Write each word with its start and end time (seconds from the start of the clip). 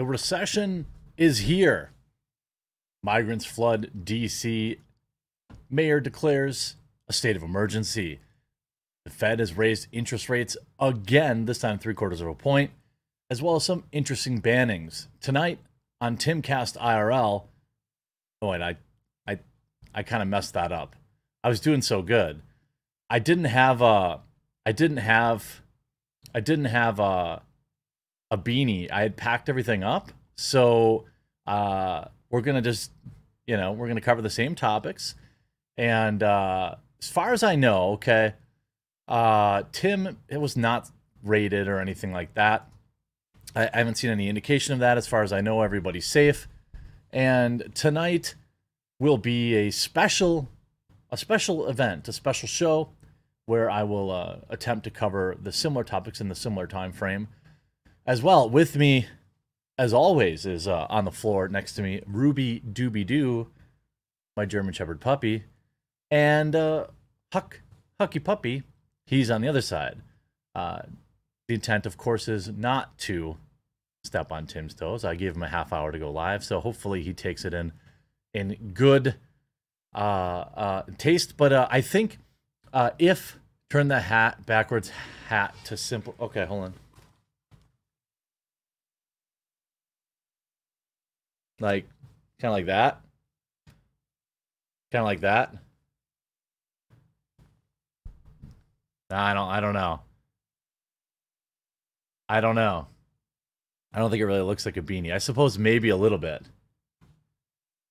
The 0.00 0.06
recession 0.06 0.86
is 1.18 1.40
here. 1.40 1.90
Migrants 3.02 3.44
flood 3.44 3.90
DC. 4.02 4.78
Mayor 5.68 6.00
declares 6.00 6.76
a 7.06 7.12
state 7.12 7.36
of 7.36 7.42
emergency. 7.42 8.18
The 9.04 9.10
Fed 9.10 9.40
has 9.40 9.58
raised 9.58 9.88
interest 9.92 10.30
rates 10.30 10.56
again, 10.80 11.44
this 11.44 11.58
time 11.58 11.78
three 11.78 11.92
quarters 11.92 12.22
of 12.22 12.28
a 12.28 12.34
point, 12.34 12.70
as 13.28 13.42
well 13.42 13.56
as 13.56 13.64
some 13.64 13.84
interesting 13.92 14.40
bannings. 14.40 15.08
Tonight 15.20 15.58
on 16.00 16.16
Timcast 16.16 16.78
IRL. 16.78 17.44
Oh, 18.40 18.48
wait, 18.48 18.62
I, 18.62 18.76
I, 19.28 19.40
I 19.94 20.02
kind 20.02 20.22
of 20.22 20.30
messed 20.30 20.54
that 20.54 20.72
up. 20.72 20.96
I 21.44 21.50
was 21.50 21.60
doing 21.60 21.82
so 21.82 22.00
good. 22.00 22.40
I 23.10 23.18
didn't 23.18 23.44
have 23.44 23.82
a, 23.82 24.20
I 24.64 24.72
didn't 24.72 24.96
have, 24.96 25.60
I 26.34 26.40
didn't 26.40 26.64
have 26.64 26.98
a, 26.98 27.42
a 28.30 28.38
beanie. 28.38 28.90
I 28.90 29.02
had 29.02 29.16
packed 29.16 29.48
everything 29.48 29.82
up, 29.82 30.12
so 30.36 31.04
uh, 31.46 32.04
we're 32.30 32.40
gonna 32.40 32.62
just, 32.62 32.92
you 33.46 33.56
know, 33.56 33.72
we're 33.72 33.88
gonna 33.88 34.00
cover 34.00 34.22
the 34.22 34.30
same 34.30 34.54
topics. 34.54 35.14
And 35.76 36.22
uh, 36.22 36.76
as 37.00 37.08
far 37.08 37.32
as 37.32 37.42
I 37.42 37.56
know, 37.56 37.92
okay, 37.92 38.34
uh, 39.08 39.64
Tim, 39.72 40.18
it 40.28 40.40
was 40.40 40.56
not 40.56 40.90
rated 41.22 41.68
or 41.68 41.80
anything 41.80 42.12
like 42.12 42.34
that. 42.34 42.68
I, 43.54 43.68
I 43.72 43.78
haven't 43.78 43.96
seen 43.96 44.10
any 44.10 44.28
indication 44.28 44.74
of 44.74 44.80
that. 44.80 44.96
As 44.96 45.06
far 45.06 45.22
as 45.22 45.32
I 45.32 45.40
know, 45.40 45.62
everybody's 45.62 46.06
safe. 46.06 46.48
And 47.12 47.74
tonight 47.74 48.34
will 49.00 49.18
be 49.18 49.54
a 49.56 49.70
special, 49.70 50.48
a 51.10 51.16
special 51.16 51.66
event, 51.68 52.06
a 52.08 52.12
special 52.12 52.46
show 52.46 52.90
where 53.46 53.68
I 53.68 53.82
will 53.82 54.10
uh, 54.12 54.36
attempt 54.48 54.84
to 54.84 54.90
cover 54.90 55.36
the 55.42 55.50
similar 55.50 55.82
topics 55.82 56.20
in 56.20 56.28
the 56.28 56.34
similar 56.36 56.68
time 56.68 56.92
frame. 56.92 57.28
As 58.10 58.24
well, 58.24 58.50
with 58.50 58.74
me, 58.74 59.06
as 59.78 59.92
always, 59.92 60.44
is 60.44 60.66
uh, 60.66 60.84
on 60.90 61.04
the 61.04 61.12
floor 61.12 61.46
next 61.46 61.74
to 61.74 61.82
me, 61.82 62.02
Ruby 62.08 62.60
Doobie 62.68 63.06
Doo, 63.06 63.46
my 64.36 64.44
German 64.44 64.74
Shepherd 64.74 65.00
puppy, 65.00 65.44
and 66.10 66.56
uh, 66.56 66.88
Huck 67.32 67.60
Hucky 68.00 68.18
Puppy. 68.18 68.64
He's 69.06 69.30
on 69.30 69.42
the 69.42 69.48
other 69.48 69.60
side. 69.60 69.98
Uh, 70.56 70.80
the 71.46 71.54
intent, 71.54 71.86
of 71.86 71.96
course, 71.96 72.26
is 72.26 72.48
not 72.48 72.98
to 72.98 73.36
step 74.02 74.32
on 74.32 74.44
Tim's 74.48 74.74
toes. 74.74 75.04
I 75.04 75.14
gave 75.14 75.36
him 75.36 75.44
a 75.44 75.48
half 75.48 75.72
hour 75.72 75.92
to 75.92 75.98
go 76.00 76.10
live, 76.10 76.42
so 76.42 76.58
hopefully 76.58 77.04
he 77.04 77.12
takes 77.12 77.44
it 77.44 77.54
in 77.54 77.72
in 78.34 78.72
good 78.74 79.14
uh, 79.94 79.98
uh, 80.56 80.82
taste. 80.98 81.36
But 81.36 81.52
uh, 81.52 81.68
I 81.70 81.80
think 81.80 82.18
if 82.98 83.38
turn 83.70 83.86
the 83.86 84.00
hat 84.00 84.46
backwards 84.46 84.90
hat 85.28 85.54
to 85.66 85.76
simple. 85.76 86.16
Okay, 86.18 86.44
hold 86.44 86.64
on. 86.64 86.74
Like, 91.60 91.86
kind 92.40 92.50
of 92.50 92.56
like 92.56 92.66
that. 92.66 93.00
Kind 94.90 95.02
of 95.02 95.06
like 95.06 95.20
that. 95.20 95.54
Nah, 99.10 99.24
I 99.24 99.34
don't. 99.34 99.48
I 99.48 99.60
don't 99.60 99.74
know. 99.74 100.00
I 102.28 102.40
don't 102.40 102.54
know. 102.54 102.86
I 103.92 103.98
don't 103.98 104.10
think 104.10 104.20
it 104.20 104.26
really 104.26 104.40
looks 104.40 104.64
like 104.64 104.76
a 104.76 104.82
beanie. 104.82 105.12
I 105.12 105.18
suppose 105.18 105.58
maybe 105.58 105.88
a 105.88 105.96
little 105.96 106.18
bit. 106.18 106.44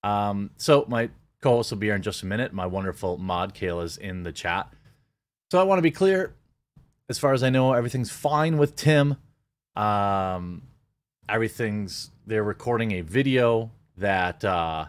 Um, 0.04 0.52
so 0.56 0.86
my 0.88 1.10
co-host 1.42 1.72
will 1.72 1.78
be 1.78 1.88
here 1.88 1.96
in 1.96 2.02
just 2.02 2.24
a 2.24 2.26
minute. 2.26 2.54
My 2.54 2.66
wonderful 2.66 3.18
mod 3.18 3.54
Kayla 3.54 3.84
is 3.84 3.98
in 3.98 4.24
the 4.24 4.32
chat. 4.32 4.72
So 5.52 5.60
I 5.60 5.64
want 5.64 5.80
to 5.80 5.84
be 5.84 5.92
clear. 5.92 6.36
As 7.10 7.20
far 7.20 7.34
as 7.34 7.44
I 7.44 7.50
know, 7.50 7.74
everything's 7.74 8.12
fine 8.12 8.58
with 8.58 8.76
Tim. 8.76 9.18
Um, 9.76 10.62
everything's 11.28 12.12
they're 12.30 12.44
recording 12.44 12.92
a 12.92 13.02
video 13.02 13.72
that 13.98 14.46
uh, 14.46 14.86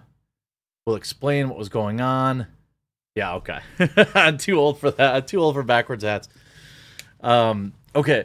will 0.84 0.94
explain 0.94 1.48
what 1.48 1.56
was 1.56 1.70
going 1.70 1.98
on. 1.98 2.46
Yeah, 3.16 3.34
okay. 3.36 3.60
I'm 4.14 4.36
too 4.38 4.60
old 4.60 4.78
for 4.78 4.90
that. 4.90 5.14
I'm 5.14 5.24
too 5.24 5.40
old 5.40 5.54
for 5.54 5.62
backwards 5.62 6.04
hats. 6.04 6.28
Um, 7.22 7.72
okay. 7.96 8.24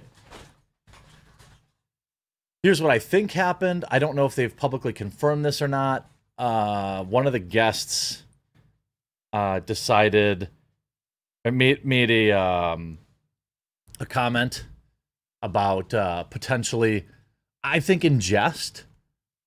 Here's 2.61 2.81
what 2.81 2.91
I 2.91 2.99
think 2.99 3.31
happened. 3.31 3.85
I 3.89 3.99
don't 3.99 4.17
know 4.17 4.25
if 4.25 4.35
they've 4.35 4.55
publicly 4.55 4.91
confirmed 4.91 5.45
this 5.45 5.61
or 5.61 5.69
not. 5.69 6.09
Uh, 6.37 7.05
one 7.05 7.25
of 7.25 7.31
the 7.31 7.39
guests 7.39 8.23
uh, 9.31 9.59
decided 9.59 10.49
made 11.45 11.85
made 11.85 12.11
a 12.11 12.31
um, 12.33 12.97
a 13.97 14.05
comment 14.05 14.65
about 15.41 15.93
uh, 15.93 16.23
potentially, 16.23 17.05
I 17.63 17.79
think 17.79 18.03
in 18.03 18.19
jest, 18.19 18.83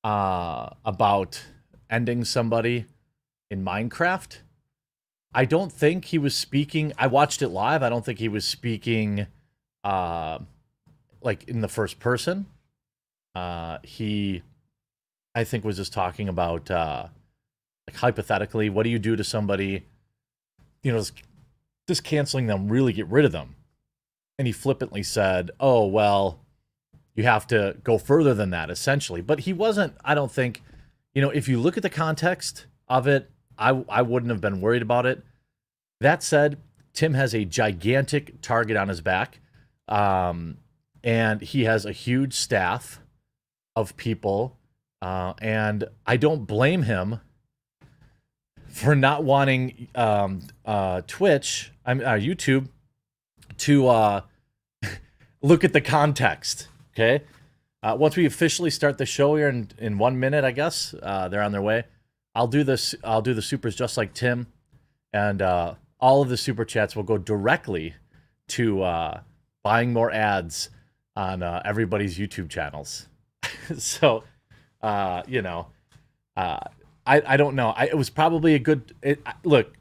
uh, 0.05 0.71
about 0.85 1.45
ending 1.91 2.25
somebody 2.25 2.87
in 3.51 3.65
Minecraft. 3.65 4.39
I 5.35 5.45
don't 5.45 5.73
think 5.73 6.07
he 6.07 6.19
was 6.19 6.35
speaking. 6.35 6.93
I 6.99 7.07
watched 7.07 7.43
it 7.43 7.49
live. 7.49 7.83
I 7.83 7.89
don't 7.89 8.05
think 8.05 8.19
he 8.19 8.29
was 8.29 8.45
speaking, 8.45 9.27
uh, 9.85 10.39
like 11.23 11.49
in 11.49 11.61
the 11.61 11.69
first 11.69 12.01
person. 12.01 12.47
Uh, 13.35 13.79
he, 13.83 14.43
I 15.35 15.45
think, 15.45 15.65
was 15.65 15.77
just 15.77 15.93
talking 15.93 16.29
about, 16.29 16.71
uh, 16.71 17.09
like 17.87 17.97
hypothetically, 17.97 18.71
what 18.71 18.85
do 18.85 18.91
you 18.91 18.99
do 18.99 19.17
to 19.17 19.25
somebody? 19.25 19.87
You 20.83 20.93
know, 20.93 20.99
just, 20.99 21.23
just 21.87 22.05
canceling 22.05 22.47
them, 22.47 22.69
really 22.69 22.93
get 22.93 23.07
rid 23.09 23.25
of 23.25 23.33
them. 23.33 23.57
And 24.39 24.47
he 24.47 24.53
flippantly 24.53 25.03
said, 25.03 25.51
"Oh 25.59 25.87
well, 25.87 26.41
you 27.19 27.25
have 27.25 27.47
to 27.49 27.77
go 27.83 27.99
further 27.99 28.35
than 28.35 28.51
that, 28.51 28.71
essentially." 28.71 29.21
But 29.21 29.41
he 29.41 29.53
wasn't. 29.53 29.95
I 30.05 30.15
don't 30.15 30.33
think. 30.33 30.63
You 31.15 31.23
know, 31.23 31.31
if 31.31 31.49
you 31.49 31.59
look 31.59 31.77
at 31.77 31.83
the 31.83 31.91
context 31.91 32.67
of 32.89 33.07
it, 33.07 33.31
I 33.59 33.85
I 33.89 34.03
wouldn't 34.03 34.31
have 34.31 34.41
been 34.41 34.61
worried 34.61 34.83
about 34.83 35.07
it. 35.07 35.23
That 36.01 36.23
said, 36.23 36.59
Tim 36.93 37.15
has 37.15 37.35
a 37.35 37.45
gigantic 37.45 38.41
target 38.41 38.77
on 38.77 38.89
his 38.89 39.01
back, 39.01 39.41
um, 39.89 40.59
and 41.03 41.41
he 41.41 41.65
has 41.65 41.85
a 41.85 41.93
huge 41.93 42.35
staff 42.35 43.01
of 43.75 43.97
people, 43.97 44.57
uh, 45.03 45.35
and 45.41 45.85
I 46.07 46.17
don't 46.17 46.45
blame 46.45 46.83
him 46.83 47.21
for 48.69 48.95
not 48.95 49.25
wanting 49.25 49.89
um, 49.95 50.43
uh, 50.65 51.03
Twitch, 51.07 51.73
I'm 51.85 52.01
uh, 52.01 52.15
YouTube, 52.15 52.69
to 53.59 53.89
uh, 53.89 54.21
look 55.43 55.65
at 55.65 55.73
the 55.73 55.81
context. 55.81 56.68
Okay, 56.99 57.23
uh, 57.81 57.97
once 57.97 58.17
we 58.17 58.27
officially 58.27 58.71
start 58.71 58.99
the 58.99 59.07
show 59.07 59.37
here 59.37 59.49
in, 59.49 59.69
in 59.79 59.99
one 59.99 60.19
minute, 60.19 60.43
I 60.43 60.51
guess 60.51 60.97
uh, 61.01 61.29
they're 61.29 61.45
on 61.45 61.53
their 61.53 61.63
way. 61.63 61.85
I'll 62.35 62.49
do 62.49 62.65
this. 62.65 62.93
I'll 63.05 63.23
do 63.23 63.35
the 63.35 63.43
supers 63.43 63.77
just 63.77 63.97
like 63.97 64.15
Tim, 64.15 64.49
and 65.13 65.41
uh, 65.41 65.75
all 66.01 66.23
of 66.23 66.29
the 66.29 66.37
super 66.37 66.65
chats 66.65 66.97
will 66.97 67.05
go 67.05 67.17
directly 67.17 67.95
to 68.49 68.83
uh, 68.83 69.21
buying 69.63 69.93
more 69.93 70.11
ads 70.11 70.71
on 71.15 71.45
uh, 71.45 71.63
everybody's 71.65 72.19
YouTube 72.19 72.49
channels. 72.49 73.07
so, 73.79 74.25
uh, 74.83 75.23
you 75.29 75.41
know, 75.41 75.69
I 76.37 76.59
I 77.07 77.37
don't 77.37 77.55
know. 77.55 77.69
I, 77.77 77.85
it 77.85 77.97
was 77.97 78.11
probably 78.11 78.57
a 78.57 78.59
good 78.59 78.93
it, 79.03 79.23
look. 79.45 79.73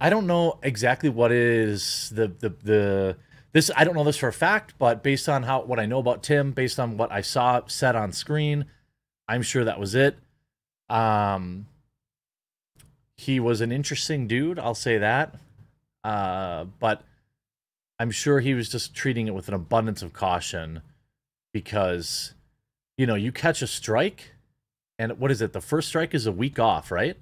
I 0.00 0.10
don't 0.10 0.26
know 0.26 0.58
exactly 0.64 1.08
what 1.08 1.30
is 1.30 2.10
the 2.12 2.26
the 2.26 2.48
the 2.64 3.16
this. 3.52 3.70
I 3.76 3.84
don't 3.84 3.94
know 3.94 4.04
this 4.04 4.16
for 4.16 4.28
a 4.28 4.32
fact, 4.32 4.74
but 4.78 5.02
based 5.02 5.28
on 5.28 5.44
how 5.44 5.62
what 5.62 5.80
I 5.80 5.86
know 5.86 5.98
about 5.98 6.22
Tim, 6.22 6.52
based 6.52 6.78
on 6.78 6.96
what 6.96 7.10
I 7.10 7.20
saw 7.20 7.62
said 7.66 7.96
on 7.96 8.12
screen, 8.12 8.66
I'm 9.28 9.42
sure 9.42 9.64
that 9.64 9.80
was 9.80 9.94
it. 9.94 10.18
Um, 10.88 11.66
he 13.16 13.38
was 13.38 13.60
an 13.60 13.70
interesting 13.70 14.26
dude, 14.26 14.58
I'll 14.58 14.74
say 14.74 14.98
that. 14.98 15.36
Uh, 16.02 16.64
but 16.78 17.02
I'm 17.98 18.10
sure 18.10 18.40
he 18.40 18.54
was 18.54 18.68
just 18.68 18.94
treating 18.94 19.26
it 19.26 19.34
with 19.34 19.48
an 19.48 19.54
abundance 19.54 20.02
of 20.02 20.12
caution 20.12 20.80
because, 21.52 22.32
you 22.96 23.06
know, 23.06 23.14
you 23.14 23.30
catch 23.30 23.60
a 23.60 23.66
strike, 23.66 24.32
and 24.98 25.18
what 25.18 25.30
is 25.30 25.42
it? 25.42 25.52
The 25.52 25.60
first 25.60 25.88
strike 25.88 26.14
is 26.14 26.26
a 26.26 26.32
week 26.32 26.58
off, 26.58 26.90
right? 26.90 27.16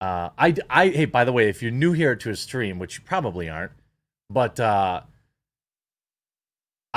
Uh, 0.00 0.28
I, 0.36 0.54
I, 0.68 0.88
hey, 0.88 1.04
by 1.06 1.24
the 1.24 1.32
way, 1.32 1.48
if 1.48 1.62
you're 1.62 1.70
new 1.70 1.92
here 1.92 2.14
to 2.14 2.30
a 2.30 2.36
stream, 2.36 2.78
which 2.78 2.98
you 2.98 3.04
probably 3.04 3.48
aren't, 3.48 3.72
but 4.28 4.60
uh, 4.60 5.00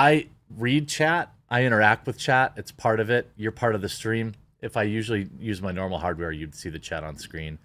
I 0.01 0.27
read 0.57 0.87
chat, 0.87 1.33
I 1.49 1.63
interact 1.63 2.07
with 2.07 2.17
chat. 2.17 2.53
It's 2.57 2.71
part 2.71 2.99
of 2.99 3.09
it. 3.09 3.29
You're 3.35 3.51
part 3.51 3.75
of 3.75 3.81
the 3.81 3.89
stream 3.89 4.33
if 4.61 4.77
I 4.77 4.83
usually 4.83 5.27
use 5.39 5.61
my 5.61 5.71
normal 5.71 5.97
hardware, 5.97 6.31
you'd 6.31 6.55
see 6.55 6.69
the 6.69 6.79
chat 6.79 7.03
on 7.03 7.17
screen. 7.17 7.57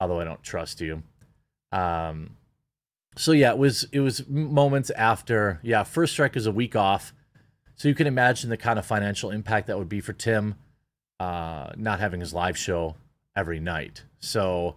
Although 0.00 0.20
I 0.20 0.24
don't 0.24 0.42
trust 0.42 0.80
you. 0.80 1.02
Um, 1.72 2.36
so 3.16 3.32
yeah, 3.32 3.50
it 3.50 3.58
was 3.58 3.86
it 3.92 4.00
was 4.00 4.26
moments 4.28 4.90
after. 4.90 5.60
Yeah, 5.62 5.84
first 5.84 6.12
strike 6.12 6.36
is 6.36 6.46
a 6.46 6.52
week 6.52 6.74
off, 6.74 7.14
so 7.76 7.88
you 7.88 7.94
can 7.94 8.08
imagine 8.08 8.50
the 8.50 8.56
kind 8.56 8.78
of 8.78 8.84
financial 8.84 9.30
impact 9.30 9.68
that 9.68 9.78
would 9.78 9.88
be 9.88 10.00
for 10.00 10.12
Tim, 10.12 10.56
uh, 11.20 11.70
not 11.76 12.00
having 12.00 12.20
his 12.20 12.34
live 12.34 12.58
show 12.58 12.96
every 13.36 13.60
night. 13.60 14.02
So, 14.18 14.76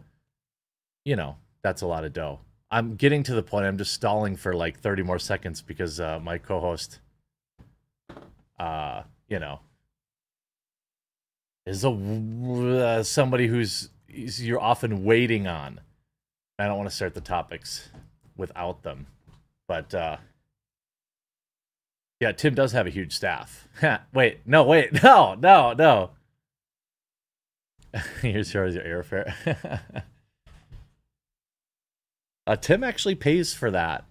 you 1.04 1.16
know, 1.16 1.38
that's 1.64 1.82
a 1.82 1.88
lot 1.88 2.04
of 2.04 2.14
dough. 2.14 2.40
I'm 2.70 2.96
getting 2.96 3.24
to 3.24 3.34
the 3.34 3.44
point. 3.44 3.66
I'm 3.66 3.78
just 3.78 3.94
stalling 3.94 4.36
for 4.36 4.54
like 4.54 4.80
30 4.80 5.04
more 5.04 5.20
seconds 5.20 5.62
because 5.62 6.00
uh, 6.00 6.20
my 6.22 6.38
co-host, 6.38 7.00
uh, 8.60 9.04
you 9.30 9.40
know, 9.40 9.62
is 11.66 11.84
a 11.84 11.90
uh, 11.90 13.04
somebody 13.04 13.48
who's 13.48 13.90
you're 14.08 14.62
often 14.62 15.04
waiting 15.04 15.48
on. 15.48 15.82
I 16.60 16.66
don't 16.66 16.78
want 16.78 16.90
to 16.90 16.96
start 16.96 17.14
the 17.14 17.22
topics 17.22 17.90
without 18.36 18.84
them, 18.84 19.08
but 19.68 19.94
uh, 19.94 20.18
yeah, 22.20 22.32
Tim 22.32 22.56
does 22.56 22.72
have 22.72 22.88
a 22.88 22.90
huge 22.90 23.14
staff. 23.14 23.68
wait, 24.14 24.40
no, 24.46 24.64
wait, 24.64 24.92
no, 25.04 25.36
no, 25.36 25.74
no. 25.74 26.12
Here's 28.22 28.54
yours, 28.54 28.76
your 28.76 28.84
airfare. 28.84 30.04
Uh, 32.48 32.56
Tim 32.56 32.84
actually 32.84 33.16
pays 33.16 33.54
for 33.54 33.70
that. 33.72 34.06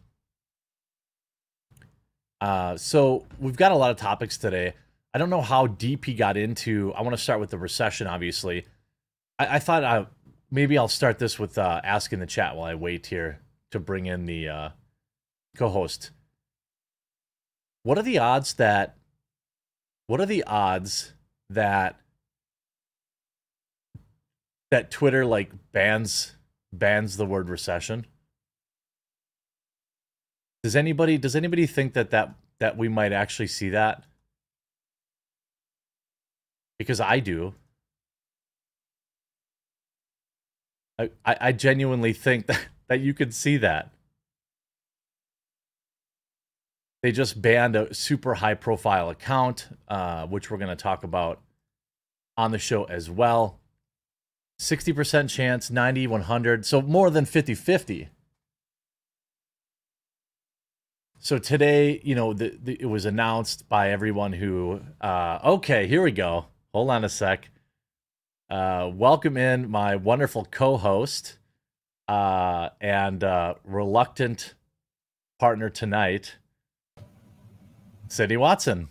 Uh, 2.41 2.77
so 2.77 3.25
we've 3.41 3.57
got 3.57 3.73
a 3.73 3.77
lot 3.77 3.91
of 3.91 3.97
topics 3.97 4.37
today. 4.37 4.75
I 5.15 5.19
don't 5.19 5.31
know 5.31 5.41
how 5.41 5.67
deep 5.67 6.05
he 6.05 6.13
got 6.13 6.37
into. 6.37 6.93
I 6.93 7.01
want 7.01 7.17
to 7.17 7.23
start 7.23 7.41
with 7.41 7.49
the 7.49 7.59
recession, 7.59 8.07
obviously. 8.07 8.67
I, 9.39 9.57
I 9.57 9.59
thought 9.59 9.83
I, 9.83 9.97
uh, 9.97 10.07
maybe 10.51 10.77
I'll 10.77 10.87
start 10.87 11.19
this 11.19 11.39
with 11.39 11.57
uh, 11.57 11.81
asking 11.83 12.21
the 12.21 12.27
chat 12.27 12.55
while 12.55 12.67
I 12.67 12.75
wait 12.75 13.07
here 13.07 13.41
to 13.71 13.81
bring 13.81 14.05
in 14.05 14.27
the 14.27 14.49
uh, 14.49 14.69
co-host. 15.57 16.11
What 17.85 17.97
are 17.97 18.03
the 18.03 18.19
odds 18.19 18.55
that? 18.55 18.97
What 20.09 20.21
are 20.21 20.27
the 20.27 20.45
odds 20.45 21.15
that 21.49 21.99
that 24.71 24.91
Twitter 24.91 25.25
like 25.25 25.51
bans 25.73 26.37
bans 26.73 27.17
the 27.17 27.27
word 27.27 27.49
recession? 27.49 28.07
Does 30.67 30.75
anybody 30.75 31.17
does 31.17 31.37
anybody 31.37 31.65
think 31.65 31.93
that 31.93 32.11
that 32.11 32.35
that 32.59 32.77
we 32.77 32.89
might 32.89 33.13
actually 33.13 33.47
see 33.47 33.69
that? 33.69 34.03
Because 36.77 37.01
I 37.01 37.21
do. 37.21 37.55
I, 40.99 41.11
I 41.25 41.53
genuinely 41.53 42.13
think 42.13 42.47
that, 42.49 42.67
that 42.89 42.99
you 42.99 43.15
could 43.15 43.33
see 43.33 43.59
that. 43.59 43.93
They 47.05 47.13
just 47.13 47.41
banned 47.41 47.77
a 47.77 47.95
super 47.95 48.35
high 48.35 48.55
profile 48.55 49.09
account, 49.09 49.69
uh, 49.87 50.27
which 50.27 50.51
we're 50.51 50.59
going 50.59 50.77
to 50.77 50.83
talk 50.83 51.05
about 51.05 51.43
on 52.37 52.51
the 52.51 52.59
show 52.59 52.83
as 52.87 53.09
well. 53.09 53.61
60% 54.61 55.31
chance, 55.31 55.71
90, 55.71 56.09
100. 56.09 56.67
So 56.67 56.83
more 56.83 57.09
than 57.11 57.25
50 57.25 57.55
50. 57.55 58.09
So 61.19 61.39
today, 61.39 62.01
you 62.05 62.15
know, 62.15 62.33
the, 62.35 62.57
the, 62.63 62.77
it 62.79 62.87
was 62.87 63.05
announced 63.05 63.69
by 63.69 63.91
everyone 63.91 64.33
who, 64.33 64.81
uh, 65.01 65.39
okay, 65.45 65.87
here 65.87 66.03
we 66.03 66.13
go. 66.13 66.47
Hold 66.73 66.91
on 66.91 67.05
a 67.05 67.09
sec. 67.09 67.51
Uh, 68.49 68.91
welcome 68.95 69.37
in 69.37 69.69
my 69.69 69.97
wonderful 69.97 70.47
co-host 70.51 71.39
uh, 72.07 72.69
and 72.81 73.25
uh, 73.25 73.55
reluctant 73.65 74.55
partner 75.41 75.69
tonight, 75.69 76.37
Sydney 78.09 78.37
Watson. 78.37 78.89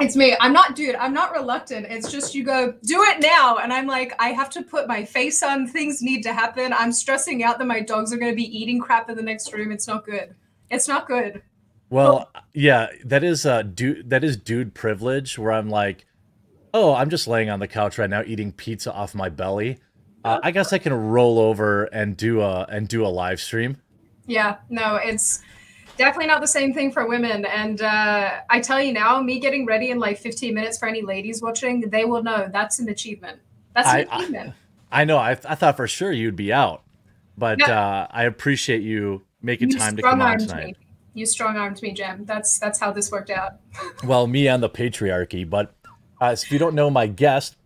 It's 0.00 0.16
me. 0.16 0.36
I'm 0.40 0.52
not, 0.52 0.74
dude. 0.74 0.96
I'm 0.96 1.14
not 1.14 1.32
reluctant. 1.32 1.86
It's 1.88 2.10
just 2.10 2.34
you 2.34 2.42
go 2.42 2.72
do 2.82 3.02
it 3.02 3.20
now, 3.20 3.58
and 3.58 3.72
I'm 3.72 3.86
like, 3.86 4.12
I 4.18 4.28
have 4.28 4.50
to 4.50 4.62
put 4.62 4.88
my 4.88 5.04
face 5.04 5.42
on. 5.42 5.68
Things 5.68 6.02
need 6.02 6.22
to 6.24 6.32
happen. 6.32 6.72
I'm 6.72 6.92
stressing 6.92 7.44
out 7.44 7.58
that 7.58 7.66
my 7.66 7.80
dogs 7.80 8.12
are 8.12 8.16
going 8.16 8.32
to 8.32 8.36
be 8.36 8.58
eating 8.58 8.80
crap 8.80 9.08
in 9.08 9.16
the 9.16 9.22
next 9.22 9.52
room. 9.52 9.70
It's 9.70 9.86
not 9.86 10.04
good. 10.04 10.34
It's 10.70 10.88
not 10.88 11.06
good. 11.06 11.42
Well, 11.90 12.28
yeah, 12.54 12.88
that 13.04 13.22
is 13.22 13.46
uh, 13.46 13.62
dude. 13.62 14.10
That 14.10 14.24
is 14.24 14.36
dude 14.36 14.74
privilege. 14.74 15.38
Where 15.38 15.52
I'm 15.52 15.70
like, 15.70 16.06
oh, 16.72 16.94
I'm 16.94 17.08
just 17.08 17.28
laying 17.28 17.50
on 17.50 17.60
the 17.60 17.68
couch 17.68 17.98
right 17.98 18.10
now 18.10 18.22
eating 18.26 18.50
pizza 18.50 18.92
off 18.92 19.14
my 19.14 19.28
belly. 19.28 19.78
Uh, 20.24 20.40
I 20.42 20.50
guess 20.50 20.72
I 20.72 20.78
can 20.78 20.92
roll 20.92 21.38
over 21.38 21.84
and 21.84 22.16
do 22.16 22.40
a 22.40 22.62
and 22.64 22.88
do 22.88 23.06
a 23.06 23.08
live 23.08 23.40
stream. 23.40 23.76
Yeah, 24.26 24.56
no, 24.70 24.96
it's 24.96 25.42
definitely 25.96 26.26
not 26.26 26.40
the 26.40 26.46
same 26.46 26.72
thing 26.72 26.92
for 26.92 27.06
women. 27.06 27.44
And 27.44 27.80
uh, 27.82 28.40
I 28.50 28.60
tell 28.60 28.80
you 28.82 28.92
now, 28.92 29.20
me 29.20 29.38
getting 29.38 29.66
ready 29.66 29.90
in 29.90 29.98
like 29.98 30.18
15 30.18 30.54
minutes 30.54 30.78
for 30.78 30.88
any 30.88 31.02
ladies 31.02 31.42
watching, 31.42 31.80
they 31.90 32.04
will 32.04 32.22
know 32.22 32.48
that's 32.52 32.78
an 32.78 32.88
achievement. 32.88 33.40
That's 33.74 33.88
an 33.88 34.08
I, 34.10 34.16
achievement. 34.16 34.54
I, 34.90 35.00
I 35.02 35.04
know. 35.04 35.18
I, 35.18 35.30
I 35.30 35.54
thought 35.54 35.76
for 35.76 35.88
sure 35.88 36.12
you'd 36.12 36.36
be 36.36 36.52
out, 36.52 36.82
but 37.36 37.58
no. 37.58 37.66
uh, 37.66 38.06
I 38.10 38.24
appreciate 38.24 38.82
you 38.82 39.22
making 39.42 39.70
you 39.70 39.78
time 39.78 39.96
to 39.96 40.02
come 40.02 40.22
on 40.22 40.38
tonight. 40.38 40.66
Me. 40.66 40.74
You 41.14 41.26
strong 41.26 41.56
armed 41.56 41.80
me, 41.80 41.92
Jim. 41.92 42.24
That's 42.24 42.58
that's 42.58 42.80
how 42.80 42.90
this 42.90 43.10
worked 43.10 43.30
out. 43.30 43.54
well, 44.04 44.26
me 44.26 44.48
and 44.48 44.62
the 44.62 44.70
patriarchy, 44.70 45.48
but 45.48 45.74
uh, 46.20 46.30
if 46.32 46.50
you 46.50 46.58
don't 46.58 46.74
know 46.74 46.90
my 46.90 47.06
guest, 47.06 47.56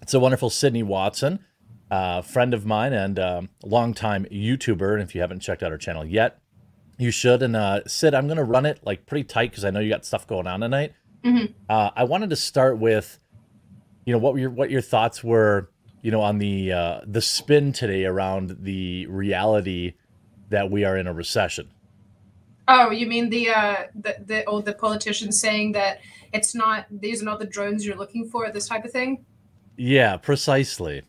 it's 0.00 0.14
a 0.14 0.20
wonderful 0.20 0.48
Sydney 0.48 0.82
Watson, 0.82 1.40
uh, 1.90 2.22
friend 2.22 2.54
of 2.54 2.64
mine 2.64 2.94
and 2.94 3.18
um, 3.18 3.48
longtime 3.62 4.24
YouTuber. 4.26 4.94
And 4.94 5.02
if 5.02 5.14
you 5.14 5.20
haven't 5.20 5.40
checked 5.40 5.62
out 5.62 5.70
her 5.72 5.78
channel 5.78 6.06
yet, 6.06 6.38
you 6.98 7.10
should. 7.10 7.42
And 7.42 7.56
uh, 7.56 7.80
Sid, 7.86 8.14
I'm 8.14 8.26
going 8.26 8.38
to 8.38 8.44
run 8.44 8.66
it 8.66 8.80
like 8.84 9.06
pretty 9.06 9.24
tight 9.24 9.50
because 9.50 9.64
I 9.64 9.70
know 9.70 9.80
you 9.80 9.90
got 9.90 10.04
stuff 10.04 10.26
going 10.26 10.46
on 10.46 10.60
tonight. 10.60 10.92
Mm-hmm. 11.24 11.52
Uh, 11.68 11.90
I 11.94 12.04
wanted 12.04 12.30
to 12.30 12.36
start 12.36 12.78
with, 12.78 13.18
you 14.04 14.12
know, 14.12 14.18
what 14.18 14.36
your 14.36 14.50
what 14.50 14.70
your 14.70 14.80
thoughts 14.80 15.24
were, 15.24 15.70
you 16.02 16.10
know, 16.10 16.20
on 16.20 16.38
the 16.38 16.72
uh, 16.72 17.00
the 17.06 17.20
spin 17.20 17.72
today 17.72 18.04
around 18.04 18.58
the 18.60 19.06
reality 19.06 19.94
that 20.50 20.70
we 20.70 20.84
are 20.84 20.96
in 20.96 21.06
a 21.06 21.12
recession. 21.12 21.70
Oh, 22.68 22.90
you 22.90 23.06
mean 23.06 23.30
the 23.30 23.50
uh, 23.50 23.76
the 23.94 24.16
the 24.24 24.44
oh, 24.46 24.60
the 24.60 24.72
politicians 24.72 25.40
saying 25.40 25.72
that 25.72 26.00
it's 26.32 26.54
not 26.54 26.86
these 26.90 27.22
are 27.22 27.24
not 27.24 27.38
the 27.38 27.46
drones 27.46 27.84
you're 27.84 27.96
looking 27.96 28.28
for, 28.28 28.50
this 28.50 28.68
type 28.68 28.84
of 28.84 28.92
thing? 28.92 29.24
Yeah, 29.76 30.16
precisely. 30.16 31.02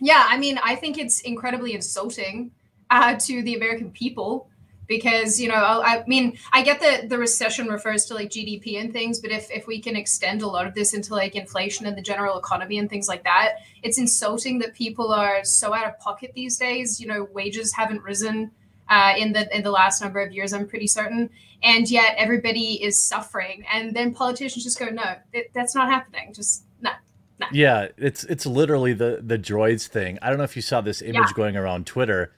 Yeah, 0.00 0.26
I 0.28 0.38
mean, 0.38 0.58
I 0.62 0.74
think 0.74 0.98
it's 0.98 1.20
incredibly 1.20 1.72
insulting 1.72 2.50
uh, 2.90 3.16
to 3.20 3.42
the 3.42 3.54
American 3.54 3.90
people 3.90 4.48
because 4.86 5.40
you 5.40 5.48
know 5.48 5.54
I, 5.54 6.00
I, 6.00 6.04
mean 6.06 6.38
i 6.52 6.62
get 6.62 6.80
that 6.80 7.08
the 7.08 7.18
recession 7.18 7.68
refers 7.68 8.04
to 8.06 8.14
like 8.14 8.30
gdp 8.30 8.80
and 8.80 8.92
things 8.92 9.20
but 9.20 9.30
if 9.30 9.50
if 9.50 9.66
we 9.66 9.80
can 9.80 9.96
extend 9.96 10.42
a 10.42 10.46
lot 10.46 10.66
of 10.66 10.74
this 10.74 10.94
into 10.94 11.14
like 11.14 11.34
inflation 11.34 11.86
and 11.86 11.96
the 11.96 12.02
general 12.02 12.38
economy 12.38 12.78
and 12.78 12.88
things 12.88 13.08
like 13.08 13.24
that 13.24 13.56
it's 13.82 13.98
insulting 13.98 14.58
that 14.60 14.74
people 14.74 15.12
are 15.12 15.44
so 15.44 15.74
out 15.74 15.86
of 15.86 15.98
pocket 15.98 16.32
these 16.34 16.56
days 16.56 17.00
you 17.00 17.06
know 17.06 17.28
wages 17.32 17.72
haven't 17.72 18.02
risen 18.02 18.50
uh, 18.88 19.14
in 19.16 19.32
the 19.32 19.54
in 19.54 19.62
the 19.62 19.70
last 19.70 20.00
number 20.00 20.20
of 20.20 20.32
years. 20.32 20.52
I'm 20.52 20.66
pretty 20.66 20.86
certain, 20.86 21.30
and 21.62 21.90
yet 21.90 22.14
everybody 22.16 22.82
is 22.82 23.02
suffering. 23.02 23.64
And 23.72 23.94
then 23.94 24.14
politicians 24.14 24.64
just 24.64 24.78
go, 24.78 24.86
"No, 24.86 25.16
it, 25.32 25.50
that's 25.54 25.74
not 25.74 25.88
happening. 25.88 26.32
Just 26.32 26.64
no." 26.80 26.90
No. 27.38 27.46
Yeah, 27.52 27.88
it's 27.98 28.24
it's 28.24 28.46
literally 28.46 28.94
the 28.94 29.20
the 29.22 29.38
droids 29.38 29.86
thing. 29.86 30.18
I 30.22 30.28
don't 30.28 30.38
know 30.38 30.44
if 30.44 30.56
you 30.56 30.62
saw 30.62 30.80
this 30.80 31.02
image 31.02 31.14
yeah. 31.14 31.32
going 31.34 31.56
around 31.56 31.86
Twitter. 31.86 32.32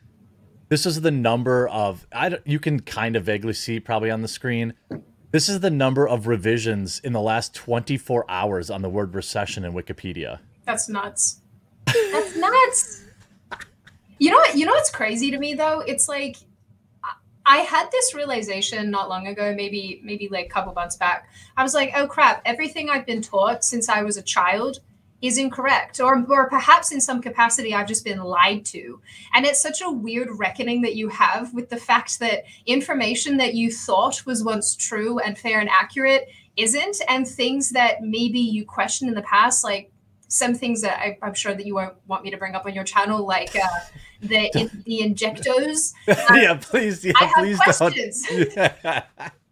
This 0.68 0.84
is 0.84 1.00
the 1.00 1.10
number 1.10 1.66
of 1.68 2.06
I 2.12 2.38
you 2.44 2.58
can 2.58 2.80
kind 2.80 3.16
of 3.16 3.24
vaguely 3.24 3.54
see 3.54 3.80
probably 3.80 4.10
on 4.10 4.20
the 4.20 4.28
screen. 4.28 4.74
This 5.30 5.48
is 5.48 5.60
the 5.60 5.70
number 5.70 6.06
of 6.06 6.26
revisions 6.26 7.00
in 7.00 7.12
the 7.12 7.20
last 7.20 7.54
24 7.54 8.24
hours 8.30 8.70
on 8.70 8.82
the 8.82 8.88
word 8.88 9.14
recession 9.14 9.64
in 9.64 9.72
Wikipedia. 9.72 10.40
That's 10.64 10.88
nuts. 10.88 11.40
That's 11.86 12.36
nuts. 12.36 13.04
You 14.18 14.30
know 14.30 14.36
what? 14.36 14.56
You 14.56 14.66
know 14.66 14.72
what's 14.72 14.90
crazy 14.90 15.30
to 15.30 15.38
me 15.38 15.54
though? 15.54 15.80
It's 15.80 16.08
like 16.08 16.36
I 17.46 17.58
had 17.58 17.90
this 17.90 18.14
realization 18.14 18.90
not 18.90 19.08
long 19.08 19.26
ago, 19.26 19.54
maybe 19.54 20.02
maybe 20.04 20.28
like 20.30 20.46
a 20.46 20.48
couple 20.50 20.74
months 20.74 20.96
back. 20.96 21.30
I 21.56 21.62
was 21.62 21.72
like, 21.72 21.92
oh 21.96 22.06
crap! 22.06 22.42
Everything 22.44 22.90
I've 22.90 23.06
been 23.06 23.22
taught 23.22 23.64
since 23.64 23.88
I 23.88 24.02
was 24.02 24.18
a 24.18 24.22
child 24.22 24.80
is 25.20 25.38
incorrect, 25.38 26.00
or 26.00 26.24
or 26.28 26.48
perhaps 26.48 26.92
in 26.92 27.00
some 27.00 27.20
capacity 27.20 27.74
I've 27.74 27.88
just 27.88 28.04
been 28.04 28.18
lied 28.18 28.64
to. 28.66 29.00
And 29.34 29.44
it's 29.44 29.60
such 29.60 29.82
a 29.82 29.90
weird 29.90 30.28
reckoning 30.32 30.82
that 30.82 30.94
you 30.94 31.08
have 31.08 31.52
with 31.52 31.70
the 31.70 31.76
fact 31.76 32.20
that 32.20 32.44
information 32.66 33.36
that 33.38 33.54
you 33.54 33.72
thought 33.72 34.24
was 34.26 34.44
once 34.44 34.76
true 34.76 35.18
and 35.18 35.36
fair 35.36 35.60
and 35.60 35.68
accurate 35.68 36.28
isn't, 36.56 37.00
and 37.08 37.26
things 37.26 37.70
that 37.70 38.02
maybe 38.02 38.40
you 38.40 38.64
questioned 38.64 39.08
in 39.08 39.14
the 39.14 39.22
past, 39.22 39.64
like 39.64 39.90
some 40.28 40.54
things 40.54 40.82
that 40.82 40.98
I, 40.98 41.18
am 41.22 41.34
sure 41.34 41.54
that 41.54 41.66
you 41.66 41.74
won't 41.74 41.94
want 42.06 42.22
me 42.22 42.30
to 42.30 42.36
bring 42.36 42.54
up 42.54 42.66
on 42.66 42.74
your 42.74 42.84
channel, 42.84 43.26
like 43.26 43.56
uh, 43.56 43.66
the 44.20 44.50
in, 44.58 44.82
the 44.84 45.00
injectos. 45.00 45.94
Um, 46.08 46.36
yeah, 46.36 46.54
please. 46.60 47.04
Yeah, 47.04 47.12
I 47.20 47.24
have 47.24 47.44
please 47.44 47.58
questions. 47.58 48.26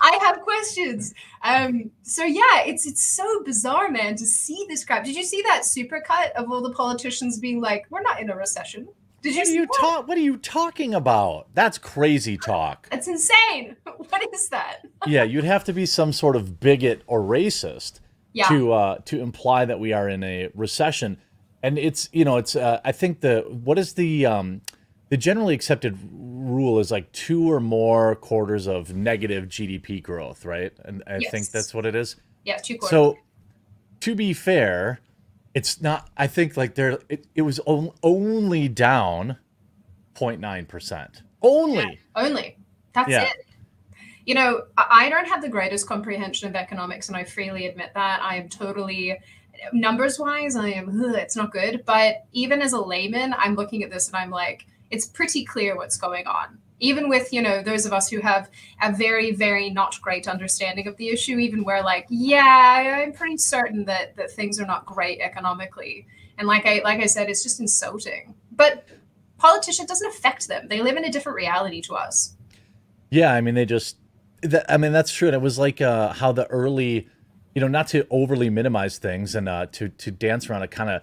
I 0.00 0.18
have 0.22 0.40
questions. 0.42 1.14
Um, 1.42 1.90
so 2.02 2.24
yeah, 2.24 2.64
it's 2.64 2.86
it's 2.86 3.04
so 3.04 3.42
bizarre, 3.44 3.90
man, 3.90 4.16
to 4.16 4.26
see 4.26 4.66
this 4.68 4.84
crap. 4.84 5.04
Did 5.04 5.16
you 5.16 5.24
see 5.24 5.42
that 5.42 5.62
supercut 5.62 6.32
of 6.32 6.50
all 6.50 6.62
the 6.62 6.72
politicians 6.72 7.38
being 7.38 7.60
like, 7.60 7.86
"We're 7.90 8.02
not 8.02 8.20
in 8.20 8.30
a 8.30 8.36
recession"? 8.36 8.88
Did 9.22 9.34
you? 9.34 9.40
What 9.40 9.48
are 9.48 9.54
you 9.54 9.66
talk? 9.66 10.08
What 10.08 10.18
are 10.18 10.22
you 10.22 10.36
talking 10.36 10.94
about? 10.94 11.48
That's 11.54 11.78
crazy 11.78 12.36
talk. 12.36 12.88
That's 12.90 13.08
insane. 13.08 13.76
What 14.08 14.32
is 14.32 14.48
that? 14.50 14.86
yeah, 15.06 15.24
you'd 15.24 15.44
have 15.44 15.64
to 15.64 15.72
be 15.72 15.84
some 15.84 16.12
sort 16.12 16.36
of 16.36 16.60
bigot 16.60 17.02
or 17.06 17.20
racist 17.20 18.00
yeah. 18.32 18.48
to 18.48 18.72
uh, 18.72 18.98
to 19.06 19.20
imply 19.20 19.64
that 19.64 19.80
we 19.80 19.92
are 19.92 20.08
in 20.08 20.22
a 20.22 20.48
recession. 20.54 21.18
And 21.62 21.76
it's 21.76 22.08
you 22.12 22.24
know 22.24 22.36
it's 22.36 22.54
uh, 22.54 22.80
I 22.84 22.92
think 22.92 23.20
the 23.20 23.44
what 23.48 23.78
is 23.78 23.94
the 23.94 24.26
um, 24.26 24.60
the 25.08 25.16
generally 25.16 25.54
accepted 25.54 25.98
rule 26.12 26.78
is 26.78 26.90
like 26.90 27.10
two 27.12 27.50
or 27.50 27.60
more 27.60 28.14
quarters 28.16 28.66
of 28.66 28.94
negative 28.94 29.44
GDP 29.46 30.02
growth, 30.02 30.44
right? 30.44 30.72
And 30.84 31.02
I 31.06 31.18
yes. 31.18 31.30
think 31.30 31.50
that's 31.50 31.74
what 31.74 31.86
it 31.86 31.94
is. 31.94 32.16
Yeah, 32.44 32.58
two 32.58 32.78
quarters. 32.78 32.90
So 32.90 33.18
to 34.00 34.14
be 34.14 34.32
fair, 34.32 35.00
it's 35.54 35.80
not. 35.80 36.10
I 36.16 36.26
think 36.26 36.56
like 36.56 36.74
there, 36.74 36.98
it, 37.08 37.26
it 37.34 37.42
was 37.42 37.60
on, 37.66 37.92
only 38.02 38.68
down 38.68 39.38
0.9 40.14 40.68
percent. 40.68 41.22
Only. 41.42 41.76
Yeah, 41.76 41.90
only. 42.14 42.58
That's 42.92 43.08
Yeah. 43.08 43.24
it. 43.24 43.46
You 44.24 44.34
know, 44.34 44.62
I 44.76 45.06
I 45.06 45.08
don't 45.08 45.28
have 45.28 45.40
the 45.40 45.48
greatest 45.48 45.86
comprehension 45.86 46.48
of 46.48 46.56
economics, 46.56 47.08
and 47.08 47.16
I 47.16 47.22
freely 47.22 47.66
admit 47.66 47.92
that. 47.94 48.20
I 48.22 48.36
am 48.36 48.48
totally, 48.48 49.16
numbers 49.72 50.18
wise, 50.18 50.56
I 50.56 50.70
am, 50.70 50.88
ugh, 50.88 51.14
it's 51.14 51.36
not 51.36 51.52
good. 51.52 51.84
But 51.86 52.24
even 52.32 52.60
as 52.60 52.72
a 52.72 52.80
layman, 52.80 53.34
I'm 53.38 53.54
looking 53.54 53.84
at 53.84 53.90
this 53.90 54.08
and 54.08 54.16
I'm 54.16 54.30
like, 54.30 54.66
it's 54.90 55.06
pretty 55.06 55.44
clear 55.44 55.76
what's 55.76 55.96
going 55.96 56.26
on. 56.26 56.58
Even 56.78 57.08
with, 57.08 57.32
you 57.32 57.40
know, 57.40 57.62
those 57.62 57.86
of 57.86 57.92
us 57.92 58.10
who 58.10 58.20
have 58.20 58.50
a 58.82 58.92
very, 58.92 59.32
very 59.32 59.70
not 59.70 59.98
great 60.02 60.28
understanding 60.28 60.86
of 60.86 60.96
the 60.98 61.08
issue, 61.08 61.38
even 61.38 61.64
we're 61.64 61.82
like, 61.82 62.06
yeah, 62.10 63.02
I'm 63.02 63.12
pretty 63.12 63.38
certain 63.38 63.86
that 63.86 64.14
that 64.16 64.30
things 64.30 64.60
are 64.60 64.66
not 64.66 64.84
great 64.84 65.20
economically. 65.20 66.06
And 66.38 66.46
like 66.46 66.66
I 66.66 66.82
like 66.84 67.00
I 67.00 67.06
said, 67.06 67.30
it's 67.30 67.42
just 67.42 67.60
insulting. 67.60 68.34
But 68.52 68.86
politician 69.38 69.86
doesn't 69.86 70.08
affect 70.08 70.48
them. 70.48 70.68
They 70.68 70.82
live 70.82 70.96
in 70.96 71.04
a 71.04 71.10
different 71.10 71.36
reality 71.36 71.80
to 71.82 71.94
us. 71.94 72.34
Yeah, 73.10 73.32
I 73.32 73.40
mean 73.40 73.54
they 73.54 73.64
just 73.64 73.96
that, 74.42 74.70
I 74.70 74.76
mean 74.76 74.92
that's 74.92 75.12
true 75.12 75.28
and 75.28 75.34
it 75.34 75.40
was 75.40 75.58
like 75.58 75.80
uh 75.80 76.12
how 76.12 76.32
the 76.32 76.46
early 76.48 77.08
you 77.54 77.60
know 77.60 77.68
not 77.68 77.88
to 77.88 78.06
overly 78.10 78.50
minimize 78.50 78.98
things 78.98 79.34
and 79.34 79.48
uh 79.48 79.66
to 79.72 79.88
to 79.88 80.10
dance 80.10 80.50
around 80.50 80.62
a 80.62 80.68
kind 80.68 80.90
of 80.90 81.02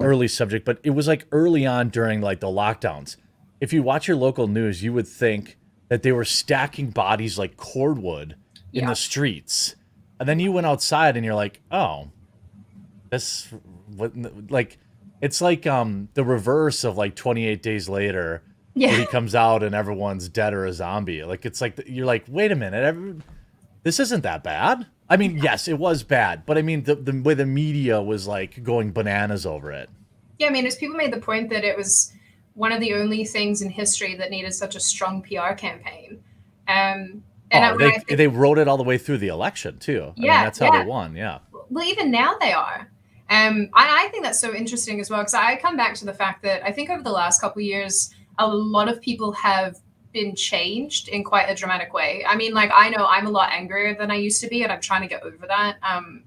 early 0.00 0.28
subject 0.28 0.66
but 0.66 0.78
it 0.82 0.90
was 0.90 1.08
like 1.08 1.26
early 1.32 1.64
on 1.64 1.88
during 1.88 2.20
like 2.20 2.40
the 2.40 2.46
lockdowns. 2.46 3.16
If 3.64 3.72
you 3.72 3.82
watch 3.82 4.06
your 4.06 4.18
local 4.18 4.46
news, 4.46 4.82
you 4.82 4.92
would 4.92 5.08
think 5.08 5.56
that 5.88 6.02
they 6.02 6.12
were 6.12 6.26
stacking 6.26 6.90
bodies 6.90 7.38
like 7.38 7.56
cordwood 7.56 8.36
in 8.74 8.82
Yeah. 8.82 8.90
the 8.90 8.94
streets. 8.94 9.74
And 10.20 10.28
then 10.28 10.38
you 10.38 10.52
went 10.52 10.66
outside 10.66 11.16
and 11.16 11.24
you're 11.24 11.34
like, 11.34 11.62
"Oh, 11.70 12.10
this 13.08 13.48
what 13.96 14.12
like 14.50 14.76
it's 15.22 15.40
like 15.40 15.66
um 15.66 16.08
the 16.12 16.24
reverse 16.24 16.84
of 16.84 16.98
like 16.98 17.14
28 17.16 17.62
days 17.62 17.88
later 17.88 18.42
where 18.74 18.98
he 18.98 19.06
comes 19.06 19.34
out 19.34 19.62
and 19.62 19.74
everyone's 19.74 20.28
dead 20.28 20.52
or 20.52 20.66
a 20.66 20.72
zombie. 20.74 21.24
Like 21.24 21.46
it's 21.46 21.60
like 21.62 21.80
you're 21.86 22.04
like, 22.06 22.24
wait 22.28 22.52
a 22.52 22.56
minute, 22.56 22.84
every, 22.84 23.14
this 23.82 23.98
isn't 23.98 24.22
that 24.24 24.42
bad. 24.44 24.86
I 25.08 25.16
mean, 25.16 25.38
yes, 25.38 25.68
it 25.68 25.78
was 25.78 26.02
bad, 26.02 26.44
but 26.44 26.58
I 26.58 26.62
mean 26.62 26.82
the 26.82 26.96
the 26.96 27.18
way 27.22 27.32
the 27.32 27.46
media 27.46 28.02
was 28.02 28.26
like 28.26 28.62
going 28.62 28.92
bananas 28.92 29.46
over 29.46 29.72
it. 29.72 29.88
Yeah, 30.38 30.48
I 30.48 30.50
mean, 30.50 30.66
as 30.66 30.76
people 30.76 30.96
made 30.96 31.12
the 31.14 31.20
point 31.20 31.48
that 31.50 31.64
it 31.64 31.76
was 31.78 32.12
one 32.54 32.72
of 32.72 32.80
the 32.80 32.94
only 32.94 33.24
things 33.24 33.62
in 33.62 33.70
history 33.70 34.14
that 34.16 34.30
needed 34.30 34.54
such 34.54 34.76
a 34.76 34.80
strong 34.80 35.22
PR 35.22 35.54
campaign. 35.54 36.22
Um, 36.68 37.22
and 37.50 37.74
oh, 37.74 37.78
they 37.78 37.90
think, 37.90 38.18
they 38.18 38.28
wrote 38.28 38.58
it 38.58 38.68
all 38.68 38.76
the 38.76 38.84
way 38.84 38.98
through 38.98 39.18
the 39.18 39.28
election 39.28 39.78
too. 39.78 40.02
I 40.02 40.20
mean, 40.20 40.26
Yeah, 40.26 40.44
that's 40.44 40.58
how 40.58 40.72
yeah. 40.72 40.82
they 40.82 40.88
won. 40.88 41.14
Yeah. 41.14 41.38
well, 41.70 41.84
even 41.84 42.10
now 42.10 42.36
they 42.40 42.52
are. 42.52 42.90
Um, 43.30 43.70
I, 43.74 44.06
I 44.06 44.08
think 44.08 44.22
that's 44.22 44.40
so 44.40 44.54
interesting 44.54 45.00
as 45.00 45.10
well 45.10 45.20
because 45.20 45.34
I 45.34 45.56
come 45.56 45.76
back 45.76 45.94
to 45.96 46.04
the 46.04 46.14
fact 46.14 46.42
that 46.42 46.62
I 46.64 46.72
think 46.72 46.90
over 46.90 47.02
the 47.02 47.10
last 47.10 47.40
couple 47.40 47.60
of 47.60 47.66
years, 47.66 48.10
a 48.38 48.46
lot 48.46 48.88
of 48.88 49.00
people 49.00 49.32
have 49.32 49.78
been 50.12 50.34
changed 50.34 51.08
in 51.08 51.24
quite 51.24 51.46
a 51.46 51.54
dramatic 51.54 51.92
way. 51.92 52.24
I 52.26 52.36
mean, 52.36 52.54
like 52.54 52.70
I 52.72 52.88
know 52.90 53.06
I'm 53.06 53.26
a 53.26 53.30
lot 53.30 53.52
angrier 53.52 53.94
than 53.94 54.10
I 54.10 54.16
used 54.16 54.40
to 54.42 54.48
be, 54.48 54.62
and 54.62 54.72
I'm 54.72 54.80
trying 54.80 55.02
to 55.02 55.08
get 55.08 55.22
over 55.22 55.46
that. 55.46 55.76
Um, 55.82 56.22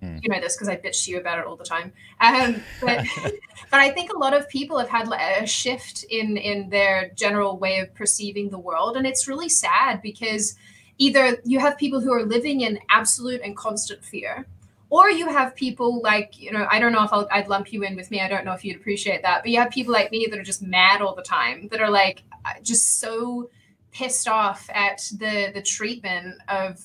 Hmm. 0.00 0.16
You 0.22 0.30
know 0.30 0.40
this 0.40 0.56
because 0.56 0.68
I 0.68 0.76
bitch 0.76 1.04
to 1.04 1.10
you 1.10 1.18
about 1.18 1.38
it 1.38 1.44
all 1.44 1.56
the 1.56 1.64
time. 1.64 1.92
Um, 2.20 2.62
but 2.80 3.04
but 3.70 3.80
I 3.80 3.90
think 3.90 4.12
a 4.12 4.18
lot 4.18 4.34
of 4.34 4.48
people 4.48 4.78
have 4.78 4.88
had 4.88 5.08
a 5.12 5.46
shift 5.46 6.04
in 6.04 6.36
in 6.36 6.70
their 6.70 7.10
general 7.14 7.58
way 7.58 7.80
of 7.80 7.94
perceiving 7.94 8.50
the 8.50 8.58
world, 8.58 8.96
and 8.96 9.06
it's 9.06 9.28
really 9.28 9.48
sad 9.48 10.00
because 10.00 10.56
either 10.98 11.38
you 11.44 11.58
have 11.58 11.76
people 11.76 12.00
who 12.00 12.12
are 12.12 12.24
living 12.24 12.62
in 12.62 12.78
absolute 12.88 13.42
and 13.42 13.56
constant 13.56 14.02
fear, 14.02 14.46
or 14.88 15.10
you 15.10 15.28
have 15.28 15.54
people 15.54 16.00
like 16.00 16.40
you 16.40 16.50
know 16.50 16.66
I 16.70 16.78
don't 16.78 16.92
know 16.92 17.04
if 17.04 17.12
I'll, 17.12 17.28
I'd 17.30 17.48
lump 17.48 17.72
you 17.72 17.82
in 17.82 17.94
with 17.94 18.10
me. 18.10 18.20
I 18.20 18.28
don't 18.28 18.46
know 18.46 18.54
if 18.54 18.64
you'd 18.64 18.76
appreciate 18.76 19.22
that, 19.22 19.42
but 19.42 19.50
you 19.50 19.58
have 19.58 19.70
people 19.70 19.92
like 19.92 20.10
me 20.10 20.26
that 20.30 20.38
are 20.38 20.42
just 20.42 20.62
mad 20.62 21.02
all 21.02 21.14
the 21.14 21.22
time, 21.22 21.68
that 21.70 21.80
are 21.80 21.90
like 21.90 22.22
just 22.62 23.00
so 23.00 23.50
pissed 23.92 24.28
off 24.28 24.70
at 24.72 24.98
the 25.18 25.50
the 25.52 25.62
treatment 25.62 26.36
of 26.48 26.80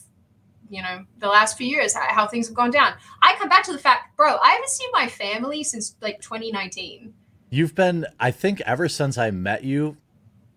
you 0.70 0.82
know 0.82 1.06
the 1.20 1.28
last 1.28 1.58
few 1.58 1.68
years 1.68 1.94
how, 1.94 2.08
how 2.10 2.28
things 2.28 2.48
have 2.48 2.56
gone 2.56 2.72
down. 2.72 2.94
I 3.22 3.36
come 3.38 3.50
back 3.50 3.64
to 3.66 3.72
the 3.72 3.80
fact 3.80 4.16
bro 4.18 4.38
i 4.42 4.52
haven't 4.52 4.70
seen 4.70 4.90
my 4.94 5.08
family 5.08 5.64
since 5.64 5.96
like 6.02 6.22
2019 6.22 7.14
You've 7.50 7.76
been, 7.76 8.06
I 8.20 8.32
think, 8.32 8.60
ever 8.62 8.90
since 8.90 9.18
I 9.18 9.32
met 9.32 9.64
you, 9.64 9.96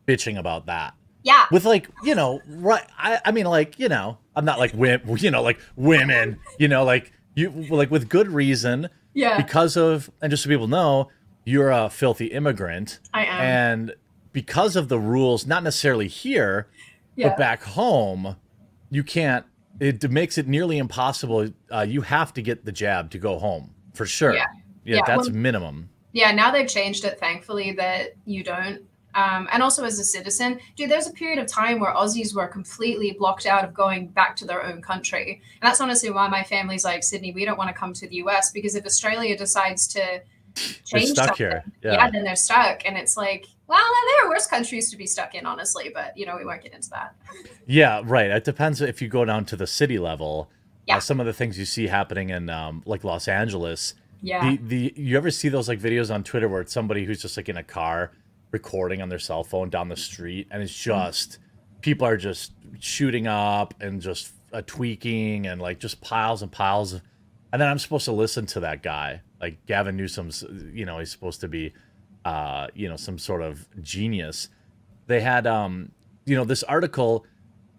bitching 0.06 0.38
about 0.38 0.66
that. 0.66 0.94
yeah. 1.22 1.44
With 1.52 1.64
like 1.64 1.88
you 2.02 2.14
know 2.14 2.40
right 2.48 2.84
I, 2.98 3.20
I 3.24 3.30
mean 3.32 3.44
like 3.46 3.78
you 3.78 3.88
know 3.88 4.18
i'm 4.34 4.44
not 4.44 4.58
like 4.58 4.72
women 4.72 5.16
you 5.18 5.30
know 5.30 5.42
like 5.42 5.60
women 5.76 6.40
you 6.58 6.68
know 6.68 6.84
like 6.84 7.12
you 7.34 7.50
like 7.70 7.90
with 7.90 8.08
good 8.08 8.28
reason 8.28 8.88
yeah. 9.14 9.36
because 9.36 9.76
of 9.76 10.10
and 10.22 10.30
just 10.30 10.42
so 10.42 10.48
people 10.48 10.66
know 10.66 11.08
you're 11.44 11.70
a 11.70 11.88
filthy 11.88 12.26
immigrant. 12.26 12.98
I 13.14 13.24
am. 13.24 13.40
And 13.40 13.94
because 14.32 14.74
of 14.76 14.88
the 14.88 14.98
rules 14.98 15.46
not 15.46 15.62
necessarily 15.62 16.08
here 16.08 16.68
yeah. 17.16 17.28
but 17.28 17.36
back 17.36 17.62
home 17.62 18.36
you 18.90 19.04
can't 19.04 19.44
it 19.80 20.10
makes 20.10 20.38
it 20.38 20.48
nearly 20.48 20.78
impossible 20.78 21.48
uh, 21.72 21.80
you 21.80 22.00
have 22.00 22.32
to 22.34 22.42
get 22.42 22.64
the 22.64 22.72
jab 22.72 23.10
to 23.10 23.18
go 23.18 23.38
home 23.38 23.74
for 23.94 24.06
sure 24.06 24.34
Yeah. 24.34 24.46
yeah, 24.84 24.96
Yeah, 24.96 25.02
that's 25.06 25.30
minimum 25.30 25.88
yeah 26.12 26.32
now 26.32 26.50
they've 26.50 26.68
changed 26.68 27.04
it 27.04 27.18
thankfully 27.18 27.72
that 27.72 28.14
you 28.24 28.42
don't 28.42 28.82
um, 29.14 29.48
and 29.50 29.62
also 29.62 29.84
as 29.84 29.98
a 29.98 30.04
citizen 30.04 30.60
dude 30.76 30.90
there's 30.90 31.06
a 31.06 31.12
period 31.12 31.38
of 31.38 31.46
time 31.46 31.80
where 31.80 31.94
aussies 31.94 32.34
were 32.34 32.46
completely 32.46 33.12
blocked 33.12 33.46
out 33.46 33.64
of 33.64 33.72
going 33.74 34.08
back 34.08 34.36
to 34.36 34.44
their 34.44 34.64
own 34.64 34.82
country 34.82 35.42
and 35.60 35.68
that's 35.68 35.80
honestly 35.80 36.10
why 36.10 36.28
my 36.28 36.42
family's 36.42 36.84
like 36.84 37.02
sydney 37.02 37.32
we 37.32 37.44
don't 37.44 37.58
want 37.58 37.68
to 37.68 37.74
come 37.74 37.92
to 37.92 38.08
the 38.08 38.16
us 38.16 38.50
because 38.50 38.74
if 38.74 38.84
australia 38.84 39.36
decides 39.36 39.86
to 39.86 40.22
change 40.84 41.10
stuck 41.10 41.36
here 41.36 41.64
yeah. 41.82 41.92
yeah. 41.92 42.10
then 42.10 42.24
they're 42.24 42.36
stuck 42.36 42.82
and 42.84 42.96
it's 42.96 43.16
like 43.16 43.46
well 43.68 43.84
there 44.08 44.26
are 44.26 44.30
worse 44.30 44.46
countries 44.46 44.90
to 44.90 44.96
be 44.96 45.06
stuck 45.06 45.34
in 45.34 45.46
honestly 45.46 45.90
but 45.92 46.16
you 46.16 46.26
know 46.26 46.36
we 46.36 46.44
won't 46.44 46.62
get 46.62 46.72
into 46.72 46.90
that 46.90 47.14
Yeah, 47.66 48.00
right. 48.04 48.30
It 48.30 48.44
depends 48.44 48.80
if 48.80 49.02
you 49.02 49.08
go 49.08 49.24
down 49.26 49.44
to 49.46 49.56
the 49.56 49.66
city 49.66 49.98
level. 49.98 50.50
Yeah. 50.86 50.96
Uh, 50.96 51.00
some 51.00 51.20
of 51.20 51.26
the 51.26 51.34
things 51.34 51.58
you 51.58 51.66
see 51.66 51.86
happening 51.88 52.30
in 52.30 52.48
um, 52.48 52.82
like 52.86 53.04
Los 53.04 53.28
Angeles. 53.28 53.94
yeah 54.22 54.48
The 54.50 54.56
the 54.56 54.94
you 54.96 55.16
ever 55.18 55.30
see 55.30 55.48
those 55.50 55.68
like 55.68 55.80
videos 55.80 56.12
on 56.12 56.24
Twitter 56.24 56.48
where 56.48 56.62
it's 56.62 56.72
somebody 56.72 57.04
who's 57.04 57.20
just 57.20 57.36
like 57.36 57.48
in 57.50 57.58
a 57.58 57.62
car 57.62 58.12
recording 58.52 59.02
on 59.02 59.10
their 59.10 59.18
cell 59.18 59.44
phone 59.44 59.68
down 59.68 59.88
the 59.90 59.96
street 59.96 60.48
and 60.50 60.62
it's 60.62 60.74
just 60.74 61.38
people 61.82 62.06
are 62.06 62.16
just 62.16 62.52
shooting 62.80 63.26
up 63.26 63.74
and 63.82 64.00
just 64.00 64.32
uh, 64.54 64.62
tweaking 64.66 65.46
and 65.46 65.60
like 65.60 65.78
just 65.78 66.00
piles 66.00 66.40
and 66.40 66.50
piles 66.50 66.94
of, 66.94 67.02
and 67.52 67.60
then 67.60 67.68
I'm 67.68 67.78
supposed 67.78 68.06
to 68.06 68.12
listen 68.12 68.46
to 68.46 68.60
that 68.60 68.82
guy 68.82 69.20
like 69.42 69.64
Gavin 69.66 69.96
Newsom's 69.96 70.42
you 70.72 70.86
know 70.86 70.98
he's 71.00 71.10
supposed 71.10 71.42
to 71.42 71.48
be 71.48 71.74
uh 72.24 72.68
you 72.74 72.88
know 72.88 72.96
some 72.96 73.18
sort 73.18 73.42
of 73.42 73.66
genius. 73.82 74.48
They 75.06 75.20
had 75.20 75.46
um 75.46 75.92
you 76.24 76.36
know 76.36 76.44
this 76.44 76.62
article. 76.64 77.24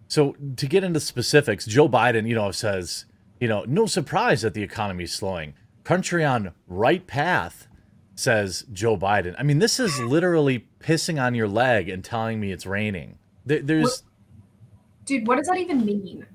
So 0.08 0.34
to 0.56 0.66
get 0.66 0.82
into 0.82 1.00
specifics 1.00 1.66
joe 1.66 1.88
biden 1.88 2.26
you 2.28 2.34
know 2.34 2.50
says 2.50 3.04
you 3.38 3.48
know 3.48 3.64
no 3.66 3.86
surprise 3.86 4.42
that 4.42 4.54
the 4.54 4.62
economy 4.62 5.04
is 5.04 5.12
slowing. 5.12 5.54
Country 5.84 6.24
on 6.24 6.52
right 6.66 7.06
path 7.06 7.68
says 8.14 8.64
joe 8.72 8.96
biden. 8.96 9.34
I 9.38 9.42
mean 9.42 9.58
this 9.58 9.78
is 9.78 9.98
literally 10.00 10.66
pissing 10.80 11.22
on 11.22 11.34
your 11.34 11.48
leg 11.48 11.88
and 11.88 12.04
telling 12.04 12.40
me 12.40 12.52
it's 12.52 12.66
raining. 12.66 13.18
There, 13.46 13.62
there's 13.62 14.02
dude 15.04 15.26
what 15.26 15.38
does 15.38 15.46
that 15.46 15.58
even 15.58 15.84
mean? 15.84 16.26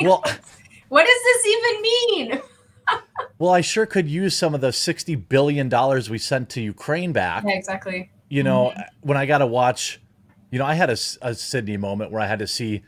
Well 0.00 0.22
what 0.88 1.06
does 1.06 1.22
this 1.24 1.46
even 1.46 1.82
mean 1.82 2.42
well 3.38 3.50
i 3.52 3.60
sure 3.60 3.86
could 3.86 4.08
use 4.08 4.36
some 4.36 4.54
of 4.54 4.60
the 4.60 4.72
60 4.72 5.14
billion 5.16 5.68
dollars 5.68 6.10
we 6.10 6.18
sent 6.18 6.48
to 6.50 6.60
ukraine 6.60 7.12
back. 7.12 7.44
Yeah 7.46 7.54
exactly. 7.54 8.10
You 8.28 8.42
know 8.42 8.74
when 9.00 9.16
i 9.16 9.26
got 9.26 9.38
to 9.38 9.46
watch 9.46 10.00
you 10.50 10.58
know 10.58 10.64
i 10.64 10.74
had 10.74 10.90
a 10.90 10.96
sydney 10.96 11.76
moment 11.76 12.10
where 12.10 12.22
i 12.22 12.26
had 12.26 12.38
to 12.38 12.46
see 12.46 12.82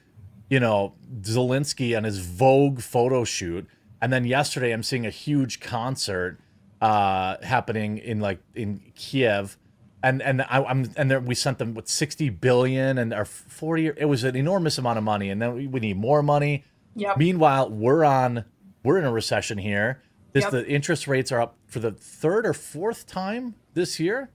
you 0.49 0.61
know 0.61 0.95
zelensky 1.21 1.97
on 1.97 2.05
his 2.05 2.19
vogue 2.19 2.81
photo 2.81 3.25
shoot. 3.25 3.67
And 4.00 4.12
then 4.12 4.25
yesterday 4.25 4.73
i'm 4.73 4.83
seeing 4.83 5.07
a 5.07 5.11
huge 5.11 5.61
concert 5.61 6.38
uh 6.81 7.37
happening 7.43 7.99
in 7.99 8.21
like 8.21 8.41
in 8.55 8.81
kiev. 8.95 9.57
And 10.03 10.23
and 10.23 10.43
I, 10.43 10.62
i'm 10.65 10.91
and 10.97 11.11
there, 11.11 11.21
we 11.21 11.35
sent 11.35 11.59
them 11.59 11.75
with 11.75 11.88
60 11.88 12.31
billion 12.31 12.99
and 12.99 13.12
our 13.12 13.25
40 13.25 13.87
it 13.97 14.05
was 14.07 14.25
an 14.25 14.37
enormous 14.37 14.79
amount 14.79 14.99
of 14.99 15.05
money. 15.05 15.31
And 15.31 15.41
then 15.41 15.55
we, 15.55 15.67
we 15.67 15.81
need 15.81 15.97
more 15.97 16.23
money. 16.23 16.65
Yep. 16.97 17.19
Meanwhile, 17.19 17.71
we're 17.71 18.05
on 18.05 18.47
we're 18.87 18.99
in 18.99 19.05
a 19.05 19.12
recession 19.12 19.59
here. 19.59 20.00
This 20.33 20.45
Yep. 20.45 20.50
the 20.52 20.69
interest 20.69 21.09
rates 21.09 21.33
are 21.33 21.40
up 21.40 21.57
for 21.66 21.81
the 21.81 21.90
third 21.90 22.47
or 22.47 22.55
fourth 22.55 23.07
time 23.07 23.57
this 23.75 23.99
year. 23.99 24.31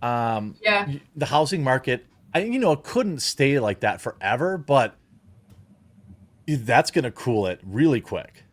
Um, 0.00 0.56
yeah 0.62 0.90
the 1.14 1.26
housing 1.26 1.62
market, 1.62 2.06
I 2.34 2.40
you 2.44 2.58
know, 2.58 2.72
it 2.72 2.82
couldn't 2.84 3.20
stay 3.20 3.60
like 3.60 3.80
that 3.80 4.00
forever, 4.00 4.56
but 4.56 4.96
that's 6.48 6.90
going 6.90 7.04
to 7.04 7.10
cool 7.10 7.46
it 7.46 7.60
really 7.62 8.00
quick. 8.00 8.44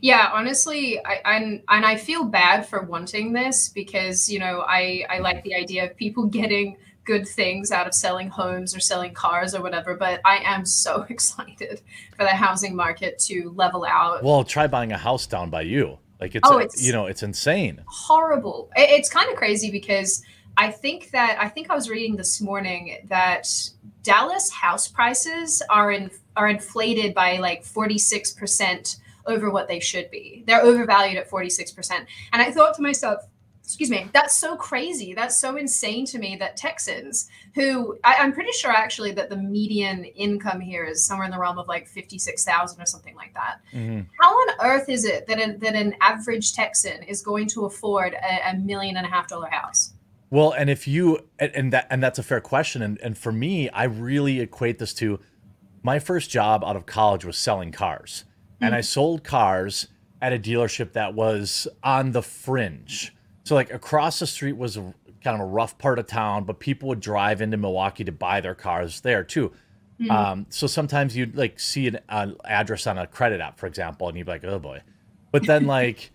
Yeah, 0.00 0.30
honestly, 0.32 0.98
I 1.04 1.20
and 1.26 1.62
and 1.68 1.84
I 1.84 1.96
feel 1.96 2.24
bad 2.24 2.66
for 2.66 2.80
wanting 2.82 3.34
this 3.34 3.68
because 3.68 4.30
you 4.30 4.38
know 4.38 4.64
I 4.66 5.04
I 5.10 5.18
like 5.18 5.44
the 5.44 5.54
idea 5.54 5.84
of 5.84 5.96
people 5.96 6.24
getting 6.40 6.78
good 7.10 7.26
things 7.26 7.72
out 7.72 7.88
of 7.88 7.94
selling 7.94 8.28
homes 8.28 8.76
or 8.76 8.78
selling 8.78 9.12
cars 9.12 9.52
or 9.52 9.60
whatever, 9.62 9.96
but 9.96 10.20
I 10.24 10.36
am 10.44 10.64
so 10.64 11.02
excited 11.08 11.80
for 12.16 12.22
the 12.22 12.28
housing 12.44 12.76
market 12.76 13.18
to 13.26 13.52
level 13.56 13.84
out. 13.84 14.22
Well, 14.22 14.44
try 14.44 14.68
buying 14.68 14.92
a 14.92 14.96
house 14.98 15.26
down 15.26 15.50
by 15.50 15.62
you. 15.62 15.98
Like 16.20 16.36
it's, 16.36 16.48
Oh, 16.48 16.58
it's- 16.58 16.80
you 16.80 16.92
know, 16.92 17.06
it's 17.06 17.24
insane. 17.24 17.80
horrible. 17.88 18.70
It's 18.76 19.08
kind 19.08 19.28
of 19.28 19.34
crazy 19.36 19.70
because 19.72 20.22
I 20.56 20.70
think 20.70 21.10
that 21.10 21.36
I 21.40 21.48
think 21.48 21.68
I 21.70 21.74
was 21.74 21.88
reading 21.90 22.14
this 22.16 22.40
morning 22.40 22.98
that 23.08 23.48
Dallas 24.04 24.50
house 24.50 24.86
prices 24.86 25.62
are 25.68 25.90
in 25.90 26.10
are 26.36 26.48
inflated 26.48 27.12
by 27.14 27.38
like 27.38 27.64
46% 27.64 28.98
over 29.26 29.50
what 29.50 29.66
they 29.68 29.80
should 29.80 30.10
be. 30.10 30.44
They're 30.46 30.62
overvalued 30.62 31.18
at 31.18 31.28
46%. 31.28 31.90
And 32.32 32.40
I 32.42 32.50
thought 32.50 32.74
to 32.76 32.82
myself, 32.82 33.18
excuse 33.70 33.88
me, 33.88 34.10
that's 34.12 34.36
so 34.36 34.56
crazy. 34.56 35.14
That's 35.14 35.36
so 35.36 35.56
insane 35.56 36.04
to 36.06 36.18
me 36.18 36.34
that 36.40 36.56
Texans, 36.56 37.28
who 37.54 37.96
I, 38.02 38.16
I'm 38.16 38.32
pretty 38.32 38.50
sure 38.50 38.72
actually 38.72 39.12
that 39.12 39.30
the 39.30 39.36
median 39.36 40.04
income 40.04 40.60
here 40.60 40.84
is 40.84 41.04
somewhere 41.04 41.24
in 41.24 41.30
the 41.30 41.38
realm 41.38 41.56
of 41.56 41.68
like 41.68 41.86
56,000 41.86 42.82
or 42.82 42.84
something 42.84 43.14
like 43.14 43.32
that. 43.34 43.60
Mhm. 43.72 44.06
How 44.20 44.32
on 44.32 44.54
earth 44.60 44.88
is 44.88 45.04
it 45.04 45.28
that 45.28 45.40
an, 45.40 45.60
that 45.60 45.76
an 45.76 45.94
average 46.00 46.52
Texan 46.52 47.04
is 47.04 47.22
going 47.22 47.46
to 47.50 47.64
afford 47.64 48.14
a, 48.14 48.50
a 48.50 48.56
million 48.56 48.96
and 48.96 49.06
a 49.06 49.08
half 49.08 49.28
dollar 49.28 49.48
house? 49.48 49.92
Well, 50.30 50.50
and 50.50 50.68
if 50.68 50.88
you 50.88 51.28
and, 51.38 51.52
and 51.54 51.72
that 51.72 51.86
and 51.90 52.02
that's 52.02 52.18
a 52.18 52.24
fair 52.24 52.40
question, 52.40 52.82
and 52.82 53.00
and 53.00 53.16
for 53.16 53.30
me, 53.30 53.68
I 53.70 53.84
really 53.84 54.40
equate 54.40 54.80
this 54.80 54.92
to 54.94 55.20
my 55.84 56.00
first 56.00 56.28
job 56.28 56.64
out 56.64 56.74
of 56.74 56.86
college 56.86 57.24
was 57.24 57.36
selling 57.36 57.70
cars, 57.70 58.24
and 58.60 58.74
I 58.74 58.80
sold 58.80 59.22
cars 59.22 59.86
at 60.20 60.32
a 60.32 60.38
dealership 60.38 60.92
that 60.92 61.14
was 61.14 61.68
on 61.84 62.10
the 62.12 62.22
fringe. 62.22 63.12
So 63.44 63.54
like 63.54 63.72
across 63.72 64.18
the 64.18 64.26
street 64.26 64.56
was 64.56 64.76
a, 64.76 64.94
kind 65.22 65.40
of 65.40 65.40
a 65.40 65.50
rough 65.50 65.78
part 65.78 65.98
of 65.98 66.06
town, 66.06 66.44
but 66.44 66.60
people 66.60 66.88
would 66.88 67.00
drive 67.00 67.40
into 67.40 67.56
Milwaukee 67.56 68.04
to 68.04 68.12
buy 68.12 68.40
their 68.40 68.54
cars 68.54 69.00
there 69.00 69.24
too. 69.24 69.52
Um, 70.08 70.46
so 70.48 70.66
sometimes 70.66 71.14
you'd 71.14 71.36
like 71.36 71.60
see 71.60 71.86
an, 71.86 71.98
an 72.08 72.36
address 72.44 72.86
on 72.86 72.96
a 72.96 73.06
credit 73.06 73.40
app, 73.40 73.58
for 73.58 73.66
example, 73.66 74.08
and 74.08 74.16
you'd 74.16 74.24
be 74.24 74.32
like, 74.32 74.44
oh 74.44 74.58
boy. 74.58 74.80
But 75.30 75.46
then 75.46 75.66
like 75.78 76.10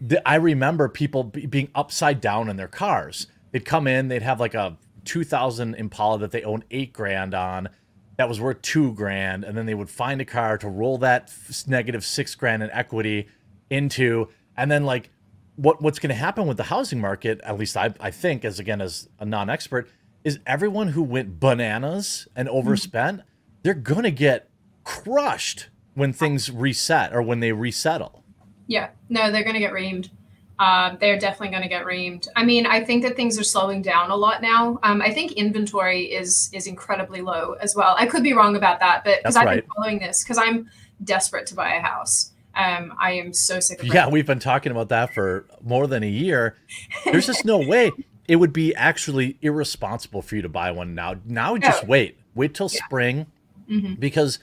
the, 0.00 0.26
I 0.28 0.34
remember 0.34 0.88
people 0.88 1.24
be, 1.24 1.46
being 1.46 1.68
upside 1.74 2.20
down 2.20 2.48
in 2.48 2.56
their 2.56 2.68
cars. 2.68 3.28
They'd 3.52 3.64
come 3.64 3.86
in, 3.86 4.08
they'd 4.08 4.22
have 4.22 4.40
like 4.40 4.54
a 4.54 4.76
2000 5.04 5.74
Impala 5.74 6.18
that 6.18 6.30
they 6.30 6.42
owned 6.42 6.64
eight 6.70 6.92
grand 6.92 7.34
on, 7.34 7.68
that 8.16 8.28
was 8.28 8.40
worth 8.40 8.60
two 8.62 8.92
grand, 8.92 9.44
and 9.44 9.56
then 9.56 9.66
they 9.66 9.74
would 9.74 9.90
find 9.90 10.20
a 10.20 10.24
car 10.24 10.58
to 10.58 10.68
roll 10.68 10.98
that 10.98 11.24
f- 11.24 11.66
negative 11.66 12.04
six 12.04 12.34
grand 12.34 12.62
in 12.62 12.70
equity 12.70 13.28
into, 13.70 14.28
and 14.56 14.70
then 14.70 14.84
like 14.84 15.10
what 15.56 15.82
what's 15.82 15.98
going 15.98 16.08
to 16.10 16.14
happen 16.14 16.46
with 16.46 16.56
the 16.56 16.64
housing 16.64 17.00
market, 17.00 17.40
at 17.44 17.58
least 17.58 17.76
I 17.76 17.94
I 18.00 18.10
think 18.10 18.44
as 18.44 18.58
again 18.58 18.80
as 18.80 19.08
a 19.18 19.24
non-expert, 19.24 19.88
is 20.24 20.38
everyone 20.46 20.88
who 20.88 21.02
went 21.02 21.40
bananas 21.40 22.28
and 22.34 22.48
overspent, 22.48 23.22
they're 23.62 23.74
going 23.74 24.04
to 24.04 24.10
get 24.10 24.48
crushed 24.84 25.68
when 25.94 26.12
things 26.12 26.50
reset 26.50 27.14
or 27.14 27.22
when 27.22 27.40
they 27.40 27.52
resettle. 27.52 28.24
Yeah, 28.66 28.90
no, 29.08 29.30
they're 29.30 29.44
going 29.44 29.54
to 29.54 29.60
get 29.60 29.72
reamed. 29.72 30.10
Uh, 30.58 30.96
they're 31.00 31.18
definitely 31.18 31.48
going 31.48 31.62
to 31.62 31.68
get 31.68 31.84
reamed. 31.84 32.28
I 32.36 32.44
mean, 32.44 32.66
I 32.66 32.84
think 32.84 33.02
that 33.02 33.16
things 33.16 33.38
are 33.38 33.44
slowing 33.44 33.82
down 33.82 34.10
a 34.10 34.16
lot 34.16 34.42
now. 34.42 34.78
Um, 34.82 35.02
I 35.02 35.10
think 35.10 35.32
inventory 35.32 36.04
is 36.04 36.50
is 36.52 36.66
incredibly 36.66 37.20
low 37.20 37.54
as 37.54 37.74
well. 37.74 37.96
I 37.98 38.06
could 38.06 38.22
be 38.22 38.32
wrong 38.32 38.54
about 38.54 38.78
that, 38.80 39.02
but 39.04 39.18
because 39.18 39.36
I've 39.36 39.46
right. 39.46 39.60
been 39.60 39.70
following 39.74 39.98
this, 39.98 40.22
because 40.22 40.38
I'm 40.38 40.70
desperate 41.02 41.46
to 41.46 41.54
buy 41.54 41.74
a 41.74 41.80
house. 41.80 42.31
Um, 42.54 42.92
I 42.98 43.12
am 43.12 43.32
so 43.32 43.60
sick 43.60 43.80
of 43.82 43.86
Yeah, 43.94 44.08
we've 44.08 44.26
been 44.26 44.38
talking 44.38 44.72
about 44.72 44.88
that 44.90 45.14
for 45.14 45.46
more 45.62 45.86
than 45.86 46.02
a 46.02 46.08
year. 46.08 46.56
There's 47.04 47.26
just 47.26 47.44
no 47.44 47.58
way 47.58 47.90
it 48.28 48.36
would 48.36 48.52
be 48.52 48.74
actually 48.74 49.38
irresponsible 49.42 50.22
for 50.22 50.36
you 50.36 50.42
to 50.42 50.48
buy 50.48 50.70
one 50.70 50.94
now. 50.94 51.14
Now 51.24 51.56
just 51.56 51.82
No. 51.84 51.88
wait. 51.88 52.18
Wait 52.34 52.54
till 52.54 52.70
Yeah. 52.72 52.84
spring 52.84 53.26
Mhm. 53.70 53.98
because 53.98 54.38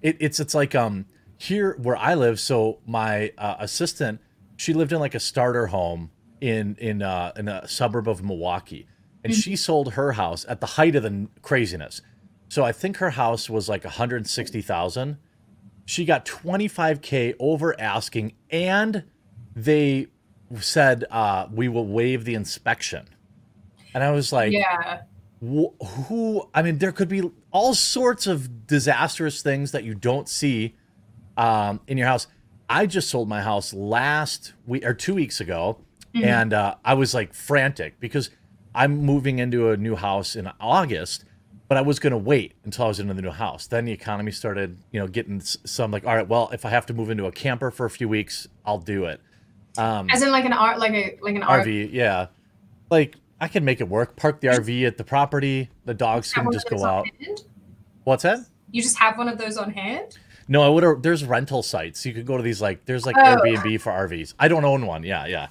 it, 0.00 0.16
it's 0.20 0.40
it's 0.40 0.54
like 0.54 0.74
um 0.74 1.06
here 1.36 1.76
where 1.80 1.96
I 1.96 2.14
live. 2.14 2.40
So 2.40 2.78
my 2.86 3.32
uh, 3.38 3.56
assistant, 3.58 4.20
she 4.56 4.72
lived 4.72 4.92
in 4.92 4.98
like 5.00 5.14
a 5.14 5.20
starter 5.20 5.66
home 5.68 6.10
in 6.40 6.76
in 6.80 7.02
uh, 7.02 7.32
in 7.36 7.48
a 7.48 7.66
suburb 7.68 8.08
of 8.08 8.22
Milwaukee, 8.24 8.86
and 9.22 9.34
she 9.34 9.56
sold 9.56 9.92
her 9.94 10.12
house 10.12 10.44
at 10.48 10.60
the 10.60 10.66
height 10.66 10.96
of 10.96 11.02
the 11.02 11.28
craziness. 11.42 12.00
So 12.48 12.64
I 12.64 12.72
think 12.72 12.96
her 12.98 13.10
house 13.10 13.48
was 13.50 13.68
like 13.68 13.84
160,000. 13.84 15.18
She 15.84 16.04
got 16.04 16.24
25k 16.24 17.34
over 17.38 17.78
asking, 17.80 18.32
and 18.50 19.04
they 19.54 20.06
said 20.60 21.04
uh, 21.10 21.48
we 21.52 21.68
will 21.68 21.86
waive 21.86 22.24
the 22.24 22.34
inspection. 22.34 23.08
And 23.94 24.02
I 24.02 24.10
was 24.10 24.32
like, 24.32 24.52
yeah, 24.52 25.02
wh- 25.42 25.74
who 26.06 26.48
i 26.54 26.62
mean 26.62 26.78
there 26.78 26.92
could 26.92 27.08
be 27.08 27.30
all 27.50 27.74
sorts 27.74 28.26
of 28.26 28.66
disastrous 28.66 29.42
things 29.42 29.72
that 29.72 29.84
you 29.84 29.94
don't 29.94 30.28
see 30.28 30.74
um, 31.36 31.80
in 31.86 31.98
your 31.98 32.06
house. 32.06 32.26
I 32.68 32.86
just 32.86 33.10
sold 33.10 33.28
my 33.28 33.42
house 33.42 33.74
last 33.74 34.54
week 34.66 34.84
or 34.84 34.94
two 34.94 35.14
weeks 35.14 35.40
ago 35.40 35.78
and 36.14 36.52
uh, 36.52 36.74
i 36.84 36.92
was 36.94 37.14
like 37.14 37.32
frantic 37.32 37.98
because 37.98 38.28
i'm 38.74 38.98
moving 38.98 39.38
into 39.38 39.70
a 39.70 39.76
new 39.78 39.96
house 39.96 40.36
in 40.36 40.46
august 40.60 41.24
but 41.72 41.78
i 41.78 41.80
was 41.80 41.98
going 41.98 42.10
to 42.10 42.18
wait 42.18 42.52
until 42.64 42.84
i 42.84 42.88
was 42.88 43.00
into 43.00 43.14
the 43.14 43.22
new 43.22 43.30
house 43.30 43.66
then 43.66 43.86
the 43.86 43.92
economy 43.92 44.30
started 44.30 44.76
you 44.90 45.00
know 45.00 45.06
getting 45.06 45.40
some 45.40 45.90
like 45.90 46.04
all 46.04 46.14
right 46.14 46.28
well 46.28 46.50
if 46.52 46.66
i 46.66 46.68
have 46.68 46.84
to 46.84 46.92
move 46.92 47.08
into 47.08 47.24
a 47.24 47.32
camper 47.32 47.70
for 47.70 47.86
a 47.86 47.90
few 47.90 48.06
weeks 48.08 48.46
i'll 48.66 48.76
do 48.78 49.06
it 49.06 49.22
um, 49.78 50.10
as 50.10 50.22
in 50.22 50.30
like 50.30 50.44
an 50.44 50.52
art, 50.52 50.78
like 50.78 50.92
a 50.92 51.18
like 51.22 51.34
an 51.34 51.42
RV. 51.42 51.64
RV, 51.64 51.92
yeah. 51.92 52.26
Like 52.90 53.16
I 53.40 53.48
can 53.48 53.64
make 53.64 53.80
it 53.80 53.88
work. 53.88 54.16
Park 54.16 54.40
the 54.40 54.48
RV 54.48 54.86
at 54.86 54.98
the 54.98 55.04
property. 55.04 55.70
The 55.84 55.94
dogs 55.94 56.32
can 56.32 56.50
just 56.52 56.68
go 56.68 56.84
out. 56.84 57.06
What's 58.04 58.22
that? 58.24 58.40
You 58.70 58.82
just 58.82 58.98
have 58.98 59.16
one 59.18 59.28
of 59.28 59.38
those 59.38 59.56
on 59.56 59.70
hand. 59.72 60.18
No, 60.48 60.62
I 60.62 60.68
would. 60.68 61.02
There's 61.02 61.24
rental 61.24 61.62
sites. 61.62 62.04
You 62.04 62.12
could 62.12 62.26
go 62.26 62.36
to 62.36 62.42
these 62.42 62.60
like. 62.60 62.84
There's 62.84 63.06
like 63.06 63.16
Oh. 63.18 63.22
Airbnb 63.22 63.80
for 63.80 63.92
RVs. 63.92 64.34
I 64.38 64.48
don't 64.48 64.64
own 64.64 64.86
one. 64.86 65.04
Yeah, 65.04 65.26
yeah. 65.26 65.46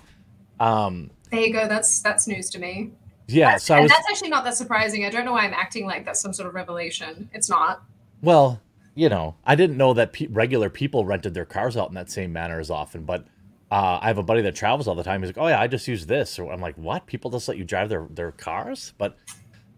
Um, 0.59 1.09
There 1.31 1.39
you 1.39 1.51
go. 1.53 1.67
That's 1.67 2.01
that's 2.01 2.27
news 2.27 2.49
to 2.51 2.59
me. 2.59 2.91
Yeah. 3.33 3.57
So 3.57 3.75
I 3.75 3.79
and 3.79 3.89
that's 3.89 4.09
actually 4.09 4.29
not 4.29 4.43
that 4.43 4.55
surprising. 4.55 5.05
I 5.05 5.09
don't 5.09 5.25
know 5.25 5.33
why 5.33 5.45
I'm 5.45 5.53
acting 5.53 5.85
like 5.85 6.05
that's 6.05 6.21
some 6.21 6.33
sort 6.33 6.47
of 6.47 6.55
revelation. 6.55 7.29
It's 7.33 7.49
not. 7.49 7.83
well. 8.21 8.61
You 8.93 9.07
know, 9.07 9.35
I 9.45 9.55
didn't 9.55 9.77
know 9.77 9.93
that 9.93 10.11
pe- 10.11 10.27
regular 10.27 10.69
people 10.69 11.05
rented 11.05 11.33
their 11.33 11.45
cars 11.45 11.77
out 11.77 11.87
in 11.87 11.95
that 11.95 12.11
same 12.11 12.33
manner 12.33 12.59
as 12.59 12.69
often. 12.69 13.05
But 13.05 13.25
uh, 13.71 13.99
I 14.01 14.07
have 14.07 14.17
a 14.17 14.23
buddy 14.23 14.41
that 14.41 14.53
travels 14.53 14.85
all 14.85 14.95
the 14.95 15.03
time. 15.03 15.21
He's 15.21 15.29
like, 15.29 15.37
"Oh 15.37 15.47
yeah, 15.47 15.61
I 15.61 15.67
just 15.67 15.87
use 15.87 16.05
this." 16.05 16.37
Or 16.37 16.51
I'm 16.51 16.59
like, 16.59 16.75
"What? 16.75 17.05
People 17.05 17.31
just 17.31 17.47
let 17.47 17.57
you 17.57 17.63
drive 17.63 17.87
their 17.87 18.05
their 18.09 18.33
cars?" 18.33 18.93
But 18.97 19.15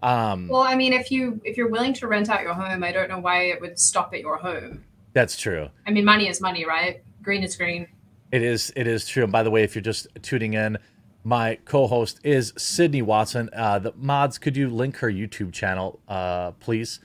um, 0.01 0.47
Well, 0.47 0.63
I 0.63 0.73
mean, 0.75 0.93
if 0.93 1.11
you 1.11 1.39
if 1.43 1.57
you're 1.57 1.69
willing 1.69 1.93
to 1.93 2.07
rent 2.07 2.27
out 2.27 2.41
your 2.41 2.55
home, 2.55 2.83
I 2.83 2.91
don't 2.91 3.07
know 3.07 3.19
why 3.19 3.43
it 3.43 3.61
would 3.61 3.77
stop 3.77 4.15
at 4.15 4.19
your 4.21 4.37
home. 4.37 4.83
that's 5.13 5.37
true. 5.37 5.69
I 5.85 5.91
mean, 5.91 6.05
money 6.05 6.27
is 6.27 6.41
money, 6.41 6.65
right? 6.65 7.03
Green 7.21 7.43
is 7.43 7.55
green. 7.55 7.87
It 8.31 8.41
is. 8.41 8.73
It 8.75 8.87
is 8.87 9.07
true. 9.07 9.21
And 9.23 9.31
by 9.31 9.43
the 9.43 9.51
way, 9.51 9.61
if 9.63 9.75
you're 9.75 9.83
just 9.83 10.07
tuning 10.23 10.55
in, 10.55 10.75
my 11.23 11.55
co-host 11.65 12.19
is 12.23 12.53
Sydney 12.57 13.01
Watson. 13.01 13.49
Uh, 13.53 13.79
the 13.79 13.93
mods, 13.95 14.37
could 14.37 14.57
you 14.57 14.69
link 14.69 14.97
her 14.97 15.09
YouTube 15.09 15.53
channel, 15.53 15.99
uh, 16.07 16.51
please? 16.51 16.99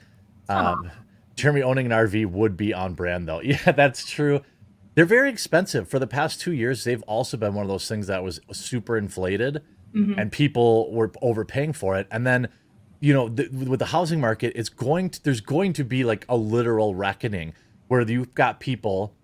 Um, 0.48 0.90
Jeremy 1.36 1.62
owning 1.62 1.86
an 1.86 1.92
RV 1.92 2.26
would 2.26 2.56
be 2.56 2.74
on 2.74 2.94
brand, 2.94 3.28
though. 3.28 3.40
Yeah, 3.44 3.72
that's 3.72 4.10
true. 4.10 4.40
They're 4.94 5.04
very 5.04 5.30
expensive. 5.30 5.88
For 5.88 6.00
the 6.00 6.08
past 6.08 6.40
two 6.40 6.52
years, 6.52 6.82
they've 6.82 7.02
also 7.02 7.36
been 7.36 7.54
one 7.54 7.62
of 7.64 7.68
those 7.68 7.86
things 7.86 8.08
that 8.08 8.24
was 8.24 8.40
super 8.52 8.96
inflated, 8.96 9.62
and 10.18 10.30
people 10.32 10.92
were 10.92 11.10
overpaying 11.22 11.72
for 11.72 11.96
it. 11.96 12.06
And 12.10 12.26
then, 12.26 12.48
you 13.00 13.14
know, 13.14 13.28
th- 13.28 13.50
with 13.50 13.78
the 13.78 13.86
housing 13.86 14.20
market, 14.20 14.52
it's 14.56 14.68
going 14.68 15.10
to 15.10 15.22
there's 15.22 15.40
going 15.40 15.72
to 15.74 15.84
be 15.84 16.02
like 16.04 16.26
a 16.28 16.36
literal 16.36 16.94
reckoning 16.94 17.54
where 17.86 18.02
you've 18.02 18.34
got 18.34 18.58
people 18.60 19.14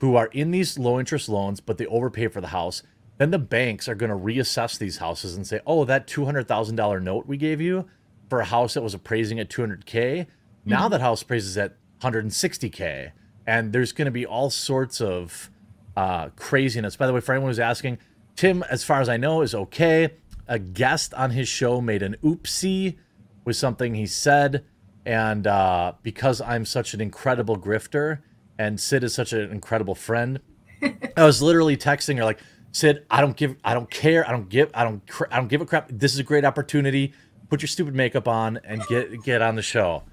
who 0.00 0.14
are 0.16 0.26
in 0.26 0.50
these 0.50 0.78
low 0.78 0.98
interest 1.00 1.28
loans, 1.28 1.60
but 1.60 1.78
they 1.78 1.86
overpay 1.86 2.28
for 2.28 2.40
the 2.40 2.48
house. 2.48 2.82
Then 3.22 3.30
the 3.30 3.38
banks 3.38 3.88
are 3.88 3.94
going 3.94 4.10
to 4.10 4.16
reassess 4.16 4.76
these 4.76 4.96
houses 4.96 5.36
and 5.36 5.46
say, 5.46 5.60
"Oh, 5.64 5.84
that 5.84 6.08
two 6.08 6.24
hundred 6.24 6.48
thousand 6.48 6.74
dollar 6.74 6.98
note 6.98 7.24
we 7.24 7.36
gave 7.36 7.60
you 7.60 7.88
for 8.28 8.40
a 8.40 8.44
house 8.44 8.74
that 8.74 8.82
was 8.82 8.94
appraising 8.94 9.38
at 9.38 9.48
two 9.48 9.62
hundred 9.62 9.86
k, 9.86 10.26
now 10.64 10.88
that 10.88 11.00
house 11.00 11.22
appraises 11.22 11.56
at 11.56 11.70
one 11.70 11.78
hundred 12.00 12.24
and 12.24 12.32
sixty 12.32 12.68
k." 12.68 13.12
And 13.46 13.72
there's 13.72 13.92
going 13.92 14.06
to 14.06 14.10
be 14.10 14.26
all 14.26 14.50
sorts 14.50 15.00
of 15.00 15.52
uh, 15.96 16.30
craziness. 16.30 16.96
By 16.96 17.06
the 17.06 17.12
way, 17.12 17.20
for 17.20 17.30
anyone 17.30 17.50
who's 17.50 17.60
asking, 17.60 17.98
Tim, 18.34 18.64
as 18.64 18.82
far 18.82 19.00
as 19.00 19.08
I 19.08 19.18
know, 19.18 19.42
is 19.42 19.54
okay. 19.54 20.14
A 20.48 20.58
guest 20.58 21.14
on 21.14 21.30
his 21.30 21.48
show 21.48 21.80
made 21.80 22.02
an 22.02 22.16
oopsie 22.24 22.96
with 23.44 23.54
something 23.54 23.94
he 23.94 24.06
said, 24.06 24.64
and 25.06 25.46
uh, 25.46 25.92
because 26.02 26.40
I'm 26.40 26.64
such 26.64 26.92
an 26.92 27.00
incredible 27.00 27.56
grifter 27.56 28.18
and 28.58 28.80
Sid 28.80 29.04
is 29.04 29.14
such 29.14 29.32
an 29.32 29.52
incredible 29.52 29.94
friend, 29.94 30.40
I 31.16 31.24
was 31.24 31.40
literally 31.40 31.76
texting 31.76 32.16
her 32.16 32.24
like, 32.24 32.40
Sid, 32.72 33.04
I 33.10 33.20
don't 33.20 33.36
give, 33.36 33.56
I 33.64 33.74
don't 33.74 33.90
care, 33.90 34.26
I 34.26 34.32
don't 34.32 34.48
give, 34.48 34.70
I 34.74 34.84
don't, 34.84 35.06
cr- 35.06 35.26
I 35.30 35.36
don't 35.36 35.48
give 35.48 35.60
a 35.60 35.66
crap. 35.66 35.88
This 35.90 36.14
is 36.14 36.18
a 36.18 36.24
great 36.24 36.44
opportunity. 36.44 37.12
Put 37.50 37.60
your 37.60 37.68
stupid 37.68 37.94
makeup 37.94 38.26
on 38.26 38.58
and 38.64 38.82
get 38.86 39.22
get 39.22 39.42
on 39.42 39.56
the 39.56 39.62
show. 39.62 40.04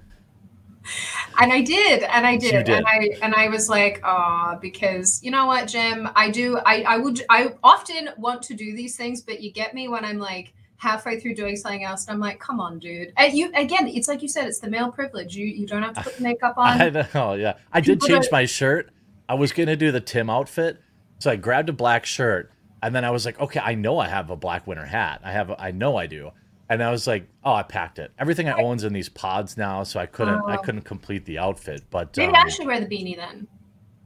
And 1.40 1.52
I 1.52 1.62
did, 1.62 2.02
and 2.02 2.26
I 2.26 2.36
did, 2.36 2.66
did. 2.66 2.76
and 2.76 2.86
I 2.86 3.10
and 3.22 3.34
I 3.34 3.48
was 3.48 3.68
like, 3.70 4.00
ah, 4.04 4.58
because 4.60 5.22
you 5.22 5.30
know 5.30 5.46
what, 5.46 5.68
Jim, 5.68 6.08
I 6.14 6.30
do, 6.30 6.58
I 6.58 6.82
I 6.82 6.98
would, 6.98 7.22
I 7.30 7.54
often 7.62 8.10
want 8.18 8.42
to 8.42 8.54
do 8.54 8.76
these 8.76 8.96
things, 8.96 9.22
but 9.22 9.40
you 9.40 9.50
get 9.50 9.72
me 9.72 9.88
when 9.88 10.04
I'm 10.04 10.18
like 10.18 10.52
halfway 10.76 11.20
through 11.20 11.34
doing 11.34 11.56
something 11.56 11.84
else, 11.84 12.06
and 12.06 12.14
I'm 12.14 12.20
like, 12.20 12.40
come 12.40 12.60
on, 12.60 12.78
dude. 12.78 13.12
And 13.16 13.32
you 13.32 13.50
again, 13.54 13.88
it's 13.88 14.08
like 14.08 14.20
you 14.20 14.28
said, 14.28 14.46
it's 14.46 14.58
the 14.60 14.68
male 14.68 14.90
privilege. 14.90 15.34
You 15.34 15.46
you 15.46 15.66
don't 15.66 15.82
have 15.82 15.94
to 15.94 16.02
put 16.02 16.16
the 16.16 16.22
makeup 16.30 16.58
on. 16.58 16.80
I 16.80 17.08
know, 17.14 17.34
yeah. 17.34 17.54
I 17.72 17.80
did 17.80 18.02
change 18.02 18.28
my 18.30 18.44
shirt. 18.44 18.90
I 19.28 19.34
was 19.34 19.52
gonna 19.52 19.76
do 19.76 19.92
the 19.92 20.00
Tim 20.00 20.28
outfit, 20.28 20.78
so 21.20 21.30
I 21.30 21.36
grabbed 21.36 21.68
a 21.68 21.72
black 21.72 22.04
shirt, 22.04 22.50
and 22.82 22.92
then 22.92 23.04
I 23.04 23.10
was 23.12 23.24
like, 23.24 23.38
okay, 23.38 23.60
I 23.60 23.74
know 23.76 23.98
I 24.00 24.08
have 24.08 24.30
a 24.30 24.36
black 24.36 24.66
winter 24.66 24.84
hat. 24.86 25.20
I 25.22 25.30
have, 25.30 25.50
a, 25.50 25.60
I 25.60 25.70
know 25.70 25.96
I 25.96 26.06
do, 26.08 26.32
and 26.68 26.82
I 26.82 26.90
was 26.90 27.06
like, 27.06 27.28
oh, 27.44 27.52
I 27.52 27.62
packed 27.62 28.00
it. 28.00 28.10
Everything 28.18 28.48
I 28.48 28.60
own's 28.60 28.82
in 28.82 28.92
these 28.92 29.08
pods 29.08 29.56
now, 29.56 29.84
so 29.84 30.00
I 30.00 30.06
couldn't, 30.06 30.42
I 30.46 30.56
Oh. 30.56 30.62
couldn't 30.62 30.82
complete 30.82 31.24
the 31.26 31.38
outfit. 31.38 31.82
But 31.90 32.16
Maybe 32.16 32.30
um, 32.34 32.44
I 32.44 32.48
should 32.48 32.66
wear 32.66 32.80
the 32.80 32.86
beanie 32.86 33.14
then. 33.16 33.46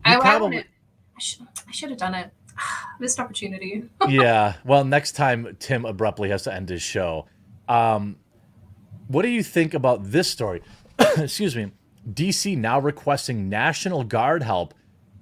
I, 0.04 0.16
I, 0.16 0.20
probably- 0.20 0.48
wouldn't- 0.58 0.66
I 1.16 1.20
should 1.20 1.46
I 1.66 1.72
should 1.72 1.90
have 1.90 1.98
done 1.98 2.14
it. 2.14 2.30
Missed 3.00 3.18
opportunity. 3.20 3.84
yeah. 4.08 4.54
Well, 4.64 4.84
next 4.84 5.12
time 5.12 5.56
Tim 5.60 5.84
abruptly 5.84 6.28
has 6.30 6.42
to 6.42 6.52
end 6.52 6.68
his 6.68 6.82
show. 6.82 7.26
Um, 7.68 8.16
what 9.08 9.22
do 9.22 9.28
you 9.28 9.42
think 9.42 9.74
about 9.74 10.10
this 10.10 10.28
story? 10.30 10.62
Excuse 10.98 11.54
me. 11.56 11.70
DC 12.12 12.56
now 12.58 12.78
requesting 12.80 13.48
National 13.48 14.04
Guard 14.04 14.42
help 14.42 14.74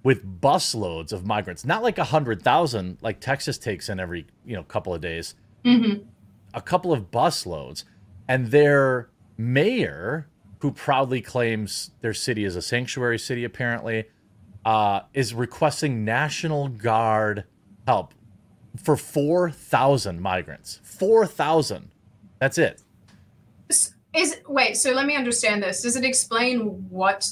with 0.03 0.41
busloads 0.41 1.12
of 1.12 1.27
migrants. 1.27 1.65
Not 1.65 1.83
like 1.83 1.99
a 1.99 2.05
hundred 2.05 2.43
thousand 2.43 2.99
like 3.03 3.21
Texas 3.21 3.59
takes 3.59 3.88
in 3.88 4.01
every 4.01 4.27
you 4.45 4.55
know 4.57 4.62
couple 4.65 4.95
of 4.95 5.01
days. 5.01 5.35
hmm 5.65 5.95
A 6.55 6.61
couple 6.61 6.93
of 6.93 7.11
busloads, 7.11 7.85
and 8.29 8.49
their 8.49 9.11
mayor, 9.37 10.29
who 10.61 10.73
proudly 10.73 11.21
claims 11.21 11.91
their 12.01 12.15
city 12.15 12.45
is 12.45 12.57
a 12.57 12.62
sanctuary 12.62 13.19
city, 13.19 13.45
apparently, 13.45 14.05
uh, 14.65 15.01
is 15.15 15.35
requesting 15.35 16.05
National 16.05 16.69
Guard 16.69 17.45
help 17.87 18.15
for 18.83 18.97
4,000 18.97 20.21
migrants. 20.21 20.81
4,000. 20.85 21.91
That's 22.41 22.59
it. 22.59 22.83
Is 24.15 24.37
wait, 24.47 24.77
so 24.77 24.93
let 24.93 25.07
me 25.07 25.17
understand 25.17 25.62
this. 25.62 25.81
Does 25.83 25.97
it 25.97 26.05
explain 26.05 26.61
what 26.91 27.27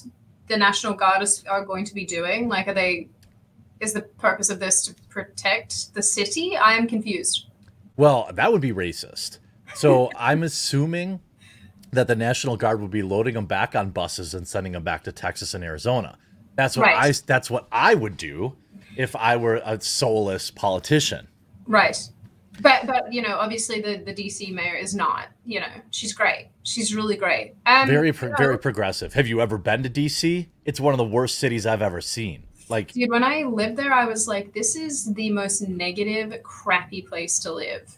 the 0.50 0.58
National 0.58 0.92
Guard 0.92 1.22
is, 1.22 1.42
are 1.48 1.64
going 1.64 1.84
to 1.86 1.94
be 1.94 2.04
doing? 2.04 2.48
Like, 2.48 2.68
are 2.68 2.74
they? 2.74 3.08
Is 3.80 3.94
the 3.94 4.02
purpose 4.02 4.50
of 4.50 4.60
this 4.60 4.82
to 4.84 4.94
protect 5.08 5.94
the 5.94 6.02
city? 6.02 6.56
I 6.56 6.74
am 6.74 6.86
confused. 6.86 7.46
Well, 7.96 8.28
that 8.34 8.52
would 8.52 8.60
be 8.60 8.72
racist. 8.72 9.38
So 9.74 10.10
I'm 10.18 10.42
assuming 10.42 11.20
that 11.92 12.06
the 12.06 12.14
National 12.16 12.56
Guard 12.56 12.80
would 12.82 12.90
be 12.90 13.02
loading 13.02 13.34
them 13.34 13.46
back 13.46 13.74
on 13.74 13.90
buses 13.90 14.34
and 14.34 14.46
sending 14.46 14.72
them 14.72 14.82
back 14.82 15.04
to 15.04 15.12
Texas 15.12 15.54
and 15.54 15.64
Arizona. 15.64 16.18
That's 16.56 16.76
what 16.76 16.86
Right. 16.86 17.10
I 17.10 17.12
that's 17.26 17.50
what 17.50 17.66
I 17.72 17.94
would 17.94 18.16
do 18.16 18.56
if 18.96 19.16
I 19.16 19.36
were 19.36 19.62
a 19.64 19.80
soulless 19.80 20.50
politician. 20.50 21.28
Right. 21.66 21.96
But 22.60 22.86
but 22.86 23.12
you 23.12 23.22
know, 23.22 23.38
obviously 23.38 23.80
the 23.80 23.98
the 23.98 24.12
DC 24.12 24.52
mayor 24.52 24.74
is 24.74 24.94
not. 24.94 25.28
You 25.44 25.60
know, 25.60 25.68
she's 25.90 26.12
great. 26.12 26.48
She's 26.62 26.94
really 26.94 27.16
great. 27.16 27.54
Um, 27.64 27.86
Very 27.88 28.12
pro- 28.12 28.28
you 28.28 28.32
know, 28.32 28.38
very 28.38 28.58
progressive. 28.58 29.14
Have 29.14 29.26
you 29.28 29.40
ever 29.40 29.56
been 29.56 29.82
to 29.84 29.90
DC? 29.90 30.48
It's 30.64 30.80
one 30.80 30.92
of 30.92 30.98
the 30.98 31.04
worst 31.04 31.38
cities 31.38 31.64
I've 31.64 31.82
ever 31.82 32.00
seen. 32.00 32.44
Like 32.68 32.92
Dude, 32.92 33.10
when 33.10 33.24
I 33.24 33.42
lived 33.42 33.76
there, 33.76 33.92
I 33.92 34.04
was 34.04 34.28
like, 34.28 34.52
this 34.52 34.76
is 34.76 35.12
the 35.14 35.30
most 35.30 35.62
negative, 35.62 36.40
crappy 36.42 37.02
place 37.02 37.38
to 37.40 37.52
live. 37.52 37.96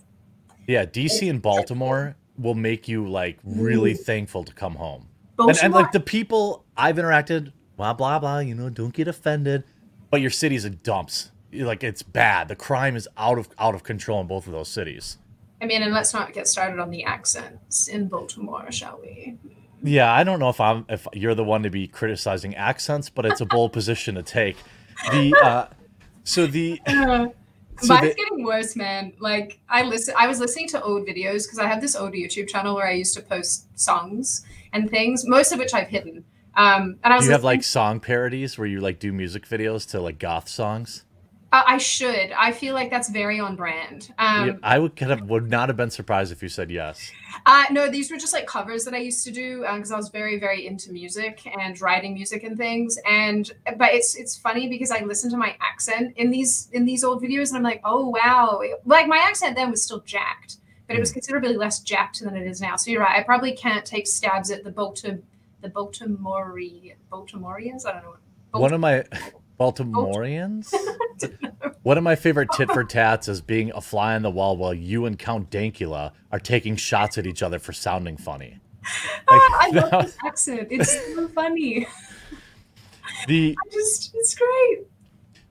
yeah, 0.66 0.84
DC 0.86 1.28
and 1.28 1.42
Baltimore 1.42 2.16
will 2.38 2.54
make 2.54 2.88
you 2.88 3.08
like 3.08 3.38
really 3.44 3.94
thankful 3.94 4.44
to 4.44 4.52
come 4.54 4.74
home. 4.76 5.08
And, 5.38 5.58
and 5.62 5.74
like 5.74 5.92
the 5.92 6.00
people 6.00 6.64
I've 6.76 6.96
interacted, 6.96 7.52
blah 7.76 7.94
blah 7.94 8.18
blah. 8.18 8.38
You 8.38 8.54
know, 8.54 8.68
don't 8.70 8.94
get 8.94 9.08
offended. 9.08 9.64
But 10.10 10.20
your 10.20 10.30
city's 10.30 10.64
a 10.66 10.70
dumps. 10.70 11.31
Like 11.52 11.84
it's 11.84 12.02
bad. 12.02 12.48
The 12.48 12.56
crime 12.56 12.96
is 12.96 13.08
out 13.18 13.38
of 13.38 13.48
out 13.58 13.74
of 13.74 13.82
control 13.82 14.20
in 14.20 14.26
both 14.26 14.46
of 14.46 14.52
those 14.52 14.68
cities. 14.68 15.18
I 15.60 15.66
mean, 15.66 15.82
and 15.82 15.92
let's 15.92 16.12
not 16.12 16.32
get 16.32 16.48
started 16.48 16.80
on 16.80 16.90
the 16.90 17.04
accents 17.04 17.88
in 17.88 18.08
Baltimore, 18.08 18.70
shall 18.72 18.98
we? 19.00 19.36
Yeah, 19.82 20.12
I 20.12 20.24
don't 20.24 20.38
know 20.40 20.48
if 20.48 20.60
I'm 20.60 20.84
if 20.88 21.06
you're 21.12 21.34
the 21.34 21.44
one 21.44 21.62
to 21.64 21.70
be 21.70 21.86
criticizing 21.86 22.54
accents, 22.56 23.10
but 23.10 23.26
it's 23.26 23.40
a 23.40 23.46
bold 23.46 23.72
position 23.78 24.14
to 24.16 24.22
take. 24.22 24.56
The 25.10 25.34
uh, 25.42 25.66
so 26.24 26.46
the 26.46 26.80
Uh, 26.86 27.28
So 27.80 27.94
Mine's 27.94 28.10
the- 28.10 28.14
getting 28.14 28.44
worse, 28.44 28.76
man. 28.76 29.12
Like 29.18 29.58
I 29.68 29.82
listen, 29.82 30.14
I 30.16 30.26
was 30.28 30.38
listening 30.40 30.68
to 30.68 30.82
old 30.82 31.06
videos 31.06 31.44
because 31.44 31.58
I 31.58 31.66
have 31.66 31.80
this 31.80 31.96
old 31.96 32.12
YouTube 32.12 32.48
channel 32.48 32.74
where 32.74 32.86
I 32.86 32.92
used 32.92 33.14
to 33.16 33.22
post 33.22 33.66
songs 33.78 34.44
and 34.72 34.88
things, 34.90 35.26
most 35.26 35.52
of 35.52 35.58
which 35.58 35.74
I've 35.74 35.88
hidden. 35.88 36.24
Um, 36.54 36.98
and 37.02 37.12
I 37.12 37.16
was 37.16 37.26
you 37.26 37.32
have 37.32 37.44
like 37.44 37.62
song 37.62 37.98
parodies 37.98 38.58
where 38.58 38.66
you 38.68 38.80
like 38.80 38.98
do 38.98 39.10
music 39.12 39.46
videos 39.48 39.88
to 39.90 40.00
like 40.00 40.18
goth 40.18 40.48
songs. 40.48 41.04
I 41.52 41.74
I 41.74 41.78
should. 41.78 42.32
I 42.32 42.50
feel 42.52 42.74
like 42.74 42.90
that's 42.90 43.10
very 43.10 43.38
on 43.38 43.56
brand. 43.56 44.12
Um, 44.18 44.48
Yeah, 44.48 44.54
I 44.62 44.78
would 44.78 44.96
kind 44.96 45.12
of 45.12 45.28
would 45.28 45.48
not 45.48 45.68
have 45.68 45.76
been 45.76 45.90
surprised 45.90 46.32
if 46.32 46.42
you 46.42 46.48
said 46.48 46.70
yes. 46.70 47.12
Uh, 47.46 47.64
no, 47.70 47.90
these 47.90 48.10
were 48.10 48.16
just 48.16 48.32
like 48.32 48.46
covers 48.46 48.84
that 48.84 48.94
I 48.94 48.98
used 48.98 49.24
to 49.24 49.30
do 49.30 49.60
because 49.60 49.92
I 49.92 49.96
was 49.96 50.08
very, 50.08 50.38
very 50.38 50.66
into 50.66 50.92
music 50.92 51.46
and 51.46 51.78
writing 51.80 52.14
music 52.14 52.42
and 52.42 52.56
things. 52.56 52.98
And 53.08 53.50
but 53.76 53.94
it's 53.94 54.14
it's 54.16 54.36
funny 54.36 54.68
because 54.68 54.90
I 54.90 55.00
listen 55.04 55.30
to 55.30 55.36
my 55.36 55.56
accent 55.60 56.14
in 56.16 56.30
these 56.30 56.68
in 56.72 56.84
these 56.84 57.04
old 57.04 57.22
videos 57.22 57.48
and 57.48 57.58
I'm 57.58 57.62
like, 57.62 57.82
oh 57.84 58.08
wow, 58.08 58.60
like 58.84 59.06
my 59.06 59.18
accent 59.18 59.56
then 59.56 59.70
was 59.70 59.84
still 59.84 60.00
jacked, 60.00 60.56
but 60.86 60.96
it 60.96 61.00
was 61.00 61.12
considerably 61.12 61.56
less 61.56 61.80
jacked 61.80 62.22
than 62.22 62.36
it 62.36 62.46
is 62.46 62.60
now. 62.60 62.76
So 62.76 62.90
you're 62.90 63.02
right. 63.02 63.18
I 63.18 63.22
probably 63.22 63.52
can't 63.52 63.84
take 63.84 64.06
stabs 64.06 64.50
at 64.50 64.64
the 64.64 64.70
Baltimore 64.70 65.20
the 65.60 65.68
Baltimore 65.68 66.58
Baltimoreans. 67.10 67.86
I 67.86 67.92
don't 67.92 68.02
know. 68.02 68.16
One 68.52 68.72
of 68.72 68.80
my 68.80 69.04
Baltimoreans. 69.58 70.72
One 71.82 71.98
of 71.98 72.04
my 72.04 72.14
favorite 72.14 72.48
tit 72.56 72.70
for 72.70 72.84
tats 72.84 73.26
is 73.28 73.40
being 73.40 73.72
a 73.74 73.80
fly 73.80 74.14
on 74.14 74.22
the 74.22 74.30
wall 74.30 74.56
while 74.56 74.74
you 74.74 75.06
and 75.06 75.18
Count 75.18 75.50
Dankula 75.50 76.12
are 76.30 76.38
taking 76.38 76.76
shots 76.76 77.18
at 77.18 77.26
each 77.26 77.42
other 77.42 77.58
for 77.58 77.72
sounding 77.72 78.16
funny. 78.16 78.58
Ah, 79.28 79.48
I 79.60 79.70
Like, 79.70 79.92
love 79.92 80.04
this 80.06 80.16
accent. 80.26 80.68
It's 80.70 81.14
so 81.14 81.28
funny. 81.28 81.86
the 83.28 83.56
I 83.64 83.72
just 83.72 84.12
it's 84.14 84.34
great. 84.34 84.86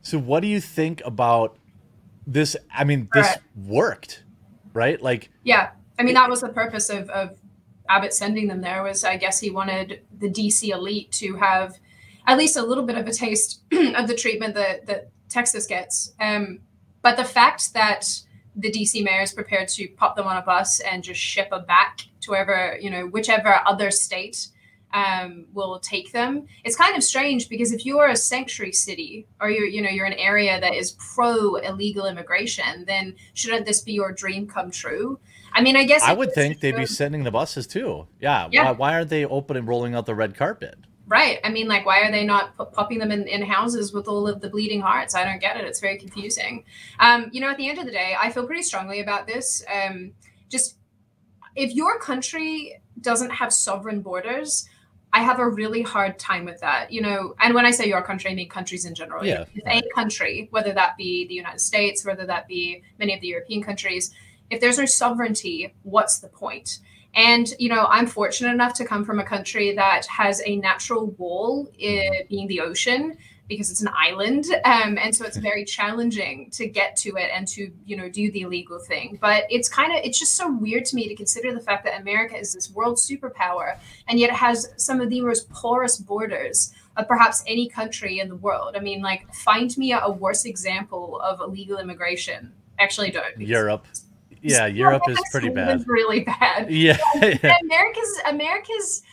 so 0.02 0.18
what 0.20 0.42
do 0.42 0.48
you 0.48 0.60
think 0.60 1.02
about 1.06 1.58
this? 2.28 2.56
I 2.74 2.84
mean, 2.84 3.08
this 3.14 3.26
Alright. 3.28 3.42
worked, 3.66 4.24
right? 4.74 5.02
Like 5.02 5.30
Yeah, 5.44 5.72
I 5.98 6.04
mean 6.04 6.16
that 6.16 6.30
was 6.30 6.42
the 6.42 6.50
purpose 6.50 6.90
of 6.90 7.10
of 7.10 7.38
Abbott 7.88 8.14
sending 8.14 8.48
them 8.48 8.60
there. 8.62 8.84
Was 8.84 9.04
I 9.06 9.16
guess 9.18 9.40
he 9.40 9.50
wanted 9.50 10.02
the 10.20 10.30
DC 10.30 10.70
elite 10.70 11.12
to 11.14 11.36
have 11.38 11.78
at 12.28 12.38
least 12.38 12.58
a 12.58 12.62
little 12.62 12.86
bit 12.86 12.98
of 12.98 13.08
a 13.08 13.14
taste 13.14 13.62
of 13.72 14.08
the 14.08 14.16
treatment 14.16 14.56
that 14.56 14.86
that 14.88 15.10
Texas 15.30 15.66
gets. 15.66 16.14
Um, 16.20 16.60
but 17.02 17.18
the 17.18 17.24
fact 17.24 17.74
that 17.74 18.08
the 18.56 18.72
DC 18.72 19.04
mayor 19.04 19.22
is 19.22 19.34
prepared 19.34 19.68
to 19.70 19.88
pop 19.90 20.16
them 20.16 20.28
on 20.28 20.38
a 20.38 20.42
bus 20.42 20.82
and 20.82 21.04
just 21.04 21.20
ship 21.20 21.50
them 21.50 21.66
back 21.66 22.02
to 22.22 22.32
wherever 22.32 22.78
you 22.80 22.90
know 22.90 23.08
whichever 23.08 23.62
other 23.66 23.92
state 23.92 24.48
um, 24.94 25.46
will 25.54 25.80
take 25.80 26.12
them. 26.12 26.48
It's 26.64 26.76
kind 26.76 26.96
of 26.98 27.04
strange 27.04 27.48
because 27.48 27.72
if 27.72 27.86
you 27.86 28.00
are 28.00 28.10
a 28.10 28.16
sanctuary 28.16 28.74
city 28.74 29.28
or 29.40 29.50
you're 29.50 29.66
you 29.66 29.82
know 29.82 29.90
you're 29.90 30.06
an 30.06 30.14
area 30.14 30.60
that 30.60 30.74
is 30.74 30.92
pro 31.16 31.56
illegal 31.56 32.06
immigration, 32.06 32.86
then 32.86 33.16
shouldn't 33.34 33.66
this 33.66 33.82
be 33.82 33.94
your 33.94 34.12
dream 34.12 34.48
come 34.48 34.72
true? 34.72 35.20
I 35.54 35.62
mean, 35.62 35.76
I 35.76 35.84
guess 35.84 36.04
I 36.04 36.14
would 36.14 36.34
think 36.34 36.60
they'd 36.60 36.76
be 36.76 36.86
sending 36.86 37.24
the 37.24 37.32
buses 37.32 37.68
too. 37.68 38.08
Yeah. 38.20 38.48
Yeah. 38.52 38.66
Why, 38.66 38.72
why 38.72 38.94
aren't 38.94 39.10
they 39.10 39.26
open 39.26 39.58
and 39.58 39.68
rolling 39.68 39.96
out 39.96 40.06
the 40.06 40.16
red 40.16 40.36
carpet? 40.36 40.76
Right. 41.12 41.42
I 41.44 41.50
mean, 41.50 41.68
like, 41.68 41.86
why 41.86 42.04
are 42.04 42.12
they 42.12 42.24
not 42.24 42.58
p- 42.58 42.64
popping 42.72 42.98
them 42.98 43.12
in, 43.12 43.28
in 43.28 43.42
houses 43.42 43.92
with 43.92 44.08
all 44.08 44.30
of 44.30 44.40
the 44.40 44.50
bleeding 44.50 44.80
hearts? 44.80 45.14
I 45.14 45.26
don't 45.26 45.42
get 45.42 45.58
it. 45.58 45.66
It's 45.66 45.82
very 45.82 45.98
confusing. 45.98 46.64
Um, 47.02 47.30
you 47.34 47.42
know, 47.42 47.50
at 47.50 47.58
the 47.58 47.68
end 47.68 47.80
of 47.80 47.86
the 47.86 47.92
day, 47.92 48.16
I 48.18 48.32
feel 48.32 48.48
pretty 48.48 48.64
strongly 48.64 49.02
about 49.02 49.28
this. 49.28 49.62
Um, 49.68 50.14
just 50.48 50.78
if 51.58 51.74
your 51.74 52.00
country 52.00 52.82
doesn't 53.02 53.30
have 53.30 53.52
sovereign 53.52 54.00
borders, 54.02 54.70
I 55.12 55.22
have 55.22 55.40
a 55.40 55.50
really 55.50 55.82
hard 55.82 56.18
time 56.18 56.46
with 56.46 56.62
that. 56.62 56.94
You 56.94 57.02
know, 57.02 57.36
and 57.42 57.54
when 57.54 57.66
I 57.66 57.72
say 57.72 57.88
your 57.88 58.02
country, 58.02 58.32
I 58.32 58.34
mean 58.34 58.48
countries 58.48 58.86
in 58.86 58.96
general. 58.96 59.26
Yeah. 59.26 59.44
If 59.54 59.68
a 59.68 59.90
country, 59.94 60.48
whether 60.52 60.72
that 60.72 60.96
be 60.96 61.28
the 61.28 61.34
United 61.34 61.60
States, 61.60 62.06
whether 62.06 62.26
that 62.26 62.48
be 62.48 62.84
many 63.00 63.14
of 63.14 63.20
the 63.20 63.28
European 63.28 63.62
countries, 63.62 64.14
if 64.50 64.62
there's 64.62 64.78
no 64.78 64.86
sovereignty, 64.86 65.76
what's 65.84 66.20
the 66.20 66.30
point? 66.30 66.80
And 67.14 67.54
you 67.60 67.70
know, 67.70 67.88
I'm 67.90 68.08
fortunate 68.08 68.52
enough 68.52 68.74
to 68.76 68.86
come 68.86 69.04
from 69.04 69.20
a 69.20 69.24
country 69.24 69.74
that 69.76 70.06
has 70.08 70.42
a 70.46 70.56
natural 70.58 71.08
wall, 71.12 71.70
being 71.78 72.48
the 72.48 72.62
ocean, 72.62 73.18
because 73.52 73.70
it's 73.70 73.82
an 73.82 73.90
island, 73.94 74.46
um, 74.64 74.98
and 74.98 75.14
so 75.14 75.26
it's 75.26 75.38
very 75.52 75.66
challenging 75.66 76.50
to 76.52 76.68
get 76.68 76.96
to 76.96 77.18
it 77.18 77.30
and 77.34 77.48
to 77.50 77.70
you 77.86 77.98
know 77.98 78.10
do 78.10 78.32
the 78.32 78.42
illegal 78.42 78.80
thing. 78.80 79.18
But 79.22 79.44
it's 79.50 79.68
kind 79.68 79.92
of 79.92 80.00
it's 80.04 80.18
just 80.18 80.36
so 80.36 80.52
weird 80.52 80.86
to 80.86 80.96
me 80.96 81.08
to 81.10 81.16
consider 81.16 81.54
the 81.54 81.60
fact 81.60 81.84
that 81.84 82.00
America 82.00 82.38
is 82.38 82.54
this 82.54 82.72
world 82.72 82.98
superpower, 82.98 83.78
and 84.08 84.18
yet 84.18 84.30
it 84.30 84.38
has 84.38 84.74
some 84.78 85.02
of 85.02 85.10
the 85.10 85.22
most 85.22 85.50
porous 85.50 85.98
borders 85.98 86.74
of 86.98 87.08
perhaps 87.08 87.44
any 87.46 87.70
country 87.70 88.20
in 88.20 88.30
the 88.30 88.36
world. 88.36 88.76
I 88.76 88.80
mean, 88.80 89.02
like, 89.02 89.34
find 89.34 89.76
me 89.78 89.94
a, 89.94 90.10
worse 90.10 90.44
example 90.44 91.22
of 91.22 91.40
illegal 91.40 91.78
immigration. 91.78 92.52
Actually, 92.80 93.12
don't. 93.12 93.40
Europe. 93.40 93.86
Yeah, 94.42 94.66
Europe 94.66 95.04
is 95.08 95.20
pretty 95.32 95.50
bad. 95.54 95.84
really 95.88 96.22
bad. 96.22 96.68
Yeah. 96.72 96.98
yeah. 97.22 97.56
America's 97.64 98.20
America's 98.28 99.04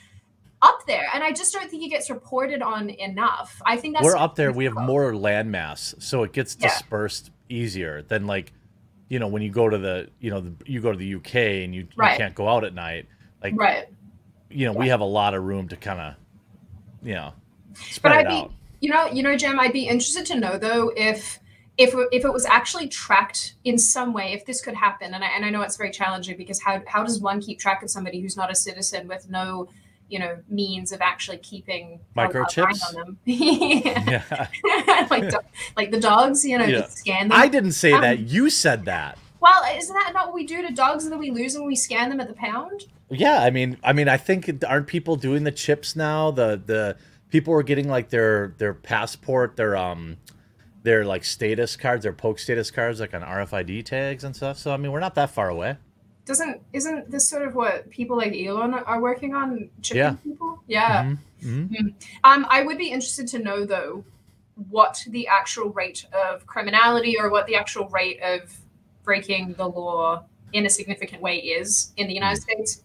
up 0.62 0.80
there, 0.86 1.06
and 1.14 1.22
I 1.22 1.32
just 1.32 1.52
don't 1.52 1.70
think 1.70 1.84
it 1.84 1.88
gets 1.90 2.10
reported 2.10 2.62
on 2.62 2.90
enough. 2.90 3.60
I 3.64 3.76
think 3.76 3.94
that's 3.94 4.04
We're 4.04 4.16
up 4.16 4.34
there. 4.34 4.50
We 4.52 4.64
have 4.64 4.74
more 4.74 5.12
landmass, 5.12 6.00
so 6.02 6.22
it 6.24 6.32
gets 6.32 6.56
Yeah. 6.58 6.68
dispersed 6.68 7.30
easier 7.48 8.02
than 8.02 8.26
like 8.26 8.52
you 9.10 9.18
know, 9.18 9.26
when 9.26 9.40
you 9.40 9.50
go 9.50 9.70
to 9.70 9.78
the, 9.78 10.06
you 10.20 10.28
know, 10.28 10.42
the, 10.42 10.52
you 10.66 10.82
go 10.82 10.92
to 10.92 10.98
the 10.98 11.14
UK 11.14 11.34
and 11.64 11.74
you, 11.74 11.88
Right. 11.96 12.12
you 12.12 12.18
can't 12.18 12.34
go 12.34 12.46
out 12.46 12.62
at 12.62 12.74
night. 12.74 13.06
Like, 13.42 13.54
right. 13.56 13.86
you 14.50 14.66
know, 14.66 14.72
we 14.74 14.88
have 14.88 15.00
a 15.00 15.04
lot 15.06 15.32
of 15.32 15.44
room 15.44 15.66
to 15.68 15.76
kind 15.76 15.98
of, 15.98 16.14
you 17.02 17.14
know, 17.14 17.32
But 18.02 18.12
I'd 18.12 18.26
be, 18.28 18.34
out. 18.34 18.52
you 18.80 18.90
know, 18.90 19.06
you 19.06 19.22
know, 19.22 19.34
Jim, 19.34 19.58
I'd 19.58 19.72
be 19.72 19.88
interested 19.88 20.26
to 20.26 20.38
know 20.38 20.58
though 20.58 20.92
if 20.94 21.38
if 21.78 21.94
if 22.12 22.24
it 22.24 22.32
was 22.32 22.44
actually 22.44 22.88
tracked 22.88 23.54
in 23.64 23.78
some 23.78 24.12
way, 24.12 24.32
if 24.32 24.44
this 24.44 24.60
could 24.60 24.74
happen. 24.74 25.14
And 25.14 25.22
I, 25.24 25.28
and 25.28 25.44
I 25.44 25.50
know 25.50 25.62
it's 25.62 25.76
very 25.76 25.90
challenging 25.90 26.36
because 26.36 26.60
how 26.60 26.82
how 26.86 27.02
does 27.04 27.20
one 27.20 27.40
keep 27.40 27.58
track 27.58 27.82
of 27.82 27.90
somebody 27.90 28.20
who's 28.20 28.36
not 28.36 28.50
a 28.50 28.54
citizen 28.54 29.08
with 29.08 29.30
no 29.30 29.68
you 30.10 30.18
know 30.18 30.38
means 30.48 30.90
of 30.90 31.00
actually 31.02 31.36
keeping 31.38 32.00
a- 32.16 32.20
a 32.20 32.24
eye 32.24 32.26
Microchips? 32.28 32.80
on 32.88 32.94
them? 32.94 33.18
yeah. 33.24 34.22
Yeah. 34.64 35.06
like 35.10 35.30
do- 35.30 35.38
like 35.76 35.90
the 35.90 36.00
dogs, 36.00 36.44
you 36.44 36.58
know, 36.58 36.64
Yeah. 36.64 36.86
scan 36.88 37.28
them. 37.28 37.38
I 37.38 37.46
didn't 37.48 37.72
say 37.72 37.92
Um, 37.92 38.00
that. 38.02 38.18
You 38.20 38.50
said 38.50 38.84
that. 38.86 39.16
well, 39.40 39.62
isn't 39.76 39.94
that 39.94 40.12
not 40.14 40.26
what 40.26 40.34
we 40.34 40.44
do 40.46 40.62
to 40.66 40.72
dogs 40.74 41.04
and 41.04 41.12
then 41.12 41.20
we 41.20 41.30
lose 41.30 41.52
them 41.52 41.62
when 41.62 41.68
we 41.68 41.76
scan 41.76 42.08
them 42.08 42.20
at 42.20 42.26
the 42.28 42.34
pound? 42.34 42.84
Yeah, 43.10 43.42
I 43.42 43.50
mean, 43.50 43.78
I 43.84 43.92
mean, 43.92 44.08
I 44.08 44.16
think 44.16 44.50
aren't 44.66 44.86
people 44.88 45.16
doing 45.16 45.44
the 45.44 45.52
chips 45.52 45.94
now? 45.94 46.30
The 46.32 46.60
the 46.64 46.96
people 47.30 47.54
are 47.54 47.62
getting 47.62 47.88
like 47.88 48.08
their 48.10 48.54
their 48.58 48.74
passport, 48.74 49.56
their 49.56 49.76
um, 49.76 50.16
their 50.88 51.05
like 51.05 51.22
status 51.22 51.77
cards, 51.77 52.03
their 52.03 52.14
poke 52.14 52.38
status 52.38 52.70
cards, 52.70 52.98
like 52.98 53.12
on 53.12 53.20
RFID 53.20 53.85
tags 53.85 54.24
and 54.24 54.35
stuff. 54.35 54.57
So 54.57 54.72
I 54.72 54.79
mean, 54.79 54.90
we're 54.90 55.01
not 55.01 55.14
that 55.16 55.29
far 55.29 55.51
away. 55.51 55.77
Doesn't 56.24 56.62
isn't 56.72 57.11
this 57.11 57.29
sort 57.29 57.46
of 57.46 57.55
what 57.55 57.90
people 57.90 58.16
like 58.16 58.33
Elon 58.35 58.72
are 58.72 59.01
working 59.01 59.35
on? 59.35 59.68
Chipping 59.83 59.98
Yeah. 59.98 60.16
people? 60.24 60.62
Yeah. 60.66 61.05
Mhm, 61.42 61.68
mhm. 61.68 61.94
Um, 62.24 62.46
I 62.48 62.62
would 62.62 62.79
be 62.79 62.88
interested 62.88 63.29
to 63.29 63.38
know 63.38 63.66
though 63.66 64.03
what 64.70 65.05
the 65.09 65.29
actual 65.29 65.68
rate 65.68 66.07
of 66.12 66.46
criminality 66.46 67.16
or 67.18 67.29
what 67.29 67.46
the 67.46 67.57
actual 67.57 67.87
rate 67.88 68.20
of 68.22 68.57
breaking 69.05 69.55
the 69.59 69.68
law 69.68 70.24
in 70.55 70.64
a 70.64 70.70
significant 70.70 71.20
way 71.20 71.37
is 71.37 71.92
in 71.98 72.09
the 72.09 72.14
United 72.14 72.40
States 72.40 72.83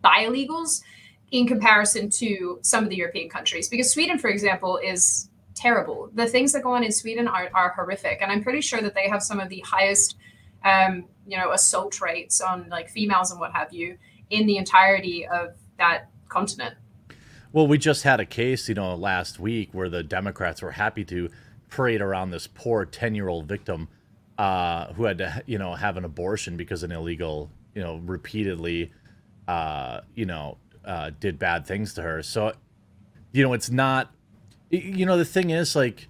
by 0.00 0.24
illegals 0.24 0.82
in 1.30 1.46
comparison 1.46 2.08
to 2.08 2.58
some 2.62 2.84
of 2.84 2.90
the 2.90 2.96
European 2.96 3.28
countries. 3.28 3.68
Because 3.68 3.92
Sweden, 3.92 4.18
for 4.18 4.28
example, 4.28 4.78
is 4.78 5.28
terrible. 5.54 6.10
The 6.14 6.26
things 6.26 6.52
that 6.52 6.62
go 6.62 6.72
on 6.72 6.82
in 6.82 6.92
Sweden 6.92 7.28
are, 7.28 7.48
are 7.54 7.70
horrific. 7.70 8.18
And 8.20 8.32
I'm 8.32 8.42
pretty 8.42 8.60
sure 8.60 8.80
that 8.82 8.94
they 8.94 9.08
have 9.08 9.22
some 9.22 9.40
of 9.40 9.48
the 9.48 9.60
highest 9.60 10.16
um, 10.64 11.04
you 11.26 11.36
know, 11.36 11.52
assault 11.52 12.00
rates 12.00 12.40
on 12.40 12.68
like 12.70 12.88
females 12.88 13.30
and 13.30 13.38
what 13.38 13.52
have 13.52 13.72
you 13.72 13.98
in 14.30 14.46
the 14.46 14.56
entirety 14.56 15.26
of 15.26 15.54
that 15.78 16.08
continent. 16.28 16.74
Well, 17.52 17.66
we 17.66 17.78
just 17.78 18.02
had 18.02 18.18
a 18.18 18.26
case, 18.26 18.68
you 18.68 18.74
know, 18.74 18.94
last 18.94 19.38
week 19.38 19.70
where 19.72 19.88
the 19.88 20.02
Democrats 20.02 20.60
were 20.62 20.72
happy 20.72 21.04
to 21.04 21.30
parade 21.68 22.00
around 22.00 22.30
this 22.30 22.46
poor 22.46 22.84
ten-year-old 22.84 23.46
victim 23.46 23.88
uh, 24.38 24.92
who 24.94 25.04
had 25.04 25.18
to, 25.18 25.42
you 25.46 25.58
know, 25.58 25.74
have 25.74 25.96
an 25.96 26.04
abortion 26.04 26.56
because 26.56 26.82
an 26.82 26.90
illegal, 26.90 27.50
you 27.74 27.82
know, 27.82 28.00
repeatedly, 28.04 28.90
uh, 29.46 30.00
you 30.14 30.26
know, 30.26 30.56
uh, 30.84 31.10
did 31.20 31.38
bad 31.38 31.66
things 31.66 31.94
to 31.94 32.02
her. 32.02 32.22
So, 32.22 32.52
you 33.32 33.44
know, 33.44 33.52
it's 33.52 33.70
not, 33.70 34.12
you 34.76 35.06
know, 35.06 35.16
the 35.16 35.24
thing 35.24 35.50
is, 35.50 35.76
like, 35.76 36.08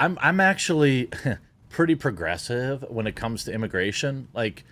I'm 0.00 0.18
I'm 0.20 0.40
actually 0.40 1.10
pretty 1.70 1.94
progressive 1.94 2.84
when 2.88 3.06
it 3.06 3.16
comes 3.16 3.44
to 3.44 3.52
immigration. 3.52 4.28
Like, 4.34 4.64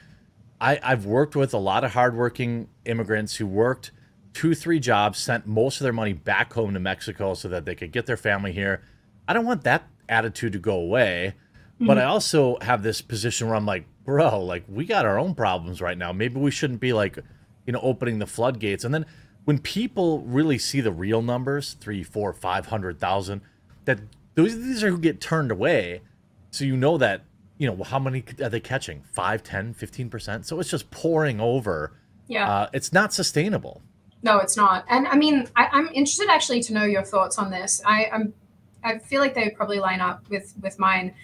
I 0.60 0.78
I've 0.82 1.06
worked 1.06 1.36
with 1.36 1.54
a 1.54 1.58
lot 1.58 1.84
of 1.84 1.92
hardworking 1.92 2.68
immigrants 2.84 3.36
who 3.36 3.46
worked 3.46 3.90
two 4.32 4.54
three 4.54 4.80
jobs, 4.80 5.18
sent 5.18 5.46
most 5.46 5.80
of 5.80 5.84
their 5.84 5.92
money 5.92 6.12
back 6.12 6.52
home 6.52 6.74
to 6.74 6.80
Mexico 6.80 7.34
so 7.34 7.48
that 7.48 7.64
they 7.64 7.74
could 7.74 7.92
get 7.92 8.06
their 8.06 8.16
family 8.16 8.52
here. 8.52 8.82
I 9.26 9.32
don't 9.32 9.46
want 9.46 9.64
that 9.64 9.88
attitude 10.08 10.52
to 10.52 10.58
go 10.58 10.74
away, 10.74 11.34
but 11.80 11.98
I 11.98 12.02
mm-hmm. 12.02 12.10
also 12.10 12.58
have 12.60 12.82
this 12.82 13.00
position 13.00 13.48
where 13.48 13.56
I'm 13.56 13.66
like, 13.66 13.86
bro, 14.04 14.42
like 14.42 14.64
we 14.68 14.84
got 14.84 15.04
our 15.04 15.18
own 15.18 15.34
problems 15.34 15.80
right 15.80 15.98
now. 15.98 16.12
Maybe 16.12 16.38
we 16.38 16.50
shouldn't 16.50 16.80
be 16.80 16.92
like, 16.92 17.18
you 17.66 17.72
know, 17.72 17.80
opening 17.82 18.18
the 18.18 18.26
floodgates. 18.26 18.84
And 18.84 18.94
then 18.94 19.06
when 19.46 19.60
people 19.60 20.22
really 20.22 20.58
see 20.58 20.80
the 20.80 20.90
real 20.90 21.22
numbers, 21.22 21.76
three, 21.80 22.02
four, 22.02 22.32
five 22.32 22.66
hundred 22.66 22.98
thousand, 22.98 23.40
that 23.84 24.00
those 24.34 24.56
these 24.56 24.82
are 24.82 24.90
who 24.90 24.98
get 24.98 25.20
turned 25.20 25.52
away. 25.52 26.02
So 26.50 26.64
you 26.64 26.76
know 26.76 26.98
that, 26.98 27.22
you 27.56 27.66
know, 27.68 27.84
how 27.84 28.00
many 28.00 28.24
are 28.42 28.48
they 28.48 28.60
catching? 28.60 29.02
5, 29.12 29.42
10, 29.42 29.74
15%? 29.74 30.44
So 30.46 30.58
it's 30.58 30.70
just 30.70 30.90
pouring 30.90 31.38
over. 31.38 31.92
Yeah. 32.28 32.50
Uh, 32.50 32.68
it's 32.72 32.92
not 32.92 33.12
sustainable. 33.12 33.82
No, 34.22 34.38
it's 34.38 34.56
not. 34.56 34.84
And 34.88 35.06
I 35.06 35.16
mean, 35.16 35.48
I, 35.54 35.68
I'm 35.70 35.88
interested 35.88 36.28
actually 36.28 36.62
to 36.64 36.72
know 36.72 36.84
your 36.84 37.02
thoughts 37.02 37.38
on 37.38 37.50
this. 37.50 37.82
I, 37.84 38.06
I'm, 38.12 38.34
I 38.82 38.98
feel 38.98 39.20
like 39.20 39.34
they 39.34 39.50
probably 39.50 39.78
line 39.78 40.00
up 40.00 40.28
with 40.28 40.54
with 40.60 40.78
mine. 40.78 41.14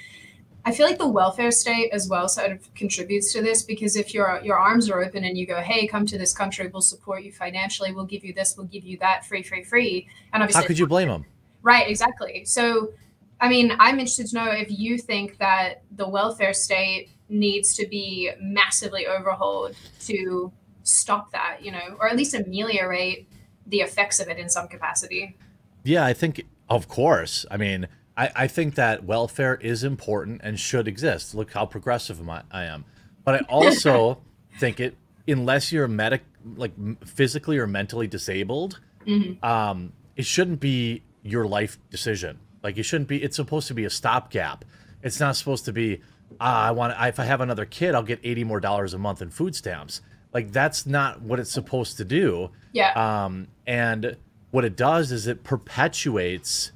I 0.64 0.72
feel 0.72 0.86
like 0.86 0.98
the 0.98 1.08
welfare 1.08 1.50
state 1.50 1.90
as 1.92 2.08
well 2.08 2.28
sort 2.28 2.52
of 2.52 2.72
contributes 2.74 3.32
to 3.32 3.42
this 3.42 3.62
because 3.64 3.96
if 3.96 4.14
your 4.14 4.40
your 4.44 4.58
arms 4.58 4.88
are 4.90 5.02
open 5.02 5.24
and 5.24 5.36
you 5.36 5.46
go, 5.46 5.60
hey, 5.60 5.86
come 5.86 6.06
to 6.06 6.18
this 6.18 6.32
country, 6.32 6.68
we'll 6.68 6.82
support 6.82 7.24
you 7.24 7.32
financially, 7.32 7.92
we'll 7.92 8.04
give 8.04 8.24
you 8.24 8.32
this, 8.32 8.56
we'll 8.56 8.66
give 8.66 8.84
you 8.84 8.96
that, 8.98 9.26
free, 9.26 9.42
free, 9.42 9.64
free. 9.64 10.08
And 10.32 10.42
obviously, 10.42 10.62
How 10.62 10.66
could 10.66 10.78
you 10.78 10.86
blame 10.86 11.08
them? 11.08 11.24
Right, 11.62 11.88
exactly. 11.88 12.44
So, 12.44 12.92
I 13.40 13.48
mean, 13.48 13.74
I'm 13.78 13.98
interested 13.98 14.28
to 14.28 14.34
know 14.36 14.50
if 14.50 14.68
you 14.70 14.98
think 14.98 15.38
that 15.38 15.82
the 15.96 16.08
welfare 16.08 16.52
state 16.52 17.10
needs 17.28 17.74
to 17.76 17.86
be 17.88 18.30
massively 18.40 19.06
overhauled 19.06 19.74
to 20.00 20.52
stop 20.84 21.32
that, 21.32 21.58
you 21.60 21.72
know, 21.72 21.96
or 21.98 22.08
at 22.08 22.16
least 22.16 22.34
ameliorate 22.34 23.28
the 23.66 23.80
effects 23.80 24.20
of 24.20 24.28
it 24.28 24.38
in 24.38 24.48
some 24.48 24.68
capacity. 24.68 25.36
Yeah, 25.84 26.04
I 26.04 26.12
think, 26.12 26.44
of 26.68 26.88
course. 26.88 27.46
I 27.50 27.56
mean, 27.56 27.88
I, 28.16 28.30
I 28.34 28.46
think 28.46 28.74
that 28.74 29.04
welfare 29.04 29.54
is 29.56 29.84
important 29.84 30.40
and 30.44 30.58
should 30.60 30.86
exist. 30.88 31.34
Look 31.34 31.52
how 31.52 31.64
progressive 31.66 32.26
I, 32.28 32.42
I 32.50 32.64
am. 32.64 32.84
But 33.24 33.34
I 33.36 33.38
also 33.48 34.20
think 34.58 34.80
it, 34.80 34.96
unless 35.26 35.72
you're 35.72 35.88
medic, 35.88 36.22
like 36.56 36.72
physically 37.06 37.58
or 37.58 37.66
mentally 37.66 38.06
disabled, 38.06 38.80
Mhm. 39.06 39.42
um, 39.42 39.92
it 40.16 40.26
shouldn't 40.26 40.60
be 40.60 41.02
your 41.22 41.46
life 41.46 41.78
decision. 41.90 42.38
Like 42.62 42.76
it 42.78 42.82
shouldn't 42.84 43.08
be. 43.08 43.22
It's 43.22 43.36
supposed 43.36 43.66
to 43.68 43.74
be 43.74 43.84
a 43.84 43.90
stopgap. 43.90 44.64
It's 45.02 45.18
not 45.18 45.34
supposed 45.36 45.64
to 45.64 45.72
be. 45.72 46.00
Ah, 46.40 46.68
I 46.68 46.70
want. 46.70 46.94
If 47.00 47.18
I 47.18 47.24
have 47.24 47.40
another 47.40 47.64
kid, 47.64 47.94
I'll 47.94 48.02
get 48.04 48.20
eighty 48.22 48.44
more 48.44 48.60
dollars 48.60 48.94
a 48.94 48.98
month 48.98 49.20
in 49.22 49.30
food 49.30 49.56
stamps. 49.56 50.00
Like 50.32 50.52
that's 50.52 50.86
not 50.86 51.20
what 51.22 51.40
it's 51.40 51.50
supposed 51.50 51.96
to 51.96 52.04
do. 52.04 52.50
Yeah. 52.72 52.92
Um, 53.24 53.48
and 53.66 54.16
what 54.52 54.64
it 54.64 54.76
does 54.76 55.10
is 55.12 55.26
it 55.26 55.42
perpetuates. 55.44 56.72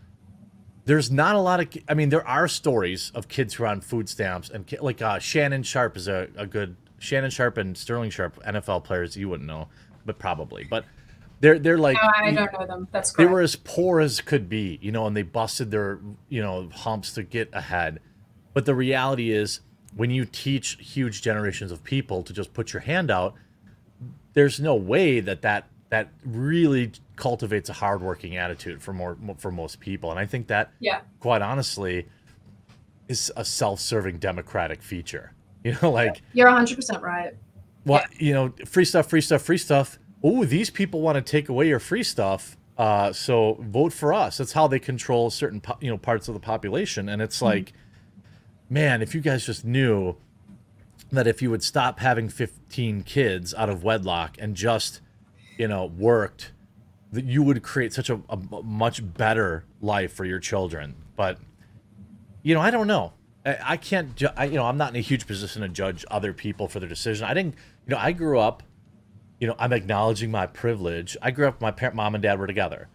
There's 0.86 1.10
not 1.10 1.34
a 1.34 1.40
lot 1.40 1.60
of. 1.60 1.68
I 1.88 1.94
mean, 1.94 2.08
there 2.08 2.26
are 2.26 2.48
stories 2.48 3.10
of 3.14 3.28
kids 3.28 3.54
who 3.54 3.64
are 3.64 3.66
on 3.66 3.80
food 3.80 4.08
stamps, 4.08 4.50
and 4.50 4.64
like 4.80 5.02
uh, 5.02 5.18
Shannon 5.18 5.62
Sharpe 5.62 5.96
is 5.96 6.06
a, 6.06 6.28
a 6.36 6.46
good 6.46 6.76
Shannon 6.98 7.30
Sharpe 7.30 7.58
and 7.58 7.76
Sterling 7.76 8.10
Sharpe 8.10 8.42
NFL 8.44 8.84
players. 8.84 9.16
You 9.16 9.28
wouldn't 9.28 9.48
know, 9.48 9.68
but 10.04 10.18
probably. 10.18 10.64
But 10.64 10.84
they're 11.40 11.58
they're 11.58 11.76
like 11.76 11.96
no, 12.00 12.10
I 12.16 12.30
don't 12.30 12.52
know 12.52 12.66
them. 12.66 12.88
That's 12.92 13.12
they 13.12 13.26
were 13.26 13.40
as 13.40 13.56
poor 13.56 14.00
as 14.00 14.20
could 14.20 14.48
be, 14.48 14.78
you 14.80 14.92
know, 14.92 15.06
and 15.06 15.16
they 15.16 15.22
busted 15.22 15.70
their, 15.70 15.98
you 16.28 16.40
know, 16.40 16.70
humps 16.72 17.12
to 17.14 17.22
get 17.22 17.50
ahead. 17.52 18.00
But 18.54 18.64
the 18.64 18.74
reality 18.74 19.32
is, 19.32 19.60
when 19.94 20.10
you 20.10 20.24
teach 20.24 20.78
huge 20.80 21.20
generations 21.20 21.72
of 21.72 21.84
people 21.84 22.22
to 22.22 22.32
just 22.32 22.54
put 22.54 22.72
your 22.72 22.80
hand 22.80 23.10
out, 23.10 23.34
there's 24.32 24.60
no 24.60 24.74
way 24.74 25.20
that 25.20 25.42
that 25.42 25.68
that 25.90 26.10
really 26.24 26.92
cultivates 27.16 27.68
a 27.68 27.72
hardworking 27.72 28.36
attitude 28.36 28.82
for 28.82 28.92
more 28.92 29.16
for 29.38 29.50
most 29.50 29.80
people. 29.80 30.10
And 30.10 30.20
I 30.20 30.26
think 30.26 30.46
that, 30.48 30.72
yeah. 30.78 31.00
quite 31.20 31.42
honestly, 31.42 32.06
is 33.08 33.32
a 33.36 33.44
self-serving 33.44 34.18
democratic 34.18 34.82
feature. 34.82 35.32
You 35.64 35.76
know, 35.82 35.90
like 35.90 36.22
You're 36.32 36.46
100% 36.46 37.02
right. 37.02 37.34
well, 37.84 38.04
you 38.20 38.32
know, 38.32 38.52
free 38.66 38.84
stuff, 38.84 39.10
free 39.10 39.20
stuff, 39.20 39.42
free 39.42 39.58
stuff. 39.58 39.98
Oh, 40.22 40.44
these 40.44 40.70
people 40.70 41.00
want 41.00 41.16
to 41.16 41.22
take 41.22 41.48
away 41.48 41.66
your 41.66 41.80
free 41.80 42.04
stuff. 42.04 42.56
Uh, 42.78 43.12
so 43.12 43.56
vote 43.62 43.92
for 43.92 44.14
us. 44.14 44.36
That's 44.36 44.52
how 44.52 44.68
they 44.68 44.78
control 44.78 45.28
certain, 45.28 45.60
po- 45.60 45.78
you 45.80 45.90
know, 45.90 45.98
parts 45.98 46.28
of 46.28 46.34
the 46.34 46.40
population. 46.40 47.08
And 47.08 47.20
it's 47.20 47.42
like, 47.42 47.72
man, 48.70 49.02
if 49.02 49.12
you 49.12 49.20
guys 49.20 49.44
just 49.44 49.64
knew 49.64 50.14
that 51.10 51.26
if 51.26 51.42
you 51.42 51.50
would 51.50 51.64
stop 51.64 51.98
having 51.98 52.28
15 52.28 53.02
kids 53.02 53.52
out 53.54 53.68
of 53.68 53.82
wedlock 53.82 54.36
and 54.38 54.54
just, 54.54 55.00
you 55.58 55.66
know, 55.66 55.86
worked, 55.86 56.52
that 57.12 57.24
you 57.24 57.42
would 57.42 57.62
create 57.62 57.92
such 57.92 58.10
a, 58.10 58.20
a 58.28 58.36
much 58.62 59.14
better 59.14 59.64
life 59.80 60.12
for 60.12 60.24
your 60.24 60.38
children. 60.38 60.94
But 61.16 61.38
you 62.42 62.54
know, 62.54 62.60
I 62.60 62.70
don't 62.70 62.86
know. 62.86 63.12
I, 63.44 63.58
I 63.62 63.76
can't. 63.76 64.14
Ju- 64.14 64.28
I, 64.36 64.44
you 64.44 64.54
know, 64.54 64.64
I'm 64.64 64.76
not 64.76 64.90
in 64.90 64.96
a 64.96 65.02
huge 65.02 65.26
position 65.26 65.62
to 65.62 65.68
judge 65.68 66.04
other 66.10 66.32
people 66.32 66.68
for 66.68 66.80
their 66.80 66.88
decision. 66.88 67.26
I 67.26 67.34
didn't. 67.34 67.54
You 67.86 67.94
know, 67.94 67.98
I 67.98 68.12
grew 68.12 68.38
up. 68.38 68.62
You 69.40 69.48
know, 69.48 69.56
I'm 69.58 69.72
acknowledging 69.72 70.30
my 70.30 70.46
privilege. 70.46 71.16
I 71.20 71.30
grew 71.30 71.48
up. 71.48 71.60
My 71.60 71.70
parent, 71.70 71.96
mom, 71.96 72.14
and 72.14 72.22
dad 72.22 72.38
were 72.38 72.46
together. 72.46 72.88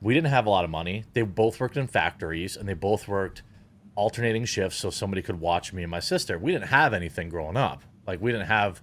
We 0.00 0.14
didn't 0.14 0.30
have 0.30 0.46
a 0.46 0.50
lot 0.50 0.64
of 0.64 0.70
money. 0.70 1.04
They 1.12 1.22
both 1.22 1.60
worked 1.60 1.76
in 1.76 1.86
factories, 1.86 2.56
and 2.56 2.68
they 2.68 2.74
both 2.74 3.06
worked 3.06 3.42
alternating 3.94 4.44
shifts 4.44 4.78
so 4.78 4.90
somebody 4.90 5.22
could 5.22 5.40
watch 5.40 5.72
me 5.72 5.82
and 5.82 5.90
my 5.90 6.00
sister. 6.00 6.38
We 6.38 6.52
didn't 6.52 6.68
have 6.68 6.94
anything 6.94 7.28
growing 7.28 7.56
up. 7.56 7.82
Like 8.06 8.20
we 8.20 8.32
didn't 8.32 8.46
have, 8.46 8.82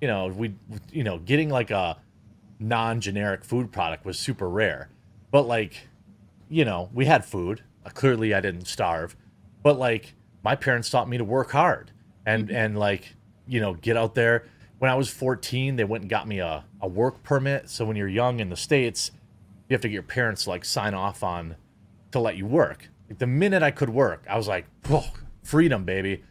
you 0.00 0.08
know, 0.08 0.26
we, 0.28 0.54
you 0.92 1.04
know, 1.04 1.18
getting 1.18 1.48
like 1.48 1.70
a 1.70 1.96
non-generic 2.60 3.44
food 3.44 3.72
product 3.72 4.04
was 4.04 4.18
super 4.18 4.48
rare. 4.48 4.90
But 5.30 5.46
like, 5.46 5.88
you 6.48 6.64
know, 6.64 6.90
we 6.92 7.04
had 7.06 7.24
food. 7.24 7.62
Uh, 7.84 7.90
clearly, 7.90 8.34
I 8.34 8.40
didn't 8.40 8.66
starve. 8.66 9.16
But 9.62 9.78
like, 9.78 10.14
my 10.42 10.54
parents 10.54 10.90
taught 10.90 11.08
me 11.08 11.18
to 11.18 11.24
work 11.24 11.50
hard, 11.50 11.90
and 12.24 12.50
and 12.50 12.78
like, 12.78 13.14
you 13.46 13.60
know, 13.60 13.74
get 13.74 13.96
out 13.96 14.14
there. 14.14 14.46
When 14.78 14.90
I 14.90 14.94
was 14.94 15.08
14, 15.10 15.76
they 15.76 15.84
went 15.84 16.02
and 16.02 16.10
got 16.10 16.28
me 16.28 16.38
a, 16.38 16.64
a 16.80 16.86
work 16.86 17.22
permit. 17.24 17.68
So 17.68 17.84
when 17.84 17.96
you're 17.96 18.08
young 18.08 18.38
in 18.38 18.48
the 18.48 18.56
States, 18.56 19.10
you 19.68 19.74
have 19.74 19.80
to 19.80 19.88
get 19.88 19.94
your 19.94 20.02
parents 20.04 20.44
to 20.44 20.50
like 20.50 20.64
sign 20.64 20.94
off 20.94 21.22
on 21.24 21.56
to 22.12 22.20
let 22.20 22.36
you 22.36 22.46
work. 22.46 22.88
Like 23.08 23.18
the 23.18 23.26
minute 23.26 23.62
I 23.62 23.72
could 23.72 23.90
work, 23.90 24.24
I 24.30 24.36
was 24.36 24.46
like, 24.46 24.66
oh, 24.88 25.10
freedom, 25.42 25.84
baby. 25.84 26.22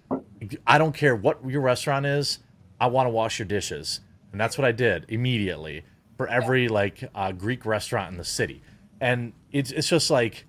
I 0.66 0.78
don't 0.78 0.94
care 0.94 1.16
what 1.16 1.40
your 1.46 1.62
restaurant 1.62 2.06
is. 2.06 2.40
I 2.80 2.88
want 2.88 3.08
to 3.08 3.10
wash 3.10 3.38
your 3.38 3.48
dishes. 3.48 4.00
And 4.32 4.40
that's 4.40 4.58
what 4.58 4.66
I 4.66 4.72
did 4.72 5.06
immediately 5.10 5.84
for 6.18 6.28
every 6.28 6.68
like 6.68 7.10
uh, 7.16 7.32
Greek 7.32 7.66
restaurant 7.66 8.12
in 8.12 8.18
the 8.18 8.24
city. 8.24 8.62
And 9.00 9.34
it's, 9.52 9.72
it's 9.72 9.88
just 9.88 10.10
like, 10.10 10.46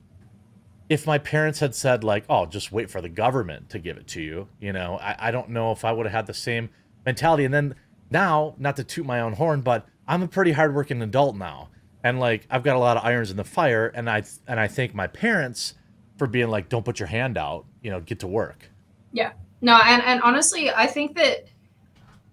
if 0.89 1.07
my 1.07 1.19
parents 1.19 1.61
had 1.61 1.75
said 1.75 2.03
like, 2.03 2.25
"Oh, 2.31 2.47
just 2.47 2.73
wait 2.73 2.91
for 2.91 3.03
the 3.03 3.11
government 3.11 3.69
to 3.71 3.79
give 3.79 3.99
it 3.99 4.07
to 4.09 4.23
you," 4.23 4.49
you 4.59 4.73
know, 4.73 4.99
I, 5.01 5.29
I 5.29 5.31
don't 5.31 5.51
know 5.51 5.71
if 5.71 5.85
I 5.85 5.93
would 5.93 6.07
have 6.07 6.15
had 6.15 6.27
the 6.27 6.35
same 6.35 6.71
mentality. 7.05 7.45
And 7.45 7.53
then 7.53 7.75
now, 8.11 8.55
not 8.59 8.77
to 8.77 8.85
toot 8.85 9.05
my 9.05 9.21
own 9.21 9.35
horn, 9.35 9.61
but 9.61 9.87
I'm 10.07 10.23
a 10.23 10.29
pretty 10.29 10.53
hardworking 10.53 11.03
adult 11.03 11.37
now, 11.37 11.69
and 12.03 12.19
like 12.19 12.47
I've 12.51 12.63
got 12.63 12.75
a 12.75 12.79
lot 12.79 12.97
of 12.97 13.05
irons 13.05 13.31
in 13.31 13.37
the 13.37 13.45
fire, 13.45 13.89
and 13.89 14.09
I 14.09 14.23
and 14.47 14.59
I 14.59 14.67
thank 14.67 14.95
my 14.95 15.07
parents 15.07 15.75
for 16.17 16.27
being 16.27 16.49
like, 16.49 16.71
"Don't 16.71 16.87
put 16.87 16.99
your 16.99 17.09
hand 17.09 17.37
out," 17.37 17.67
you 17.83 17.91
know, 17.91 18.01
get 18.01 18.21
to 18.21 18.27
work. 18.27 18.71
Yeah, 19.13 19.33
no, 19.61 19.79
and 19.85 20.03
and 20.03 20.23
honestly, 20.23 20.71
I 20.71 20.87
think 20.87 21.17
that 21.17 21.49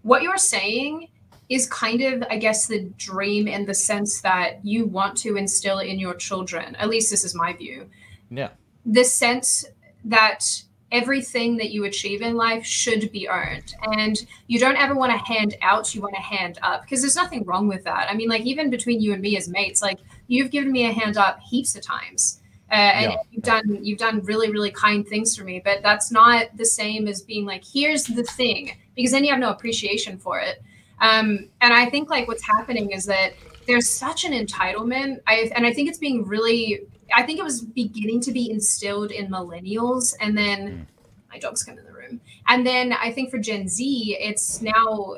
what 0.04 0.22
you're 0.22 0.38
saying 0.38 1.10
is 1.50 1.68
kind 1.68 2.02
of, 2.02 2.24
I 2.30 2.38
guess, 2.38 2.68
the 2.68 2.86
dream 2.98 3.48
in 3.48 3.66
the 3.66 3.74
sense 3.74 4.22
that 4.22 4.66
you 4.66 4.86
want 4.86 5.18
to 5.20 5.38
instill 5.38 5.80
in 5.80 6.00
your 6.00 6.16
children. 6.16 6.76
At 6.76 6.90
least 6.90 7.12
this 7.12 7.24
is 7.24 7.36
my 7.36 7.54
view 7.54 7.90
yeah. 8.30 8.50
The 8.86 9.04
sense 9.04 9.66
that 10.06 10.46
everything 10.92 11.58
that 11.58 11.72
you 11.72 11.86
achieve 11.86 12.22
in 12.22 12.36
life 12.36 12.66
should 12.66 13.12
be 13.12 13.28
earned 13.28 13.74
and 13.98 14.26
you 14.48 14.60
don't 14.60 14.78
ever 14.78 14.94
want 14.94 15.12
to 15.12 15.18
hand 15.18 15.56
out 15.64 15.96
you 15.96 16.00
want 16.00 16.14
to 16.14 16.22
hand 16.22 16.60
up 16.62 16.84
because 16.84 17.02
there's 17.02 17.16
nothing 17.16 17.44
wrong 17.44 17.68
with 17.68 17.84
that 17.84 18.08
i 18.10 18.14
mean 18.14 18.30
like 18.30 18.44
even 18.44 18.70
between 18.70 19.02
you 19.02 19.12
and 19.12 19.22
me 19.22 19.36
as 19.36 19.50
mates 19.50 19.82
like 19.82 19.98
you've 20.28 20.52
given 20.52 20.72
me 20.72 20.86
a 20.86 20.92
hand 20.92 21.18
up 21.18 21.40
heaps 21.40 21.76
of 21.76 21.82
times 21.82 22.40
uh, 22.72 22.76
and 22.76 23.12
yeah. 23.12 23.18
you've 23.32 23.44
done 23.44 23.84
you've 23.84 23.98
done 23.98 24.22
really 24.22 24.52
really 24.52 24.70
kind 24.70 25.08
things 25.08 25.36
for 25.36 25.44
me 25.44 25.60
but 25.66 25.82
that's 25.82 26.12
not 26.12 26.56
the 26.56 26.66
same 26.66 27.08
as 27.08 27.24
being 27.24 27.46
like 27.46 27.64
here's 27.66 28.04
the 28.04 28.24
thing 28.24 28.78
because 28.96 29.12
then 29.12 29.24
you 29.24 29.32
have 29.32 29.40
no 29.40 29.50
appreciation 29.50 30.20
for 30.20 30.40
it 30.40 30.62
um, 31.02 31.50
and 31.62 31.74
i 31.74 31.90
think 31.90 32.10
like 32.10 32.28
what's 32.28 32.46
happening 32.46 32.92
is 32.92 33.06
that 33.06 33.34
there's 33.68 33.90
such 33.90 34.26
an 34.26 34.32
entitlement 34.32 35.20
I, 35.28 35.52
and 35.56 35.66
i 35.66 35.74
think 35.74 35.90
it's 35.90 35.98
being 36.00 36.26
really 36.26 36.88
I 37.14 37.24
think 37.24 37.40
it 37.40 37.44
was 37.44 37.62
beginning 37.62 38.22
to 38.22 38.32
be 38.32 38.50
instilled 38.50 39.12
in 39.12 39.28
millennials, 39.28 40.16
and 40.20 40.38
then 40.38 40.60
mm. 40.60 40.86
my 41.32 41.40
dog's 41.40 41.64
come 41.64 41.78
in 41.78 41.86
the 41.86 41.92
room, 41.92 42.22
and 42.48 42.66
then 42.66 42.94
I 42.94 43.12
think 43.12 43.30
for 43.30 43.38
Gen 43.38 43.68
Z, 43.68 44.18
it's 44.20 44.62
now. 44.62 45.18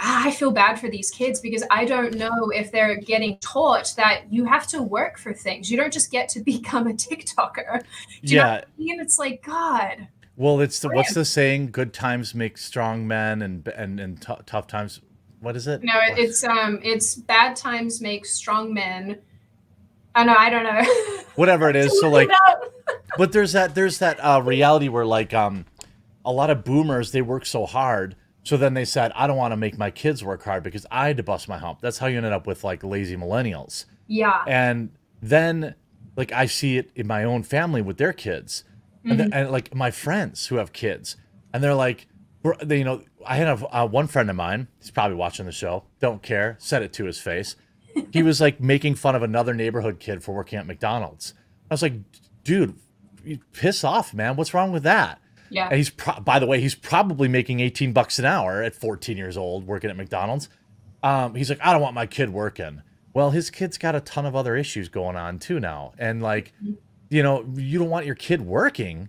I 0.00 0.30
feel 0.30 0.52
bad 0.52 0.78
for 0.78 0.88
these 0.88 1.10
kids 1.10 1.40
because 1.40 1.64
I 1.72 1.84
don't 1.84 2.14
know 2.14 2.50
if 2.54 2.70
they're 2.70 2.98
getting 2.98 3.36
taught 3.38 3.94
that 3.96 4.32
you 4.32 4.44
have 4.44 4.68
to 4.68 4.80
work 4.80 5.18
for 5.18 5.34
things. 5.34 5.72
You 5.72 5.76
don't 5.76 5.92
just 5.92 6.12
get 6.12 6.28
to 6.30 6.40
become 6.44 6.86
a 6.86 6.92
TikToker. 6.92 7.82
yeah, 8.22 8.60
I 8.62 8.64
mean? 8.78 9.00
it's 9.00 9.18
like 9.18 9.42
God. 9.42 10.06
Well, 10.38 10.60
it's 10.60 10.80
the, 10.80 10.88
what's 10.88 11.14
the 11.14 11.24
saying? 11.24 11.72
Good 11.72 11.92
times 11.92 12.34
make 12.34 12.56
strong 12.56 13.06
men, 13.06 13.42
and 13.42 13.66
and 13.68 14.00
and 14.00 14.22
tough 14.22 14.66
times. 14.66 15.00
What 15.40 15.56
is 15.56 15.66
it? 15.66 15.82
No, 15.82 15.94
it's 16.02 16.44
um, 16.44 16.80
it's 16.82 17.14
bad 17.14 17.56
times 17.56 18.00
make 18.00 18.24
strong 18.24 18.72
men 18.72 19.18
I 20.18 20.24
know. 20.24 20.34
I 20.36 20.50
don't 20.50 20.64
know. 20.64 21.22
Whatever 21.36 21.70
it 21.70 21.76
is. 21.76 22.00
So 22.00 22.10
like, 22.10 22.28
but 23.18 23.30
there's 23.30 23.52
that 23.52 23.74
there's 23.74 23.98
that 23.98 24.18
uh, 24.18 24.42
reality 24.44 24.88
where 24.88 25.06
like 25.06 25.32
um, 25.32 25.64
a 26.24 26.32
lot 26.32 26.50
of 26.50 26.64
boomers 26.64 27.12
they 27.12 27.22
work 27.22 27.46
so 27.46 27.66
hard. 27.66 28.16
So 28.42 28.56
then 28.56 28.74
they 28.74 28.84
said, 28.84 29.12
I 29.14 29.26
don't 29.26 29.36
want 29.36 29.52
to 29.52 29.56
make 29.56 29.78
my 29.78 29.90
kids 29.90 30.24
work 30.24 30.42
hard 30.42 30.62
because 30.62 30.86
I 30.90 31.06
had 31.06 31.18
to 31.18 31.22
bust 31.22 31.48
my 31.48 31.58
hump. 31.58 31.80
That's 31.80 31.98
how 31.98 32.06
you 32.06 32.16
ended 32.16 32.32
up 32.32 32.46
with 32.46 32.64
like 32.64 32.82
lazy 32.82 33.16
millennials. 33.16 33.84
Yeah. 34.06 34.42
And 34.46 34.90
then 35.22 35.74
like 36.16 36.32
I 36.32 36.46
see 36.46 36.78
it 36.78 36.90
in 36.96 37.06
my 37.06 37.22
own 37.22 37.44
family 37.44 37.82
with 37.82 37.98
their 37.98 38.12
kids, 38.12 38.64
mm-hmm. 39.08 39.20
and, 39.20 39.34
and, 39.34 39.50
like 39.50 39.74
my 39.74 39.90
friends 39.90 40.46
who 40.46 40.56
have 40.56 40.72
kids, 40.72 41.16
and 41.52 41.62
they're 41.62 41.74
like, 41.74 42.06
they, 42.62 42.78
you 42.78 42.84
know, 42.84 43.02
I 43.26 43.36
had 43.36 43.48
a, 43.48 43.76
uh, 43.76 43.86
one 43.86 44.06
friend 44.06 44.30
of 44.30 44.36
mine. 44.36 44.68
He's 44.78 44.90
probably 44.90 45.16
watching 45.16 45.46
the 45.46 45.52
show. 45.52 45.84
Don't 46.00 46.22
care. 46.22 46.56
Said 46.60 46.82
it 46.82 46.92
to 46.94 47.04
his 47.04 47.18
face 47.18 47.56
he 48.12 48.22
was 48.22 48.40
like 48.40 48.60
making 48.60 48.94
fun 48.94 49.14
of 49.14 49.22
another 49.22 49.54
neighborhood 49.54 49.98
kid 49.98 50.22
for 50.22 50.34
working 50.34 50.58
at 50.58 50.66
McDonald's. 50.66 51.34
I 51.70 51.74
was 51.74 51.82
like, 51.82 51.94
dude, 52.44 52.76
piss 53.52 53.84
off, 53.84 54.14
man. 54.14 54.36
What's 54.36 54.54
wrong 54.54 54.72
with 54.72 54.82
that? 54.84 55.20
Yeah. 55.50 55.68
And 55.68 55.76
he's 55.76 55.90
pro- 55.90 56.20
by 56.20 56.38
the 56.38 56.46
way, 56.46 56.60
he's 56.60 56.74
probably 56.74 57.28
making 57.28 57.60
18 57.60 57.92
bucks 57.92 58.18
an 58.18 58.24
hour 58.24 58.62
at 58.62 58.74
14 58.74 59.16
years 59.16 59.36
old 59.36 59.66
working 59.66 59.90
at 59.90 59.96
McDonald's. 59.96 60.48
Um, 61.02 61.34
he's 61.34 61.48
like, 61.48 61.60
I 61.62 61.72
don't 61.72 61.82
want 61.82 61.94
my 61.94 62.06
kid 62.06 62.30
working. 62.30 62.82
Well, 63.14 63.30
his 63.30 63.50
kid's 63.50 63.78
got 63.78 63.94
a 63.94 64.00
ton 64.00 64.26
of 64.26 64.36
other 64.36 64.56
issues 64.56 64.88
going 64.88 65.16
on 65.16 65.38
too 65.38 65.58
now. 65.58 65.92
And 65.98 66.22
like, 66.22 66.52
mm-hmm. 66.62 66.74
You 67.08 67.22
know, 67.22 67.44
you 67.54 67.78
don't 67.78 67.90
want 67.90 68.06
your 68.06 68.14
kid 68.14 68.42
working. 68.42 69.08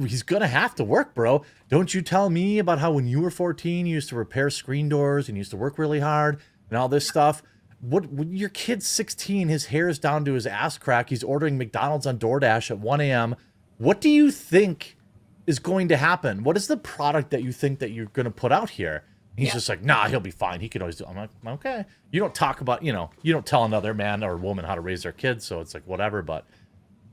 He's 0.00 0.22
gonna 0.22 0.46
have 0.46 0.74
to 0.76 0.84
work, 0.84 1.14
bro. 1.14 1.42
Don't 1.68 1.92
you 1.92 2.02
tell 2.02 2.30
me 2.30 2.58
about 2.58 2.78
how 2.78 2.92
when 2.92 3.06
you 3.06 3.20
were 3.20 3.30
14, 3.30 3.86
you 3.86 3.94
used 3.94 4.08
to 4.10 4.16
repair 4.16 4.48
screen 4.50 4.88
doors 4.88 5.28
and 5.28 5.36
you 5.36 5.40
used 5.40 5.50
to 5.50 5.56
work 5.56 5.78
really 5.78 6.00
hard 6.00 6.40
and 6.70 6.78
all 6.78 6.88
this 6.88 7.08
stuff. 7.08 7.42
What 7.80 8.04
your 8.28 8.48
kid's 8.48 8.86
16 8.86 9.48
his 9.48 9.66
hair 9.66 9.88
is 9.88 9.98
down 9.98 10.24
to 10.26 10.34
his 10.34 10.46
ass 10.46 10.78
crack. 10.78 11.08
He's 11.08 11.24
ordering 11.24 11.58
mcdonald's 11.58 12.06
on 12.06 12.18
doordash 12.18 12.70
at 12.70 12.78
1 12.78 13.00
a.m 13.00 13.36
what 13.82 14.00
do 14.00 14.08
you 14.08 14.30
think 14.30 14.96
is 15.44 15.58
going 15.58 15.88
to 15.88 15.96
happen? 15.96 16.44
What 16.44 16.56
is 16.56 16.68
the 16.68 16.76
product 16.76 17.30
that 17.30 17.42
you 17.42 17.50
think 17.50 17.80
that 17.80 17.90
you're 17.90 18.06
going 18.06 18.24
to 18.24 18.30
put 18.30 18.52
out 18.52 18.70
here? 18.70 19.02
He's 19.36 19.48
yeah. 19.48 19.54
just 19.54 19.68
like 19.68 19.82
nah 19.82 20.06
he'll 20.08 20.20
be 20.20 20.30
fine. 20.30 20.60
He 20.60 20.68
can 20.68 20.82
always 20.82 20.96
do 20.96 21.06
i'm 21.06 21.16
like 21.16 21.30
okay. 21.46 21.84
You 22.10 22.20
don't 22.20 22.34
talk 22.34 22.60
about 22.60 22.84
you 22.84 22.92
know 22.92 23.10
you 23.22 23.32
don't 23.32 23.46
tell 23.46 23.64
another 23.64 23.94
man 23.94 24.22
or 24.22 24.36
woman 24.36 24.64
how 24.64 24.74
to 24.74 24.80
raise 24.80 25.02
their 25.02 25.12
kids 25.12 25.44
so 25.46 25.60
it's 25.60 25.72
like 25.74 25.84
whatever 25.86 26.20
but 26.22 26.46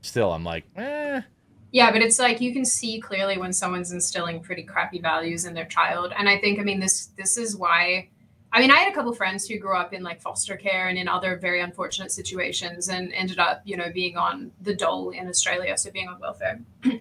still 0.02 0.32
i'm 0.32 0.44
like 0.44 0.64
eh 0.76 1.20
yeah, 1.72 1.92
but 1.92 2.02
it's 2.02 2.18
like 2.18 2.40
you 2.40 2.52
can 2.52 2.64
see 2.64 3.00
clearly 3.00 3.38
when 3.38 3.52
someone's 3.52 3.92
instilling 3.92 4.40
pretty 4.40 4.64
crappy 4.64 5.00
values 5.00 5.44
in 5.44 5.54
their 5.54 5.66
child. 5.66 6.12
And 6.16 6.28
I 6.28 6.36
think, 6.38 6.58
I 6.58 6.64
mean, 6.64 6.80
this 6.80 7.10
this 7.16 7.36
is 7.36 7.56
why 7.56 8.08
I 8.52 8.60
mean, 8.60 8.72
I 8.72 8.78
had 8.78 8.92
a 8.92 8.94
couple 8.94 9.12
friends 9.14 9.46
who 9.46 9.58
grew 9.58 9.76
up 9.76 9.92
in 9.92 10.02
like 10.02 10.20
foster 10.20 10.56
care 10.56 10.88
and 10.88 10.98
in 10.98 11.06
other 11.06 11.36
very 11.36 11.60
unfortunate 11.60 12.10
situations 12.10 12.88
and 12.88 13.12
ended 13.12 13.38
up, 13.38 13.62
you 13.64 13.76
know, 13.76 13.92
being 13.92 14.16
on 14.16 14.50
the 14.62 14.74
dole 14.74 15.10
in 15.10 15.28
Australia, 15.28 15.78
so 15.78 15.92
being 15.92 16.08
on 16.08 16.18
welfare. 16.18 16.60
and 16.82 17.00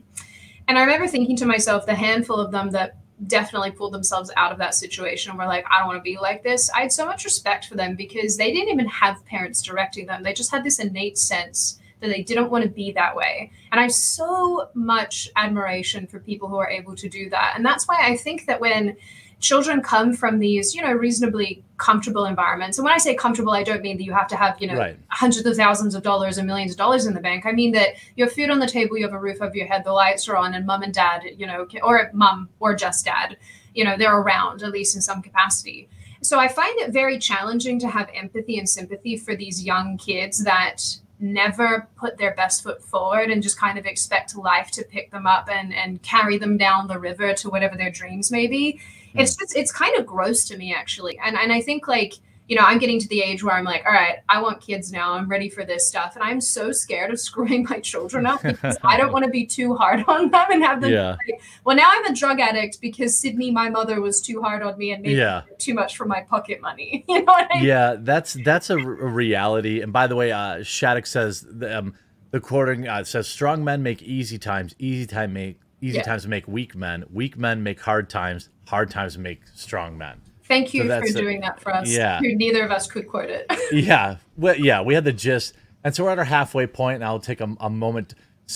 I 0.67 0.81
remember 0.81 1.07
thinking 1.07 1.35
to 1.37 1.47
myself, 1.47 1.87
the 1.87 1.95
handful 1.95 2.35
of 2.35 2.51
them 2.51 2.69
that 2.71 2.97
definitely 3.25 3.71
pulled 3.71 3.93
themselves 3.93 4.29
out 4.37 4.51
of 4.51 4.59
that 4.59 4.75
situation 4.75 5.35
were 5.35 5.47
like, 5.47 5.65
I 5.71 5.79
don't 5.79 5.87
want 5.87 5.97
to 5.97 6.03
be 6.03 6.19
like 6.19 6.43
this. 6.43 6.69
I 6.69 6.81
had 6.81 6.91
so 6.91 7.05
much 7.05 7.25
respect 7.25 7.65
for 7.65 7.75
them 7.75 7.95
because 7.95 8.37
they 8.37 8.53
didn't 8.53 8.69
even 8.69 8.87
have 8.87 9.25
parents 9.25 9.63
directing 9.63 10.05
them. 10.05 10.21
They 10.21 10.33
just 10.33 10.51
had 10.51 10.63
this 10.63 10.77
innate 10.77 11.17
sense 11.17 11.78
that 11.99 12.07
they 12.07 12.23
didn't 12.23 12.49
want 12.49 12.63
to 12.63 12.69
be 12.69 12.91
that 12.93 13.15
way. 13.15 13.51
And 13.71 13.79
I 13.79 13.83
have 13.83 13.91
so 13.91 14.69
much 14.73 15.29
admiration 15.35 16.07
for 16.07 16.19
people 16.19 16.47
who 16.47 16.57
are 16.57 16.69
able 16.69 16.95
to 16.95 17.09
do 17.09 17.29
that. 17.29 17.53
And 17.55 17.65
that's 17.65 17.87
why 17.87 17.99
I 18.01 18.15
think 18.15 18.45
that 18.45 18.59
when 18.59 18.95
children 19.39 19.81
come 19.81 20.13
from 20.13 20.39
these, 20.39 20.75
you 20.75 20.81
know, 20.81 20.91
reasonably 20.91 21.63
comfortable 21.77 22.25
environments. 22.25 22.77
And 22.77 22.83
when 22.83 22.93
I 22.93 22.97
say 22.97 23.15
comfortable, 23.15 23.53
I 23.53 23.63
don't 23.63 23.81
mean 23.81 23.97
that 23.97 24.03
you 24.03 24.11
have 24.11 24.27
to 24.27 24.35
have, 24.35 24.57
you 24.59 24.67
know, 24.67 24.77
right. 24.77 24.97
hundreds 25.07 25.45
of 25.45 25.55
thousands 25.55 25.95
of 25.95 26.03
dollars 26.03 26.37
and 26.37 26.45
millions 26.45 26.71
of 26.71 26.77
dollars 26.77 27.05
in 27.05 27.13
the 27.13 27.21
bank. 27.21 27.45
I 27.45 27.53
mean 27.53 27.71
that 27.71 27.95
you 28.15 28.25
have 28.25 28.33
food 28.33 28.49
on 28.49 28.59
the 28.59 28.67
table, 28.67 28.97
you 28.97 29.05
have 29.05 29.13
a 29.13 29.19
roof 29.19 29.41
over 29.41 29.55
your 29.55 29.67
head, 29.67 29.83
the 29.85 29.93
lights 29.93 30.27
are 30.27 30.35
on, 30.35 30.53
and 30.53 30.65
mom 30.65 30.83
and 30.83 30.93
dad, 30.93 31.23
you 31.37 31.47
know, 31.47 31.65
or 31.81 32.09
mom 32.13 32.49
or 32.59 32.75
just 32.75 33.05
dad, 33.05 33.37
you 33.73 33.85
know, 33.85 33.95
they're 33.97 34.17
around 34.17 34.61
at 34.61 34.71
least 34.71 34.95
in 34.95 35.01
some 35.01 35.21
capacity. 35.21 35.87
So 36.21 36.37
I 36.37 36.49
find 36.49 36.77
it 36.79 36.91
very 36.91 37.17
challenging 37.17 37.79
to 37.79 37.87
have 37.87 38.09
empathy 38.13 38.59
and 38.59 38.67
sympathy 38.67 39.15
for 39.15 39.37
these 39.37 39.63
young 39.63 39.97
kids 39.97 40.43
that 40.43 40.83
never 41.19 41.87
put 41.97 42.17
their 42.17 42.33
best 42.33 42.63
foot 42.63 42.81
forward 42.81 43.29
and 43.29 43.43
just 43.43 43.59
kind 43.59 43.77
of 43.77 43.85
expect 43.85 44.35
life 44.37 44.71
to 44.71 44.83
pick 44.83 45.11
them 45.11 45.27
up 45.27 45.49
and 45.51 45.73
and 45.73 46.01
carry 46.01 46.37
them 46.37 46.57
down 46.57 46.87
the 46.87 46.97
river 46.97 47.33
to 47.33 47.49
whatever 47.49 47.75
their 47.75 47.91
dreams 47.91 48.31
may 48.31 48.47
be. 48.47 48.79
Hmm. 49.13 49.19
It's 49.19 49.35
just 49.35 49.55
it's 49.55 49.71
kind 49.71 49.97
of 49.97 50.05
gross 50.05 50.45
to 50.45 50.57
me 50.57 50.73
actually. 50.73 51.19
And 51.19 51.37
and 51.37 51.51
i 51.51 51.61
think 51.61 51.87
like 51.87 52.13
you 52.49 52.55
know 52.55 52.63
i'm 52.63 52.77
getting 52.77 52.99
to 52.99 53.07
the 53.07 53.21
age 53.21 53.43
where 53.43 53.55
i'm 53.55 53.63
like 53.63 53.83
all 53.85 53.93
right 53.93 54.17
i 54.27 54.41
want 54.41 54.59
kids 54.59 54.91
now 54.91 55.13
i'm 55.13 55.29
ready 55.29 55.49
for 55.49 55.63
this 55.63 55.87
stuff 55.87 56.15
and 56.15 56.23
i'm 56.23 56.41
so 56.41 56.71
scared 56.71 57.11
of 57.11 57.19
screwing 57.29 57.65
my 57.69 57.79
children 57.79 58.25
up 58.25 58.41
because 58.41 58.77
i 58.83 58.97
don't 58.97 59.13
want 59.13 59.23
to 59.23 59.31
be 59.31 59.45
too 59.45 59.75
hard 59.75 60.03
on 60.07 60.29
them 60.29 60.45
and 60.51 60.63
have 60.63 60.81
them 60.81 60.91
yeah. 60.91 61.09
Like, 61.11 61.41
well 61.63 61.75
now 61.75 61.87
i'm 61.89 62.05
a 62.05 62.13
drug 62.13 62.39
addict 62.39 62.81
because 62.81 63.17
sydney 63.17 63.51
my 63.51 63.69
mother 63.69 64.01
was 64.01 64.19
too 64.19 64.41
hard 64.41 64.63
on 64.63 64.77
me 64.77 64.91
and 64.91 65.01
made 65.01 65.17
yeah. 65.17 65.43
too 65.59 65.73
much 65.73 65.95
for 65.95 66.05
my 66.05 66.21
pocket 66.21 66.59
money 66.59 67.05
you 67.09 67.19
know 67.19 67.31
what 67.31 67.47
I 67.51 67.59
mean? 67.59 67.65
yeah 67.65 67.95
that's 67.99 68.33
that's 68.43 68.69
a, 68.69 68.77
a, 68.77 69.07
reality 69.09 69.81
and 69.81 69.93
by 69.93 70.07
the 70.07 70.15
way 70.15 70.31
uh 70.31 70.63
shattuck 70.63 71.05
says 71.05 71.45
um 71.69 71.93
the 72.31 72.39
quoting 72.39 72.87
uh, 72.87 73.03
says 73.03 73.27
strong 73.27 73.63
men 73.63 73.81
make 73.81 74.01
easy 74.01 74.37
times 74.37 74.75
easy 74.79 75.05
time 75.05 75.33
make 75.33 75.59
easy 75.81 75.97
yeah. 75.97 76.03
times 76.03 76.27
make 76.27 76.47
weak 76.47 76.75
men 76.75 77.05
weak 77.11 77.37
men 77.37 77.63
make 77.63 77.79
hard 77.81 78.09
times 78.09 78.49
hard 78.69 78.91
times 78.91 79.17
make 79.17 79.41
strong 79.55 79.97
men. 79.97 80.21
Thank 80.49 80.73
you 80.73 80.87
so 80.87 80.99
for 81.01 81.07
doing 81.13 81.39
that 81.41 81.61
for 81.61 81.73
us. 81.73 81.89
Yeah. 81.89 82.19
Neither 82.21 82.65
of 82.65 82.71
us 82.71 82.87
could 82.87 83.07
quote 83.07 83.29
it. 83.29 83.45
yeah. 83.71 84.17
Well, 84.35 84.55
yeah, 84.57 84.81
we 84.81 84.95
had 84.95 85.05
the 85.05 85.13
gist. 85.13 85.53
And 85.83 85.95
so 85.95 86.03
we're 86.03 86.09
at 86.09 86.19
our 86.19 86.25
halfway 86.25 86.67
point, 86.67 86.95
and 86.95 87.05
I'll 87.05 87.19
take 87.19 87.39
a, 87.39 87.55
a 87.61 87.69
moment. 87.69 88.15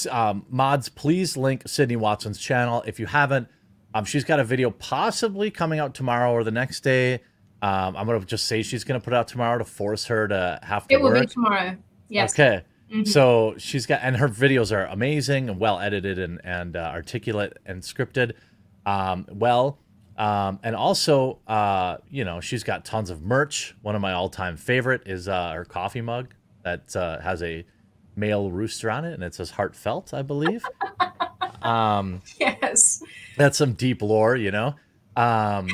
Um, 0.10 0.46
mods, 0.50 0.90
please 0.90 1.38
link 1.38 1.64
Sydney 1.68 1.96
Watson's 1.96 2.40
channel. 2.40 2.84
If 2.86 3.00
you 3.00 3.06
haven't, 3.06 3.48
Um, 3.94 4.06
she's 4.06 4.24
got 4.24 4.40
a 4.40 4.44
video 4.44 4.72
possibly 4.72 5.52
coming 5.52 5.80
out 5.80 5.94
tomorrow 5.94 6.32
or 6.34 6.44
the 6.44 6.52
next 6.52 6.82
day. 6.84 7.22
Um, 7.62 7.96
I'm 7.96 8.08
gonna 8.08 8.20
just 8.26 8.48
say 8.48 8.64
she's 8.64 8.84
gonna 8.84 9.00
put 9.00 9.14
out 9.14 9.28
tomorrow 9.28 9.60
to 9.60 9.64
force 9.64 10.06
her 10.08 10.28
to 10.28 10.60
have 10.64 10.88
to 10.88 10.96
It 10.96 11.02
will 11.02 11.12
work. 11.12 11.22
be 11.22 11.28
tomorrow. 11.28 11.78
Yes. 12.10 12.34
Okay. 12.34 12.64
Mhm. 12.92 13.08
So 13.08 13.54
she's 13.58 13.86
got, 13.86 14.00
and 14.04 14.18
her 14.18 14.28
videos 14.28 14.76
are 14.76 14.86
amazing 14.88 15.48
and 15.50 15.60
well 15.60 15.80
edited 15.80 16.18
and 16.20 16.42
and 16.44 16.76
uh, 16.76 16.90
articulate 16.92 17.54
and 17.68 17.82
scripted, 17.84 18.34
um, 18.88 19.28
well. 19.32 19.78
Um, 20.18 20.60
and 20.64 20.76
also, 20.76 21.40
uh, 21.48 21.98
you 22.10 22.24
know, 22.24 22.40
she's 22.40 22.64
got 22.64 22.86
tons 22.86 23.10
of 23.10 23.22
merch. 23.24 23.76
One 23.82 23.96
of 23.96 24.02
my 24.02 24.14
all-time 24.14 24.58
favorite 24.58 25.04
is 25.08 25.28
uh, 25.28 25.52
her 25.54 25.66
coffee 25.66 26.02
mug 26.02 26.34
that 26.64 26.96
uh, 26.96 27.20
has 27.22 27.42
a 27.42 27.66
male 28.16 28.52
rooster 28.52 28.92
on 28.92 29.06
it, 29.06 29.14
and 29.14 29.24
it 29.24 29.34
says 29.34 29.52
"heartfelt," 29.52 30.14
I 30.14 30.22
believe. 30.22 30.64
um, 31.62 32.22
Yes. 32.40 33.02
that's 33.38 33.58
some 33.58 33.74
deep 33.74 34.02
lore, 34.02 34.36
you 34.36 34.52
know. 34.52 34.76
Um, 35.16 35.70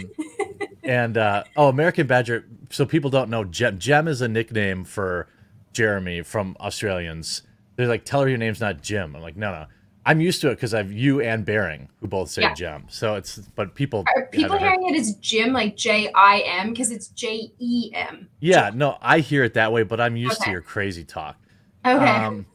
and 0.84 1.18
uh, 1.18 1.44
oh, 1.58 1.68
American 1.68 2.08
Badger. 2.08 2.46
So 2.70 2.86
people 2.86 3.10
don't 3.10 3.30
know 3.30 3.44
Gem. 3.44 3.78
Gem 3.80 4.08
is 4.08 4.22
a 4.22 4.28
nickname 4.28 4.84
for 4.86 5.28
Jeremy 5.74 6.22
from 6.22 6.56
Australians. 6.60 7.42
They're 7.76 7.88
like, 7.88 8.06
tell 8.06 8.22
her 8.22 8.30
your 8.30 8.38
name's 8.38 8.60
not 8.62 8.82
Jim. 8.82 9.16
I'm 9.16 9.22
like, 9.22 9.38
no, 9.38 9.52
no. 9.52 9.66
I'm 10.06 10.22
used 10.22 10.42
to 10.42 10.48
it 10.50 10.56
because 10.56 10.74
I've 10.74 10.92
you 10.92 11.22
and 11.22 11.46
Bering 11.46 11.90
who 12.00 12.08
both 12.08 12.30
say 12.30 12.42
Yeah. 12.44 12.54
Gem. 12.54 12.86
So 12.90 13.16
it's 13.16 13.38
but 13.38 13.76
people. 13.76 14.06
Are 14.16 14.26
people 14.28 14.54
haven't 14.58 14.68
heard- 14.68 14.80
hearing 14.80 14.96
it 14.96 15.00
as 15.00 15.16
Jim, 15.16 15.54
like 15.54 15.76
J 15.76 16.10
I 16.16 16.40
M, 16.46 16.70
because 16.70 16.92
it's 16.92 17.10
J 17.10 17.52
E 17.60 17.92
M? 17.94 18.30
Yeah, 18.40 18.72
no, 18.74 18.98
I 19.02 19.20
hear 19.20 19.44
it 19.44 19.54
that 19.56 19.72
way, 19.74 19.84
but 19.84 20.00
I'm 20.00 20.16
used 20.16 20.42
to 20.44 20.52
your 20.52 20.62
crazy 20.62 21.04
talk. 21.04 21.38
Okay. 21.86 22.06
Um, 22.06 22.46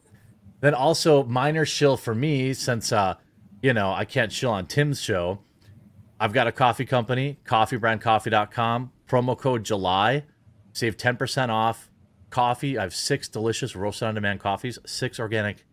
then 0.61 0.73
also 0.73 1.23
minor 1.23 1.65
shill 1.65 1.97
for 1.97 2.15
me 2.15 2.53
since 2.53 2.91
uh, 2.91 3.15
you 3.61 3.73
know 3.73 3.91
I 3.91 4.05
can't 4.05 4.31
shill 4.31 4.51
on 4.51 4.65
Tim's 4.65 4.99
show. 4.99 5.39
I've 6.19 6.33
got 6.33 6.47
a 6.47 6.51
coffee 6.51 6.85
company, 6.85 7.39
coffeebrandcoffee.com. 7.45 8.91
Promo 9.07 9.37
code 9.37 9.63
July, 9.63 10.23
save 10.73 10.97
ten 10.97 11.15
percent 11.15 11.51
off 11.51 11.89
coffee. 12.31 12.77
I 12.77 12.81
have 12.81 12.95
six 12.95 13.27
delicious 13.27 13.75
roasted 13.75 14.07
on 14.07 14.15
demand 14.15 14.39
coffees, 14.39 14.79
six 14.85 15.19
organic 15.19 15.63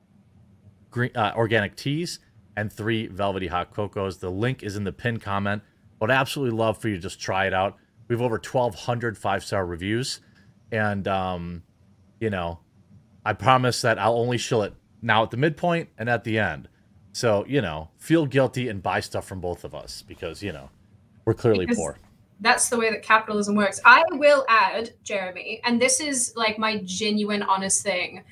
green 0.93 1.11
uh, 1.17 1.33
organic 1.35 1.75
teas, 1.75 2.21
and 2.57 2.73
three 2.73 3.09
velvety 3.09 3.49
hot 3.49 3.75
cocos. 3.75 4.19
The 4.19 4.31
link 4.31 4.63
is 4.63 4.77
in 4.77 4.85
the 4.85 4.93
pinned 4.93 5.23
comment. 5.23 5.63
Would 6.01 6.11
absolutely 6.13 6.57
love 6.57 6.79
for 6.79 6.89
you 6.89 6.95
to 6.97 7.01
just 7.01 7.21
try 7.21 7.47
it 7.47 7.55
out. 7.55 7.77
We 8.09 8.15
have 8.15 8.23
over 8.23 8.37
1,200 8.37 9.19
five 9.19 9.43
star 9.43 9.67
reviews, 9.67 10.21
and 10.71 11.09
um, 11.09 11.65
you 12.21 12.31
know, 12.31 12.61
I 13.25 13.33
promise 13.33 13.83
that 13.83 13.99
I'll 13.99 14.17
only 14.17 14.39
shill 14.39 14.63
it 14.63 14.75
now 15.03 15.25
at 15.25 15.31
the 15.31 15.37
midpoint 15.37 15.89
and 15.99 16.09
at 16.09 16.23
the 16.23 16.39
end. 16.39 16.69
So, 17.13 17.45
you 17.47 17.61
know, 17.61 17.91
feel 17.99 18.27
guilty 18.27 18.69
and 18.69 18.83
buy 18.83 19.01
stuff 19.01 19.27
from 19.27 19.41
both 19.41 19.65
of 19.65 19.75
us 19.75 20.03
because, 20.03 20.43
you 20.43 20.53
know, 20.53 20.71
we're 21.25 21.35
clearly 21.35 21.67
Because- 21.67 21.79
poor. 21.79 21.99
That's 22.41 22.69
the 22.71 22.77
way 22.77 22.91
that 22.91 23.05
capitalism 23.05 23.55
works. 23.55 23.81
I 23.85 24.03
will 24.11 24.45
add, 24.49 24.95
Jeremy, 25.05 25.61
and 25.65 25.81
this 25.81 26.01
is 26.01 26.33
like 26.35 26.59
my 26.59 26.79
genuine, 26.85 27.41
honest 27.41 27.85
thing. 27.85 28.25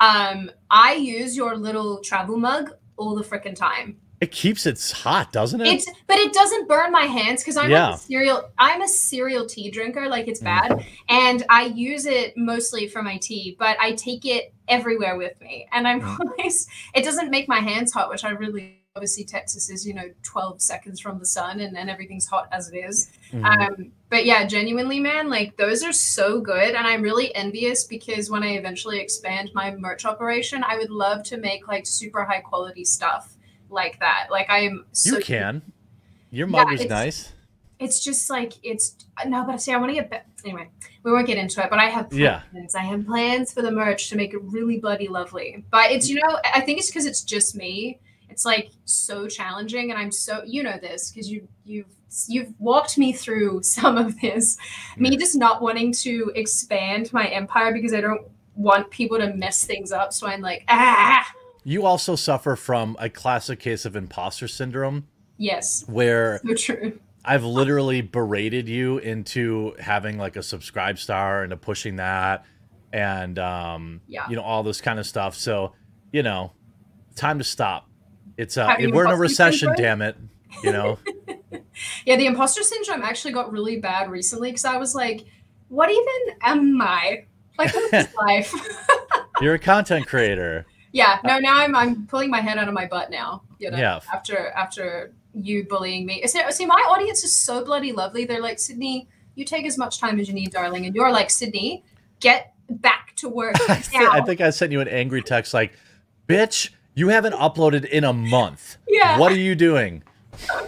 Um, 0.00 0.50
I 0.70 0.94
use 0.94 1.36
your 1.36 1.56
little 1.56 2.00
travel 2.00 2.36
mug 2.36 2.72
all 2.96 3.14
the 3.14 3.24
freaking 3.24 3.54
time. 3.56 3.96
It 4.20 4.32
keeps 4.32 4.66
it 4.66 4.80
hot, 4.96 5.30
doesn't 5.30 5.60
it? 5.60 5.68
It's 5.68 5.86
but 6.08 6.18
it 6.18 6.32
doesn't 6.32 6.66
burn 6.68 6.90
my 6.90 7.04
hands 7.04 7.40
because 7.42 7.56
I'm 7.56 7.70
Yeah. 7.70 7.90
like 7.90 7.94
a 7.94 8.02
serial. 8.02 8.50
I'm 8.58 8.82
a 8.82 8.88
serial 8.88 9.46
tea 9.46 9.70
drinker. 9.70 10.08
Like 10.08 10.26
it's 10.26 10.40
Mm. 10.40 10.44
bad, 10.44 10.84
and 11.08 11.44
I 11.48 11.66
use 11.66 12.04
it 12.04 12.36
mostly 12.36 12.88
for 12.88 13.00
my 13.00 13.16
tea. 13.18 13.54
But 13.60 13.76
I 13.80 13.92
take 13.92 14.24
it 14.24 14.52
everywhere 14.66 15.16
with 15.16 15.40
me, 15.40 15.68
and 15.70 15.86
I'm 15.86 16.00
Mm. 16.00 16.18
always. 16.38 16.66
It 16.94 17.04
doesn't 17.04 17.30
make 17.30 17.46
my 17.48 17.60
hands 17.60 17.92
hot, 17.92 18.08
which 18.10 18.24
I 18.24 18.30
really 18.30 18.77
obviously 18.98 19.24
Texas 19.24 19.70
is 19.70 19.86
you 19.86 19.94
know 19.94 20.10
12 20.24 20.60
seconds 20.60 21.00
from 21.00 21.18
the 21.18 21.26
sun, 21.26 21.60
and 21.60 21.78
and 21.78 21.88
everything's 21.88 22.26
hot 22.26 22.48
as 22.50 22.68
it 22.70 22.76
is. 22.76 23.12
Mhm. 23.32 23.44
Um, 23.44 23.92
but 24.10 24.24
yeah, 24.26 24.44
genuinely, 24.44 24.98
man, 24.98 25.30
like 25.30 25.56
those 25.56 25.84
are 25.84 25.92
so 25.92 26.40
good, 26.40 26.74
and 26.74 26.86
I'm 26.86 27.02
really 27.02 27.34
envious 27.34 27.84
because 27.84 28.28
when 28.30 28.42
I 28.42 28.56
eventually 28.56 28.98
expand 28.98 29.50
my 29.54 29.74
merch 29.74 30.04
operation, 30.04 30.64
I 30.64 30.76
would 30.76 30.90
love 30.90 31.22
to 31.24 31.36
make 31.36 31.68
like 31.68 31.86
super 31.86 32.24
high 32.24 32.40
quality 32.40 32.84
stuff 32.84 33.36
like 33.70 34.00
that. 34.00 34.26
Like 34.30 34.50
I 34.50 34.60
am. 34.60 34.84
So 34.92 35.16
you 35.16 35.22
can. 35.22 35.62
Your 36.30 36.48
Yeah, 36.48 36.64
mug 36.64 36.72
is 36.72 36.84
nice. 36.86 37.32
It's 37.78 38.02
just 38.02 38.28
like 38.28 38.54
it's 38.64 38.96
no, 39.26 39.44
but 39.44 39.62
see, 39.62 39.72
I 39.72 39.76
want 39.76 39.94
to 39.94 40.02
get. 40.02 40.26
Anyway, 40.44 40.68
we 41.04 41.12
won't 41.12 41.26
get 41.26 41.38
into 41.38 41.62
it, 41.62 41.70
but 41.70 41.78
I 41.78 41.86
have 41.86 42.12
Yeah. 42.12 42.42
I 42.74 42.80
have 42.80 43.06
plans 43.06 43.52
for 43.52 43.62
the 43.62 43.70
merch 43.70 44.08
to 44.10 44.16
make 44.16 44.34
it 44.34 44.40
really 44.42 44.78
bloody 44.78 45.06
lovely. 45.06 45.64
But 45.70 45.92
it's 45.92 46.08
you 46.08 46.20
know, 46.20 46.40
I 46.52 46.60
think 46.62 46.80
it's 46.80 46.88
because 46.88 47.06
it's 47.06 47.22
just 47.22 47.54
me. 47.54 48.00
It's 48.38 48.44
like 48.44 48.70
so 48.84 49.26
challenging, 49.26 49.90
and 49.90 49.98
I'm 49.98 50.12
so 50.12 50.44
you 50.46 50.62
know 50.62 50.78
this 50.80 51.10
because 51.10 51.28
you 51.28 51.48
you've 51.64 51.88
you've 52.28 52.54
walked 52.60 52.96
me 52.96 53.12
through 53.12 53.62
some 53.64 53.98
of 53.98 54.20
this. 54.20 54.56
Me 54.96 55.16
just 55.16 55.34
not 55.34 55.60
wanting 55.60 55.92
to 55.94 56.30
expand 56.36 57.12
my 57.12 57.26
empire 57.26 57.72
because 57.72 57.92
I 57.92 58.00
don't 58.00 58.22
want 58.54 58.90
people 58.92 59.18
to 59.18 59.34
mess 59.34 59.64
things 59.64 59.90
up. 59.90 60.12
So 60.12 60.28
I'm 60.28 60.40
like, 60.40 60.62
ah, 60.68 61.26
You 61.64 61.84
also 61.84 62.14
suffer 62.14 62.54
from 62.54 62.96
a 63.00 63.10
classic 63.10 63.58
case 63.58 63.84
of 63.84 63.96
imposter 63.96 64.46
syndrome 64.46 65.08
yes, 65.36 65.82
where 65.88 66.40
so 66.46 66.54
true. 66.54 67.00
I've 67.24 67.42
literally 67.44 68.02
berated 68.02 68.68
you 68.68 68.98
into 68.98 69.74
having 69.80 70.16
like 70.16 70.36
a 70.36 70.40
SubscribeStar 70.42 71.42
and 71.42 71.60
pushing 71.60 71.96
that 71.96 72.44
and 72.92 73.36
um 73.40 74.00
Yeah. 74.06 74.28
you 74.30 74.36
know 74.36 74.42
all 74.42 74.62
this 74.62 74.80
kind 74.80 75.00
of 75.00 75.06
stuff. 75.08 75.34
So, 75.34 75.72
you 76.12 76.22
know, 76.22 76.52
time 77.16 77.38
to 77.38 77.44
stop. 77.44 77.88
It's 78.38 78.56
uh 78.56 78.68
Having 78.68 78.94
we're 78.94 79.04
in 79.04 79.10
a 79.10 79.16
recession, 79.16 79.68
syndrome? 79.76 79.76
damn 79.76 80.02
it. 80.02 80.16
You 80.62 80.72
know. 80.72 80.98
Yeah, 82.04 82.16
the 82.16 82.26
imposter 82.26 82.64
syndrome 82.64 83.02
actually 83.02 83.32
got 83.32 83.52
really 83.52 83.78
bad 83.78 84.10
recently 84.10 84.50
because 84.50 84.64
I 84.64 84.78
was 84.78 84.96
like, 84.96 85.24
what 85.68 85.88
even 85.90 86.36
am 86.42 86.80
I? 86.82 87.26
Like, 87.56 87.72
what 87.72 87.94
is 87.94 88.08
life? 88.20 88.52
You're 89.40 89.54
a 89.54 89.58
content 89.60 90.08
creator. 90.08 90.66
yeah, 90.90 91.18
no, 91.22 91.38
now 91.38 91.56
I'm 91.58 91.76
I'm 91.76 92.06
pulling 92.08 92.30
my 92.30 92.40
head 92.40 92.58
out 92.58 92.66
of 92.66 92.74
my 92.74 92.86
butt 92.86 93.10
now. 93.12 93.42
You 93.60 93.70
know, 93.70 93.78
Yeah. 93.78 94.00
after 94.12 94.48
after 94.50 95.12
you 95.34 95.66
bullying 95.68 96.04
me. 96.04 96.26
See, 96.26 96.40
see, 96.50 96.66
my 96.66 96.84
audience 96.90 97.22
is 97.22 97.32
so 97.32 97.64
bloody 97.64 97.92
lovely. 97.92 98.24
They're 98.24 98.42
like, 98.42 98.58
Sydney, 98.58 99.08
you 99.36 99.44
take 99.44 99.64
as 99.64 99.78
much 99.78 100.00
time 100.00 100.18
as 100.18 100.26
you 100.26 100.34
need, 100.34 100.50
darling. 100.50 100.84
And 100.86 100.96
you're 100.96 101.12
like, 101.12 101.30
Sydney, 101.30 101.84
get 102.18 102.54
back 102.68 103.14
to 103.16 103.28
work 103.28 103.54
I, 103.68 103.82
now. 103.94 104.10
I 104.10 104.20
think 104.22 104.40
I 104.40 104.50
sent 104.50 104.72
you 104.72 104.80
an 104.80 104.88
angry 104.88 105.22
text 105.22 105.54
like, 105.54 105.74
"Bitch, 106.26 106.70
you 106.98 107.08
haven't 107.08 107.34
uploaded 107.34 107.84
in 107.86 108.04
a 108.04 108.12
month. 108.12 108.76
yeah. 108.88 109.18
What 109.18 109.32
are 109.32 109.36
you 109.38 109.54
doing?" 109.54 110.02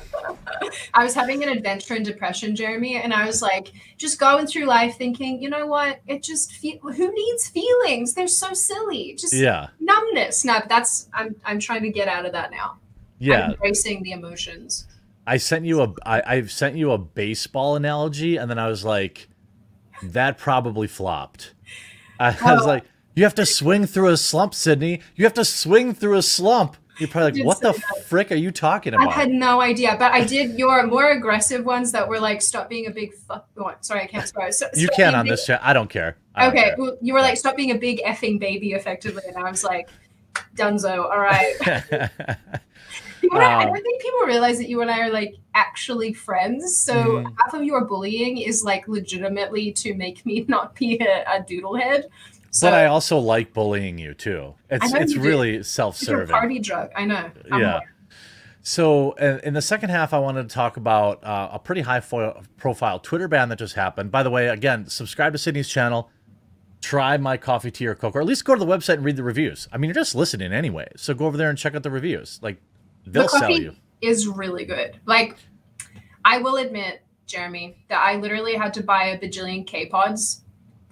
I 0.95 1.05
was 1.05 1.15
having 1.15 1.43
an 1.43 1.49
adventure 1.49 1.95
in 1.95 2.03
depression, 2.03 2.55
Jeremy, 2.55 2.97
and 2.97 3.13
I 3.15 3.25
was 3.27 3.41
like, 3.41 3.73
just 3.97 4.19
going 4.19 4.47
through 4.47 4.65
life 4.67 4.97
thinking, 4.97 5.41
you 5.43 5.49
know 5.49 5.67
what? 5.67 6.01
It 6.07 6.23
just 6.23 6.53
fe- 6.53 6.79
who 6.83 7.13
needs 7.15 7.49
feelings? 7.49 8.15
They're 8.15 8.27
so 8.29 8.53
silly. 8.53 9.15
Just 9.19 9.33
Yeah. 9.33 9.69
numbness. 9.81 10.45
No, 10.45 10.61
that's 10.69 11.09
I'm 11.15 11.35
I'm 11.45 11.59
trying 11.61 11.83
to 11.83 11.91
get 11.91 12.09
out 12.09 12.27
of 12.27 12.33
that 12.33 12.51
now. 12.51 12.79
Yeah, 13.19 13.45
I'm 13.47 13.51
embracing 13.53 14.03
the 14.03 14.13
emotions. 14.13 14.87
I 15.27 15.37
sent 15.39 15.65
you 15.65 15.83
a 15.83 15.95
I, 16.05 16.23
I've 16.27 16.51
sent 16.51 16.77
you 16.77 16.93
a 16.93 16.99
baseball 16.99 17.77
analogy 17.77 18.37
and 18.37 18.51
then 18.51 18.59
I 18.59 18.69
was 18.69 18.85
like, 18.85 19.29
that 20.03 20.37
probably 20.39 20.89
flopped. 20.89 21.55
I, 22.19 22.29
I 22.45 22.53
was 22.55 22.63
Oh. 22.63 22.67
like, 22.67 22.85
you 23.21 23.27
have 23.27 23.35
to 23.35 23.45
swing 23.45 23.85
through 23.85 24.09
a 24.09 24.17
slump, 24.17 24.55
Sydney. 24.55 25.03
You 25.15 25.25
have 25.27 25.35
to 25.35 25.45
swing 25.45 25.93
through 25.93 26.17
a 26.17 26.23
slump. 26.23 26.79
You're 26.99 27.11
probably 27.11 27.43
like, 27.43 27.47
what 27.47 27.61
the 27.61 27.73
that. 27.73 28.05
frick 28.07 28.33
are 28.33 28.37
you 28.37 28.51
talking 28.51 28.95
about? 28.95 29.09
I 29.09 29.13
had 29.13 29.31
no 29.31 29.61
idea, 29.61 29.95
but 29.99 30.13
I 30.13 30.25
did 30.25 30.59
your 30.59 30.87
more 30.87 31.11
aggressive 31.11 31.67
ones 31.67 31.93
that 31.93 32.09
were 32.09 32.19
like, 32.19 32.41
stop 32.41 32.71
being 32.71 32.87
a 32.87 32.91
big 32.91 33.13
fuck. 33.13 33.47
oh, 33.59 33.73
sorry, 33.83 34.03
I 34.05 34.07
can't 34.07 34.27
swear. 34.33 34.51
So, 34.53 34.69
you 34.75 34.89
can 34.97 35.15
on 35.15 35.27
big- 35.27 35.33
this 35.33 35.45
chat. 35.45 35.61
I 35.63 35.75
don't 35.75 35.91
care. 35.91 36.17
I 36.35 36.45
don't 36.47 36.51
Okay, 36.57 36.65
care. 36.69 36.75
well, 36.79 36.97
you 37.03 37.13
were 37.13 37.21
like, 37.21 37.37
stop 37.37 37.57
being 37.57 37.73
a 37.73 37.79
big 37.79 38.01
effing 38.07 38.41
baby, 38.41 38.73
effectively, 38.73 39.23
and 39.29 39.37
I 39.37 39.51
was 39.51 39.65
like, 39.65 39.91
Dunzo. 40.57 41.05
All 41.05 41.19
right. 41.19 42.09
You 43.23 43.29
and 43.33 43.43
I, 43.43 43.53
I 43.53 43.63
Um, 43.65 43.75
don't 43.75 43.83
think 43.83 44.01
people 44.01 44.21
realize 44.21 44.57
that 44.57 44.71
you 44.71 44.81
and 44.81 44.91
I 44.91 45.01
are 45.01 45.11
like 45.11 45.35
actually 45.55 46.15
friends. 46.15 46.81
So 46.81 46.95
Mhm. 46.95 47.35
half 47.39 47.53
of 47.53 47.63
your 47.63 47.85
bullying 47.85 48.39
is 48.39 48.65
like 48.65 48.89
legitimately 48.89 49.73
to 49.73 49.93
make 49.95 50.25
me 50.25 50.47
not 50.49 50.75
be 50.75 50.99
a, 51.01 51.23
a 51.25 51.43
doodlehead. 51.43 52.05
So 52.51 52.67
but 52.67 52.75
I 52.75 52.87
also 52.87 53.19
like 53.19 53.53
bullying 53.53 53.99
you 53.99 54.13
too. 54.15 54.55
It's 54.69 54.93
it's 54.93 55.13
you 55.13 55.21
do. 55.21 55.29
really 55.29 55.57
it's 55.57 55.69
self-serving. 55.69 56.35
party 56.35 56.59
drug. 56.59 56.91
I 56.97 57.05
know. 57.05 57.31
I'm 57.51 57.61
yeah. 57.61 57.77
aware. 57.77 57.95
So 58.63 59.13
in 59.13 59.55
the 59.55 59.63
second 59.63 59.89
half, 59.91 60.13
I 60.13 60.19
wanted 60.19 60.49
to 60.49 60.55
talk 60.55 60.77
about 60.77 61.25
uh, 61.25 61.51
a 61.53 61.59
pretty 61.59 61.81
high 61.81 62.01
fo- 62.01 62.43
profile 62.59 62.99
Twitter 62.99 63.27
ban 63.27 63.49
that 63.49 63.59
just 63.59 63.75
happened. 63.75 64.11
By 64.11 64.23
the 64.23 64.31
way, 64.31 64.49
again, 64.49 64.87
subscribe 64.87 65.33
to 65.33 65.39
Sydney's 65.39 65.69
channel. 65.69 66.11
Try 66.83 67.17
my 67.17 67.37
coffee, 67.37 67.71
tea, 67.71 67.87
or 67.87 67.95
coke, 67.95 68.17
or 68.17 68.21
at 68.21 68.27
least 68.27 68.45
go 68.45 68.55
to 68.55 68.59
the 68.59 68.67
website 68.67 68.95
and 68.95 69.05
read 69.05 69.17
the 69.17 69.23
reviews. 69.23 69.69
I 69.73 69.79
mean, 69.79 69.89
you're 69.89 69.95
just 69.95 70.15
listening 70.15 70.53
anyway, 70.53 70.89
so 70.97 71.15
go 71.15 71.27
over 71.27 71.37
there 71.37 71.49
and 71.49 71.57
check 71.57 71.75
out 71.75 71.83
the 71.83 71.91
reviews. 71.91 72.39
Like 72.43 72.61
they'll 73.07 73.29
sell 73.29 73.41
coffee- 73.41 73.55
you. 73.63 73.77
Is 74.03 74.27
really 74.27 74.65
good. 74.65 74.99
Like, 75.05 75.37
I 76.25 76.39
will 76.39 76.57
admit, 76.57 77.03
Jeremy, 77.27 77.85
that 77.89 77.99
I 77.99 78.17
literally 78.17 78.55
had 78.55 78.73
to 78.75 78.83
buy 78.83 79.05
a 79.09 79.19
bajillion 79.19 79.67
K 79.67 79.87
pods, 79.87 80.43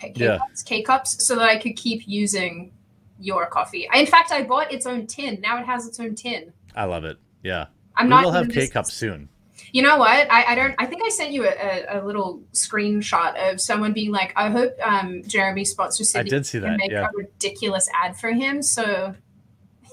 K 0.01 0.13
Yeah. 0.17 0.39
pods, 0.39 0.63
K 0.63 0.83
cups, 0.83 1.25
so 1.27 1.37
that 1.37 1.49
I 1.49 1.57
could 1.59 1.77
keep 1.77 2.07
using 2.07 2.73
your 3.21 3.47
coffee. 3.47 3.89
I, 3.93 3.99
in 3.99 4.07
fact, 4.07 4.31
I 4.33 4.45
bought 4.45 4.73
its 4.73 4.87
own 4.87 5.07
tin. 5.07 5.41
Now 5.41 5.59
it 5.59 5.67
has 5.67 5.87
its 5.87 5.99
own 6.01 6.15
tin. 6.15 6.53
I 6.77 6.85
love 6.85 7.05
it. 7.05 7.17
Yeah, 7.43 7.67
I'm 7.97 8.07
we 8.07 8.11
not 8.11 8.25
will 8.25 8.33
have 8.33 8.49
K 8.51 8.69
cups 8.69 8.93
soon. 8.93 9.29
You 9.73 9.83
know 9.83 9.97
what? 9.99 10.31
I, 10.31 10.53
I 10.53 10.55
don't. 10.55 10.75
I 10.79 10.87
think 10.87 11.03
I 11.05 11.09
sent 11.09 11.33
you 11.33 11.45
a, 11.45 11.51
a, 11.51 12.01
a 12.01 12.07
little 12.07 12.41
screenshot 12.53 13.53
of 13.53 13.61
someone 13.61 13.93
being 13.93 14.13
like, 14.13 14.33
"I 14.37 14.51
hope 14.51 14.73
um, 14.83 15.23
Jeremy 15.27 15.65
sponsors 15.65 16.15
I 16.15 16.23
did 16.23 16.47
see 16.47 16.59
that. 16.61 16.77
make 16.79 16.91
Yeah. 16.93 17.09
a 17.09 17.17
ridiculous 17.17 17.89
ad 18.03 18.17
for 18.17 18.31
him." 18.31 18.63
So, 18.63 19.15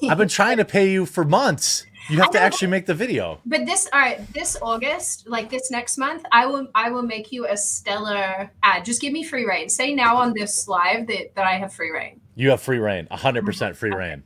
I've 0.08 0.18
been 0.20 0.28
trying 0.28 0.58
to 0.58 0.66
pay 0.66 0.91
you 0.91 1.06
for 1.08 1.24
months. 1.24 1.86
You 2.10 2.20
have 2.20 2.32
to 2.32 2.39
actually 2.39 2.68
make 2.68 2.86
the 2.86 2.93
video. 2.93 3.39
but 3.45 3.66
this 3.66 3.88
all 3.91 3.99
right, 3.99 4.22
this 4.34 4.58
August, 4.62 5.28
like 5.28 5.49
this 5.49 5.72
next 5.72 5.97
month, 5.97 6.24
I 6.32 6.45
will 6.45 6.68
I 6.76 6.89
will 6.91 7.03
make 7.03 7.32
you 7.32 7.47
a 7.47 7.58
stellar 7.58 8.51
ad. 8.64 8.86
Just 8.86 9.01
give 9.01 9.12
me 9.12 9.24
free 9.24 9.45
rein. 9.45 9.70
Say 9.70 9.93
now 9.93 10.18
on 10.18 10.34
this 10.34 10.68
live 10.68 11.08
that 11.08 11.34
that 11.36 11.45
I 11.45 11.53
have 11.53 11.74
free 11.74 11.91
rein. 11.91 12.22
You 12.36 12.51
have 12.51 12.62
free 12.62 12.78
rein, 12.80 13.08
hundred 13.10 13.45
percent 13.45 13.76
free 13.76 13.91
rein. 13.95 14.24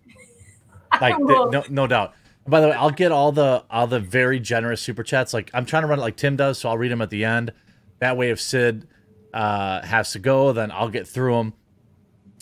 Like 1.00 1.16
th- 1.18 1.28
no, 1.28 1.64
no 1.70 1.88
doubt. 1.88 2.14
By 2.48 2.62
the 2.62 2.70
way, 2.70 2.74
I'll 2.74 2.90
get 2.90 3.12
all 3.12 3.32
the 3.32 3.64
all 3.70 3.88
the 3.88 4.00
very 4.00 4.40
generous 4.40 4.82
super 4.82 5.04
chats. 5.04 5.34
Like 5.34 5.52
I'm 5.54 5.66
trying 5.66 5.84
to 5.84 5.88
run 5.88 6.00
it 6.00 6.02
like 6.02 6.18
Tim 6.18 6.36
does, 6.36 6.58
so 6.58 6.70
I'll 6.70 6.78
read 6.78 6.92
them 6.92 7.02
at 7.02 7.10
the 7.12 7.24
end. 7.24 7.54
That 8.00 8.18
way, 8.18 8.32
if 8.32 8.42
Sid 8.42 8.88
uh, 9.34 9.86
has 9.86 10.12
to 10.14 10.20
go, 10.20 10.52
then 10.52 10.72
I'll 10.72 10.90
get 10.90 11.08
through 11.08 11.36
them. 11.36 11.54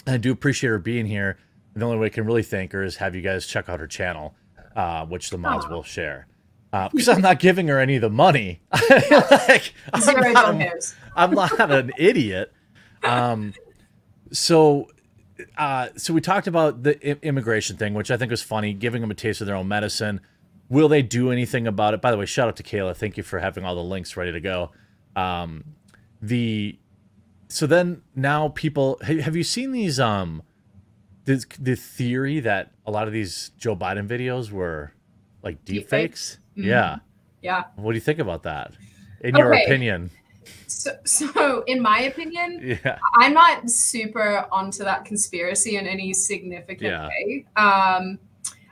I 0.07 0.17
do 0.17 0.31
appreciate 0.31 0.69
her 0.69 0.79
being 0.79 1.05
here. 1.05 1.37
The 1.75 1.83
only 1.85 1.97
way 1.97 2.07
I 2.07 2.09
can 2.09 2.25
really 2.25 2.43
thank 2.43 2.71
her 2.71 2.83
is 2.83 2.95
have 2.97 3.13
you 3.13 3.21
guys 3.21 3.45
check 3.45 3.67
out 3.69 3.79
her 3.79 3.87
channel, 3.87 4.33
uh, 4.77 5.05
which 5.05 5.31
the 5.31 5.37
mods 5.37 5.65
Aw. 5.65 5.69
will 5.69 5.83
share. 5.83 6.27
Because 6.71 7.09
I'm 7.09 7.21
not 7.21 7.39
giving 7.39 7.67
her 7.69 7.79
any 7.79 7.95
of 7.95 8.01
the 8.01 8.09
money. 8.09 8.61
like, 8.89 9.73
I'm 9.91 10.33
not 10.33 10.61
a-. 10.61 10.81
I'm 11.15 11.31
not 11.31 11.71
an 11.71 11.91
idiot. 11.97 12.53
Um, 13.03 13.53
so, 14.31 14.87
uh, 15.57 15.89
so 15.97 16.13
we 16.13 16.21
talked 16.21 16.45
about 16.45 16.83
the 16.83 16.95
I- 17.09 17.19
immigration 17.23 17.77
thing, 17.77 17.95
which 17.95 18.11
I 18.11 18.17
think 18.17 18.29
was 18.29 18.43
funny, 18.43 18.73
giving 18.73 19.01
them 19.01 19.09
a 19.09 19.15
taste 19.15 19.41
of 19.41 19.47
their 19.47 19.55
own 19.55 19.67
medicine. 19.67 20.21
Will 20.69 20.87
they 20.87 21.01
do 21.01 21.31
anything 21.31 21.65
about 21.65 21.93
it? 21.95 22.01
By 22.01 22.11
the 22.11 22.17
way, 22.17 22.25
shout 22.27 22.47
out 22.47 22.57
to 22.57 22.63
Kayla. 22.63 22.95
Thank 22.95 23.17
you 23.17 23.23
for 23.23 23.39
having 23.39 23.65
all 23.65 23.73
the 23.73 23.83
links 23.83 24.15
ready 24.15 24.31
to 24.31 24.39
go. 24.39 24.71
Um, 25.15 25.63
the 26.21 26.77
so 27.47 27.65
then 27.65 28.01
now 28.15 28.49
people 28.49 28.99
ha- 29.03 29.21
have 29.21 29.35
you 29.35 29.43
seen 29.43 29.71
these 29.71 29.99
um 29.99 30.43
the 31.27 31.45
the 31.59 31.75
theory 31.75 32.39
that 32.39 32.71
a 32.85 32.91
lot 32.91 33.05
of 33.07 33.13
these 33.13 33.51
Joe 33.59 33.75
Biden 33.75 34.07
videos 34.07 34.49
were 34.49 34.93
like 35.43 35.63
deep 35.65 35.89
fakes? 35.89 36.39
Mhm. 36.57 36.63
Yeah. 36.65 36.97
Yeah. 37.41 37.63
What 37.75 37.91
do 37.91 37.95
you 37.97 38.01
think 38.01 38.19
about 38.19 38.43
that? 38.43 38.71
In 39.21 39.35
your 39.35 39.51
opinion? 39.53 40.09
So, 40.67 40.91
so 41.03 41.63
in 41.67 41.81
my 41.81 41.99
opinion, 42.01 42.77
Yeah. 42.83 42.97
I'm 43.15 43.33
not 43.33 43.69
super 43.69 44.45
onto 44.51 44.83
that 44.85 45.03
conspiracy 45.05 45.75
in 45.75 45.85
any 45.85 46.13
significant 46.13 46.81
Yeah. 46.91 47.07
way. 47.09 47.45
Um, 47.57 48.19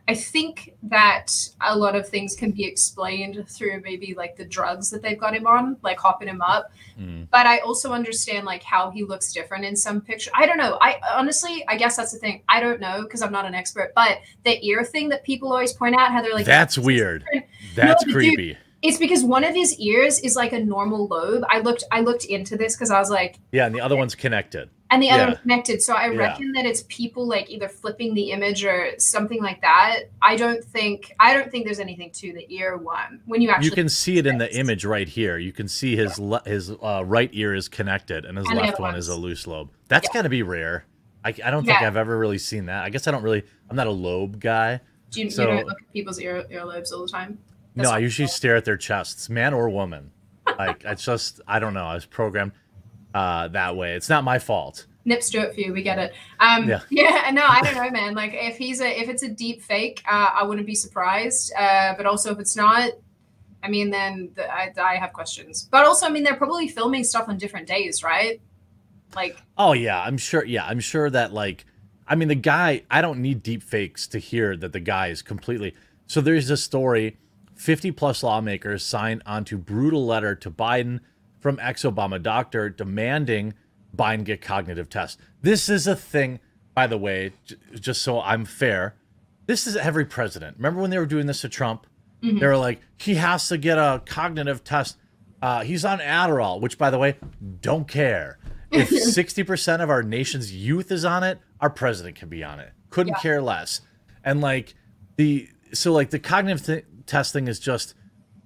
I 0.08 0.14
think 0.14 0.76
that 0.84 1.32
a 1.62 1.76
lot 1.76 1.96
of 1.96 2.08
things 2.08 2.36
can 2.36 2.52
be 2.52 2.64
explained 2.64 3.44
through 3.50 3.82
maybe 3.84 4.14
like 4.16 4.36
the 4.36 4.46
drugs 4.46 4.92
that 4.92 5.02
they've 5.02 5.20
got 5.20 5.36
him 5.36 5.48
on, 5.48 5.78
like 5.82 5.98
hopping 6.00 6.28
him 6.28 6.42
up. 6.42 6.72
Mm. 7.00 7.28
But 7.32 7.48
I 7.48 7.58
also 7.60 7.92
understand 7.92 8.46
like 8.46 8.62
how 8.62 8.92
he 8.92 9.04
looks 9.04 9.34
different 9.34 9.66
in 9.66 9.76
some 9.76 10.02
picture. 10.02 10.30
I 10.36 10.46
don't 10.46 10.58
know. 10.58 10.78
I 10.80 11.00
honestly, 11.12 11.66
I 11.68 11.78
guess 11.78 11.98
that's 11.98 12.12
the 12.12 12.20
thing. 12.20 12.44
I 12.48 12.60
don't 12.60 12.80
know 12.80 13.02
because 13.02 13.24
I'm 13.24 13.32
not 13.32 13.46
an 13.46 13.56
expert. 13.56 13.94
But 13.96 14.20
the 14.44 14.64
ear 14.64 14.84
thing 14.84 15.10
that 15.10 15.24
people 15.24 15.52
always 15.52 15.74
point 15.74 15.96
out, 15.96 16.12
how 16.12 16.22
they're 16.22 16.34
like, 16.34 16.46
That's 16.46 16.78
weird. 16.78 17.24
different." 17.24 17.46
That's 17.74 18.04
dude, 18.04 18.14
creepy. 18.14 18.58
It's 18.84 19.00
because 19.00 19.24
one 19.24 19.44
of 19.44 19.56
his 19.56 19.80
ears 19.80 20.20
is 20.20 20.36
like 20.36 20.54
a 20.54 20.64
normal 20.64 21.08
lobe. 21.08 21.44
I 21.50 21.60
looked, 21.60 21.84
I 21.92 22.02
looked 22.02 22.26
into 22.26 22.56
this 22.56 22.76
because 22.76 22.92
I 22.92 23.00
was 23.00 23.10
like, 23.10 23.40
Yeah, 23.52 23.66
and 23.66 23.74
the 23.74 23.82
other 23.82 23.96
one's 23.96 24.14
connected. 24.14 24.70
And 24.92 25.02
the 25.02 25.10
other 25.10 25.32
Yeah. 25.32 25.36
connected. 25.36 25.82
So 25.82 25.94
I 25.96 26.10
Yeah. 26.12 26.18
reckon 26.18 26.52
that 26.54 26.66
it's 26.66 26.84
people 26.88 27.28
like 27.28 27.50
either 27.50 27.68
flipping 27.68 28.14
the 28.14 28.32
image 28.32 28.64
or 28.64 28.92
something 29.00 29.42
like 29.42 29.62
that. 29.62 30.02
I 30.22 30.36
don't 30.36 30.64
think 30.64 31.12
I 31.20 31.34
don't 31.34 31.50
think 31.52 31.66
there's 31.66 31.80
anything 31.80 32.12
to 32.12 32.34
the 32.34 32.46
ear 32.54 32.78
one 32.78 33.22
when 33.26 33.42
you 33.42 33.50
actually 33.50 33.66
You 33.66 33.72
can 33.72 33.90
see 33.90 34.18
it 34.18 34.28
in 34.28 34.38
the 34.38 34.54
image 34.56 34.86
right 34.86 35.08
here. 35.08 35.38
You 35.38 35.52
can 35.52 35.68
see 35.68 35.96
his 35.96 36.20
le- 36.20 36.44
his 36.46 36.72
uh, 36.72 37.04
right 37.06 37.30
ear 37.34 37.56
is 37.56 37.68
connected, 37.68 38.26
and 38.26 38.38
his 38.38 38.48
And 38.48 38.60
left 38.60 38.80
one 38.80 38.96
is 38.96 39.08
a 39.08 39.16
loose 39.16 39.48
lobe. 39.48 39.70
That's 39.88 40.08
Yeah. 40.10 40.20
got 40.20 40.22
to 40.24 40.30
be 40.30 40.44
rare. 40.44 40.86
I, 41.24 41.30
I 41.44 41.50
don't 41.50 41.66
think 41.66 41.82
Yeah. 41.82 41.88
I've 41.88 41.98
ever 41.98 42.18
really 42.18 42.38
seen 42.38 42.68
that. 42.68 42.84
I 42.84 42.90
guess 42.92 43.08
I 43.08 43.12
don't 43.12 43.24
really. 43.24 43.44
I'm 43.70 43.76
not 43.76 43.88
a 43.88 43.92
lobe 43.92 44.40
guy. 44.40 44.82
do 45.12 45.22
you, 45.22 45.30
so- 45.32 45.44
you 45.44 45.48
don't 45.48 45.66
look 45.68 45.82
at 45.82 45.94
people's 45.94 46.20
ear 46.20 46.44
earlobes 46.52 46.92
all 46.92 47.02
the 47.04 47.08
time. 47.08 47.38
no, 47.76 47.90
I 47.90 47.98
usually 48.00 48.28
stare 48.28 48.56
at 48.56 48.66
their 48.66 48.78
chests, 48.78 49.30
man 49.30 49.54
or 49.54 49.70
woman. 49.70 50.12
Like 50.60 50.84
it's 50.86 51.04
just 51.04 51.42
I 51.48 51.58
don't 51.60 51.74
know. 51.74 51.86
I 51.86 51.96
was 51.96 52.06
programmed 52.06 52.52
uh, 53.16 53.48
that 53.48 53.78
way. 53.78 53.94
It's 53.96 54.10
not 54.10 54.26
my 54.26 54.38
fault. 54.40 54.88
Nips 55.06 55.28
Stewart 55.28 55.54
for 55.54 55.62
you. 55.62 55.72
We 55.72 55.84
get 55.84 55.98
it. 55.98 56.14
Um, 56.40 56.68
Yeah. 56.68 56.82
yeah. 56.90 57.32
No, 57.32 57.46
I 57.48 57.62
don't 57.62 57.76
know, 57.76 57.90
man. 57.90 58.14
Like 58.14 58.32
if 58.34 58.58
he's 58.58 58.82
a 58.82 59.02
if 59.02 59.08
it's 59.08 59.24
a 59.24 59.30
deep 59.30 59.62
fake, 59.62 60.04
uh, 60.06 60.32
I 60.34 60.44
wouldn't 60.44 60.68
be 60.68 60.76
surprised. 60.76 61.54
Uh, 61.58 61.94
but 61.96 62.06
also 62.06 62.34
if 62.34 62.40
it's 62.40 62.58
not, 62.58 62.92
I 63.64 63.70
mean, 63.70 63.90
then 63.90 64.32
the, 64.36 64.54
I, 64.54 64.74
I 64.78 64.96
have 64.98 65.14
questions. 65.14 65.68
But 65.72 65.86
also, 65.86 66.06
I 66.06 66.10
mean, 66.10 66.24
they're 66.24 66.36
probably 66.36 66.68
filming 66.68 67.06
stuff 67.06 67.30
on 67.30 67.38
different 67.38 67.68
days, 67.68 68.04
right? 68.04 68.42
Like, 69.16 69.38
Oh 69.58 69.72
yeah, 69.72 70.02
I'm 70.02 70.18
sure. 70.18 70.44
Yeah, 70.44 70.66
I'm 70.66 70.82
sure 70.82 71.10
that 71.10 71.32
like, 71.32 71.66
I 72.08 72.16
mean, 72.16 72.28
the 72.28 72.36
guy. 72.36 72.84
I 72.92 73.00
don't 73.00 73.22
need 73.22 73.44
deep 73.44 73.64
fakes 73.64 74.08
to 74.08 74.20
hear 74.20 74.58
that 74.58 74.74
the 74.74 74.82
guy 74.82 75.08
is 75.08 75.22
completely. 75.22 75.74
So 76.06 76.20
there's 76.20 76.50
a 76.50 76.58
story. 76.58 77.18
50 77.56 77.92
plus 77.92 78.22
lawmakers 78.22 78.84
signed 78.84 79.24
onto 79.26 79.58
brutal 79.58 80.06
letter 80.06 80.36
to 80.36 80.52
Biden 80.52 81.00
from 81.46 81.60
ex-Obama 81.62 82.20
doctor 82.20 82.72
demanding 82.72 83.54
Biden 83.96 84.24
get 84.24 84.42
cognitive 84.42 84.90
tests. 84.90 85.22
This 85.44 85.70
is 85.70 85.86
a 85.86 85.96
thing, 85.96 86.40
by 86.74 86.88
the 86.88 86.98
way, 86.98 87.34
j- 87.46 87.56
just 87.80 88.02
so 88.02 88.20
I'm 88.20 88.46
fair. 88.46 88.96
This 89.46 89.68
is 89.68 89.76
every 89.78 90.06
president. 90.06 90.58
Remember 90.58 90.82
when 90.82 90.90
they 90.90 90.98
were 90.98 91.06
doing 91.06 91.28
this 91.28 91.42
to 91.42 91.50
Trump? 91.50 91.86
Mhm. 92.24 92.40
They 92.40 92.48
were 92.48 92.58
like, 92.58 92.82
he 92.98 93.14
has 93.14 93.48
to 93.50 93.60
get 93.60 93.78
a 93.78 94.02
cognitive 94.08 94.64
test. 94.64 94.98
Uh, 95.40 95.62
he's 95.62 95.86
on 95.86 96.00
Adderall, 96.00 96.60
which, 96.60 96.80
by 96.80 96.90
the 96.90 96.98
way, 96.98 97.16
don't 97.62 97.88
care. 97.88 98.40
If 98.72 98.90
60% 99.16 99.82
of 99.84 99.92
our 99.92 100.02
nation's 100.02 100.52
youth 100.52 100.92
is 100.92 101.06
on 101.06 101.24
it, 101.24 101.38
our 101.62 101.70
president 101.70 102.16
can 102.16 102.28
be 102.28 102.44
on 102.44 102.60
it. 102.60 102.72
Couldn't 102.90 103.14
Yeah. 103.18 103.20
care 103.22 103.40
less. 103.44 103.82
And 104.24 104.42
like 104.42 104.74
the, 105.18 105.48
so 105.74 105.94
like 105.94 106.10
the 106.10 106.18
cognitive 106.18 106.66
th- 106.66 106.86
testing 107.06 107.48
is 107.48 107.60
just 107.60 107.94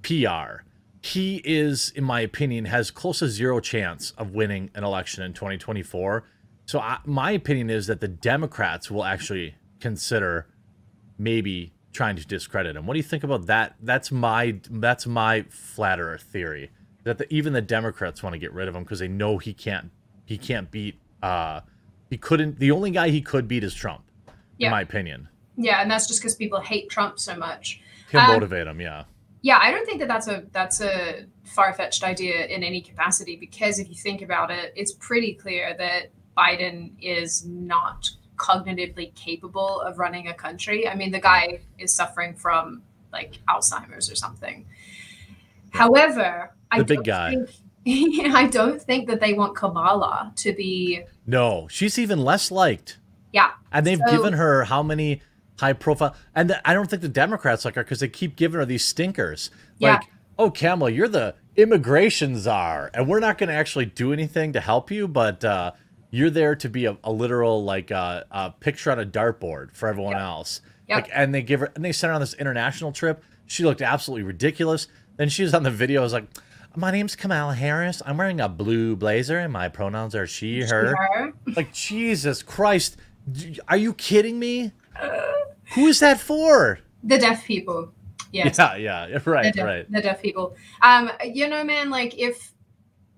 PR. 0.02 0.66
He 1.02 1.41
is, 1.45 1.91
in 1.95 2.04
my 2.04 2.20
opinion, 2.22 2.66
has 2.66 2.91
close 2.91 3.20
to 3.20 3.28
zero 3.30 3.60
chance 3.60 4.12
of 4.18 4.32
winning 4.32 4.70
an 4.76 4.84
election 4.84 5.24
in 5.24 5.34
2024. 5.34 6.26
So 6.66 6.80
I, 6.80 7.00
my 7.06 7.32
opinion 7.32 7.70
is 7.70 7.88
that 7.88 8.02
the 8.02 8.08
Democrats 8.08 8.91
will 8.91 9.06
actually 9.06 9.56
consider 9.80 10.47
maybe 11.18 11.74
trying 11.93 12.16
to 12.18 12.26
discredit 12.28 12.76
him. 12.76 12.86
What 12.86 12.93
do 12.93 13.00
you 13.00 13.04
think 13.04 13.24
about 13.24 13.45
that? 13.47 13.76
That's 13.82 14.12
my 14.12 14.60
that's 14.70 15.08
my 15.08 15.43
flat 15.50 16.00
Earth 16.00 16.22
theory 16.24 16.70
that 17.06 17.18
the, 17.18 17.34
even 17.34 17.54
the 17.54 17.62
Democrats 17.62 18.22
want 18.22 18.34
to 18.34 18.38
get 18.39 18.54
rid 18.54 18.68
of 18.68 18.76
him 18.76 18.84
because 18.84 19.00
they 19.00 19.08
know 19.08 19.38
he 19.38 19.54
can't 19.54 19.89
he 20.26 20.38
can't 20.38 20.70
beat 20.70 21.00
uh 21.24 21.62
he 22.10 22.18
couldn't 22.18 22.60
the 22.60 22.72
only 22.72 22.91
guy 22.91 23.10
he 23.10 23.22
could 23.22 23.47
beat 23.47 23.64
is 23.64 23.74
Trump 23.74 24.04
Yeah. 24.58 24.68
in 24.68 24.72
my 24.72 24.82
opinion. 24.82 25.30
yeah, 25.58 25.82
and 25.82 25.89
that's 25.89 26.08
just 26.08 26.22
because 26.22 26.36
people 26.36 26.60
hate 26.62 26.89
Trump 26.89 27.20
so 27.20 27.36
much. 27.36 27.82
He'll 28.12 28.22
Um, 28.22 28.28
motivate 28.34 28.68
him, 28.68 28.80
yeah. 28.80 29.06
Yeah, 29.42 29.58
I 29.62 29.72
don't 29.72 29.86
think 29.86 30.00
that 30.00 30.08
that's 30.08 30.28
a 30.28 30.44
that's 30.52 30.82
a 30.82 31.26
far 31.46 31.74
fetched 31.74 32.04
idea 32.04 32.46
in 32.46 32.62
any 32.64 32.82
capacity 32.82 33.36
because 33.38 33.80
if 33.80 33.88
you 33.90 33.96
think 33.96 34.22
about 34.22 34.52
it, 34.52 34.74
it's 34.76 34.92
pretty 34.94 35.34
clear 35.34 35.76
that 35.78 36.12
Biden 36.38 36.92
is 37.02 37.46
not 37.46 38.10
cognitively 38.38 39.14
capable 39.16 39.82
of 39.82 39.98
running 39.98 40.28
a 40.28 40.34
country. 40.34 40.88
I 40.88 40.96
mean, 40.96 41.12
the 41.12 41.20
guy 41.20 41.60
is 41.78 41.94
suffering 41.94 42.36
from 42.36 42.82
like 43.12 43.40
Alzheimer's 43.50 44.12
or 44.12 44.16
something. 44.16 44.66
However, 45.72 46.52
I 46.72 46.80
The 46.80 46.84
big 46.86 46.98
don't 46.98 47.06
guy. 47.06 47.36
Think, 47.86 48.26
I 48.36 48.48
don't 48.48 48.82
think 48.82 49.08
that 49.08 49.20
they 49.20 49.34
want 49.34 49.56
Kamala 49.56 50.34
to 50.38 50.54
be. 50.54 51.04
No, 51.26 51.68
she's 51.70 51.98
even 52.00 52.20
less 52.24 52.52
liked. 52.52 52.98
Yeah. 53.32 53.52
And 53.72 53.86
they've 53.86 54.02
So- 54.06 54.12
given 54.12 54.34
her 54.34 54.66
how 54.66 54.84
many 54.84 55.22
high 55.60 55.74
profile 55.74 56.16
and 56.36 56.49
the, 56.49 56.70
I 56.70 56.74
don't 56.74 56.89
think 56.89 57.01
the 57.01 57.10
Democrats 57.10 57.66
like 57.66 57.76
her 57.76 57.84
because 57.84 57.99
they 57.99 58.07
keep 58.07 58.36
giving 58.36 58.60
her 58.60 58.66
these 58.66 58.86
stinkers. 58.86 59.51
Yeah. 59.78 59.93
Like, 59.93 60.03
oh 60.38 60.51
Kamala, 60.51 60.91
you're 60.91 61.07
the 61.07 61.36
immigration 61.55 62.38
czar, 62.38 62.89
and 62.93 63.07
we're 63.07 63.20
not 63.20 63.38
gonna 63.38 63.53
actually 63.53 63.86
do 63.86 64.14
anything 64.14 64.53
to 64.53 64.60
help 64.60 64.91
you, 64.91 65.07
but 65.07 65.43
uh 65.43 65.72
you're 66.12 66.30
there 66.30 66.55
to 66.55 66.70
be 66.70 66.86
a, 66.86 66.97
a 67.03 67.12
literal 67.12 67.64
like 67.64 67.91
uh, 67.91 68.24
a 68.32 68.51
picture 68.51 68.91
on 68.91 68.99
a 68.99 69.05
dartboard 69.05 69.74
for 69.74 69.88
everyone 69.88 70.18
else. 70.18 70.62
Yep. 70.88 70.95
Like, 70.95 71.12
and 71.14 71.34
they 71.36 71.41
give 71.41 71.60
her 71.60 71.72
and 71.76 71.86
they 71.86 71.91
sent 71.91 72.10
her 72.10 72.16
on 72.16 72.22
this 72.22 72.34
international 72.34 72.91
trip. 72.91 73.24
She 73.45 73.64
looked 73.64 73.82
absolutely 73.82 74.24
ridiculous. 74.24 74.88
Then 75.18 75.30
she 75.30 75.43
was 75.43 75.53
on 75.53 75.64
the 75.64 75.72
video. 75.72 76.01
I 76.01 76.03
was 76.03 76.14
like, 76.14 76.26
"My 76.76 76.91
name's 76.91 77.16
Kamala 77.16 77.53
Harris. 77.53 78.01
I'm 78.05 78.18
wearing 78.18 78.39
a 78.39 78.49
blue 78.49 78.95
blazer, 78.95 79.38
and 79.38 79.53
my 79.53 79.70
pronouns 79.70 80.16
are 80.16 80.26
she, 80.26 80.62
her." 80.62 80.95
Her. 80.95 81.34
Like 81.55 81.74
Jesus 81.74 82.41
Christ, 82.41 82.97
are 83.68 83.78
you 83.78 83.93
kidding 83.93 84.39
me? 84.39 84.72
Who 85.76 85.88
is 85.88 86.00
that 86.00 86.20
for? 86.20 86.80
The 87.04 87.18
deaf 87.18 87.45
people. 87.45 87.93
Yes. 88.32 88.58
Yeah, 88.58 88.76
yeah, 88.76 89.20
right, 89.26 89.45
the 89.45 89.52
deaf, 89.52 89.66
right. 89.66 89.91
the 89.91 90.02
deaf 90.02 90.22
people. 90.22 90.56
Um, 90.82 91.12
you 91.24 91.47
know, 91.47 91.64
man, 91.64 91.89
like 91.89 92.18
if 92.18 92.54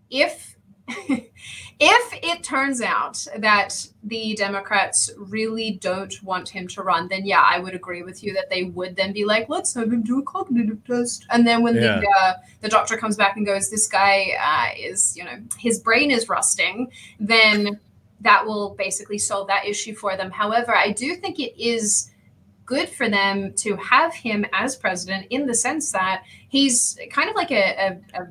if 0.09 0.55
if 0.87 2.19
it 2.23 2.43
turns 2.43 2.81
out 2.81 3.25
that 3.37 3.87
the 4.03 4.35
Democrats 4.35 5.09
really 5.17 5.71
don't 5.81 6.21
want 6.23 6.49
him 6.49 6.67
to 6.69 6.83
run, 6.83 7.07
then 7.07 7.25
yeah, 7.25 7.43
I 7.45 7.59
would 7.59 7.73
agree 7.73 8.03
with 8.03 8.23
you 8.23 8.33
that 8.33 8.49
they 8.49 8.63
would 8.63 8.95
then 8.95 9.13
be 9.13 9.25
like, 9.25 9.49
let's 9.49 9.73
have 9.75 9.91
him 9.91 10.03
do 10.03 10.19
a 10.19 10.23
cognitive 10.23 10.83
test. 10.85 11.25
And 11.29 11.45
then 11.45 11.63
when 11.63 11.75
Yeah. 11.75 11.99
the 11.99 12.07
uh, 12.21 12.33
the 12.61 12.69
doctor 12.69 12.97
comes 12.97 13.15
back 13.15 13.35
and 13.37 13.45
goes, 13.45 13.69
this 13.69 13.87
guy 13.87 14.31
uh, 14.39 14.77
is, 14.77 15.15
you 15.17 15.23
know, 15.23 15.39
his 15.57 15.79
brain 15.79 16.11
is 16.11 16.29
rusting, 16.29 16.91
then 17.19 17.79
that 18.21 18.45
will 18.45 18.75
basically 18.77 19.17
solve 19.17 19.47
that 19.47 19.65
issue 19.65 19.93
for 19.95 20.15
them. 20.15 20.31
However, 20.31 20.75
I 20.75 20.91
do 20.91 21.15
think 21.15 21.39
it 21.39 21.59
is 21.61 22.11
good 22.65 22.87
for 22.87 23.09
them 23.09 23.53
to 23.55 23.75
have 23.77 24.13
him 24.13 24.45
as 24.53 24.75
president 24.75 25.27
in 25.29 25.45
the 25.45 25.53
sense 25.55 25.91
that 25.91 26.23
he's 26.47 26.97
kind 27.11 27.29
of 27.29 27.35
like 27.35 27.51
a, 27.51 27.99
a, 28.15 28.21
a 28.21 28.27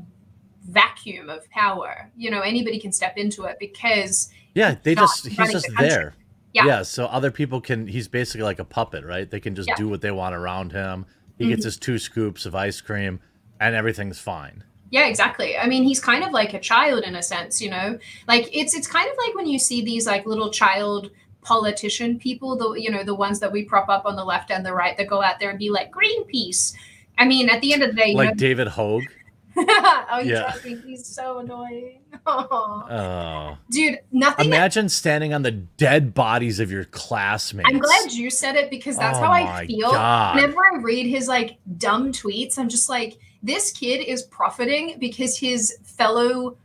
vacuum 0.68 1.28
of 1.28 1.48
power. 1.50 2.10
You 2.16 2.30
know, 2.30 2.40
anybody 2.40 2.78
can 2.78 2.92
step 2.92 3.16
into 3.16 3.44
it 3.44 3.56
because 3.58 4.30
Yeah, 4.54 4.76
they 4.82 4.94
just 4.94 5.26
he's 5.26 5.50
just 5.50 5.66
the 5.66 5.74
there. 5.78 6.14
Yeah. 6.52 6.82
so 6.82 7.06
other 7.06 7.30
people 7.30 7.60
can 7.60 7.86
he's 7.86 8.08
basically 8.08 8.44
like 8.44 8.58
a 8.60 8.64
puppet, 8.64 9.04
right? 9.04 9.28
They 9.30 9.40
can 9.40 9.54
just 9.54 9.68
Yeah. 9.68 9.76
do 9.76 9.88
what 9.88 10.00
they 10.00 10.10
want 10.10 10.34
around 10.34 10.72
him. 10.72 11.06
He 11.38 11.48
gets 11.48 11.62
Mhm. 11.62 11.64
his 11.64 11.76
two 11.78 11.98
scoops 11.98 12.46
of 12.46 12.54
ice 12.54 12.80
cream 12.80 13.20
and 13.60 13.74
everything's 13.74 14.18
fine. 14.20 14.64
Yeah, 14.90 15.06
exactly. 15.06 15.56
I 15.56 15.66
mean, 15.66 15.84
he's 15.84 16.00
kind 16.00 16.24
of 16.24 16.32
like 16.32 16.52
a 16.54 16.60
child 16.60 17.04
in 17.04 17.14
a 17.14 17.22
sense, 17.22 17.60
you 17.62 17.70
know. 17.70 17.98
Like 18.26 18.48
it's 18.52 18.74
it's 18.74 18.86
kind 18.88 19.08
of 19.08 19.16
like 19.24 19.34
when 19.34 19.46
you 19.46 19.58
see 19.58 19.82
these 19.84 20.06
like 20.06 20.26
little 20.26 20.50
child 20.50 21.10
politician 21.42 22.18
people, 22.18 22.56
the 22.56 22.72
you 22.80 22.90
know 22.90 23.04
the 23.04 23.14
ones 23.14 23.40
that 23.40 23.52
we 23.52 23.64
prop 23.64 23.88
up 23.88 24.04
on 24.04 24.16
the 24.16 24.24
left 24.24 24.50
and 24.50 24.64
the 24.66 24.72
right 24.74 24.96
that 24.96 25.06
go 25.06 25.22
out 25.22 25.38
there 25.40 25.50
and 25.50 25.58
be 25.58 25.70
like 25.70 25.92
Greenpeace. 25.92 26.74
I 27.18 27.24
mean, 27.26 27.48
at 27.48 27.60
the 27.60 27.72
end 27.72 27.82
of 27.82 27.90
the 27.90 27.96
day, 27.96 28.08
you 28.10 28.16
Like 28.16 28.30
know, 28.30 28.34
David 28.34 28.68
Hogg. 28.68 29.02
oh, 29.56 30.22
Yeah. 30.24 30.52
he's 30.58 31.04
so 31.06 31.38
annoying. 31.38 32.00
Aw. 32.26 32.86
Oh. 33.52 33.58
Dude, 33.70 33.98
nothing. 34.12 34.46
Imagine 34.46 34.88
standing 34.88 35.32
on 35.34 35.42
the 35.42 35.50
dead 35.52 36.14
bodies 36.14 36.60
of 36.60 36.70
your 36.70 36.84
classmates. 36.86 37.68
I'm 37.70 37.78
glad 37.78 38.12
you 38.12 38.30
said 38.30 38.56
it 38.56 38.70
because 38.70 38.96
that's 38.96 39.18
Oh 39.18 39.22
how 39.22 39.30
I 39.32 39.42
oh 39.42 39.44
my 39.44 39.66
feel. 39.66 39.90
God. 39.92 40.36
Whenever 40.36 40.64
I 40.64 40.76
read 40.78 41.06
his 41.06 41.28
like 41.28 41.58
dumb 41.78 42.12
tweets, 42.12 42.58
I'm 42.58 42.68
just 42.68 42.88
like, 42.88 43.18
this 43.42 43.72
kid 43.72 44.04
is 44.04 44.22
profiting 44.22 44.98
because 44.98 45.38
his 45.38 45.76
fellow, 45.82 46.56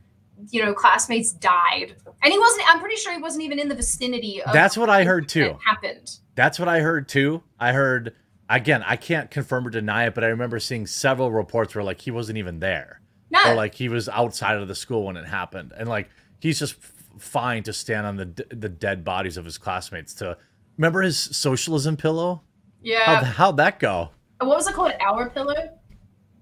you 0.50 0.64
know, 0.64 0.74
classmates 0.74 1.34
died, 1.34 1.96
and 2.24 2.34
he 2.34 2.40
wasn't. 2.40 2.70
I'm 2.70 2.80
pretty 2.80 2.98
sure 2.98 3.14
he 3.14 3.22
wasn't 3.22 3.44
even 3.44 3.60
in 3.60 3.68
the 3.68 3.76
vicinity. 3.76 4.42
of 4.42 4.54
That's 4.54 4.78
what 4.78 4.90
I 4.90 5.04
heard 5.04 5.30
too. 5.30 5.58
Happened. 5.66 6.18
That's 6.36 6.60
what 6.60 6.68
I 6.68 6.80
heard 6.80 7.08
too. 7.08 7.44
I 7.60 7.72
heard 7.74 8.14
again, 8.50 8.84
I 8.86 8.96
can't 8.96 9.32
confirm 9.32 9.68
or 9.68 9.70
deny 9.70 10.06
it, 10.06 10.16
but 10.16 10.24
I 10.24 10.28
remember 10.28 10.60
seeing 10.60 10.86
several 10.86 11.32
reports 11.32 11.74
where 11.76 11.84
like 11.84 12.02
he 12.02 12.12
wasn't 12.12 12.38
even 12.38 12.60
there. 12.60 13.02
No, 13.32 13.52
or 13.52 13.56
like 13.56 13.76
he 13.76 13.90
was 13.90 14.08
outside 14.10 14.58
of 14.58 14.68
the 14.68 14.76
school 14.76 15.06
when 15.06 15.18
it 15.18 15.26
happened 15.26 15.74
and 15.76 15.90
like 15.90 16.10
he's 16.40 16.60
just 16.60 16.76
fine 17.18 17.64
to 17.64 17.74
stand 17.74 18.06
on 18.06 18.18
the 18.18 18.26
d- 18.26 18.44
the 18.50 18.70
dead 18.70 19.04
bodies 19.04 19.36
of 19.38 19.46
his 19.46 19.58
classmates 19.58 20.14
to 20.14 20.38
remember 20.78 21.02
his 21.02 21.18
socialism 21.18 21.98
pillow 21.98 22.44
yeah. 22.84 23.04
how'd, 23.06 23.24
how'd 23.24 23.58
that 23.58 23.80
go 23.80 24.12
what 24.40 24.58
was 24.58 24.68
it 24.68 24.74
called? 24.74 24.94
Our 25.00 25.30
pillow. 25.30 25.80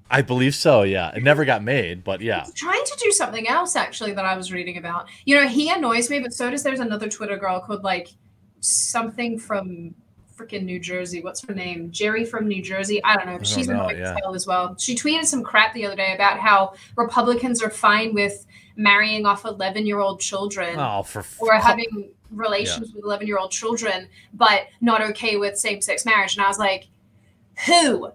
I 0.10 0.22
believe 0.22 0.54
so 0.56 0.84
yeah 0.84 1.12
it 1.16 1.24
never 1.24 1.46
got 1.46 1.64
made 1.64 2.04
but 2.04 2.22
yeah 2.22 2.44
He's 2.46 2.54
trying 2.54 2.84
to 2.84 3.00
do 3.02 3.12
something 3.12 3.48
else 3.48 3.76
actually 3.76 4.14
that 4.14 4.26
I 4.26 4.36
was 4.36 4.52
reading 4.52 4.78
about. 4.78 5.08
You 5.26 5.36
know, 5.36 5.48
he 5.48 5.70
annoys 5.70 6.10
me, 6.10 6.20
but 6.20 6.34
so 6.34 6.50
does 6.50 6.64
there's 6.64 6.80
another 6.80 7.10
Twitter 7.10 7.38
girl 7.38 7.60
called 7.60 7.84
like 7.84 8.10
something 8.60 9.38
from 9.38 9.94
freaking 10.36 10.64
New 10.64 10.80
Jersey. 10.80 11.22
What's 11.22 11.46
her 11.46 11.54
name? 11.54 11.92
Jerry 11.92 12.26
from 12.26 12.48
New 12.48 12.62
Jersey. 12.62 13.04
I 13.04 13.16
don't 13.16 13.26
know. 13.26 13.34
don't 13.34 13.48
She's 13.48 13.68
know, 13.68 13.90
yeah. 13.90 14.18
as 14.34 14.48
well. 14.48 14.76
She 14.78 14.96
tweeted 14.96 15.26
some 15.26 15.44
crap 15.44 15.74
the 15.74 15.86
other 15.86 15.96
day 15.96 16.14
about 16.14 16.40
how 16.40 16.74
Republicans 16.96 17.62
are 17.62 17.70
fine 17.70 18.14
with 18.14 18.46
marrying 18.76 19.26
off 19.26 19.46
11 19.46 19.86
year 19.86 20.00
old 20.00 20.20
children 20.20 20.76
oh 20.80 21.04
for 21.04 21.20
f- 21.20 21.38
or 21.40 21.54
having 21.54 22.10
relations 22.32 22.92
with 22.92 23.04
11 23.04 23.28
year 23.28 23.38
old 23.38 23.52
children, 23.52 24.08
but 24.34 24.64
not 24.82 25.02
okay 25.02 25.38
with 25.38 25.58
same 25.58 25.82
sex 25.82 26.06
marriage. 26.06 26.36
And 26.36 26.44
I 26.44 26.48
was 26.48 26.58
like, 26.58 26.88
who? 27.68 28.12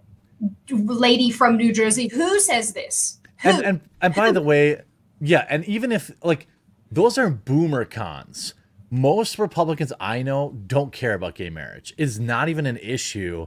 Lady 0.71 1.31
from 1.31 1.57
New 1.57 1.73
Jersey, 1.73 2.09
who 2.09 2.39
says 2.41 2.73
this? 2.73 3.19
Who? 3.43 3.51
and, 3.51 3.65
and 3.65 3.81
and 4.01 4.15
by 4.15 4.33
the 4.33 4.43
way 4.43 4.83
yeah 5.21 5.47
and 5.49 5.65
even 5.67 5.93
if 5.93 6.11
like 6.23 6.49
those 6.91 7.19
are 7.19 7.31
boomer 7.31 7.85
cons. 7.85 8.55
Most 8.91 9.39
republicans 9.39 9.93
i 10.01 10.23
know 10.23 10.57
don't 10.67 10.93
care 10.93 11.15
about 11.15 11.35
gay 11.35 11.51
marriage. 11.51 11.95
It's 11.97 12.19
not 12.19 12.49
even 12.49 12.67
an 12.67 12.79
issue. 12.79 13.47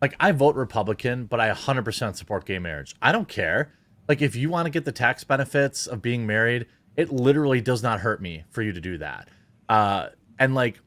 Like 0.00 0.14
i 0.20 0.32
vote 0.32 0.56
republican 0.56 1.26
but 1.26 1.40
i 1.40 1.50
100% 1.50 2.16
support 2.16 2.44
gay 2.44 2.58
marriage. 2.58 2.94
I 3.02 3.12
don't 3.12 3.28
care. 3.28 3.72
Like 4.08 4.22
if 4.22 4.36
you 4.36 4.48
want 4.48 4.66
to 4.66 4.70
get 4.70 4.84
the 4.84 4.92
tax 4.92 5.24
benefits 5.24 5.86
of 5.86 6.00
being 6.02 6.26
married 6.26 6.66
it 6.96 7.12
literally 7.12 7.60
does 7.60 7.82
not 7.82 8.00
hurt 8.00 8.22
me 8.22 8.44
for 8.48 8.62
you 8.62 8.72
to 8.72 8.80
do 8.80 8.98
that. 8.98 9.28
Uh 9.68 10.08
and 10.38 10.54
like 10.54 10.80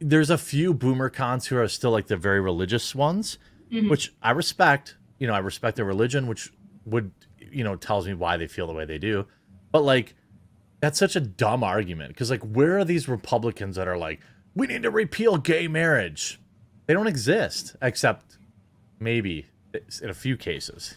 there's 0.00 0.30
a 0.30 0.38
few 0.38 0.72
boomer 0.72 1.10
cons 1.10 1.46
who 1.46 1.56
are 1.56 1.68
still 1.68 1.90
like 1.90 2.06
the 2.06 2.16
very 2.16 2.40
religious 2.40 2.94
ones 2.94 3.38
Mhm. 3.70 3.88
which 3.88 4.12
i 4.22 4.30
respect 4.30 4.96
you 5.18 5.26
know 5.26 5.32
i 5.32 5.38
respect 5.38 5.76
their 5.76 5.84
religion 5.84 6.26
which 6.26 6.52
would 6.84 7.12
you 7.52 7.64
know 7.64 7.76
tells 7.76 8.06
me 8.06 8.14
why 8.14 8.36
they 8.36 8.46
feel 8.46 8.66
the 8.66 8.72
way 8.72 8.84
they 8.84 8.98
do. 8.98 9.26
But 9.72 9.82
like 9.82 10.14
that's 10.80 10.98
such 10.98 11.16
a 11.16 11.20
dumb 11.20 11.62
argument 11.62 12.08
because 12.08 12.30
like 12.30 12.42
where 12.42 12.78
are 12.78 12.84
these 12.84 13.08
republicans 13.08 13.76
that 13.76 13.86
are 13.88 13.98
like 13.98 14.20
we 14.54 14.66
need 14.66 14.82
to 14.82 14.90
repeal 14.90 15.36
gay 15.36 15.68
marriage. 15.68 16.40
They 16.86 16.94
don't 16.94 17.06
exist 17.06 17.76
except 17.80 18.38
maybe 18.98 19.46
in 20.02 20.10
a 20.10 20.14
few 20.14 20.36
cases. 20.36 20.96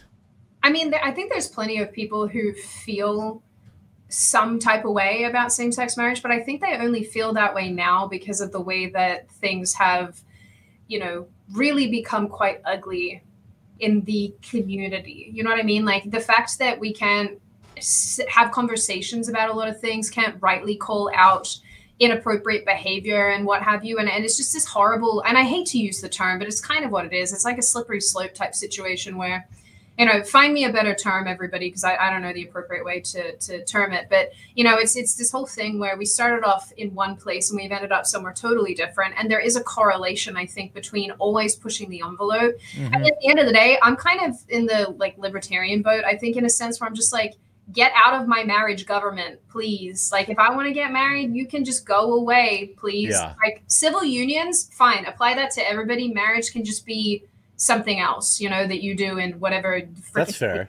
I 0.62 0.70
mean, 0.70 0.92
I 0.94 1.12
think 1.12 1.30
there's 1.30 1.46
plenty 1.48 1.78
of 1.78 1.92
people 1.92 2.26
who 2.26 2.52
feel 2.54 3.42
some 4.08 4.58
type 4.58 4.84
of 4.84 4.92
way 4.92 5.24
about 5.24 5.52
same 5.52 5.70
sex 5.70 5.96
marriage, 5.96 6.22
but 6.22 6.30
I 6.30 6.40
think 6.40 6.60
they 6.60 6.76
only 6.76 7.04
feel 7.04 7.32
that 7.34 7.54
way 7.54 7.70
now 7.70 8.08
because 8.08 8.40
of 8.40 8.50
the 8.50 8.60
way 8.60 8.86
that 8.86 9.30
things 9.30 9.74
have, 9.74 10.20
you 10.88 10.98
know, 10.98 11.26
really 11.52 11.90
become 11.90 12.28
quite 12.28 12.60
ugly 12.64 13.22
in 13.80 14.02
the 14.02 14.34
community. 14.42 15.30
You 15.32 15.42
know 15.42 15.50
what 15.50 15.58
I 15.58 15.64
mean? 15.64 15.84
Like 15.84 16.10
the 16.10 16.20
fact 16.20 16.58
that 16.58 16.78
we 16.78 16.92
can't 16.92 17.40
have 18.28 18.52
conversations 18.52 19.28
about 19.28 19.50
a 19.50 19.52
lot 19.52 19.68
of 19.68 19.80
things, 19.80 20.10
can't 20.10 20.36
rightly 20.40 20.76
call 20.76 21.10
out 21.14 21.56
inappropriate 22.00 22.64
behavior 22.64 23.30
and 23.30 23.44
what 23.44 23.62
have 23.62 23.84
you. 23.84 23.98
And, 23.98 24.08
and 24.08 24.24
it's 24.24 24.36
just 24.36 24.52
this 24.52 24.64
horrible, 24.64 25.22
and 25.26 25.36
I 25.36 25.42
hate 25.42 25.66
to 25.68 25.78
use 25.78 26.00
the 26.00 26.08
term, 26.08 26.38
but 26.38 26.48
it's 26.48 26.60
kind 26.60 26.84
of 26.84 26.90
what 26.90 27.04
it 27.04 27.12
is. 27.12 27.32
It's 27.32 27.44
like 27.44 27.58
a 27.58 27.62
slippery 27.62 28.00
slope 28.00 28.34
type 28.34 28.54
situation 28.54 29.16
where 29.16 29.46
you 29.98 30.06
know 30.06 30.22
find 30.24 30.52
me 30.52 30.64
a 30.64 30.72
better 30.72 30.94
term 30.94 31.26
everybody 31.28 31.68
because 31.68 31.84
I, 31.84 31.96
I 31.96 32.10
don't 32.10 32.22
know 32.22 32.32
the 32.32 32.44
appropriate 32.44 32.84
way 32.84 33.00
to, 33.00 33.36
to 33.36 33.64
term 33.64 33.92
it. 33.92 34.06
But 34.10 34.32
you 34.54 34.64
know 34.64 34.76
it's 34.76 34.96
it's 34.96 35.14
this 35.14 35.30
whole 35.30 35.46
thing 35.46 35.78
where 35.78 35.96
we 35.96 36.04
started 36.04 36.44
off 36.44 36.72
in 36.76 36.94
one 36.94 37.16
place 37.16 37.50
and 37.50 37.60
we've 37.60 37.70
ended 37.70 37.92
up 37.92 38.06
somewhere 38.06 38.32
totally 38.32 38.74
different. 38.74 39.14
And 39.18 39.30
there 39.30 39.40
is 39.40 39.56
a 39.56 39.62
correlation 39.62 40.36
i 40.36 40.46
think 40.46 40.72
between 40.74 41.10
always 41.12 41.56
pushing 41.56 41.88
the 41.90 42.00
envelope. 42.04 42.54
Mhm. 42.76 42.90
and 42.92 43.06
at 43.06 43.12
the 43.20 43.28
end 43.28 43.38
of 43.38 43.46
the 43.46 43.52
day 43.52 43.78
i'm 43.82 43.96
kind 43.96 44.20
of 44.22 44.36
in 44.48 44.66
the 44.66 44.94
like 44.98 45.16
libertarian 45.18 45.82
boat 45.82 46.04
i 46.04 46.16
think 46.16 46.36
in 46.36 46.44
a 46.44 46.48
sense 46.50 46.80
where 46.80 46.88
i'm 46.88 46.94
just 46.94 47.12
like 47.12 47.34
get 47.72 47.92
out 47.94 48.20
of 48.20 48.28
my 48.28 48.44
marriage 48.44 48.84
government 48.86 49.40
please. 49.48 50.10
Like 50.12 50.28
if 50.28 50.38
i 50.38 50.54
want 50.54 50.66
to 50.68 50.72
get 50.72 50.92
married 50.92 51.34
you 51.34 51.46
can 51.46 51.64
just 51.64 51.86
go 51.86 52.14
away 52.14 52.74
please. 52.76 53.10
Yeah. 53.10 53.34
like 53.42 53.62
civil 53.68 54.04
unions 54.04 54.70
fine 54.72 55.06
apply 55.06 55.34
that 55.34 55.50
to 55.52 55.68
everybody. 55.68 56.08
Marriage 56.12 56.52
can 56.52 56.64
just 56.64 56.84
be 56.84 57.24
something 57.56 58.00
else 58.00 58.40
you 58.40 58.48
know 58.50 58.66
that 58.66 58.82
you 58.82 58.94
do 58.96 59.18
in 59.18 59.38
whatever 59.40 59.80
That's 60.14 60.36
fair. 60.36 60.68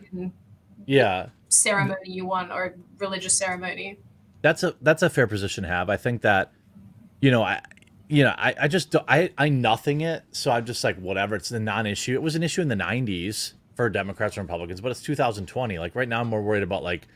yeah 0.86 1.28
ceremony 1.50 2.00
you 2.06 2.26
want 2.26 2.52
or 2.52 2.76
religious 3.00 3.38
ceremony 3.38 3.98
that's 4.42 4.62
a 4.64 4.76
that's 4.82 5.02
a 5.02 5.10
fair 5.10 5.26
position 5.26 5.64
to 5.64 5.70
have. 5.70 5.90
I 5.90 5.98
think 5.98 6.22
that 6.22 6.52
you 7.20 7.32
know 7.32 7.42
I 7.42 7.62
you 8.08 8.24
know 8.24 8.36
I 8.38 8.54
I 8.62 8.68
just 8.68 8.92
don't- 8.92 9.06
I 9.08 9.32
I 9.40 9.50
nothing 9.50 10.02
it, 10.02 10.22
so 10.32 10.52
I'm 10.52 10.66
just 10.66 10.84
like 10.84 10.98
whatever. 10.98 11.34
It's 11.36 11.50
a 11.50 11.60
non-issue. 11.60 12.14
It 12.14 12.22
was 12.22 12.36
an 12.36 12.44
issue 12.44 12.62
in 12.62 12.68
the 12.68 12.76
'90s 12.76 13.54
for 13.76 13.90
Democrats 13.90 14.38
and 14.38 14.44
Republicans, 14.48 14.82
but 14.82 14.92
it's 14.92 15.02
2020. 15.02 15.80
Like 15.80 15.96
right 15.96 16.08
now, 16.08 16.22
I'm 16.22 16.28
more 16.28 16.44
worried 16.44 16.62
about 16.62 16.84
like 16.84 17.08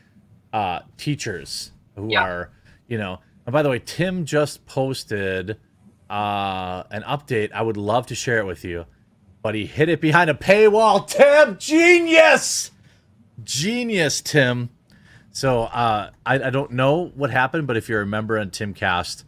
uh 0.52 0.80
teachers 0.96 1.70
who 1.94 2.08
Yeah. 2.10 2.22
are 2.24 2.50
you 2.88 2.98
know. 2.98 3.20
And 3.46 3.52
by 3.52 3.62
the 3.62 3.68
way, 3.68 3.78
Tim 3.78 4.24
just 4.24 4.66
posted 4.66 5.56
uh 6.08 6.82
an 6.90 7.02
update. 7.02 7.52
I 7.52 7.62
would 7.62 7.76
love 7.76 8.06
to 8.06 8.16
share 8.16 8.38
it 8.38 8.46
with 8.46 8.64
you, 8.64 8.86
but 9.42 9.54
he 9.54 9.66
hid 9.66 9.88
it 9.88 10.00
behind 10.00 10.30
a 10.30 10.34
paywall. 10.34 11.06
Tim, 11.06 11.56
genius, 11.58 12.70
genius, 13.44 14.20
Tim. 14.20 14.70
So 15.32 15.62
uh, 15.64 16.10
I, 16.26 16.34
I 16.42 16.50
don't 16.50 16.72
know 16.72 17.12
what 17.14 17.30
happened, 17.30 17.66
but 17.66 17.76
if 17.76 17.88
you're 17.88 18.02
a 18.02 18.06
member 18.06 18.38
on 18.38 18.50
Timcast, 18.50 19.24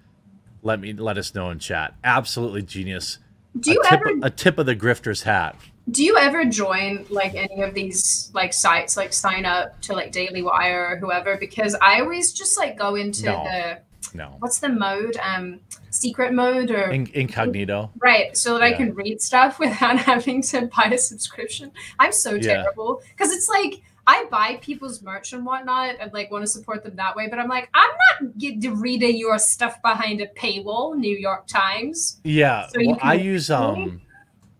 let 0.63 0.81
me 0.81 0.93
let 0.93 1.17
us 1.19 1.35
know 1.35 1.51
in 1.51 1.59
chat. 1.59 1.95
Absolutely 2.05 2.63
genius. 2.63 3.19
do 3.59 3.73
you 3.73 3.81
a 3.81 3.89
tip, 3.89 3.93
ever 4.01 4.11
a 4.23 4.31
tip 4.31 4.59
of 4.59 4.67
the 4.67 4.75
grifter's 4.77 5.23
hat. 5.23 5.57
do 5.91 6.05
you 6.05 6.17
ever 6.17 6.45
join 6.45 7.05
like 7.11 7.35
any 7.35 7.63
of 7.63 7.75
these 7.75 8.31
like 8.35 8.53
sites 8.53 8.97
like 8.97 9.13
sign 9.13 9.45
up 9.45 9.81
to 9.83 9.93
like 9.93 10.13
daily 10.13 10.41
wire 10.43 10.87
or 10.91 10.97
whoever 10.97 11.37
because 11.37 11.75
i 11.83 12.01
always 12.01 12.33
just 12.33 12.57
like 12.57 12.79
go 12.79 12.95
into 12.95 13.25
No. 13.27 13.43
the 13.45 13.79
No, 14.17 14.37
what's 14.39 14.61
the 14.61 14.69
mode 14.69 15.17
um 15.23 15.59
secret 15.93 16.33
mode 16.33 16.71
or 16.71 16.91
In, 16.91 17.07
incognito. 17.15 17.91
right 17.99 18.37
so 18.37 18.55
that 18.55 18.63
i 18.63 18.73
can 18.73 18.95
read 18.95 19.21
stuff 19.21 19.59
without 19.61 19.99
having 19.99 20.43
to 20.43 20.69
buy 20.75 20.91
a 20.93 20.99
subscription 20.99 21.71
i'm 21.99 22.13
so 22.13 22.35
Yeah. 22.35 22.63
terrible 22.63 23.01
because 23.17 23.33
it's 23.33 23.49
like 23.49 23.83
I 24.05 24.25
buy 24.33 24.59
people's 24.61 25.01
merch 25.01 25.33
and 25.33 25.47
whatnot 25.47 25.95
and 26.01 26.13
like 26.13 26.29
want 26.31 26.43
to 26.43 26.49
support 26.49 26.83
them 26.83 26.97
that 26.97 27.15
way, 27.15 27.29
but 27.29 27.39
I'm 27.39 27.49
like, 27.49 27.69
I'm 27.73 27.91
not 28.21 28.37
get, 28.37 28.57
reading 28.73 29.17
your 29.17 29.39
stuff 29.39 29.81
behind 29.81 30.21
a 30.21 30.27
paywall, 30.27 30.97
New 30.97 31.17
York 31.17 31.47
Times. 31.47 32.21
Yeah, 32.25 32.67
so 32.67 32.81
well, 32.85 32.99
I 33.01 33.15
use 33.15 33.49
um, 33.49 34.01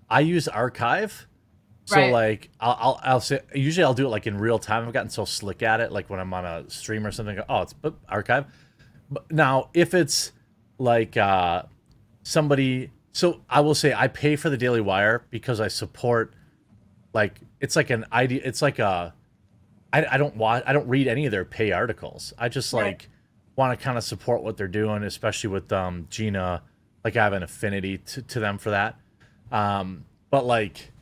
I 0.09 0.21
use 0.21 0.47
Archive. 0.47 1.27
So 1.87 1.97
right. 1.97 2.13
like 2.13 2.51
I'll, 2.61 2.77
I'll 2.81 3.01
I'll 3.03 3.21
say 3.21 3.41
usually 3.53 3.83
I'll 3.83 3.95
do 3.95 4.07
it 4.07 4.11
like 4.11 4.29
in 4.29 4.39
real 4.39 4.61
time. 4.61 4.87
I've 4.87 4.93
gotten 4.93 5.11
so 5.11 5.25
slick 5.25 5.65
at 5.65 5.81
it, 5.81 5.91
like 5.91 6.09
when 6.09 6.21
I'm 6.21 6.33
on 6.33 6.45
a 6.45 6.71
stream 6.71 7.05
or 7.05 7.11
something. 7.11 7.41
Oh, 7.49 7.63
it's 7.63 7.75
archive. 8.09 8.47
But 9.11 9.29
now 9.33 9.71
if 9.75 9.93
it's 9.93 10.31
like 10.79 11.17
uh 11.17 11.65
somebody, 12.23 12.91
so 13.13 13.41
I 13.49 13.61
will 13.61 13.75
say 13.75 13.93
I 13.93 14.09
pay 14.09 14.37
for 14.37 14.51
the 14.51 14.57
Daily 14.57 14.81
Wire 14.81 15.25
because 15.31 15.61
I 15.61 15.69
support 15.69 16.35
like 17.13 17.41
it's 17.61 17.77
like 17.77 17.91
an 17.91 18.07
idea. 18.13 18.41
It's 18.45 18.63
like 18.63 18.79
a 18.79 19.15
I, 19.93 20.07
I 20.13 20.19
don't 20.19 20.37
watch 20.37 20.63
I 20.67 20.73
don't 20.73 20.89
read 20.89 21.09
any 21.09 21.27
of 21.27 21.33
their 21.33 21.45
pay 21.45 21.73
articles. 21.73 22.33
I 22.39 22.49
just 22.49 22.73
right. 22.73 22.85
like 22.85 23.09
want 23.57 23.79
to 23.79 23.83
kind 23.83 23.99
of 23.99 24.05
support 24.05 24.43
what 24.43 24.57
they're 24.57 24.69
doing, 24.69 25.03
especially 25.03 25.51
with 25.51 25.73
um 25.73 26.07
Gina. 26.11 26.63
Like 27.05 27.17
I 27.17 27.25
have 27.25 27.33
an 27.33 27.43
affinity 27.43 27.99
to, 27.99 28.23
to 28.23 28.41
them 28.41 28.59
for 28.59 28.71
that. 28.71 28.97
Um, 29.51 30.05
but 30.31 30.47
like, 30.47 30.93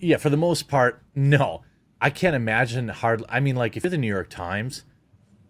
yeah, 0.00 0.16
for 0.16 0.30
the 0.30 0.36
most 0.36 0.68
part, 0.68 1.02
no. 1.14 1.62
I 2.00 2.10
can't 2.10 2.36
imagine 2.36 2.88
hard. 2.88 3.24
I 3.28 3.40
mean, 3.40 3.56
like 3.56 3.76
if 3.76 3.84
you're 3.84 3.90
the 3.90 3.96
New 3.96 4.08
York 4.08 4.28
Times, 4.28 4.84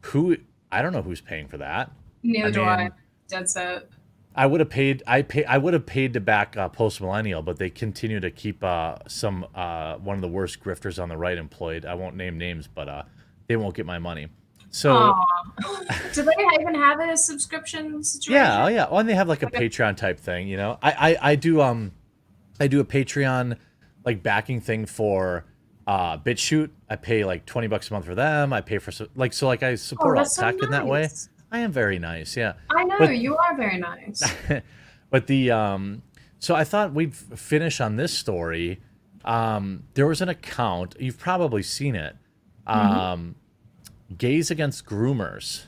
who 0.02 0.36
I 0.70 0.82
don't 0.82 0.92
know 0.92 1.02
who's 1.02 1.20
paying 1.20 1.48
for 1.48 1.56
that. 1.58 1.90
Neither 2.22 2.46
I 2.46 2.50
do 2.50 2.62
I. 2.62 2.90
Dead 3.28 3.48
set. 3.48 3.88
I 4.36 4.46
would 4.46 4.60
have 4.60 4.70
paid. 4.70 5.02
I 5.06 5.22
pay. 5.22 5.44
I 5.44 5.58
would 5.58 5.74
have 5.74 5.86
paid 5.86 6.12
to 6.14 6.20
back 6.20 6.56
uh, 6.56 6.68
Post 6.68 7.00
Millennial, 7.00 7.40
but 7.40 7.58
they 7.58 7.70
continue 7.70 8.18
to 8.18 8.30
keep 8.30 8.64
uh, 8.64 8.96
some 9.06 9.46
uh, 9.54 9.96
one 9.96 10.16
of 10.16 10.22
the 10.22 10.28
worst 10.28 10.60
grifters 10.60 11.00
on 11.00 11.08
the 11.08 11.16
right 11.16 11.38
employed. 11.38 11.84
I 11.84 11.94
won't 11.94 12.16
name 12.16 12.36
names, 12.36 12.66
but 12.66 12.88
uh, 12.88 13.02
they 13.46 13.56
won't 13.56 13.76
get 13.76 13.86
my 13.86 13.98
money. 13.98 14.28
So, 14.70 15.14
do 16.12 16.22
they 16.24 16.32
even 16.60 16.74
have 16.74 16.98
a 16.98 17.16
subscription 17.16 18.02
situation? 18.02 18.32
Yeah, 18.32 18.64
oh 18.64 18.66
yeah. 18.66 18.88
Well, 18.90 18.98
and 18.98 19.08
they 19.08 19.14
have 19.14 19.28
like 19.28 19.44
a 19.44 19.46
okay. 19.46 19.68
Patreon 19.68 19.96
type 19.96 20.18
thing. 20.18 20.48
You 20.48 20.56
know, 20.56 20.78
I, 20.82 20.90
I 20.90 21.30
I 21.30 21.36
do 21.36 21.60
um, 21.60 21.92
I 22.58 22.66
do 22.66 22.80
a 22.80 22.84
Patreon 22.84 23.56
like 24.04 24.24
backing 24.24 24.60
thing 24.60 24.86
for 24.86 25.44
uh 25.86 26.18
BitChute. 26.18 26.70
I 26.90 26.96
pay 26.96 27.24
like 27.24 27.46
twenty 27.46 27.68
bucks 27.68 27.88
a 27.90 27.92
month 27.92 28.04
for 28.04 28.16
them. 28.16 28.52
I 28.52 28.62
pay 28.62 28.78
for 28.78 28.90
so 28.90 29.06
like 29.14 29.32
so 29.32 29.46
like 29.46 29.62
I 29.62 29.76
support 29.76 30.18
oh, 30.18 30.22
tech 30.22 30.28
so 30.28 30.50
nice. 30.50 30.62
in 30.64 30.70
that 30.72 30.86
way. 30.88 31.08
I 31.54 31.60
am 31.60 31.70
very 31.70 32.00
nice, 32.00 32.36
yeah. 32.36 32.54
I 32.68 32.82
know 32.82 32.98
but, 32.98 33.16
you 33.16 33.36
are 33.36 33.56
very 33.56 33.78
nice. 33.78 34.24
but 35.10 35.28
the 35.28 35.52
um, 35.52 36.02
so 36.40 36.56
I 36.56 36.64
thought 36.64 36.92
we'd 36.92 37.14
finish 37.14 37.80
on 37.80 37.94
this 37.94 38.12
story. 38.12 38.80
Um, 39.24 39.84
there 39.94 40.08
was 40.08 40.20
an 40.20 40.28
account 40.28 40.96
you've 40.98 41.16
probably 41.16 41.62
seen 41.62 41.94
it. 41.94 42.16
Mm-hmm. 42.66 42.90
Um, 42.90 43.36
mm-hmm. 43.84 44.14
Gays 44.16 44.50
Against 44.50 44.84
Groomers. 44.84 45.66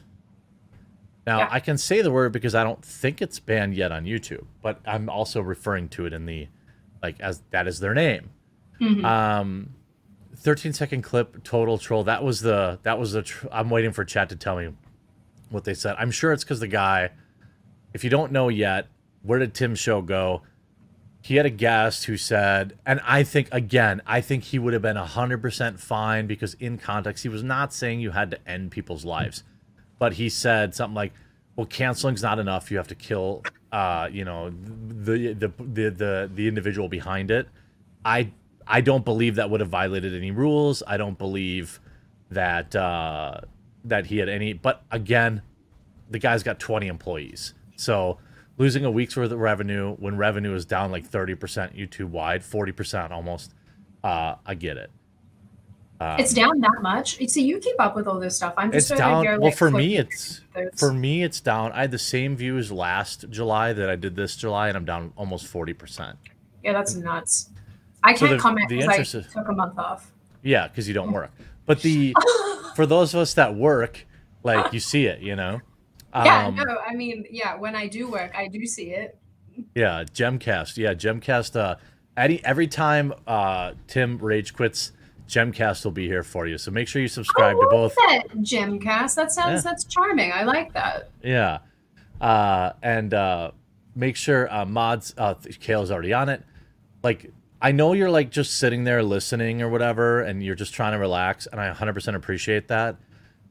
Now 1.25 1.39
yeah. 1.39 1.49
I 1.53 1.61
can 1.61 1.79
say 1.79 2.03
the 2.03 2.11
word 2.11 2.33
because 2.33 2.57
I 2.57 2.65
don't 2.65 2.85
think 2.85 3.23
it's 3.23 3.39
banned 3.39 3.77
yet 3.77 3.93
on 3.93 4.07
YouTube, 4.07 4.47
but 4.63 4.81
I'm 4.87 5.09
also 5.09 5.41
referring 5.41 5.89
to 5.91 6.07
it 6.07 6.13
in 6.13 6.27
the 6.27 6.49
like 7.01 7.21
as 7.21 7.43
that 7.53 7.69
is 7.69 7.79
their 7.79 7.95
name. 7.95 8.31
Mm-hmm. 8.81 9.05
Um, 9.05 9.75
13 10.35 10.73
second 10.73 11.03
clip 11.03 11.45
total 11.45 11.79
troll. 11.79 12.03
That 12.03 12.25
was 12.25 12.41
the 12.41 12.81
that 12.83 12.99
was 12.99 13.13
the. 13.13 13.23
Tr- 13.23 13.47
I'm 13.53 13.71
waiting 13.71 13.93
for 13.93 14.05
chat 14.05 14.31
to 14.31 14.37
tell 14.37 14.57
me 14.57 14.71
what 15.51 15.65
they 15.65 15.75
said. 15.75 15.97
I'm 15.99 16.11
sure 16.11 16.33
it's 16.33 16.45
because 16.45 16.61
the 16.61 16.67
guy, 16.67 17.11
if 17.93 18.05
you 18.05 18.11
don't 18.11 18.33
know 18.33 18.49
yet, 18.49 18.89
where 19.23 19.39
did 19.39 19.55
Tim's 19.55 19.79
show 19.79 20.03
go? 20.03 20.43
He 21.23 21.37
had 21.37 21.47
a 21.47 21.51
guest 21.51 22.05
who 22.05 22.17
said, 22.17 22.79
and 22.87 23.01
I 23.05 23.25
think, 23.25 23.49
again, 23.51 24.01
I 24.07 24.21
think 24.21 24.45
he 24.45 24.61
would 24.61 24.73
have 24.73 24.83
been 24.83 24.97
100% 24.97 25.81
fine 25.81 26.27
because 26.29 26.55
in 26.55 26.79
context, 26.79 27.25
he 27.25 27.29
was 27.29 27.43
not 27.43 27.73
saying 27.73 28.01
you 28.01 28.13
had 28.13 28.31
to 28.31 28.49
end 28.49 28.71
people's 28.71 29.05
lives. 29.05 29.43
But 29.99 30.15
he 30.15 30.29
said 30.29 30.75
something 30.75 30.95
like, 30.95 31.13
well, 31.57 31.67
canceling's 31.67 32.23
not 32.23 32.39
enough. 32.39 32.71
You 32.71 32.77
have 32.77 32.87
to 32.89 32.95
kill, 32.95 33.43
uh, 33.73 34.09
you 34.13 34.25
know, 34.25 34.51
the, 34.51 35.33
the, 35.33 35.53
the, 35.59 35.91
the, 35.91 36.31
the 36.33 36.47
individual 36.47 36.89
behind 36.89 37.33
it. 37.33 37.49
I, 38.05 38.31
I 38.67 38.81
don't 38.81 39.05
believe 39.05 39.37
that 39.37 39.51
would 39.51 39.61
have 39.61 39.71
violated 39.71 40.15
any 40.15 40.31
rules. 40.31 40.85
I 40.87 40.97
don't 40.97 41.19
believe 41.19 41.81
that, 42.31 42.77
uh, 42.77 43.41
that 43.89 44.07
he 44.07 44.19
had 44.19 44.29
any. 44.29 44.53
But 44.53 44.83
again, 44.91 45.43
the 46.11 46.19
guy's 46.19 46.43
got 46.43 46.59
20 46.59 46.87
employees. 46.87 47.55
So 47.77 48.19
losing 48.59 48.85
a 48.85 48.91
week's 48.91 49.17
worth 49.17 49.33
of 49.33 49.39
revenue 49.39 49.95
when 49.97 50.17
revenue 50.17 50.55
is 50.55 50.65
down 50.65 50.91
like 50.91 51.11
30% 51.11 51.77
YouTube 51.77 52.11
wide, 52.11 52.43
40% 52.43 53.11
almost, 53.11 53.53
uh, 54.05 54.37
I 54.45 54.55
get 54.55 54.77
it. 54.77 54.91
Um, 55.99 56.21
it's 56.21 56.35
down 56.35 56.61
that 56.61 56.83
much. 56.83 57.17
So 57.29 57.41
you 57.41 57.59
keep 57.59 57.81
up 57.81 57.97
with 57.97 58.07
all 58.07 58.21
this 58.21 58.37
stuff. 58.37 58.53
I'm 58.59 58.71
just 58.71 58.91
it's 58.91 58.99
down. 58.99 59.25
Here, 59.25 59.33
like, 59.33 59.41
well, 59.41 59.51
for 59.53 59.71
me, 59.71 59.97
it's 59.97 60.43
for 60.77 60.93
me, 60.93 61.23
it's 61.23 61.41
down. 61.41 61.73
I 61.73 61.83
had 61.83 61.91
the 61.91 61.99
same 61.99 62.37
views 62.37 62.71
last 62.71 63.31
July 63.31 63.73
that 63.73 63.89
I 63.89 63.97
did 63.97 64.15
this 64.15 64.37
July, 64.37 64.69
and 64.69 64.77
I'm 64.77 64.85
down 64.85 65.15
almost 65.17 65.47
forty 65.47 65.73
percent. 65.73 66.19
Yeah, 66.63 66.75
that's 66.75 66.95
nuts. 66.95 67.49
I 68.03 68.11
can't 68.11 68.19
so 68.19 68.29
the, 68.29 68.39
comment 68.39 68.69
because 68.69 69.15
I 69.15 69.23
took 69.23 69.49
a 69.49 69.53
month 69.53 69.79
off. 69.79 70.13
Yeah, 70.43 70.69
because 70.69 70.87
you 70.87 70.93
don't 70.93 71.13
work. 71.13 71.31
But 71.67 71.83
the 71.83 72.15
for 72.77 72.87
those 72.87 73.13
of 73.15 73.21
us 73.21 73.35
that 73.35 73.55
work, 73.55 74.07
like 74.43 74.73
you 74.73 74.81
see 74.81 75.07
it, 75.07 75.21
you 75.21 75.37
know. 75.37 75.61
Yeah, 76.15 76.47
um, 76.47 76.55
no, 76.55 76.79
I 76.87 76.95
mean, 76.95 77.27
yeah, 77.31 77.57
when 77.57 77.77
I 77.77 77.89
do 77.89 78.09
work, 78.11 78.35
I 78.35 78.49
do 78.49 78.65
see 78.65 78.91
it. 78.91 79.19
Yeah, 79.75 80.05
Gemcast. 80.05 80.77
Yeah, 80.77 80.95
Gemcast. 80.95 81.57
Uh, 81.57 81.77
any 82.17 82.43
every 82.45 82.67
time 82.67 83.13
uh 83.27 83.73
Tim 83.87 84.17
rage 84.19 84.55
quits, 84.55 84.93
Gemcast 85.29 85.85
will 85.85 85.93
be 85.93 86.07
here 86.07 86.23
for 86.23 86.47
you. 86.47 86.57
So 86.57 86.71
make 86.71 86.89
sure 86.89 87.03
you 87.03 87.09
subscribe 87.09 87.57
to 87.57 87.69
both. 87.71 87.95
That 87.97 88.29
Gemcast. 88.39 89.15
That 89.17 89.33
sounds 89.33 89.65
yeah. 89.65 89.71
that's 89.71 89.85
charming. 89.85 90.33
I 90.33 90.45
like 90.45 90.73
that. 90.75 91.11
Yeah, 91.23 91.59
uh, 92.21 92.73
and 92.83 93.13
uh, 93.13 93.51
make 93.95 94.17
sure 94.17 94.53
uh, 94.53 94.65
mods. 94.65 95.15
Uh, 95.19 95.35
Kale's 95.61 95.91
already 95.91 96.13
on 96.13 96.29
it. 96.29 96.43
Like 97.03 97.33
I 97.61 97.73
know 97.73 97.93
you're 97.95 98.11
like 98.11 98.31
just 98.31 98.59
sitting 98.59 98.85
there 98.85 99.03
listening 99.03 99.63
or 99.63 99.69
whatever, 99.69 100.21
and 100.21 100.43
you're 100.43 100.55
just 100.55 100.75
trying 100.75 100.93
to 100.93 100.99
relax, 100.99 101.47
and 101.47 101.61
I 101.61 101.73
100% 101.73 102.15
appreciate 102.15 102.69
that. 102.69 102.97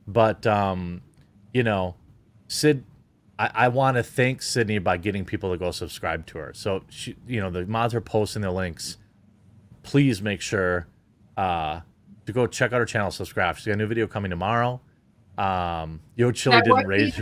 But 0.07 0.45
um, 0.45 1.01
you 1.53 1.63
know, 1.63 1.95
Sid, 2.47 2.83
I, 3.39 3.51
I 3.53 3.67
want 3.69 3.97
to 3.97 4.03
thank 4.03 4.41
Sydney 4.41 4.79
by 4.79 4.97
getting 4.97 5.25
people 5.25 5.51
to 5.51 5.57
go 5.57 5.71
subscribe 5.71 6.25
to 6.27 6.37
her. 6.37 6.51
So 6.53 6.83
she, 6.89 7.15
you 7.27 7.41
know, 7.41 7.49
the 7.49 7.65
mods 7.65 7.93
are 7.95 8.01
posting 8.01 8.41
the 8.41 8.51
links. 8.51 8.97
Please 9.83 10.21
make 10.21 10.41
sure 10.41 10.87
uh, 11.37 11.81
to 12.25 12.31
go 12.31 12.47
check 12.47 12.73
out 12.73 12.79
her 12.79 12.85
channel, 12.85 13.11
subscribe. 13.11 13.57
She's 13.57 13.65
got 13.65 13.73
a 13.73 13.77
new 13.77 13.87
video 13.87 14.07
coming 14.07 14.29
tomorrow. 14.29 14.81
Um, 15.37 15.99
Yo 16.15 16.31
Chili 16.31 16.61
didn't 16.61 16.87
raise 16.87 17.17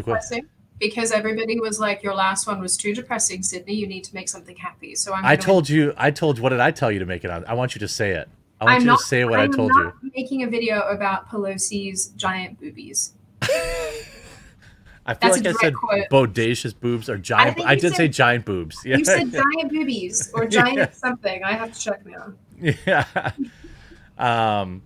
because 0.84 1.12
everybody 1.12 1.60
was 1.60 1.80
like, 1.80 2.04
"Your 2.04 2.14
last 2.14 2.46
one 2.46 2.60
was 2.60 2.76
too 2.76 2.94
depressing, 2.94 3.42
Sydney. 3.42 3.74
You 3.74 3.88
need 3.88 4.04
to 4.04 4.14
make 4.14 4.28
something 4.28 4.56
happy." 4.56 4.96
So 4.96 5.14
I'm. 5.14 5.26
I 5.26 5.36
told 5.36 5.70
you. 5.70 5.94
I 5.98 6.12
told. 6.12 6.40
What 6.40 6.50
did 6.50 6.60
I 6.60 6.72
tell 6.72 6.92
you 6.92 7.00
to 7.00 7.06
make 7.06 7.24
it 7.24 7.32
on? 7.32 7.46
I 7.46 7.54
want 7.54 7.74
you 7.76 7.80
to 7.80 7.88
say 7.88 8.12
it. 8.12 8.28
I 8.60 8.66
want 8.66 8.76
I'm 8.76 8.82
you 8.82 8.88
not, 8.88 9.00
to 9.00 9.06
say 9.06 9.26
what 9.26 9.40
I'm 9.40 9.52
i 9.52 9.56
told 9.56 9.72
you. 9.74 9.94
Making 10.16 10.44
a 10.44 10.48
video 10.48 10.82
about 10.82 11.30
Pelosi's 11.30 12.08
giant 12.10 12.60
boobies. 12.60 13.14
I 15.06 15.14
feel 15.16 15.32
That's 15.32 15.44
like 15.44 15.56
I 15.56 15.60
said 15.60 15.76
quote. 15.76 16.10
bodacious 16.10 16.74
boobs 16.78 17.10
or 17.10 17.18
giant. 17.18 17.60
I, 17.60 17.72
I 17.72 17.76
did 17.76 17.90
said, 17.90 17.98
say 17.98 18.08
giant 18.08 18.46
boobs. 18.46 18.78
Yeah. 18.86 18.98
You 18.98 19.06
said 19.06 19.32
giant 19.32 19.72
boobies 19.72 20.32
or 20.34 20.46
giant 20.48 20.78
yeah. 20.78 20.92
something. 20.92 21.44
I 21.44 21.54
have 21.54 21.74
to 21.74 21.80
check 21.80 22.06
now. 22.06 22.34
Yeah. 22.60 23.32
Um. 24.16 24.84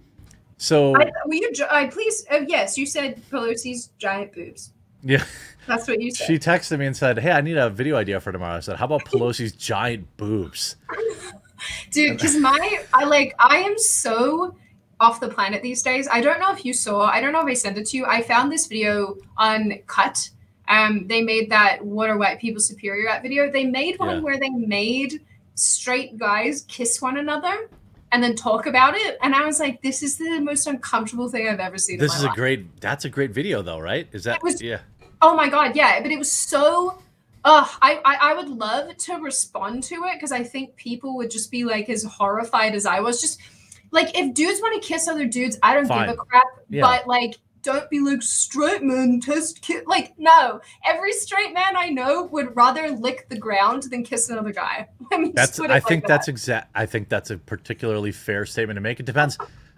So. 0.55 0.95
I, 0.95 1.11
will 1.25 1.35
you? 1.35 1.51
I 1.69 1.87
please. 1.87 2.25
Uh, 2.31 2.45
yes, 2.47 2.77
you 2.77 2.85
said 2.85 3.21
Pelosi's 3.29 3.89
giant 3.99 4.31
boobs. 4.31 4.71
Yeah. 5.03 5.25
That's 5.68 5.88
what 5.88 6.01
you 6.01 6.11
said. 6.11 6.28
She 6.28 6.39
texted 6.39 6.80
me 6.80 6.86
and 6.86 6.95
said, 6.95 7.20
"Hey, 7.20 7.32
I 7.32 7.41
need 7.41 7.57
a 7.57 7.70
video 7.70 7.97
idea 7.97 8.20
for 8.20 8.32
tomorrow." 8.32 8.55
I 8.55 8.59
said, 8.61 8.78
"How 8.78 8.86
about 8.86 9.05
Pelosi's 9.05 9.51
giant 9.51 10.15
boobs?" 10.18 10.78
Dude, 11.91 12.18
because 12.18 12.38
my 12.38 12.84
I 12.93 13.03
like 13.03 13.36
I 13.39 13.57
am 13.57 13.78
so 13.78 14.55
off 14.99 15.20
the 15.20 15.28
planet 15.28 15.61
these 15.61 15.84
days. 15.84 16.07
I 16.11 16.22
don't 16.22 16.39
know 16.39 16.51
if 16.51 16.65
you 16.65 16.74
saw. 16.74 17.05
I 17.05 17.22
don't 17.22 17.34
know 17.34 17.41
if 17.41 17.47
I 17.47 17.53
sent 17.53 17.78
it 17.78 17.86
to 17.88 17.97
you. 17.97 18.05
I 18.05 18.22
found 18.22 18.51
this 18.51 18.68
video 18.68 19.18
on 19.38 19.74
Cut. 19.88 20.30
Um, 20.70 21.07
they 21.07 21.22
made 21.22 21.49
that 21.51 21.84
"What 21.84 22.09
are 22.09 22.18
white 22.18 22.39
people 22.39 22.61
superior 22.61 23.09
at?" 23.09 23.22
video. 23.22 23.51
They 23.51 23.65
made 23.65 23.99
one 23.99 24.18
yeah. 24.18 24.22
where 24.22 24.39
they 24.39 24.49
made 24.49 25.22
straight 25.55 26.18
guys 26.18 26.65
kiss 26.68 27.01
one 27.01 27.18
another 27.18 27.70
and 28.11 28.24
then 28.24 28.36
talk 28.36 28.68
about 28.68 28.95
it. 28.95 29.18
And 29.22 29.36
I 29.36 29.45
was 29.45 29.59
like, 29.59 29.82
this 29.82 30.03
is 30.03 30.18
the 30.18 30.39
most 30.39 30.68
uncomfortable 30.68 31.30
thing 31.30 31.47
I've 31.47 31.59
ever 31.59 31.78
seen. 31.78 31.97
This 31.97 32.15
is 32.15 32.24
a 32.24 32.30
great. 32.30 32.80
That's 32.80 33.05
a 33.05 33.09
great 33.09 33.32
video, 33.32 33.61
though, 33.61 33.80
right? 33.80 34.07
Is 34.11 34.24
that? 34.24 34.41
Was, 34.43 34.61
yeah. 34.61 34.80
Oh 35.22 35.36
my 35.36 35.49
god, 35.49 35.76
yeah. 35.76 36.01
But 36.01 36.11
it 36.11 36.20
was 36.20 36.32
so. 36.32 37.01
Uh, 37.43 37.65
I, 37.82 38.01
I 38.03 38.32
I 38.32 38.34
would 38.34 38.49
love 38.49 38.95
to 38.97 39.15
respond 39.15 39.84
to 39.84 39.95
it 40.05 40.15
because 40.15 40.32
I 40.32 40.43
think 40.43 40.76
people 40.76 41.15
would 41.18 41.32
just 41.32 41.49
be 41.51 41.63
like 41.63 41.89
as 41.89 42.03
horrified 42.03 42.76
as 42.76 42.86
I 42.86 42.99
was. 42.99 43.22
Just 43.22 43.39
like 43.91 44.18
if 44.18 44.34
dudes 44.34 44.59
want 44.61 44.82
to 44.82 44.88
kiss 44.88 45.07
other 45.07 45.26
dudes, 45.26 45.57
I 45.63 45.74
don't 45.74 45.88
Fine. 45.88 46.09
give 46.09 46.15
a 46.15 46.18
crap. 46.18 46.43
Yeah. 46.70 46.82
But 46.82 47.07
like 47.07 47.38
don't 47.63 47.89
be 47.89 47.99
like 47.99 48.22
straight 48.22 48.82
men 48.82 49.20
test 49.20 49.61
kiss. 49.61 49.84
Like 49.86 50.13
no, 50.18 50.61
every 50.86 51.13
straight 51.13 51.53
man 51.53 51.76
I 51.76 51.89
know 51.89 52.24
would 52.26 52.55
rather 52.55 52.89
lick 52.89 53.28
the 53.30 53.38
ground 53.38 53.84
than 53.84 54.03
kiss 54.03 54.30
another 54.30 54.53
guy. 54.53 54.88
I 55.11 55.18
mean, 55.18 55.34
that's. 55.36 55.59
I 55.59 55.80
think 55.80 56.07
that's 56.07 56.28
exact. 56.28 56.72
I 56.76 56.86
think 56.86 57.09
that's 57.09 57.30
a 57.30 57.38
particularly 57.38 58.11
fair 58.11 58.45
statement 58.45 58.78
to 58.78 58.82
make. 58.82 58.99
It 58.99 59.05
depends. 59.05 59.38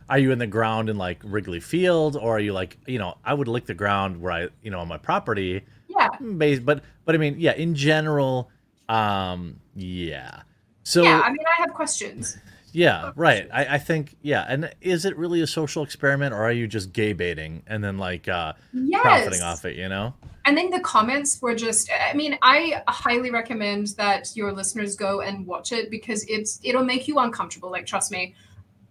Are 0.10 0.18
you 0.20 0.32
in 0.32 0.40
the 0.40 0.48
ground 0.48 0.90
in 0.90 0.98
like 0.98 1.20
Wrigley 1.24 1.60
Field, 1.60 2.16
or 2.16 2.38
are 2.38 2.40
you 2.40 2.54
like, 2.54 2.78
you 2.88 2.98
know, 3.00 3.18
I 3.24 3.34
would 3.34 3.48
lick 3.48 3.66
the 3.66 3.74
ground 3.74 4.20
where 4.22 4.32
I, 4.32 4.48
you 4.64 4.72
know, 4.72 4.80
on 4.80 4.88
my 4.88 4.98
property. 4.98 5.64
Yeah. 5.88 6.10
But 6.20 6.84
but 7.06 7.16
I 7.16 7.18
mean, 7.18 7.36
yeah, 7.40 7.54
in 7.54 7.76
general, 7.76 8.50
um, 8.88 9.60
yeah. 9.76 10.42
So 10.84 11.04
yeah, 11.04 11.22
I 11.24 11.30
mean, 11.30 11.46
I 11.58 11.62
have 11.62 11.74
questions. 11.74 12.38
yeah, 12.72 13.12
right. 13.16 13.48
I, 13.54 13.76
I 13.76 13.78
think 13.78 14.16
yeah. 14.22 14.46
And 14.48 14.72
is 14.82 15.06
it 15.06 15.18
really 15.18 15.42
a 15.42 15.48
social 15.48 15.84
experiment, 15.84 16.34
or 16.34 16.44
are 16.44 16.52
you 16.52 16.68
just 16.68 16.94
gay 16.94 17.14
baiting 17.14 17.64
and 17.68 17.84
then 17.84 17.98
like 17.98 18.28
uh, 18.28 18.54
Yes. 18.74 19.02
profiting 19.02 19.42
off 19.42 19.66
it? 19.66 19.76
You 19.76 19.90
know? 19.90 20.14
And 20.46 20.58
then 20.58 20.72
the 20.72 20.80
comments 20.80 21.40
were 21.42 21.54
just 21.54 21.92
I 21.92 22.14
mean, 22.14 22.38
I 22.42 22.82
highly 22.88 23.30
recommend 23.30 23.88
that 23.98 24.36
your 24.36 24.52
listeners 24.52 24.96
go 24.96 25.22
and 25.22 25.46
watch 25.46 25.72
it 25.72 25.92
because 25.92 26.24
it's 26.28 26.60
it'll 26.64 26.86
make 26.86 27.08
you 27.08 27.20
uncomfortable, 27.20 27.70
like 27.70 27.86
trust 27.86 28.12
me. 28.12 28.34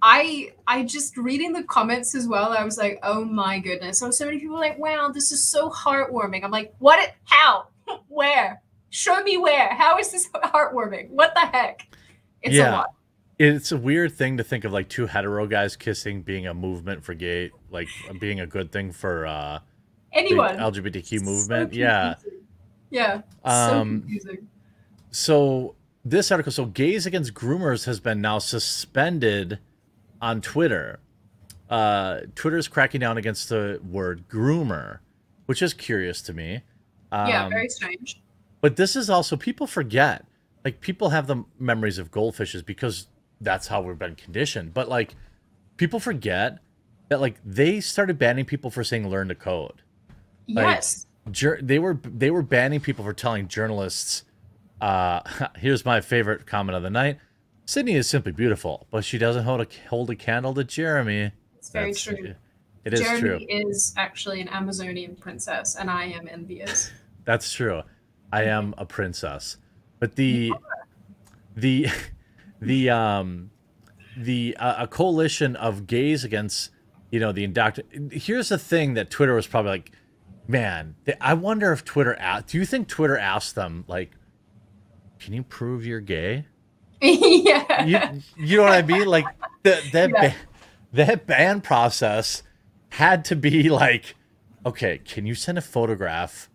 I 0.02 0.52
I 0.66 0.84
just 0.84 1.16
reading 1.16 1.52
the 1.52 1.64
comments 1.64 2.14
as 2.14 2.28
well, 2.28 2.52
I 2.52 2.64
was 2.64 2.78
like, 2.78 2.98
oh 3.02 3.24
my 3.24 3.58
goodness. 3.58 3.98
So 3.98 4.10
so 4.10 4.26
many 4.26 4.38
people 4.38 4.54
were 4.54 4.60
like, 4.60 4.78
wow, 4.78 5.10
this 5.12 5.32
is 5.32 5.42
so 5.44 5.70
heartwarming. 5.70 6.44
I'm 6.44 6.50
like, 6.50 6.74
what 6.78 7.14
how? 7.24 7.68
where? 8.08 8.60
Show 8.90 9.22
me 9.22 9.36
where. 9.36 9.74
How 9.74 9.98
is 9.98 10.10
this 10.12 10.28
heartwarming? 10.34 11.10
What 11.10 11.34
the 11.34 11.40
heck? 11.46 11.86
It's 12.42 12.54
a 12.54 12.58
Yeah. 12.58 12.72
lot. 12.72 12.90
It's 13.38 13.70
a 13.70 13.76
weird 13.76 14.12
thing 14.14 14.36
to 14.38 14.44
think 14.44 14.64
of 14.64 14.72
like 14.72 14.88
two 14.88 15.06
hetero 15.06 15.46
guys 15.46 15.76
kissing 15.76 16.22
being 16.22 16.46
a 16.48 16.54
movement 16.54 17.04
for 17.04 17.14
gay, 17.14 17.50
like 17.70 17.86
being 18.20 18.40
a 18.40 18.46
good 18.46 18.72
thing 18.72 18.90
for 18.90 19.26
uh, 19.26 19.60
the 20.12 20.18
Anyone. 20.18 20.56
LGBTQ 20.56 21.18
So 21.20 21.24
movement. 21.24 21.72
yeah. 21.72 22.14
confusing. 22.14 22.40
Yeah. 22.90 23.20
so 23.44 23.80
Um, 23.80 24.00
confusing. 24.00 24.48
So 25.12 25.74
this 26.04 26.30
article, 26.32 26.50
so 26.50 26.64
gays 26.66 27.06
against 27.06 27.32
groomers 27.34 27.84
has 27.84 28.00
been 28.00 28.20
now 28.20 28.38
suspended 28.38 29.58
on 30.20 30.40
Twitter. 30.40 31.00
Uh, 31.68 32.20
Twitter's 32.34 32.68
cracking 32.68 33.00
down 33.00 33.18
against 33.18 33.48
the 33.48 33.80
word 33.88 34.28
groomer, 34.28 35.00
which 35.46 35.60
is 35.60 35.74
curious 35.74 36.22
to 36.22 36.32
me. 36.32 36.62
Um, 37.12 37.28
yeah, 37.28 37.48
very 37.48 37.68
strange. 37.68 38.20
But 38.60 38.76
this 38.76 38.96
is 38.96 39.08
also 39.08 39.36
people 39.36 39.66
forget. 39.66 40.24
Like 40.64 40.80
people 40.80 41.10
have 41.10 41.26
the 41.26 41.44
memories 41.58 41.98
of 41.98 42.10
goldfishes 42.10 42.64
because 42.64 43.06
that's 43.40 43.68
how 43.68 43.80
we've 43.80 43.98
been 43.98 44.16
conditioned. 44.16 44.74
But 44.74 44.88
like 44.88 45.14
people 45.76 46.00
forget 46.00 46.58
that 47.08 47.20
like 47.20 47.36
they 47.44 47.80
started 47.80 48.18
banning 48.18 48.44
people 48.44 48.70
for 48.70 48.84
saying 48.84 49.08
learn 49.08 49.28
to 49.28 49.34
code. 49.34 49.82
Yes. 50.46 51.06
They 51.26 51.78
were 51.78 51.98
they 52.04 52.30
were 52.30 52.42
banning 52.42 52.80
people 52.80 53.04
for 53.04 53.12
telling 53.12 53.48
journalists 53.48 54.24
uh 54.80 55.20
here's 55.56 55.84
my 55.84 56.00
favorite 56.00 56.46
comment 56.46 56.76
of 56.76 56.82
the 56.82 56.90
night. 56.90 57.18
Sydney 57.68 57.96
is 57.96 58.08
simply 58.08 58.32
beautiful, 58.32 58.86
but 58.90 59.04
she 59.04 59.18
doesn't 59.18 59.44
hold 59.44 59.60
a 59.60 59.66
hold 59.90 60.08
a 60.08 60.16
candle 60.16 60.54
to 60.54 60.64
Jeremy. 60.64 61.32
It's 61.58 61.68
very 61.68 61.92
That's- 61.92 62.02
true. 62.02 62.34
It 62.86 62.94
is 62.94 63.00
true. 63.00 63.18
Jeremy 63.20 63.46
true. 63.46 63.68
is 63.68 63.92
actually 63.98 64.40
an 64.40 64.48
Amazonian 64.48 65.16
princess, 65.16 65.76
and 65.76 65.90
I 65.90 66.04
am 66.04 66.26
envious. 66.28 66.90
That's 67.26 67.52
true. 67.52 67.82
I 68.32 68.44
am 68.44 68.74
a 68.78 68.86
princess. 68.86 69.58
But 69.98 70.16
the 70.16 70.54
the 71.56 71.88
the 72.62 72.88
um 72.88 73.50
the 74.16 74.56
uh, 74.58 74.84
a 74.84 74.86
coalition 74.86 75.54
of 75.54 75.86
gays 75.86 76.24
against 76.24 76.70
you 77.10 77.20
know 77.20 77.32
the 77.32 77.46
indoctr 77.46 78.10
here's 78.10 78.48
the 78.48 78.56
thing 78.56 78.94
that 78.94 79.10
Twitter 79.10 79.34
was 79.34 79.46
probably 79.46 79.72
like 79.72 79.92
man 80.46 80.94
I 81.20 81.34
wonder 81.34 81.70
if 81.72 81.84
Twitter 81.84 82.16
asked 82.16 82.48
do 82.48 82.58
you 82.58 82.64
think 82.64 82.88
Twitter 82.88 83.18
asked 83.18 83.54
them 83.54 83.84
like 83.86 84.12
can 85.20 85.34
you 85.34 85.42
prove 85.42 85.84
you're 85.84 86.00
gay 86.00 86.46
yeah. 87.02 87.84
you, 87.84 88.22
you 88.36 88.56
know 88.56 88.64
what 88.64 88.72
I 88.72 88.82
mean 88.82 89.06
like 89.06 89.26
the, 89.62 89.80
that 89.92 90.10
Yeah. 90.10 90.28
ba- 90.28 90.34
that 90.92 91.26
ban 91.26 91.60
process 91.60 92.42
had 92.90 93.24
to 93.26 93.36
be 93.36 93.68
like 93.68 94.14
okay 94.66 94.98
can 94.98 95.26
you 95.26 95.34
send 95.34 95.58
a 95.58 95.60
photograph 95.62 96.48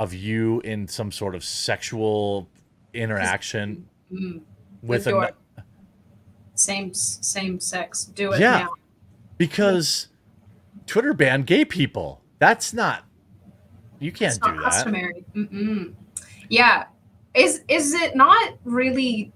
of 0.00 0.12
you 0.12 0.60
in 0.60 0.88
some 0.88 1.10
sort 1.12 1.34
of 1.34 1.44
sexual 1.44 2.48
interaction 2.92 3.88
Mm. 4.12 4.42
with 4.82 5.06
a 5.06 5.32
Same 6.54 6.92
same 6.94 7.58
sex. 7.58 8.04
Do 8.04 8.32
it 8.32 8.40
Yeah. 8.40 8.58
now. 8.58 8.74
because 9.38 10.08
Twitter 10.86 11.14
banned 11.14 11.46
gay 11.46 11.64
people. 11.64 12.20
That's 12.38 12.72
not 12.74 13.04
you 13.98 14.12
can't 14.12 14.34
do 14.40 14.52
that. 14.52 14.60
customary. 14.62 15.24
Mm-mm. 15.34 15.94
Yeah. 16.50 16.84
Is 17.34 17.62
is 17.68 17.94
it 17.94 18.14
not 18.14 18.54
really 18.64 19.32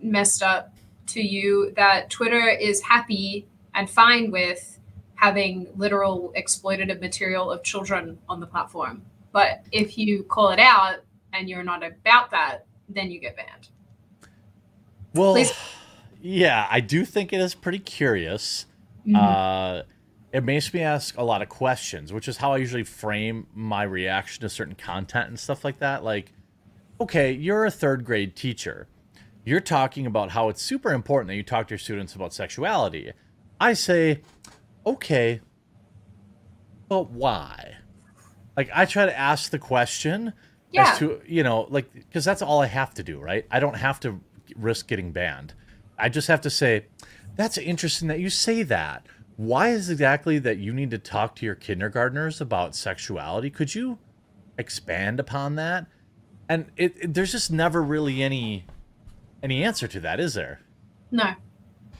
messed 0.00 0.42
up 0.42 0.74
to 1.08 1.20
you 1.20 1.72
that 1.76 2.10
Twitter 2.10 2.48
is 2.48 2.80
happy 2.82 3.46
and 3.74 3.88
fine 3.88 4.30
with 4.30 4.78
having 5.14 5.66
literal 5.76 6.32
exploitative 6.36 7.00
material 7.00 7.50
of 7.50 7.62
children 7.62 8.18
on 8.28 8.40
the 8.40 8.46
platform? 8.46 9.02
But 9.32 9.62
if 9.72 9.98
you 9.98 10.22
call 10.24 10.50
it 10.50 10.58
out 10.60 10.96
and 11.32 11.48
you're 11.48 11.62
not 11.62 11.82
about 11.84 12.30
that, 12.30 12.66
then 12.88 13.10
you 13.10 13.20
get 13.20 13.36
banned. 13.36 13.68
Well, 15.14 15.34
Please. 15.34 15.52
yeah, 16.20 16.66
I 16.70 16.80
do 16.80 17.04
think 17.04 17.32
it 17.32 17.40
is 17.40 17.54
pretty 17.54 17.78
curious. 17.78 18.66
Mhm. 19.06 19.16
Uh, 19.16 19.82
it 20.32 20.44
makes 20.44 20.72
me 20.74 20.80
ask 20.80 21.16
a 21.16 21.22
lot 21.22 21.40
of 21.42 21.48
questions, 21.48 22.12
which 22.12 22.28
is 22.28 22.36
how 22.36 22.52
I 22.52 22.58
usually 22.58 22.84
frame 22.84 23.46
my 23.54 23.82
reaction 23.82 24.42
to 24.42 24.48
certain 24.48 24.74
content 24.74 25.28
and 25.28 25.38
stuff 25.38 25.64
like 25.64 25.78
that. 25.78 26.04
Like, 26.04 26.32
okay, 27.00 27.32
you're 27.32 27.64
a 27.64 27.70
third 27.70 28.04
grade 28.04 28.36
teacher. 28.36 28.88
You're 29.48 29.60
talking 29.60 30.04
about 30.04 30.32
how 30.32 30.50
it's 30.50 30.60
super 30.60 30.92
important 30.92 31.28
that 31.28 31.36
you 31.36 31.42
talk 31.42 31.68
to 31.68 31.72
your 31.72 31.78
students 31.78 32.14
about 32.14 32.34
sexuality. 32.34 33.12
I 33.58 33.72
say, 33.72 34.20
okay, 34.84 35.40
but 36.86 37.08
why? 37.10 37.76
Like, 38.58 38.68
I 38.74 38.84
try 38.84 39.06
to 39.06 39.18
ask 39.18 39.50
the 39.50 39.58
question 39.58 40.34
yeah. 40.70 40.90
as 40.92 40.98
to 40.98 41.22
you 41.26 41.42
know 41.42 41.66
like 41.70 41.90
because 41.94 42.26
that's 42.26 42.42
all 42.42 42.60
i 42.60 42.66
have 42.66 42.92
to 42.92 43.02
do 43.02 43.18
right 43.18 43.46
i 43.50 43.58
don't 43.58 43.76
have 43.76 43.98
to 44.00 44.20
risk 44.54 44.86
getting 44.86 45.12
banned 45.12 45.54
i 45.98 46.10
just 46.10 46.28
have 46.28 46.42
to 46.42 46.50
say 46.50 46.84
that's 47.36 47.56
interesting 47.56 48.08
that 48.08 48.20
you 48.20 48.28
say 48.28 48.62
that 48.62 49.06
why 49.36 49.70
is 49.70 49.88
exactly 49.88 50.38
that 50.38 50.58
you 50.58 50.74
need 50.74 50.90
to 50.90 50.98
talk 50.98 51.34
to 51.36 51.46
your 51.46 51.54
kindergartners 51.54 52.38
about 52.42 52.74
sexuality 52.76 53.48
could 53.48 53.74
you 53.74 53.98
expand 54.58 55.18
upon 55.18 55.54
that 55.54 55.86
and 56.50 56.66
it, 56.76 56.94
it- 57.00 57.14
there's 57.14 57.32
just 57.32 57.50
never 57.50 57.82
really 57.82 58.22
any 58.22 58.66
any 59.42 59.62
answer 59.64 59.88
to 59.88 60.00
that 60.00 60.20
is 60.20 60.34
there 60.34 60.60
no. 61.10 61.34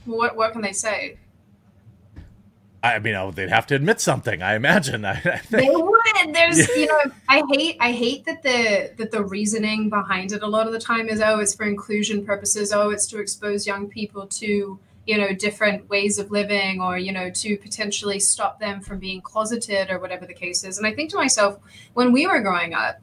What 0.05 0.35
what 0.35 0.53
can 0.53 0.61
they 0.61 0.73
say? 0.73 1.17
i 2.81 2.97
mean 2.99 3.13
oh, 3.15 3.31
they'd 3.31 3.49
have 3.49 3.67
to 3.67 3.75
admit 3.75 3.99
something 3.99 4.41
i 4.41 4.55
imagine 4.55 5.03
i, 5.05 5.11
I 5.11 5.41
they 5.49 5.69
would 5.69 6.33
there's 6.33 6.57
Yeah. 6.57 6.65
you 6.75 6.85
know 6.85 7.01
i 7.27 7.43
hate 7.51 7.77
i 7.79 7.91
hate 7.91 8.25
that 8.25 8.41
the 8.43 8.93
that 8.97 9.11
the 9.11 9.23
reasoning 9.23 9.89
behind 9.89 10.31
it 10.31 10.41
a 10.41 10.47
lot 10.47 10.65
of 10.67 10.73
the 10.73 10.79
time 10.79 11.09
is 11.09 11.21
oh 11.21 11.39
it's 11.39 11.53
for 11.53 11.65
inclusion 11.65 12.25
purposes 12.25 12.71
oh 12.71 12.89
it's 12.89 13.07
to 13.07 13.19
expose 13.19 13.67
young 13.67 13.89
people 13.89 14.27
to 14.27 14.79
you 15.05 15.17
know 15.17 15.33
different 15.33 15.89
ways 15.89 16.19
of 16.19 16.31
living 16.31 16.81
or 16.81 16.97
you 16.97 17.11
know 17.11 17.29
to 17.31 17.57
potentially 17.57 18.19
stop 18.19 18.59
them 18.59 18.79
from 18.79 18.99
being 18.99 19.21
closeted 19.21 19.89
or 19.89 19.99
whatever 19.99 20.25
the 20.25 20.33
case 20.33 20.63
is 20.63 20.77
and 20.77 20.87
i 20.87 20.93
think 20.93 21.09
to 21.09 21.17
myself 21.17 21.59
when 21.93 22.11
we 22.11 22.27
were 22.27 22.41
growing 22.41 22.73
up 22.73 23.01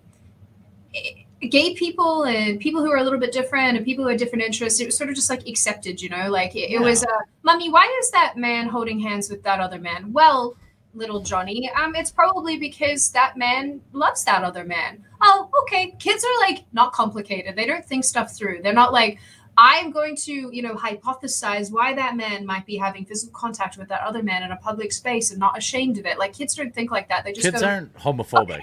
gay 1.50 1.74
people 1.74 2.24
and 2.24 2.58
people 2.58 2.82
who 2.82 2.90
are 2.90 2.96
a 2.96 3.02
little 3.02 3.18
bit 3.18 3.30
different 3.30 3.76
and 3.76 3.84
people 3.84 4.02
who 4.04 4.08
had 4.08 4.18
different 4.18 4.42
interests 4.42 4.80
it 4.80 4.86
was 4.86 4.96
sort 4.96 5.10
of 5.10 5.14
just 5.14 5.28
like 5.28 5.46
accepted 5.46 6.00
you 6.00 6.08
know 6.08 6.30
like 6.30 6.56
it, 6.56 6.70
it 6.70 6.80
was 6.80 7.04
uh 7.04 7.18
mommy 7.42 7.68
why 7.70 7.86
is 8.00 8.10
that 8.10 8.38
man 8.38 8.68
holding 8.68 8.98
hands 8.98 9.28
with 9.28 9.42
that 9.42 9.60
other 9.60 9.78
man 9.78 10.12
well 10.12 10.56
little 10.96 11.20
Johnny. 11.20 11.70
Um, 11.72 11.94
it's 11.94 12.10
probably 12.10 12.56
because 12.56 13.10
that 13.10 13.36
man 13.36 13.80
loves 13.92 14.24
that 14.24 14.42
other 14.42 14.64
man. 14.64 15.04
Oh, 15.20 15.50
okay. 15.62 15.94
Kids 15.98 16.24
are 16.24 16.48
like 16.48 16.64
not 16.72 16.92
complicated. 16.92 17.54
They 17.54 17.66
don't 17.66 17.84
think 17.84 18.04
stuff 18.04 18.34
through. 18.34 18.62
They're 18.62 18.72
not 18.72 18.92
like, 18.92 19.18
I'm 19.58 19.90
going 19.90 20.16
to, 20.16 20.32
you 20.32 20.62
know, 20.62 20.74
hypothesize 20.74 21.70
why 21.70 21.94
that 21.94 22.16
man 22.16 22.44
might 22.44 22.66
be 22.66 22.76
having 22.76 23.04
physical 23.06 23.38
contact 23.38 23.78
with 23.78 23.88
that 23.88 24.02
other 24.02 24.22
man 24.22 24.42
in 24.42 24.52
a 24.52 24.56
public 24.56 24.92
space 24.92 25.30
and 25.30 25.40
not 25.40 25.56
ashamed 25.56 25.98
of 25.98 26.06
it. 26.06 26.18
Like 26.18 26.34
kids 26.34 26.54
don't 26.54 26.74
think 26.74 26.90
like 26.90 27.08
that. 27.08 27.24
They 27.24 27.32
just 27.32 27.46
kids 27.46 27.62
go, 27.62 27.68
aren't 27.68 27.94
homophobic 27.94 28.62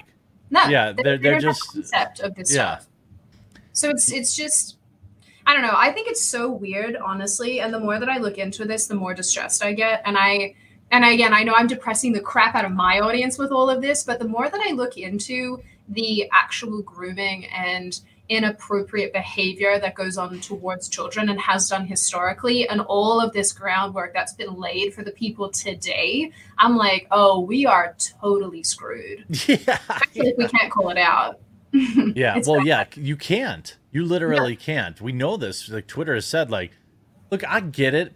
no, 0.50 0.64
yeah, 0.66 0.92
they- 0.92 1.02
they're- 1.02 1.18
they 1.18 1.22
they're 1.30 1.40
just- 1.40 1.72
concept 1.72 2.20
of 2.20 2.34
this 2.34 2.54
yeah. 2.54 2.76
stuff. 2.78 2.88
So 3.72 3.90
it's 3.90 4.12
it's 4.12 4.34
just 4.36 4.76
I 5.46 5.52
don't 5.52 5.62
know. 5.62 5.74
I 5.76 5.90
think 5.92 6.08
it's 6.08 6.24
so 6.24 6.50
weird, 6.50 6.96
honestly. 6.96 7.60
And 7.60 7.72
the 7.74 7.78
more 7.80 7.98
that 7.98 8.08
I 8.08 8.16
look 8.18 8.38
into 8.38 8.64
this, 8.64 8.86
the 8.86 8.94
more 8.94 9.12
distressed 9.12 9.62
I 9.62 9.72
get. 9.74 10.00
And 10.06 10.16
I 10.18 10.54
and 10.90 11.04
again, 11.04 11.34
I 11.34 11.42
know 11.42 11.54
I'm 11.54 11.66
depressing 11.66 12.12
the 12.12 12.20
crap 12.20 12.54
out 12.54 12.64
of 12.64 12.72
my 12.72 13.00
audience 13.00 13.36
with 13.36 13.50
all 13.50 13.68
of 13.68 13.82
this, 13.82 14.04
but 14.04 14.18
the 14.18 14.28
more 14.28 14.48
that 14.48 14.60
I 14.64 14.72
look 14.72 14.96
into 14.96 15.60
the 15.88 16.28
actual 16.32 16.80
grooming 16.82 17.46
and 17.46 18.00
inappropriate 18.28 19.12
behavior 19.12 19.78
that 19.78 19.94
goes 19.94 20.16
on 20.16 20.40
towards 20.40 20.88
children 20.88 21.28
and 21.28 21.38
has 21.38 21.68
done 21.68 21.86
historically 21.86 22.66
and 22.68 22.80
all 22.82 23.20
of 23.20 23.32
this 23.32 23.52
groundwork 23.52 24.14
that's 24.14 24.32
been 24.32 24.54
laid 24.54 24.94
for 24.94 25.04
the 25.04 25.10
people 25.12 25.50
today 25.50 26.32
i'm 26.56 26.76
like 26.76 27.06
oh 27.10 27.40
we 27.40 27.66
are 27.66 27.94
totally 28.20 28.62
screwed 28.62 29.24
yeah 29.46 29.78
if 30.14 30.36
we 30.38 30.48
can't 30.48 30.72
call 30.72 30.90
it 30.90 30.98
out. 30.98 31.40
Yeah, 32.14 32.40
well, 32.46 32.58
bad. 32.58 32.66
yeah, 32.66 32.84
you 32.94 33.16
can't. 33.16 33.76
You 33.90 34.04
literally 34.04 34.54
can't. 34.54 35.00
We 35.00 35.10
know 35.10 35.36
this. 35.36 35.68
Like 35.68 35.88
Twitter 35.88 36.14
has 36.14 36.24
said, 36.24 36.48
like, 36.48 36.70
look, 37.32 37.42
I 37.48 37.58
get 37.58 37.94
it. 37.94 38.12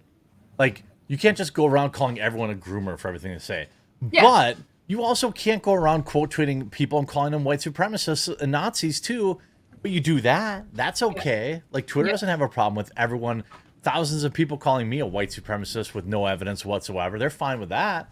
Like 0.60 0.84
you 1.08 1.18
can't 1.18 1.36
just 1.36 1.54
go 1.54 1.66
around 1.66 1.90
calling 1.90 2.20
everyone 2.20 2.50
a 2.50 2.54
groomer 2.54 2.96
for 2.96 3.08
everything 3.08 3.32
they 3.32 3.40
say. 3.40 3.66
Yeah. 4.12 4.22
But 4.22 4.58
you 4.86 5.02
also 5.02 5.32
can't 5.32 5.60
go 5.60 5.74
around 5.74 6.04
quote 6.04 6.30
tweeting 6.32 6.70
people 6.70 7.00
and 7.00 7.08
calling 7.08 7.32
them 7.32 7.42
white 7.42 7.58
supremacists 7.58 8.40
and 8.40 8.52
Nazis 8.52 9.00
too. 9.00 9.40
But 9.82 9.90
you 9.90 10.00
do 10.00 10.20
that, 10.22 10.66
that's 10.72 11.02
okay. 11.02 11.62
Like 11.70 11.86
Twitter 11.86 12.08
Yeah. 12.08 12.12
doesn't 12.12 12.28
have 12.28 12.40
a 12.40 12.48
problem 12.48 12.74
with 12.74 12.90
everyone, 12.96 13.44
thousands 13.82 14.24
of 14.24 14.32
people 14.32 14.56
calling 14.58 14.88
me 14.88 14.98
a 14.98 15.06
white 15.06 15.30
supremacist 15.30 15.94
with 15.94 16.04
no 16.04 16.26
evidence 16.26 16.64
whatsoever. 16.64 17.18
They're 17.18 17.30
fine 17.30 17.60
with 17.60 17.68
that. 17.68 18.08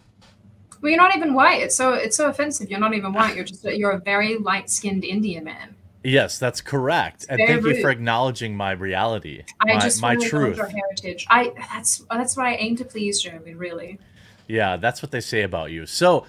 Well, 0.81 0.91
you're 0.91 1.01
not 1.01 1.17
even 1.17 1.35
white. 1.35 1.63
It's 1.63 1.75
so 1.75 1.95
it's 1.95 2.17
so 2.17 2.29
offensive. 2.29 2.71
You're 2.71 2.81
not 2.81 2.95
even 2.95 3.13
white. 3.13 3.35
You're 3.35 3.45
just 3.47 3.65
you're 3.65 3.93
a 3.93 3.99
very 4.01 4.37
light 4.37 4.71
skinned 4.71 5.05
Indian 5.05 5.45
man. 5.45 5.75
Yes, 6.05 6.39
that's 6.39 6.61
correct. 6.61 7.27
And 7.29 7.41
thank 7.45 7.65
you 7.65 7.81
for 7.81 7.91
acknowledging 7.91 8.57
my 8.57 8.71
reality, 8.73 9.43
I 9.61 9.75
my, 9.75 9.81
just 9.81 10.01
my 10.01 10.15
truth. 10.15 10.57
your 10.57 10.69
heritage. 10.69 11.27
I 11.29 11.53
that's 11.73 12.05
that's 12.11 12.37
what 12.37 12.47
I 12.47 12.55
aim 12.57 12.77
to 12.77 12.85
please, 12.85 13.21
Jeremy. 13.21 13.55
Really. 13.55 13.99
Yeah, 14.47 14.77
that's 14.77 15.03
what 15.03 15.11
they 15.11 15.21
say 15.21 15.43
about 15.43 15.73
you. 15.73 15.87
So, 15.87 16.25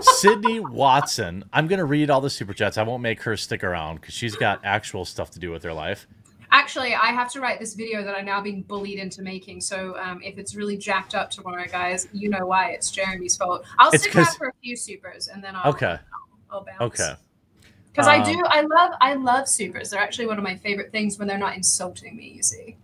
Sydney 0.00 0.60
Watson, 0.60 1.44
I'm 1.52 1.66
going 1.66 1.78
to 1.78 1.84
read 1.84 2.10
all 2.10 2.20
the 2.20 2.30
super 2.30 2.52
chats. 2.54 2.78
I 2.78 2.82
won't 2.82 3.02
make 3.02 3.22
her 3.22 3.36
stick 3.36 3.62
around 3.64 4.00
because 4.00 4.14
she's 4.14 4.34
got 4.36 4.60
actual 4.64 5.04
stuff 5.04 5.30
to 5.32 5.38
do 5.38 5.50
with 5.50 5.62
her 5.64 5.72
life. 5.72 6.06
Actually, 6.50 6.94
I 6.94 7.06
have 7.06 7.30
to 7.32 7.40
write 7.40 7.58
this 7.58 7.74
video 7.74 8.04
that 8.04 8.14
I'm 8.14 8.26
now 8.26 8.40
being 8.42 8.62
bullied 8.62 8.98
into 8.98 9.22
making. 9.22 9.60
So 9.62 9.96
um, 9.98 10.20
if 10.22 10.36
it's 10.38 10.54
really 10.54 10.76
jacked 10.76 11.14
up 11.14 11.30
tomorrow, 11.30 11.64
guys, 11.66 12.08
you 12.12 12.28
know 12.28 12.46
why. 12.46 12.72
It's 12.72 12.90
Jeremy's 12.90 13.36
fault. 13.36 13.64
I'll 13.78 13.90
It's 13.90 14.02
stick 14.02 14.16
around 14.16 14.36
for 14.36 14.48
a 14.48 14.52
few 14.62 14.76
supers 14.76 15.28
and 15.28 15.42
then 15.42 15.56
I'll 15.56 15.70
Okay. 15.72 15.96
I'll 16.50 16.62
bounce. 16.64 16.80
Okay. 16.80 17.14
Because 17.90 18.06
I 18.06 18.18
Um, 18.18 18.24
do, 18.24 18.42
I 18.46 18.60
love, 18.62 18.92
I 19.00 19.14
love 19.14 19.48
supers. 19.48 19.90
They're 19.90 20.00
actually 20.00 20.26
one 20.26 20.36
of 20.38 20.44
my 20.44 20.56
favorite 20.56 20.92
things 20.92 21.18
when 21.18 21.26
they're 21.26 21.38
not 21.38 21.56
insulting 21.56 22.16
me. 22.16 22.32
You 22.36 22.42
see. 22.42 22.76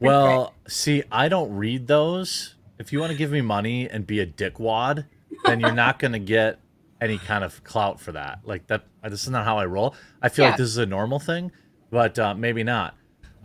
Well, 0.00 0.54
see, 0.66 1.02
I 1.10 1.28
don't 1.28 1.54
read 1.56 1.86
those. 1.86 2.54
If 2.78 2.92
you 2.92 3.00
want 3.00 3.12
to 3.12 3.18
give 3.18 3.30
me 3.30 3.40
money 3.40 3.88
and 3.88 4.06
be 4.06 4.20
a 4.20 4.26
dickwad, 4.26 5.06
then 5.44 5.60
you're 5.60 5.72
not 5.72 5.98
going 5.98 6.12
to 6.12 6.18
get 6.18 6.60
any 7.00 7.18
kind 7.18 7.44
of 7.44 7.62
clout 7.64 8.00
for 8.00 8.12
that. 8.12 8.40
Like 8.44 8.66
that, 8.66 8.84
this 9.04 9.22
is 9.22 9.30
not 9.30 9.44
how 9.44 9.58
I 9.58 9.66
roll. 9.66 9.94
I 10.22 10.28
feel 10.28 10.44
Yeah. 10.44 10.50
like 10.50 10.58
this 10.58 10.68
is 10.68 10.78
a 10.78 10.86
normal 10.86 11.18
thing, 11.18 11.52
but 11.90 12.18
uh, 12.18 12.34
maybe 12.34 12.62
not. 12.64 12.94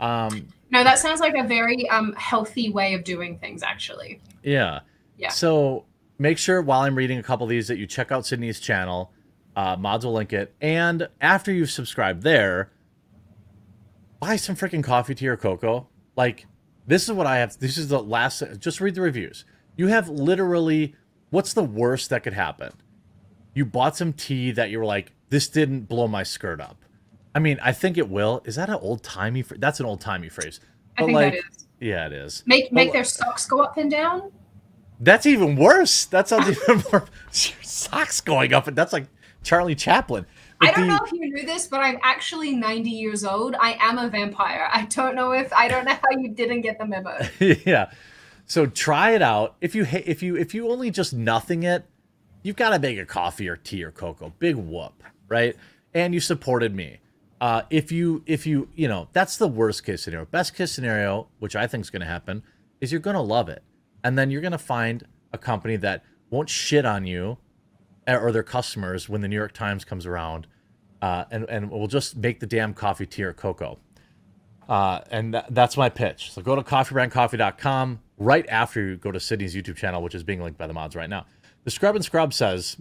Um. 0.00 0.48
No, 0.70 0.82
that 0.82 0.98
sounds 0.98 1.20
like 1.20 1.34
a 1.36 1.44
very 1.46 1.88
um 1.90 2.12
healthy 2.14 2.68
way 2.70 2.94
of 2.94 3.04
doing 3.04 3.38
things. 3.38 3.62
Actually. 3.62 4.20
Yeah. 4.42 4.80
Yeah. 5.16 5.28
So 5.28 5.84
make 6.18 6.36
sure 6.38 6.60
while 6.62 6.80
I'm 6.80 6.96
reading 6.96 7.18
a 7.18 7.22
couple 7.22 7.44
of 7.44 7.50
these 7.50 7.68
that 7.68 7.78
you 7.78 7.86
check 7.86 8.10
out 8.10 8.26
Sydney's 8.26 8.58
channel. 8.60 9.12
Uh, 9.56 9.76
mods 9.78 10.04
will 10.04 10.12
link 10.14 10.32
it. 10.32 10.52
And 10.60 11.06
after 11.20 11.52
you've 11.52 11.70
subscribed 11.70 12.22
there, 12.24 12.72
buy 14.18 14.34
some 14.34 14.56
freaking 14.56 14.82
coffee, 14.82 15.14
tea, 15.14 15.28
or 15.28 15.36
cocoa. 15.36 15.86
Like, 16.16 16.46
this 16.88 17.04
is 17.04 17.12
what 17.12 17.26
I 17.28 17.36
have. 17.38 17.56
This 17.58 17.78
is 17.78 17.86
the 17.88 18.02
last. 18.02 18.42
Just 18.58 18.80
read 18.80 18.96
the 18.96 19.00
reviews. 19.00 19.44
You 19.76 19.86
have 19.88 20.08
literally. 20.08 20.96
What's 21.34 21.52
the 21.52 21.64
worst 21.64 22.10
that 22.10 22.22
could 22.22 22.34
happen? 22.34 22.72
You 23.54 23.64
bought 23.64 23.96
some 23.96 24.12
tea 24.12 24.52
that 24.52 24.70
you 24.70 24.78
were 24.78 24.84
like, 24.84 25.10
this 25.30 25.48
didn't 25.48 25.88
blow 25.88 26.06
my 26.06 26.22
skirt 26.22 26.60
up. 26.60 26.76
I 27.34 27.40
mean, 27.40 27.58
I 27.60 27.72
think 27.72 27.98
it 27.98 28.08
will. 28.08 28.40
Is 28.44 28.54
that 28.54 28.68
an 28.68 28.76
old 28.76 29.02
timey? 29.02 29.42
Fr- 29.42 29.56
that's 29.56 29.80
an 29.80 29.86
old 29.86 30.00
timey 30.00 30.28
phrase. 30.28 30.60
I 30.96 31.02
think 31.02 31.12
like, 31.16 31.32
that 31.32 31.38
is. 31.40 31.66
yeah, 31.80 32.06
it 32.06 32.12
is. 32.12 32.44
Make 32.46 32.70
make 32.70 32.92
their 32.92 33.02
socks 33.02 33.46
go 33.46 33.60
up 33.60 33.76
and 33.78 33.90
down. 33.90 34.30
That's 35.00 35.26
even 35.26 35.56
worse. 35.56 36.04
That 36.04 36.28
sounds 36.28 36.50
even 36.50 36.84
more. 36.92 37.04
Your 37.32 37.62
socks 37.62 38.20
going 38.20 38.54
up, 38.54 38.68
and 38.68 38.76
that's 38.76 38.92
like 38.92 39.08
Charlie 39.42 39.74
Chaplin. 39.74 40.26
I 40.60 40.70
don't 40.70 40.82
the- 40.82 40.86
know 40.86 41.00
if 41.04 41.10
you 41.10 41.18
knew 41.18 41.44
this, 41.44 41.66
but 41.66 41.80
I'm 41.80 41.98
actually 42.04 42.54
90 42.54 42.90
years 42.90 43.24
old. 43.24 43.56
I 43.58 43.76
am 43.80 43.98
a 43.98 44.08
vampire. 44.08 44.68
I 44.72 44.84
don't 44.84 45.16
know 45.16 45.32
if 45.32 45.52
I 45.52 45.66
don't 45.66 45.84
know 45.84 45.94
how 45.94 46.16
you 46.16 46.28
didn't 46.28 46.60
get 46.60 46.78
the 46.78 46.86
memo. 46.86 47.18
yeah. 47.66 47.90
So 48.46 48.66
try 48.66 49.12
it 49.12 49.22
out. 49.22 49.56
If 49.60 49.74
you 49.74 49.86
if 49.90 50.22
you 50.22 50.36
if 50.36 50.54
you 50.54 50.70
only 50.70 50.90
just 50.90 51.12
nothing 51.12 51.62
it, 51.62 51.84
you've 52.42 52.56
got 52.56 52.70
to 52.70 52.78
make 52.78 52.98
a 52.98 53.06
coffee 53.06 53.48
or 53.48 53.56
tea 53.56 53.82
or 53.82 53.90
cocoa. 53.90 54.32
Big 54.38 54.56
whoop, 54.56 55.02
right? 55.28 55.56
And 55.92 56.14
you 56.14 56.20
supported 56.20 56.74
me. 56.74 56.98
Uh, 57.40 57.62
if 57.70 57.90
you 57.90 58.22
if 58.26 58.46
you 58.46 58.68
you 58.74 58.88
know 58.88 59.08
that's 59.12 59.36
the 59.36 59.48
worst 59.48 59.84
case 59.84 60.02
scenario. 60.02 60.26
Best 60.26 60.54
case 60.54 60.72
scenario, 60.72 61.28
which 61.38 61.56
I 61.56 61.66
think 61.66 61.82
is 61.82 61.90
going 61.90 62.00
to 62.00 62.06
happen, 62.06 62.42
is 62.80 62.92
you're 62.92 63.00
going 63.00 63.16
to 63.16 63.22
love 63.22 63.48
it, 63.48 63.62
and 64.02 64.18
then 64.18 64.30
you're 64.30 64.40
going 64.40 64.52
to 64.52 64.58
find 64.58 65.04
a 65.32 65.38
company 65.38 65.76
that 65.76 66.04
won't 66.30 66.48
shit 66.48 66.84
on 66.84 67.06
you 67.06 67.38
or 68.06 68.32
their 68.32 68.42
customers 68.42 69.08
when 69.08 69.20
the 69.20 69.28
New 69.28 69.36
York 69.36 69.52
Times 69.52 69.84
comes 69.84 70.06
around, 70.06 70.46
uh, 71.02 71.24
and 71.30 71.44
and 71.48 71.70
will 71.70 71.88
just 71.88 72.16
make 72.16 72.40
the 72.40 72.46
damn 72.46 72.74
coffee, 72.74 73.06
tea, 73.06 73.24
or 73.24 73.32
cocoa. 73.32 73.78
Uh, 74.68 75.00
and 75.10 75.34
tha- 75.34 75.46
that's 75.50 75.76
my 75.76 75.88
pitch. 75.88 76.32
So 76.32 76.42
go 76.42 76.56
to 76.56 76.62
coffeebrandcoffee.com 76.62 78.00
right 78.18 78.48
after 78.48 78.86
you 78.86 78.96
go 78.96 79.12
to 79.12 79.20
Sydney's 79.20 79.54
YouTube 79.54 79.76
channel, 79.76 80.02
which 80.02 80.14
is 80.14 80.22
being 80.22 80.42
linked 80.42 80.58
by 80.58 80.66
the 80.66 80.72
mods 80.72 80.96
right 80.96 81.10
now. 81.10 81.26
The 81.64 81.70
Scrub 81.70 81.94
and 81.96 82.04
Scrub 82.04 82.32
says 82.32 82.76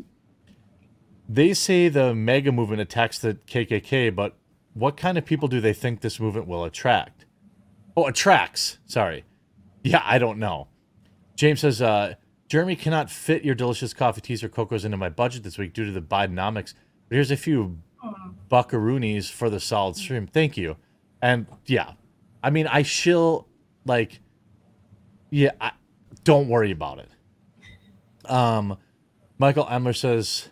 they 1.27 1.53
say 1.53 1.89
the 1.89 2.13
MAGA 2.13 2.51
movement 2.51 2.81
attacks 2.81 3.19
the 3.19 3.35
KKK, 3.47 4.13
but 4.15 4.35
what 4.73 4.97
kind 4.97 5.17
of 5.17 5.25
people 5.25 5.47
do 5.47 5.61
they 5.61 5.73
think 5.73 6.01
this 6.01 6.19
movement 6.19 6.47
will 6.47 6.63
attract? 6.63 7.25
Oh, 7.95 8.07
attracts. 8.07 8.79
Sorry. 8.85 9.23
Yeah, 9.83 10.01
I 10.03 10.17
don't 10.17 10.39
know. 10.39 10.67
James 11.35 11.61
says, 11.61 11.81
uh, 11.81 12.15
Jeremy 12.47 12.75
cannot 12.75 13.09
fit 13.09 13.43
your 13.43 13.55
delicious 13.55 13.93
coffee, 13.93 14.21
teas, 14.21 14.43
or 14.43 14.49
cocos 14.49 14.85
into 14.85 14.97
my 14.97 15.09
budget 15.09 15.43
this 15.43 15.57
week 15.57 15.73
due 15.73 15.85
to 15.85 15.91
the 15.91 16.01
Bidenomics. 16.01 16.73
But 17.09 17.15
here's 17.15 17.31
a 17.31 17.37
few 17.37 17.79
buckaroonies 18.49 19.31
for 19.31 19.49
the 19.49 19.59
solid 19.59 19.95
stream. 19.95 20.27
Thank 20.27 20.57
you. 20.57 20.77
And 21.23 21.47
yeah, 21.65 21.93
I 22.43 22.49
mean, 22.49 22.67
I 22.67 22.81
shill 22.81 23.47
like, 23.85 24.19
yeah, 25.29 25.51
I, 25.61 25.71
don't 26.25 26.49
worry 26.49 26.71
about 26.71 26.99
it. 26.99 28.29
Um, 28.29 28.77
Michael 29.37 29.63
Emler 29.65 29.95
says, 29.95 30.49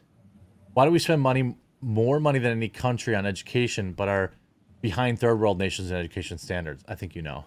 why 0.73 0.85
do 0.85 0.91
we 0.91 0.99
spend 0.99 1.21
money, 1.21 1.57
more 1.81 2.21
money 2.21 2.39
than 2.39 2.53
any 2.53 2.69
country 2.69 3.15
on 3.15 3.25
education, 3.25 3.91
but 3.91 4.07
are 4.07 4.31
behind 4.79 5.19
third 5.19 5.41
world 5.41 5.59
nations 5.59 5.91
in 5.91 5.97
education 5.97 6.37
standards? 6.37 6.85
I 6.87 6.95
think 6.95 7.17
you 7.17 7.21
know. 7.21 7.43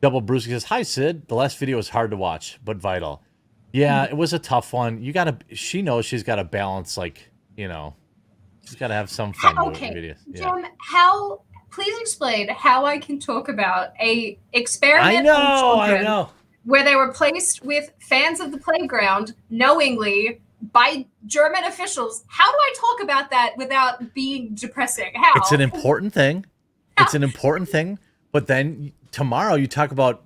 Double 0.00 0.22
Bruce 0.22 0.46
says, 0.46 0.64
Hi, 0.64 0.82
Sid. 0.82 1.28
The 1.28 1.34
last 1.34 1.58
video 1.58 1.76
was 1.76 1.90
hard 1.90 2.12
to 2.12 2.16
watch, 2.16 2.58
but 2.64 2.78
vital. 2.78 3.22
Yeah, 3.74 4.04
it 4.04 4.16
was 4.16 4.32
a 4.32 4.38
tough 4.38 4.72
one. 4.72 5.02
You 5.02 5.12
gotta, 5.12 5.36
she 5.52 5.82
knows 5.82 6.06
she's 6.06 6.22
gotta 6.22 6.44
balance, 6.44 6.96
like, 6.96 7.30
you 7.58 7.68
know, 7.68 7.94
she's 8.64 8.76
gotta 8.76 8.94
have 8.94 9.10
some 9.10 9.34
fun 9.34 9.54
with 9.56 9.76
Okay, 9.76 9.90
videos. 9.90 10.18
Yeah. 10.28 10.44
Jim, 10.44 10.70
how? 10.80 11.42
Please 11.70 11.98
explain 12.00 12.48
how 12.48 12.84
I 12.84 12.98
can 12.98 13.18
talk 13.18 13.48
about 13.48 13.92
a 14.00 14.38
experiment 14.52 15.18
on 15.18 15.24
know, 15.24 15.78
I 15.78 15.86
children 15.86 16.04
know. 16.04 16.30
where 16.64 16.84
they 16.84 16.94
were 16.96 17.12
placed 17.12 17.64
with 17.64 17.90
fans 17.98 18.40
of 18.40 18.52
the 18.52 18.58
playground 18.58 19.34
knowingly 19.50 20.40
by 20.72 21.06
German 21.26 21.64
officials. 21.64 22.24
How 22.28 22.50
do 22.50 22.56
I 22.56 22.74
talk 22.76 23.02
about 23.04 23.30
that 23.30 23.54
without 23.56 24.14
being 24.14 24.54
depressing? 24.54 25.12
How? 25.14 25.32
It's 25.36 25.52
an 25.52 25.60
important 25.60 26.12
thing. 26.12 26.46
It's 26.98 27.14
an 27.14 27.22
important 27.22 27.68
thing. 27.68 27.98
But 28.32 28.46
then 28.46 28.92
tomorrow 29.12 29.54
you 29.54 29.66
talk 29.66 29.92
about 29.92 30.24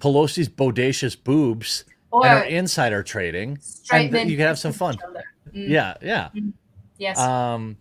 Pelosi's 0.00 0.48
bodacious 0.48 1.16
boobs 1.22 1.84
or 2.10 2.24
and 2.26 2.38
our 2.38 2.44
insider 2.44 3.02
trading. 3.02 3.58
and 3.92 4.30
you 4.30 4.36
can 4.36 4.46
have 4.46 4.58
some 4.58 4.72
fun. 4.72 4.96
Mm, 5.52 5.68
Yeah, 5.68 5.94
yeah. 6.02 6.28
Yes. 6.98 7.18
Um, 7.18 7.76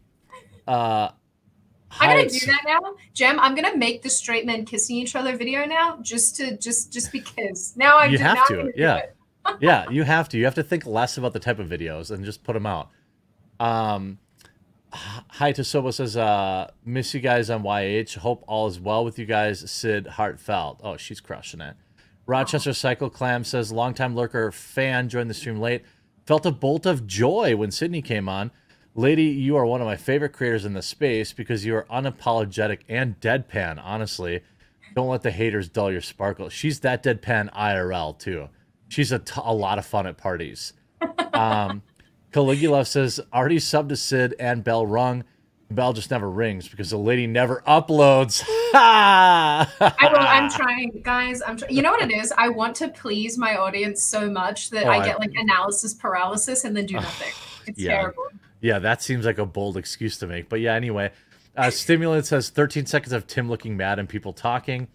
uh, 0.67 1.09
I'm 1.99 2.17
gonna 2.17 2.29
do 2.29 2.45
that 2.45 2.61
now, 2.65 2.95
Jem. 3.13 3.39
I'm 3.39 3.55
gonna 3.55 3.75
make 3.75 4.01
the 4.01 4.09
straight 4.09 4.45
men 4.45 4.65
kissing 4.65 4.97
each 4.97 5.15
other 5.15 5.35
video 5.37 5.65
now, 5.65 5.97
just 6.01 6.35
to 6.37 6.57
just 6.57 6.91
just 6.91 7.11
because. 7.11 7.73
Now 7.75 7.97
I 7.97 8.05
You 8.05 8.17
do, 8.17 8.23
have 8.23 8.37
I'm 8.37 8.47
to, 8.47 8.71
yeah. 8.75 9.01
yeah, 9.59 9.89
you 9.89 10.03
have 10.03 10.29
to. 10.29 10.37
You 10.37 10.45
have 10.45 10.55
to 10.55 10.63
think 10.63 10.85
less 10.85 11.17
about 11.17 11.33
the 11.33 11.39
type 11.39 11.59
of 11.59 11.67
videos 11.67 12.11
and 12.11 12.23
just 12.25 12.43
put 12.43 12.53
them 12.53 12.65
out. 12.65 12.89
Um, 13.59 14.19
Hi 14.93 15.51
Tosoba 15.51 15.93
says, 15.93 16.15
uh, 16.15 16.71
miss 16.85 17.13
you 17.13 17.19
guys 17.19 17.49
on 17.49 17.63
YH. 17.63 18.17
Hope 18.17 18.43
all 18.47 18.67
is 18.67 18.79
well 18.79 19.03
with 19.03 19.19
you 19.19 19.25
guys. 19.25 19.69
Sid 19.69 20.07
Heartfelt. 20.07 20.79
Oh, 20.83 20.97
she's 20.97 21.19
crushing 21.19 21.61
it. 21.61 21.75
Rochester 22.25 22.73
Cycle 22.73 23.09
Clam 23.09 23.43
says, 23.43 23.71
longtime 23.71 24.15
lurker 24.15 24.51
fan 24.51 25.09
joined 25.09 25.29
the 25.29 25.33
stream 25.33 25.59
late. 25.59 25.83
Felt 26.25 26.45
a 26.45 26.51
bolt 26.51 26.85
of 26.85 27.05
joy 27.05 27.55
when 27.55 27.71
Sydney 27.71 28.01
came 28.01 28.27
on. 28.27 28.51
Lady, 28.99 29.25
you 29.25 29.55
are 29.55 29.65
one 29.65 29.79
of 29.79 29.85
my 29.85 29.95
favorite 29.95 30.33
creators 30.33 30.65
in 30.65 30.73
the 30.73 30.81
space 30.81 31.31
because 31.31 31.63
you 31.63 31.75
are 31.75 31.85
unapologetic 31.91 32.79
and 32.89 33.19
deadpan, 33.19 33.79
honestly. 33.83 34.41
Don't 34.95 35.07
let 35.07 35.21
the 35.21 35.29
haters 35.29 35.69
dull 35.69 35.91
your 35.91 36.01
sparkle. 36.01 36.49
She's 36.49 36.79
that 36.79 37.03
deadpan 37.03 37.53
IRL, 37.53 38.17
too. 38.17 38.49
She's 38.89 39.11
a, 39.11 39.19
t- 39.19 39.39
a 39.43 39.53
lot 39.53 39.77
of 39.77 39.85
fun 39.85 40.07
at 40.07 40.17
parties. 40.17 40.73
Um, 41.33 41.83
Caligula 42.31 42.83
says, 42.83 43.19
already 43.31 43.57
subbed 43.59 43.89
to 43.89 43.95
Sid 43.95 44.33
and 44.39 44.63
bell 44.63 44.87
rung. 44.87 45.23
Bell 45.69 45.93
just 45.93 46.09
never 46.09 46.27
rings 46.27 46.67
because 46.67 46.89
the 46.89 46.97
lady 46.97 47.27
never 47.27 47.61
uploads. 47.67 48.43
I 48.73 49.67
will. 50.01 50.17
I'm 50.17 50.49
trying, 50.57 50.99
guys. 51.03 51.43
I'm. 51.45 51.57
Try- 51.57 51.67
you 51.69 51.83
know 51.83 51.91
what 51.91 52.01
it 52.01 52.11
is? 52.11 52.33
I 52.35 52.49
want 52.49 52.75
to 52.77 52.87
please 52.87 53.37
my 53.37 53.55
audience 53.57 54.01
so 54.01 54.31
much 54.31 54.71
that 54.71 54.87
Oh, 54.87 54.89
I 54.89 54.97
I- 54.97 55.05
get 55.05 55.19
like 55.19 55.29
analysis 55.35 55.93
paralysis 55.93 56.63
and 56.63 56.75
then 56.75 56.87
do 56.87 56.93
nothing. 56.95 57.33
It's 57.67 57.79
Yeah. 57.79 57.99
terrible. 57.99 58.23
Yeah, 58.67 58.79
that 58.79 59.01
seems 59.01 59.25
like 59.25 59.37
a 59.37 59.45
bold 59.45 59.77
excuse 59.77 60.17
to 60.17 60.27
make. 60.27 60.49
But 60.49 60.59
yeah, 60.59 60.73
anyway. 60.73 61.13
Uh, 61.55 61.69
Stimulant 61.69 62.25
says 62.25 62.49
13 62.49 62.85
seconds 62.85 63.13
of 63.13 63.25
Tim 63.25 63.47
looking 63.49 63.77
mad 63.77 63.97
and 63.97 64.09
people 64.09 64.33
talking. 64.33 64.89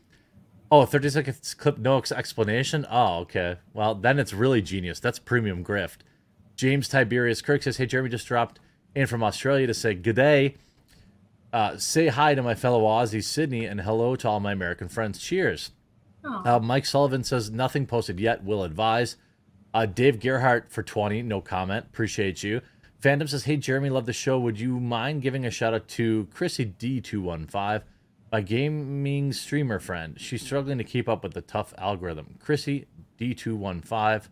Oh, 0.70 0.84
30 0.84 1.08
seconds 1.08 1.54
clip, 1.54 1.78
no 1.78 1.96
ex- 1.96 2.12
explanation. 2.12 2.84
Oh, 2.90 3.20
okay. 3.20 3.56
Well, 3.72 3.94
then 3.94 4.18
it's 4.18 4.34
really 4.34 4.60
genius. 4.60 5.00
That's 5.00 5.18
premium 5.18 5.64
grift. 5.64 6.00
James 6.54 6.86
Tiberius 6.86 7.40
Kirk 7.40 7.62
says, 7.62 7.78
"Hey, 7.78 7.86
Jeremy 7.86 8.10
just 8.10 8.26
dropped 8.26 8.60
in 8.94 9.06
from 9.06 9.22
Australia 9.22 9.66
to 9.66 9.72
say 9.72 9.94
good 9.94 10.16
day. 10.16 10.56
Uh, 11.50 11.78
say 11.78 12.08
hi 12.08 12.34
to 12.34 12.42
my 12.42 12.54
fellow 12.54 12.82
Aussie 12.82 13.24
Sydney 13.24 13.64
and 13.64 13.80
hello 13.80 14.16
to 14.16 14.28
all 14.28 14.38
my 14.38 14.52
American 14.52 14.88
friends. 14.88 15.18
Cheers." 15.18 15.70
Oh. 16.22 16.42
Uh, 16.44 16.60
Mike 16.60 16.84
Sullivan 16.84 17.24
says 17.24 17.50
nothing 17.50 17.86
posted 17.86 18.20
yet. 18.20 18.44
Will 18.44 18.64
advise. 18.64 19.16
Uh, 19.72 19.86
Dave 19.86 20.20
Gerhardt 20.20 20.70
for 20.70 20.82
20, 20.82 21.22
no 21.22 21.40
comment. 21.40 21.86
Appreciate 21.86 22.42
you. 22.42 22.60
Fandom 23.02 23.28
says, 23.28 23.44
Hey, 23.44 23.56
Jeremy, 23.56 23.90
love 23.90 24.06
the 24.06 24.12
show. 24.12 24.38
Would 24.38 24.60
you 24.60 24.78
mind 24.78 25.22
giving 25.22 25.44
a 25.44 25.50
shout 25.50 25.74
out 25.74 25.88
to 25.88 26.28
Chrissy 26.32 26.66
D215, 26.78 27.82
my 28.30 28.40
gaming 28.40 29.32
streamer 29.32 29.80
friend? 29.80 30.20
She's 30.20 30.42
struggling 30.42 30.78
to 30.78 30.84
keep 30.84 31.08
up 31.08 31.24
with 31.24 31.34
the 31.34 31.40
tough 31.40 31.74
algorithm. 31.76 32.36
Chrissy 32.38 32.86
D215, 33.18 34.28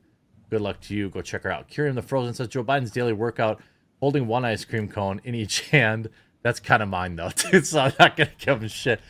good 0.50 0.60
luck 0.60 0.80
to 0.82 0.94
you. 0.94 1.10
Go 1.10 1.20
check 1.20 1.42
her 1.42 1.50
out. 1.50 1.66
Kieran 1.66 1.96
the 1.96 2.02
Frozen 2.02 2.34
says, 2.34 2.46
Joe 2.46 2.62
Biden's 2.62 2.92
daily 2.92 3.12
workout, 3.12 3.60
holding 3.98 4.28
one 4.28 4.44
ice 4.44 4.64
cream 4.64 4.86
cone 4.86 5.20
in 5.24 5.34
each 5.34 5.68
hand. 5.70 6.08
That's 6.42 6.60
kind 6.60 6.80
of 6.80 6.88
mine, 6.88 7.16
though, 7.16 7.30
dude, 7.30 7.66
so 7.66 7.80
I'm 7.80 7.92
not 7.98 8.16
going 8.16 8.28
to 8.28 8.46
give 8.46 8.62
him 8.62 8.68
shit. 8.68 9.00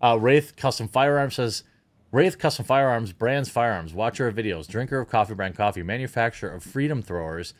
Uh, 0.00 0.16
Wraith 0.20 0.54
Custom 0.54 0.86
Firearms 0.86 1.34
says, 1.34 1.64
Wraith 2.12 2.38
Custom 2.38 2.64
Firearms 2.64 3.12
brands 3.12 3.48
firearms, 3.48 3.92
watcher 3.92 4.28
of 4.28 4.36
videos, 4.36 4.68
drinker 4.68 5.00
of 5.00 5.08
coffee 5.08 5.34
brand 5.34 5.56
coffee, 5.56 5.82
manufacturer 5.82 6.50
of 6.50 6.62
Freedom 6.62 7.02
Throwers 7.02 7.52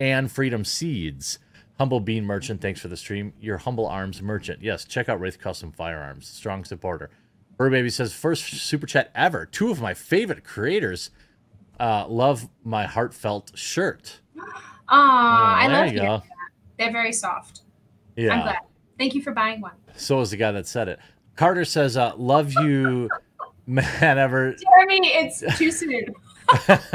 and 0.00 0.30
Freedom 0.30 0.64
Seeds. 0.64 1.38
Humble 1.78 2.00
Bean 2.00 2.24
Merchant, 2.24 2.60
thanks 2.60 2.80
for 2.80 2.88
the 2.88 2.96
stream. 2.96 3.32
Your 3.40 3.58
Humble 3.58 3.86
Arms 3.86 4.22
Merchant. 4.22 4.62
Yes, 4.62 4.84
check 4.84 5.08
out 5.08 5.20
Wraith 5.20 5.38
Custom 5.38 5.72
Firearms. 5.72 6.26
Strong 6.26 6.64
supporter. 6.64 7.10
Fur 7.58 7.70
Baby 7.70 7.90
says, 7.90 8.12
first 8.14 8.44
super 8.44 8.86
chat 8.86 9.10
ever. 9.14 9.44
Two 9.46 9.70
of 9.70 9.80
my 9.80 9.92
favorite 9.94 10.44
creators 10.44 11.10
uh, 11.78 12.06
love 12.08 12.48
my 12.64 12.86
heartfelt 12.86 13.52
shirt. 13.54 14.20
Aw, 14.88 15.54
I 15.54 15.66
Oh, 15.66 15.68
there 15.68 15.84
love 15.84 15.92
you 15.92 16.00
go. 16.00 16.22
They're 16.78 16.92
very 16.92 17.12
soft. 17.12 17.62
I'm 18.18 18.24
Yeah. 18.24 18.42
glad. 18.42 18.56
Thank 18.98 19.14
you 19.14 19.20
for 19.22 19.32
buying 19.32 19.60
one. 19.60 19.72
So 19.96 20.20
is 20.20 20.30
the 20.30 20.36
guy 20.38 20.52
that 20.52 20.66
said 20.66 20.88
it. 20.88 20.98
Carter 21.36 21.66
says, 21.66 21.98
uh, 21.98 22.14
love 22.16 22.52
you, 22.54 23.10
man, 23.66 24.18
ever. 24.18 24.54
Jeremy, 24.54 25.08
it's 25.08 25.58
too 25.58 25.70
soon. 25.70 26.06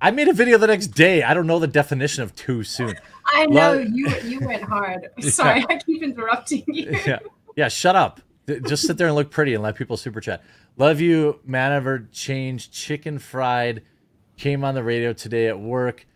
I 0.00 0.10
made 0.10 0.28
a 0.28 0.32
video 0.32 0.56
the 0.56 0.66
next 0.66 0.88
day. 0.88 1.22
I 1.22 1.34
don't 1.34 1.46
know 1.46 1.58
the 1.58 1.66
definition 1.66 2.22
of 2.22 2.34
too 2.34 2.62
soon. 2.64 2.94
I 3.26 3.46
know 3.46 3.74
Love- 3.74 3.86
you 3.92 4.08
you 4.24 4.40
went 4.40 4.62
hard. 4.62 5.08
Sorry, 5.20 5.64
I 5.68 5.76
keep 5.76 6.02
interrupting 6.02 6.64
you. 6.68 6.98
yeah, 7.06 7.18
yeah. 7.56 7.68
Shut 7.68 7.96
up. 7.96 8.20
Just 8.66 8.86
sit 8.86 8.96
there 8.96 9.06
and 9.06 9.14
look 9.14 9.30
pretty 9.30 9.54
and 9.54 9.62
let 9.62 9.76
people 9.76 9.96
super 9.96 10.20
chat. 10.20 10.42
Love 10.76 11.00
you, 11.00 11.40
man. 11.44 11.72
Ever 11.72 12.08
changed 12.10 12.72
chicken 12.72 13.18
fried? 13.18 13.82
Came 14.36 14.64
on 14.64 14.74
the 14.74 14.82
radio 14.82 15.12
today 15.12 15.48
at 15.48 15.60
work, 15.60 16.06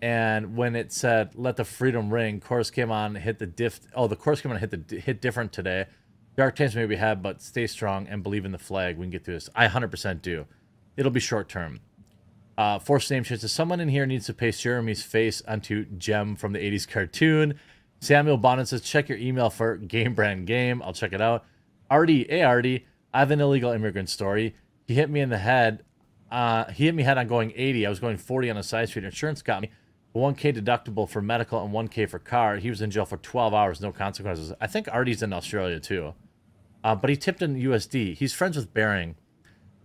and 0.00 0.56
when 0.56 0.76
it 0.76 0.92
said 0.92 1.32
"Let 1.34 1.56
the 1.56 1.64
freedom 1.64 2.12
ring," 2.12 2.40
chorus 2.40 2.70
came 2.70 2.92
on, 2.92 3.16
hit 3.16 3.40
the 3.40 3.46
diff. 3.46 3.80
Oh, 3.94 4.06
the 4.06 4.16
chorus 4.16 4.40
came 4.40 4.52
on, 4.52 4.58
hit 4.58 4.88
the 4.88 5.00
hit 5.00 5.20
different 5.20 5.52
today. 5.52 5.86
Dark 6.36 6.56
times 6.56 6.74
may 6.74 6.86
be 6.86 6.96
had, 6.96 7.22
but 7.22 7.42
stay 7.42 7.66
strong 7.66 8.06
and 8.08 8.22
believe 8.22 8.44
in 8.44 8.52
the 8.52 8.58
flag. 8.58 8.96
We 8.96 9.04
can 9.04 9.10
get 9.10 9.24
through 9.24 9.34
this. 9.34 9.48
I 9.54 9.68
100% 9.68 10.20
do. 10.20 10.46
It'll 10.96 11.12
be 11.12 11.20
short 11.20 11.48
term. 11.48 11.80
Uh, 12.56 12.78
Force 12.78 13.10
name 13.10 13.24
change 13.24 13.40
says 13.40 13.52
someone 13.52 13.80
in 13.80 13.88
here 13.88 14.06
needs 14.06 14.26
to 14.26 14.34
paste 14.34 14.62
Jeremy's 14.62 15.02
face 15.02 15.42
onto 15.46 15.84
Jem 15.98 16.36
from 16.36 16.52
the 16.52 16.58
80s 16.58 16.88
cartoon. 16.88 17.58
Samuel 18.00 18.36
Bonnet 18.36 18.68
says 18.68 18.82
check 18.82 19.08
your 19.08 19.18
email 19.18 19.50
for 19.50 19.76
Game 19.76 20.14
Brand 20.14 20.46
Game. 20.46 20.82
I'll 20.82 20.92
check 20.92 21.12
it 21.12 21.20
out. 21.20 21.44
Artie, 21.90 22.26
hey 22.28 22.42
Artie, 22.42 22.86
I 23.12 23.20
have 23.20 23.30
an 23.30 23.40
illegal 23.40 23.72
immigrant 23.72 24.08
story. 24.08 24.54
He 24.86 24.94
hit 24.94 25.10
me 25.10 25.20
in 25.20 25.30
the 25.30 25.38
head. 25.38 25.84
Uh, 26.30 26.70
he 26.70 26.86
hit 26.86 26.94
me 26.94 27.02
head 27.02 27.18
on 27.18 27.26
going 27.26 27.52
80. 27.56 27.86
I 27.86 27.88
was 27.88 28.00
going 28.00 28.16
40 28.16 28.50
on 28.50 28.56
a 28.56 28.62
side 28.62 28.88
street. 28.88 29.04
Insurance 29.04 29.42
got 29.42 29.62
me 29.62 29.70
1K 30.14 30.56
deductible 30.56 31.08
for 31.08 31.20
medical 31.20 31.64
and 31.64 31.72
1K 31.72 32.08
for 32.08 32.18
car. 32.18 32.56
He 32.56 32.70
was 32.70 32.80
in 32.80 32.90
jail 32.90 33.04
for 33.04 33.16
12 33.16 33.52
hours, 33.52 33.80
no 33.80 33.90
consequences. 33.90 34.52
I 34.60 34.66
think 34.66 34.88
Artie's 34.92 35.22
in 35.22 35.32
Australia 35.32 35.80
too. 35.80 36.14
Uh, 36.84 36.94
but 36.94 37.10
he 37.10 37.16
tipped 37.16 37.42
in 37.42 37.56
USD. 37.56 38.14
He's 38.14 38.32
friends 38.32 38.56
with 38.56 38.72
Bearing. 38.72 39.16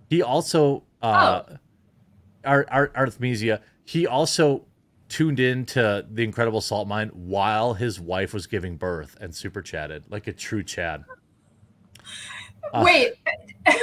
He 0.09 0.21
also 0.21 0.83
uh, 1.01 1.43
Art, 2.45 2.67
Art 2.71 2.93
Artemisia. 2.95 3.61
He 3.85 4.05
also 4.07 4.65
tuned 5.07 5.39
in 5.39 5.65
to 5.65 6.05
the 6.11 6.23
Incredible 6.23 6.61
Salt 6.61 6.87
Mine 6.87 7.09
while 7.13 7.73
his 7.73 7.99
wife 7.99 8.33
was 8.33 8.45
giving 8.47 8.75
birth 8.77 9.17
and 9.19 9.33
super 9.35 9.61
chatted 9.61 10.03
like 10.09 10.27
a 10.27 10.33
true 10.33 10.63
Chad. 10.63 11.03
Uh, 12.73 12.83
Wait. 12.85 13.13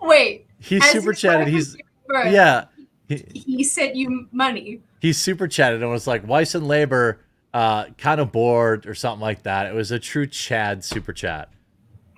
Wait. 0.00 0.46
He 0.58 0.80
super 0.80 1.12
chatted. 1.12 1.48
He's 1.48 1.76
birth, 2.06 2.32
yeah. 2.32 2.66
He, 3.08 3.24
He 3.34 3.64
sent 3.64 3.94
you 3.94 4.28
money. 4.32 4.80
he 5.00 5.12
super 5.12 5.46
chatted 5.48 5.82
and 5.82 5.90
was 5.90 6.06
like, 6.06 6.26
"Wife's 6.26 6.54
in 6.54 6.66
labor, 6.66 7.20
uh, 7.52 7.86
kind 7.98 8.20
of 8.20 8.32
bored 8.32 8.86
or 8.86 8.94
something 8.94 9.20
like 9.20 9.42
that." 9.42 9.66
It 9.66 9.74
was 9.74 9.90
a 9.90 9.98
true 9.98 10.26
Chad 10.26 10.82
super 10.84 11.12
chat. 11.12 11.50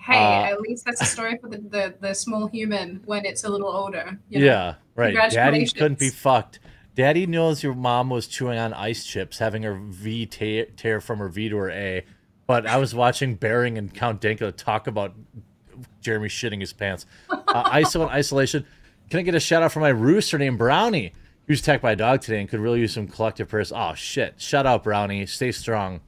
Hey, 0.05 0.19
Uh, 0.19 0.53
at 0.53 0.61
least 0.61 0.85
that's 0.85 1.01
a 1.01 1.07
story 1.07 1.39
for 1.41 1.49
the, 1.49 1.59
the, 1.59 1.95
the 2.01 2.15
small 2.15 2.47
human 2.49 3.01
when 3.07 3.25
it's 3.25 3.45
a 3.45 3.49
little 3.49 3.69
older. 3.69 4.19
you 4.29 4.41
know? 4.41 4.45
Yeah, 4.45 4.75
right. 4.97 5.15
Daddy 5.31 5.67
couldn't 5.67 5.99
be 5.99 6.11
fucked. 6.11 6.59
Daddy 6.95 7.27
knows 7.27 7.63
your 7.63 7.75
mom 7.75 8.11
was 8.11 8.27
chewing 8.27 8.59
on 8.59 8.73
ice 8.75 9.05
chips, 9.05 9.39
having 9.39 9.63
her 9.63 9.75
V 9.75 10.27
tear, 10.27 10.67
tear 10.77 11.01
from 11.01 11.19
her 11.21 11.29
V 11.29 11.49
to 11.49 11.57
her 11.57 11.71
A. 11.71 12.05
But 12.47 12.67
I 12.67 12.77
was 12.77 12.95
watching 12.95 13.35
Bearing 13.35 13.79
and 13.79 13.93
Count 13.93 14.21
Danko 14.21 14.51
talk 14.51 14.87
about 14.87 15.15
Jeremy 16.03 16.29
shitting 16.29 16.61
his 16.61 16.73
pants. 16.75 17.07
Uh, 17.31 17.71
ISO 17.71 18.03
and 18.03 18.11
isolation. 18.11 18.67
Can 19.11 19.21
I 19.21 19.23
get 19.23 19.35
a 19.35 19.41
shout 19.41 19.63
out 19.63 19.73
for 19.73 19.81
my 19.81 19.89
rooster 19.89 20.39
named 20.39 20.59
Brownie? 20.59 21.13
He 21.47 21.53
was 21.53 21.61
attacked 21.61 21.83
by 21.83 21.93
a 21.93 21.97
dog 21.97 22.21
today 22.21 22.41
and 22.41 22.49
could 22.49 22.61
really 22.61 22.81
use 22.81 22.93
some 22.95 23.09
collective 23.09 23.49
prayers. 23.49 23.73
Oh 23.75 23.95
shit! 23.95 24.35
Shout 24.41 24.67
out 24.67 24.85
Brownie. 24.85 25.27
Stay 25.27 25.51
strong. 25.53 26.01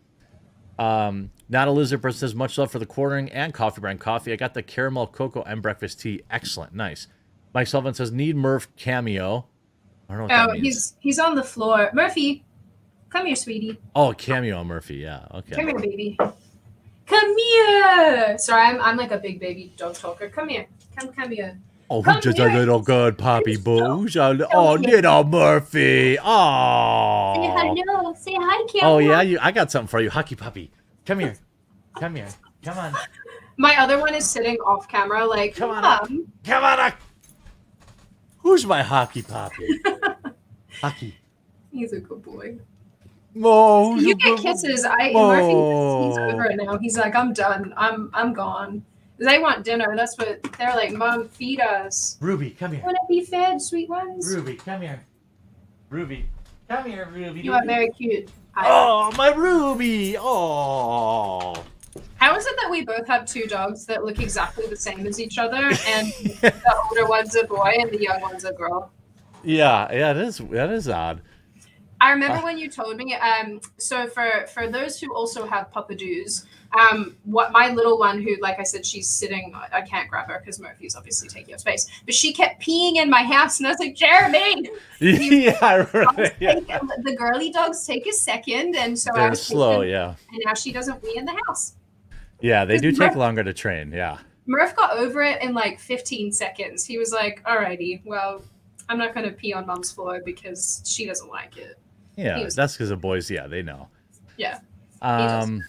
Um, 0.78 1.30
not 1.48 1.68
a 1.68 1.70
lizard 1.70 2.02
person 2.02 2.18
says 2.18 2.34
much 2.34 2.58
love 2.58 2.70
for 2.70 2.78
the 2.78 2.86
quartering 2.86 3.30
and 3.30 3.54
coffee 3.54 3.80
brand 3.80 4.00
coffee. 4.00 4.32
I 4.32 4.36
got 4.36 4.54
the 4.54 4.62
caramel 4.62 5.06
cocoa 5.06 5.42
and 5.42 5.62
breakfast 5.62 6.00
tea. 6.00 6.22
Excellent, 6.30 6.74
nice. 6.74 7.06
Mike 7.54 7.66
Sullivan 7.68 7.94
says 7.94 8.10
need 8.12 8.36
Murph 8.36 8.68
cameo. 8.76 9.46
I 10.08 10.16
don't 10.16 10.28
know 10.28 10.46
Oh, 10.50 10.52
he's 10.52 10.94
he's 11.00 11.18
on 11.18 11.34
the 11.34 11.42
floor. 11.42 11.90
Murphy, 11.92 12.44
come 13.10 13.26
here, 13.26 13.36
sweetie. 13.36 13.78
Oh, 13.94 14.12
cameo 14.12 14.62
Murphy. 14.64 14.96
Yeah. 14.96 15.26
Okay. 15.32 15.54
Come 15.54 15.68
here, 15.68 15.78
baby. 15.78 16.18
Come 17.06 17.38
here. 17.38 18.36
Sorry, 18.38 18.62
I'm, 18.62 18.80
I'm 18.80 18.96
like 18.96 19.12
a 19.12 19.18
big 19.18 19.38
baby 19.40 19.72
dog 19.76 19.94
talker. 19.94 20.28
Come 20.28 20.48
here. 20.48 20.66
Come 20.98 21.12
come 21.12 21.30
here. 21.30 21.58
Oh, 21.88 22.02
Come 22.02 22.16
who's 22.16 22.24
just 22.24 22.38
a 22.40 22.46
little 22.46 22.80
good 22.80 23.16
puppy 23.16 23.56
Please 23.56 23.60
boosh. 23.60 24.16
Oh, 24.16 24.46
oh, 24.52 24.76
here. 24.76 24.96
little 24.96 25.22
Murphy. 25.22 26.16
Say 26.16 26.20
Oh. 26.24 27.74
hello. 27.76 28.14
Say 28.14 28.34
hi, 28.34 28.66
Kim. 28.66 28.80
Oh 28.82 28.98
yeah, 28.98 29.22
you. 29.22 29.38
I 29.40 29.52
got 29.52 29.70
something 29.70 29.86
for 29.86 30.00
you, 30.00 30.10
Hockey 30.10 30.34
Puppy. 30.34 30.72
Come 31.06 31.20
here. 31.20 31.36
Come 31.98 32.16
here. 32.16 32.28
Come 32.64 32.78
on. 32.78 32.94
My 33.56 33.76
other 33.80 33.98
one 33.98 34.14
is 34.14 34.28
sitting 34.28 34.56
off 34.56 34.88
camera, 34.88 35.24
like, 35.24 35.54
Come 35.54 35.70
on 35.70 35.82
Mom. 35.82 36.26
Come 36.44 36.64
on. 36.64 36.80
uh, 36.80 36.90
Who's 38.38 38.66
my 38.66 38.82
Hockey 38.82 39.22
Puppy? 39.22 39.80
Hockey. 40.82 41.16
He's 41.70 41.92
a 41.92 42.00
good 42.00 42.22
boy. 42.22 42.56
Oh, 43.42 43.96
You 43.96 44.14
get 44.16 44.38
kisses. 44.38 44.84
I 44.84 45.12
Oh. 45.14 45.28
Murphy, 45.28 46.08
he's 46.08 46.18
over 46.34 46.44
it 46.46 46.56
now. 46.56 46.78
He's 46.78 46.96
like, 46.98 47.14
I'm 47.14 47.32
done. 47.32 47.72
I'm 47.76 48.10
I'm 48.14 48.32
gone. 48.32 48.84
They 49.18 49.38
want 49.38 49.64
dinner. 49.64 49.94
That's 49.96 50.16
what 50.18 50.42
they're 50.58 50.74
like. 50.74 50.92
Mom, 50.92 51.28
feed 51.28 51.60
us. 51.60 52.16
Ruby, 52.20 52.50
come 52.50 52.72
here. 52.72 52.82
Want 52.84 52.96
to 52.96 53.06
be 53.08 53.24
fed, 53.24 53.60
sweet 53.60 53.88
ones? 53.88 54.26
Ruby, 54.34 54.54
come 54.56 54.80
here. 54.82 55.00
Ruby, 55.90 56.26
come 56.68 56.84
here, 56.90 57.08
Ruby. 57.12 57.40
You 57.40 57.52
are 57.52 57.64
very 57.64 57.90
cute. 57.90 58.30
Oh, 58.56 59.12
my 59.16 59.28
Ruby. 59.28 60.16
Oh. 60.18 61.54
How 62.16 62.34
is 62.36 62.46
it 62.46 62.54
that 62.62 62.70
we 62.70 62.84
both 62.84 63.06
have 63.06 63.26
two 63.26 63.46
dogs 63.46 63.84
that 63.86 64.04
look 64.04 64.20
exactly 64.20 64.66
the 64.66 64.76
same 64.76 65.06
as 65.06 65.20
each 65.20 65.38
other, 65.38 65.56
and 65.86 66.06
the 66.40 66.74
older 66.88 67.06
one's 67.06 67.34
a 67.36 67.44
boy 67.44 67.74
and 67.78 67.90
the 67.90 68.00
young 68.00 68.20
one's 68.20 68.44
a 68.44 68.52
girl? 68.52 68.90
Yeah, 69.44 69.92
yeah, 69.92 70.10
it 70.12 70.16
is. 70.18 70.38
That 70.38 70.70
is 70.70 70.88
odd. 70.88 71.20
I 72.00 72.10
remember 72.10 72.38
Ah. 72.38 72.44
when 72.44 72.58
you 72.58 72.68
told 72.70 72.96
me. 72.96 73.14
Um, 73.14 73.60
so 73.78 74.06
for 74.06 74.46
for 74.52 74.68
those 74.68 74.98
who 75.00 75.14
also 75.14 75.46
have 75.46 75.70
puppadoos, 75.70 76.44
um, 76.78 77.16
what 77.24 77.52
my 77.52 77.70
little 77.70 77.98
one, 77.98 78.22
who 78.22 78.36
like 78.40 78.58
I 78.58 78.62
said, 78.62 78.84
she's 78.84 79.08
sitting. 79.08 79.52
I 79.72 79.80
can't 79.82 80.08
grab 80.10 80.28
her 80.28 80.38
because 80.40 80.60
Murphy's 80.60 80.94
obviously 80.96 81.28
taking 81.28 81.54
up 81.54 81.60
space, 81.60 81.88
but 82.04 82.14
she 82.14 82.32
kept 82.32 82.62
peeing 82.62 82.96
in 82.96 83.08
my 83.08 83.22
house, 83.22 83.58
and 83.58 83.66
I 83.66 83.70
was 83.70 83.78
like, 83.78 83.94
Jeremy, 83.94 84.68
yeah, 85.00 85.58
I 85.62 85.78
dogs. 85.92 86.30
Yeah. 86.40 86.54
take- 86.54 86.66
the 87.02 87.16
girly 87.16 87.50
dogs 87.50 87.86
take 87.86 88.06
a 88.06 88.12
second, 88.12 88.76
and 88.76 88.98
so 88.98 89.10
I 89.14 89.20
They're 89.20 89.30
was 89.30 89.42
slow, 89.42 89.80
patient, 89.80 89.90
yeah. 89.90 90.14
and 90.32 90.42
now 90.44 90.54
she 90.54 90.72
doesn't 90.72 91.02
wee 91.02 91.14
in 91.16 91.24
the 91.24 91.38
house. 91.46 91.74
Yeah, 92.40 92.64
they 92.64 92.78
do 92.78 92.90
take 92.90 92.98
Murph- 93.12 93.16
longer 93.16 93.42
to 93.44 93.52
train. 93.54 93.92
Yeah. 93.92 94.18
Murph 94.46 94.76
got 94.76 94.96
over 94.98 95.22
it 95.22 95.42
in 95.42 95.54
like 95.54 95.80
15 95.80 96.30
seconds. 96.32 96.84
He 96.84 96.98
was 96.98 97.12
like, 97.12 97.42
"Alrighty, 97.44 98.02
well, 98.04 98.42
I'm 98.88 98.98
not 98.98 99.14
going 99.14 99.26
to 99.28 99.32
pee 99.32 99.52
on 99.54 99.66
mom's 99.66 99.90
floor 99.90 100.20
because 100.24 100.82
she 100.86 101.06
doesn't 101.06 101.28
like 101.30 101.56
it." 101.56 101.78
Yeah, 102.16 102.42
was- 102.42 102.54
that's 102.54 102.74
because 102.74 102.90
the 102.90 102.96
boys, 102.96 103.30
yeah, 103.30 103.46
they 103.46 103.62
know. 103.62 103.88
Yeah. 104.36 104.58
Um, 105.02 105.62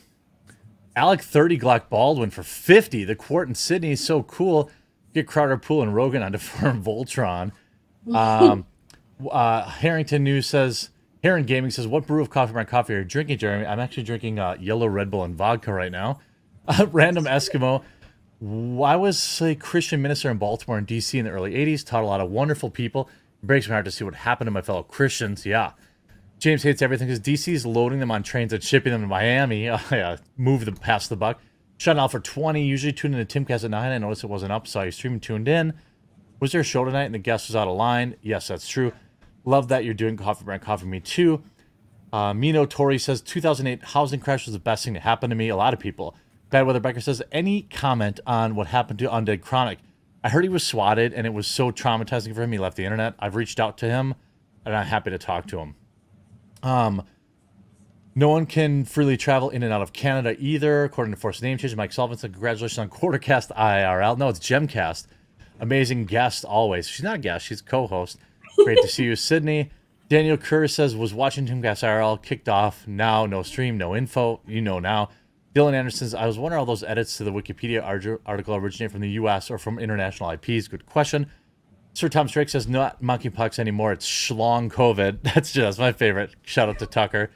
Alec 0.98 1.22
30 1.22 1.60
Glock 1.60 1.90
Baldwin 1.90 2.32
for 2.32 2.42
50. 2.42 3.04
The 3.04 3.16
court 3.16 3.48
in 3.48 3.54
Sydney 3.54 3.92
is 3.92 4.04
so 4.04 4.24
cool. 4.24 4.72
Get 5.14 5.28
Crowder, 5.28 5.56
Pool, 5.56 5.84
and 5.84 5.94
Rogan 5.94 6.24
on 6.24 6.32
to 6.32 6.40
form 6.40 6.84
Voltron. 6.84 7.52
Um, 8.12 8.66
uh, 9.32 9.70
Harrington 9.70 10.24
News 10.24 10.48
says, 10.48 10.90
Heron 11.24 11.46
Gaming 11.46 11.70
says, 11.70 11.86
what 11.86 12.08
brew 12.08 12.20
of 12.20 12.32
coffee 12.32 12.52
brand 12.54 12.68
coffee 12.68 12.96
are 12.96 13.00
you 13.00 13.06
drinking, 13.06 13.38
Jeremy? 13.38 13.68
I'm 13.68 13.80
actually 13.80 14.04
drinking 14.04 14.40
uh, 14.40 14.58
yellow 14.60 14.88
Red 14.88 15.12
Bull 15.12 15.24
and 15.24 15.36
vodka 15.36 15.72
right 15.72 15.92
now. 15.92 16.20
Uh, 16.70 16.86
Random 16.92 17.24
Eskimo. 17.24 17.82
I 18.42 18.98
was 18.98 19.42
a 19.42 19.56
Christian 19.56 20.02
minister 20.02 20.30
in 20.30 20.38
Baltimore 20.38 20.78
and 20.78 20.86
DC 20.86 21.18
in 21.18 21.24
the 21.24 21.32
early 21.32 21.54
80s, 21.54 21.86
taught 21.86 22.04
a 22.04 22.06
lot 22.06 22.20
of 22.20 22.30
wonderful 22.30 22.70
people. 22.70 23.08
It 23.42 23.48
breaks 23.48 23.70
my 23.70 23.76
heart 23.76 23.86
to 23.86 23.92
see 23.92 24.04
what 24.04 24.16
happened 24.16 24.48
to 24.48 24.52
my 24.52 24.62
fellow 24.62 24.84
Christians. 24.84 25.46
Yeah. 25.46 25.72
James 26.40 26.64
hates 26.64 26.82
everything 26.82 27.08
because 27.08 27.20
DC 27.20 27.52
is 27.52 27.66
loading 27.66 28.00
them 28.00 28.12
on 28.12 28.22
trains 28.22 28.54
and 28.54 28.64
shipping 28.64 28.92
them 28.92 29.02
to 29.02 29.08
Miami. 29.08 29.68
Oh, 29.70 29.82
yeah, 29.92 30.18
move 30.38 30.66
them 30.66 30.76
past 30.76 31.10
the 31.10 31.16
buck. 31.16 31.40
Shut 31.78 31.98
off 31.98 32.12
for 32.12 32.20
20. 32.20 32.64
Usually 32.64 32.94
tuned 32.94 33.16
in 33.16 33.26
to 33.26 33.40
Timcast 33.40 33.64
at 33.64 33.72
9. 33.72 33.92
I 33.92 33.98
noticed 33.98 34.24
it 34.24 34.28
wasn't 34.28 34.52
up, 34.52 34.68
so 34.68 34.82
I 34.82 34.90
streamed 34.90 35.24
tuned 35.24 35.48
in. 35.48 35.74
Was 36.40 36.52
there 36.52 36.62
a 36.62 36.64
show 36.64 36.86
tonight 36.86 37.06
and 37.06 37.16
the 37.16 37.20
guest 37.20 37.50
was 37.50 37.56
out 37.56 37.68
of 37.68 37.76
line? 37.76 38.16
Yes, 38.22 38.48
that's 38.48 38.68
true. 38.68 38.92
Love 39.46 39.68
that 39.70 39.86
you're 39.86 39.94
doing 39.94 40.18
Coffee 40.18 40.46
Brand 40.46 40.62
Coffee 40.62 40.86
Me 40.86 41.00
too. 41.00 41.42
Uh, 42.14 42.34
Mino 42.34 42.66
Tori 42.66 42.98
says 42.98 43.22
2008 43.22 43.84
housing 43.90 44.20
crash 44.20 44.46
was 44.46 44.54
the 44.54 44.60
best 44.60 44.86
thing 44.86 44.94
to 44.94 45.00
happen 45.00 45.30
to 45.30 45.36
me. 45.36 45.50
A 45.50 45.56
lot 45.56 45.74
of 45.74 45.80
people. 45.80 46.16
Bad 46.50 46.66
Weather 46.66 46.80
Becker 46.80 47.02
says, 47.02 47.22
any 47.32 47.64
comment 47.64 48.20
on 48.26 48.56
what 48.56 48.68
happened 48.68 49.00
to 49.00 49.08
Undead 49.08 49.42
Chronic? 49.42 49.80
I 50.24 50.30
heard 50.30 50.44
he 50.44 50.50
was 50.50 50.66
swatted 50.66 51.14
and 51.14 51.28
it 51.28 51.34
was 51.34 51.48
so 51.48 51.72
traumatizing 51.72 52.34
for 52.34 52.44
him 52.44 52.52
he 52.52 52.58
left 52.58 52.78
the 52.78 52.86
internet. 52.86 53.16
I've 53.20 53.36
reached 53.36 53.60
out 53.60 53.78
to 53.80 53.86
him 53.88 54.16
and 54.66 54.76
I'm 54.76 54.86
happy 54.86 55.10
to 55.10 55.18
talk 55.18 55.48
to 55.48 55.60
him. 55.60 55.76
Um, 56.68 57.04
no 58.14 58.28
one 58.28 58.46
can 58.46 58.84
freely 58.84 59.16
travel 59.16 59.50
in 59.50 59.64
and 59.64 59.72
out 59.72 59.82
of 59.82 59.94
Canada 59.94 60.36
either, 60.38 60.84
according 60.84 61.14
to 61.14 61.20
Force 61.20 61.42
Name 61.42 61.58
Change. 61.58 61.76
Mike 61.78 61.94
said, 61.94 62.20
congratulations 62.20 62.78
on 62.78 62.90
Quartercast 62.90 63.56
IRL. 63.56 64.18
No, 64.18 64.28
it's 64.28 64.40
Gemcast. 64.40 65.08
Amazing 65.62 66.06
guest 66.06 66.44
always. 66.44 66.90
She's 66.90 67.04
not 67.04 67.16
a 67.16 67.20
guest, 67.20 67.46
she's 67.46 67.62
co-host. 67.62 68.18
Great 68.58 68.80
to 68.82 68.88
see 68.88 69.06
you, 69.06 69.16
Sydney. 69.16 69.70
Daniel 70.10 70.36
Kerr 70.36 70.68
says, 70.68 70.96
was 70.96 71.14
watching 71.14 71.48
Timcast 71.48 71.84
IRL, 71.84 72.22
kicked 72.22 72.50
off. 72.50 72.86
Now, 72.86 73.26
no 73.26 73.44
stream, 73.44 73.78
no 73.78 73.96
info. 73.96 74.42
You 74.46 74.62
know 74.62 74.80
now. 74.80 75.10
Dylan 75.54 75.74
Anderson 75.74 76.00
says, 76.00 76.14
I 76.14 76.26
was 76.28 76.38
wondering 76.38 76.60
all 76.60 76.66
those 76.66 76.84
edits 76.84 77.18
to 77.18 77.24
the 77.24 77.32
Wikipedia 77.32 77.82
article 78.26 78.56
originate 78.56 78.92
from 78.92 79.02
the 79.02 79.12
US 79.12 79.50
or 79.50 79.58
from 79.58 79.80
international 79.80 80.32
IPs. 80.32 80.68
Good 80.68 80.86
question. 80.86 81.32
Sir 81.98 82.10
Tom 82.10 82.28
Strake 82.28 82.50
says, 82.50 82.68
not 82.68 83.02
monkeypox 83.02 83.58
anymore. 83.58 83.92
It's 83.92 84.06
schlong 84.06 84.72
COVID. 84.72 85.24
That's 85.34 85.52
just 85.52 85.80
my 85.80 85.92
favorite. 85.92 86.36
Shout 86.44 86.70
out 86.70 86.78
to 86.78 86.86
Tucker. 86.86 87.32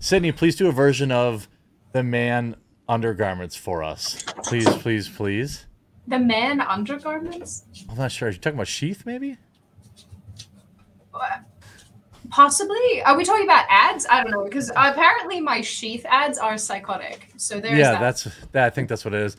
Sydney, 0.00 0.32
please 0.32 0.56
do 0.56 0.66
a 0.66 0.72
version 0.72 1.12
of 1.12 1.46
the 1.92 2.02
man 2.02 2.56
undergarments 2.88 3.54
for 3.54 3.84
us. 3.84 4.24
Please, 4.42 4.68
please, 4.68 5.08
please. 5.08 5.66
The 6.08 6.18
man 6.18 6.60
undergarments? 6.60 7.66
I'm 7.88 7.98
not 7.98 8.10
sure. 8.10 8.26
Are 8.26 8.32
you 8.32 8.38
talking 8.38 8.56
about 8.56 8.66
sheath, 8.66 9.06
maybe? 9.06 9.38
Possibly. 12.30 13.02
Are 13.04 13.16
we 13.16 13.24
talking 13.24 13.44
about 13.44 13.66
ads? 13.68 14.08
I 14.10 14.24
don't 14.24 14.32
know 14.32 14.42
because 14.42 14.72
apparently 14.74 15.40
my 15.40 15.60
sheath 15.60 16.04
ads 16.08 16.36
are 16.36 16.58
psychotic. 16.58 17.28
So 17.36 17.60
there's 17.60 17.78
yeah, 17.78 17.92
that. 17.92 18.00
that's 18.00 18.24
that. 18.50 18.64
I 18.64 18.70
think 18.70 18.88
that's 18.88 19.04
what 19.04 19.14
it 19.14 19.22
is. 19.22 19.36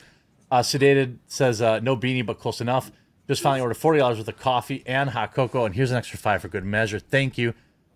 Uh, 0.50 0.60
Sedated 0.60 1.18
says 1.28 1.62
uh, 1.62 1.82
no 1.82 1.98
beanie, 1.98 2.26
but 2.26 2.40
close 2.40 2.62
enough. 2.62 2.90
Just 3.28 3.42
finally 3.42 3.62
ordered 3.62 3.76
forty 3.76 4.00
dollars 4.00 4.18
worth 4.18 4.28
of 4.28 4.38
coffee 4.38 4.84
and 4.86 5.10
hot 5.12 5.34
cocoa, 5.34 5.66
and 5.66 5.76
here's 5.76 5.92
an 5.92 5.98
extra 5.98 6.18
five 6.18 6.42
for 6.42 6.48
good 6.48 6.66
measure. 6.66 7.00
Thank 7.00 7.38
you. 7.38 7.54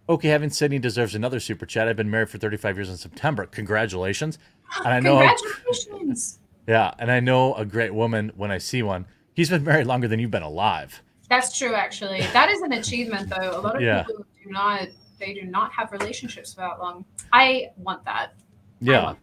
Okay, 0.08 0.30
having 0.30 0.50
Sydney 0.52 0.80
deserves 0.80 1.16
another 1.16 1.40
super 1.40 1.66
chat. 1.66 1.88
I've 1.88 1.96
been 1.96 2.12
married 2.12 2.30
for 2.30 2.38
35 2.38 2.78
years 2.78 2.90
in 2.90 2.98
September. 2.98 3.48
Congratulations. 3.48 4.38
And 4.78 4.88
I 4.88 5.00
know 5.00 5.18
Congratulations. 5.20 6.40
yeah, 6.68 6.94
and 7.00 7.12
I 7.12 7.20
know 7.20 7.56
a 7.56 7.66
great 7.66 7.94
woman 7.94 8.32
when 8.36 8.52
I 8.52 8.60
see 8.60 8.84
one. 8.84 9.08
He's 9.34 9.50
been 9.50 9.64
married 9.64 9.88
longer 9.88 10.08
than 10.08 10.20
you've 10.20 10.32
been 10.32 10.44
alive. 10.44 11.02
That's 11.28 11.58
true, 11.58 11.74
actually. 11.74 12.22
That 12.34 12.50
is 12.50 12.62
an 12.62 12.74
achievement, 12.74 13.30
though. 13.30 13.60
A 13.60 13.62
lot 13.62 13.76
of 13.76 13.82
yeah. 13.82 14.04
people 14.04 14.26
do 14.44 14.52
not 14.52 14.90
they 15.20 15.34
do 15.34 15.44
not 15.44 15.72
have 15.74 15.92
relationships 15.92 16.54
for 16.54 16.62
that 16.62 16.80
long. 16.80 17.06
I 17.32 17.72
want 17.78 18.04
that. 18.06 18.34
Yeah. 18.82 19.16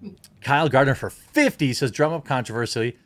Want... 0.00 0.28
Kyle 0.40 0.68
Gardner 0.68 0.94
for 0.94 1.10
50 1.10 1.72
says 1.72 1.90
drum 1.90 2.12
up 2.12 2.24
controversy, 2.24 2.96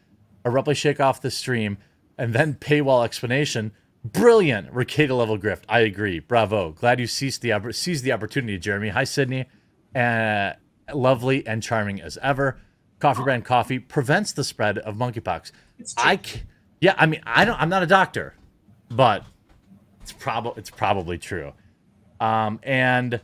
abruptly 0.44 0.74
shake 0.74 1.00
off 1.00 1.20
the 1.20 1.30
stream, 1.30 1.78
and 2.18 2.32
then 2.32 2.54
paywall 2.54 3.04
explanation. 3.04 3.72
Brilliant, 4.04 4.70
Ricada 4.72 5.16
level 5.16 5.38
grift. 5.38 5.62
I 5.68 5.80
agree. 5.80 6.18
Bravo. 6.18 6.72
Glad 6.72 7.00
you 7.00 7.06
seized 7.06 7.42
the 7.42 7.72
seized 7.72 8.04
the 8.04 8.12
opportunity, 8.12 8.58
Jeremy. 8.58 8.90
Hi, 8.90 9.04
Sydney. 9.04 9.46
Uh, 9.94 10.52
lovely 10.92 11.46
and 11.46 11.62
charming 11.62 12.00
as 12.00 12.18
ever. 12.18 12.58
Coffee 12.98 13.22
brand 13.22 13.44
coffee 13.44 13.78
prevents 13.78 14.32
the 14.32 14.44
spread 14.44 14.78
of 14.78 14.96
monkeypox. 14.96 15.52
I 15.96 16.20
yeah, 16.80 16.94
I 16.98 17.06
mean, 17.06 17.22
I 17.24 17.44
don't. 17.44 17.60
I'm 17.60 17.70
not 17.70 17.82
a 17.82 17.86
doctor, 17.86 18.34
but 18.90 19.24
it's 20.02 20.12
probably 20.12 20.52
it's 20.58 20.70
probably 20.70 21.16
true. 21.16 21.52
Um, 22.20 22.60
and 22.62 23.20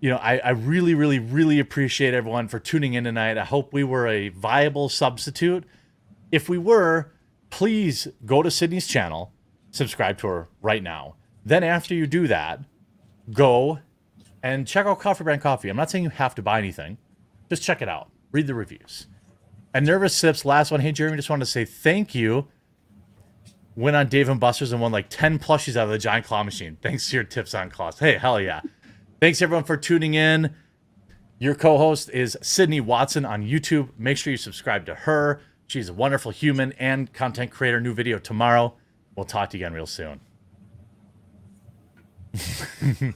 you 0.00 0.10
know, 0.10 0.16
I, 0.16 0.38
I 0.38 0.50
really, 0.50 0.94
really, 0.94 1.18
really 1.18 1.58
appreciate 1.58 2.14
everyone 2.14 2.48
for 2.48 2.58
tuning 2.58 2.94
in 2.94 3.04
tonight. 3.04 3.38
I 3.38 3.44
hope 3.44 3.72
we 3.72 3.84
were 3.84 4.06
a 4.06 4.28
viable 4.28 4.88
substitute. 4.88 5.64
If 6.30 6.48
we 6.48 6.58
were, 6.58 7.12
please 7.54 8.08
go 8.26 8.42
to 8.42 8.50
Sydney's 8.50 8.88
channel, 8.88 9.32
subscribe 9.70 10.18
to 10.18 10.26
her 10.26 10.48
right 10.60 10.82
now. 10.82 11.14
Then 11.44 11.62
after 11.62 11.94
you 11.94 12.08
do 12.08 12.26
that, 12.26 12.58
go 13.32 13.78
and 14.42 14.66
check 14.66 14.86
out 14.86 14.98
Coffee 14.98 15.22
Brand 15.22 15.40
Coffee. 15.40 15.68
I'm 15.68 15.76
not 15.76 15.88
saying 15.88 16.02
you 16.02 16.10
have 16.10 16.34
to 16.34 16.42
buy 16.42 16.58
anything. 16.58 16.98
Just 17.48 17.62
check 17.62 17.80
it 17.80 17.88
out. 17.88 18.10
Read 18.32 18.48
the 18.48 18.54
reviews. 18.54 19.06
And 19.72 19.86
Nervous 19.86 20.16
Sips, 20.16 20.44
last 20.44 20.72
one. 20.72 20.80
Hey, 20.80 20.90
Jeremy, 20.90 21.16
just 21.16 21.30
wanted 21.30 21.44
to 21.44 21.50
say 21.50 21.64
thank 21.64 22.12
you 22.12 22.48
went 23.76 23.94
on 23.94 24.08
Dave 24.08 24.28
and 24.28 24.40
Buster's 24.40 24.72
and 24.72 24.80
won 24.80 24.90
like 24.90 25.08
10 25.08 25.38
plushies 25.38 25.76
out 25.76 25.84
of 25.84 25.90
the 25.90 25.98
giant 25.98 26.26
claw 26.26 26.42
machine. 26.42 26.76
Thanks 26.82 27.08
to 27.10 27.16
your 27.16 27.24
tips 27.24 27.54
on 27.54 27.70
claws. 27.70 28.00
Hey, 28.00 28.18
hell 28.18 28.40
yeah. 28.40 28.62
Thanks 29.20 29.40
everyone 29.40 29.64
for 29.64 29.76
tuning 29.76 30.14
in. 30.14 30.54
Your 31.38 31.54
co-host 31.54 32.10
is 32.10 32.36
Sydney 32.42 32.80
Watson 32.80 33.24
on 33.24 33.44
YouTube. 33.44 33.90
Make 33.96 34.16
sure 34.16 34.32
you 34.32 34.36
subscribe 34.36 34.86
to 34.86 34.94
her. 34.94 35.40
She's 35.66 35.88
a 35.88 35.94
wonderful 35.94 36.30
human 36.30 36.72
and 36.72 37.12
content 37.12 37.50
creator. 37.50 37.80
New 37.80 37.94
video 37.94 38.18
tomorrow. 38.18 38.74
We'll 39.16 39.24
talk 39.24 39.50
to 39.50 39.58
you 39.58 39.64
again 39.64 39.74
real 39.74 39.86
soon. 39.86 40.20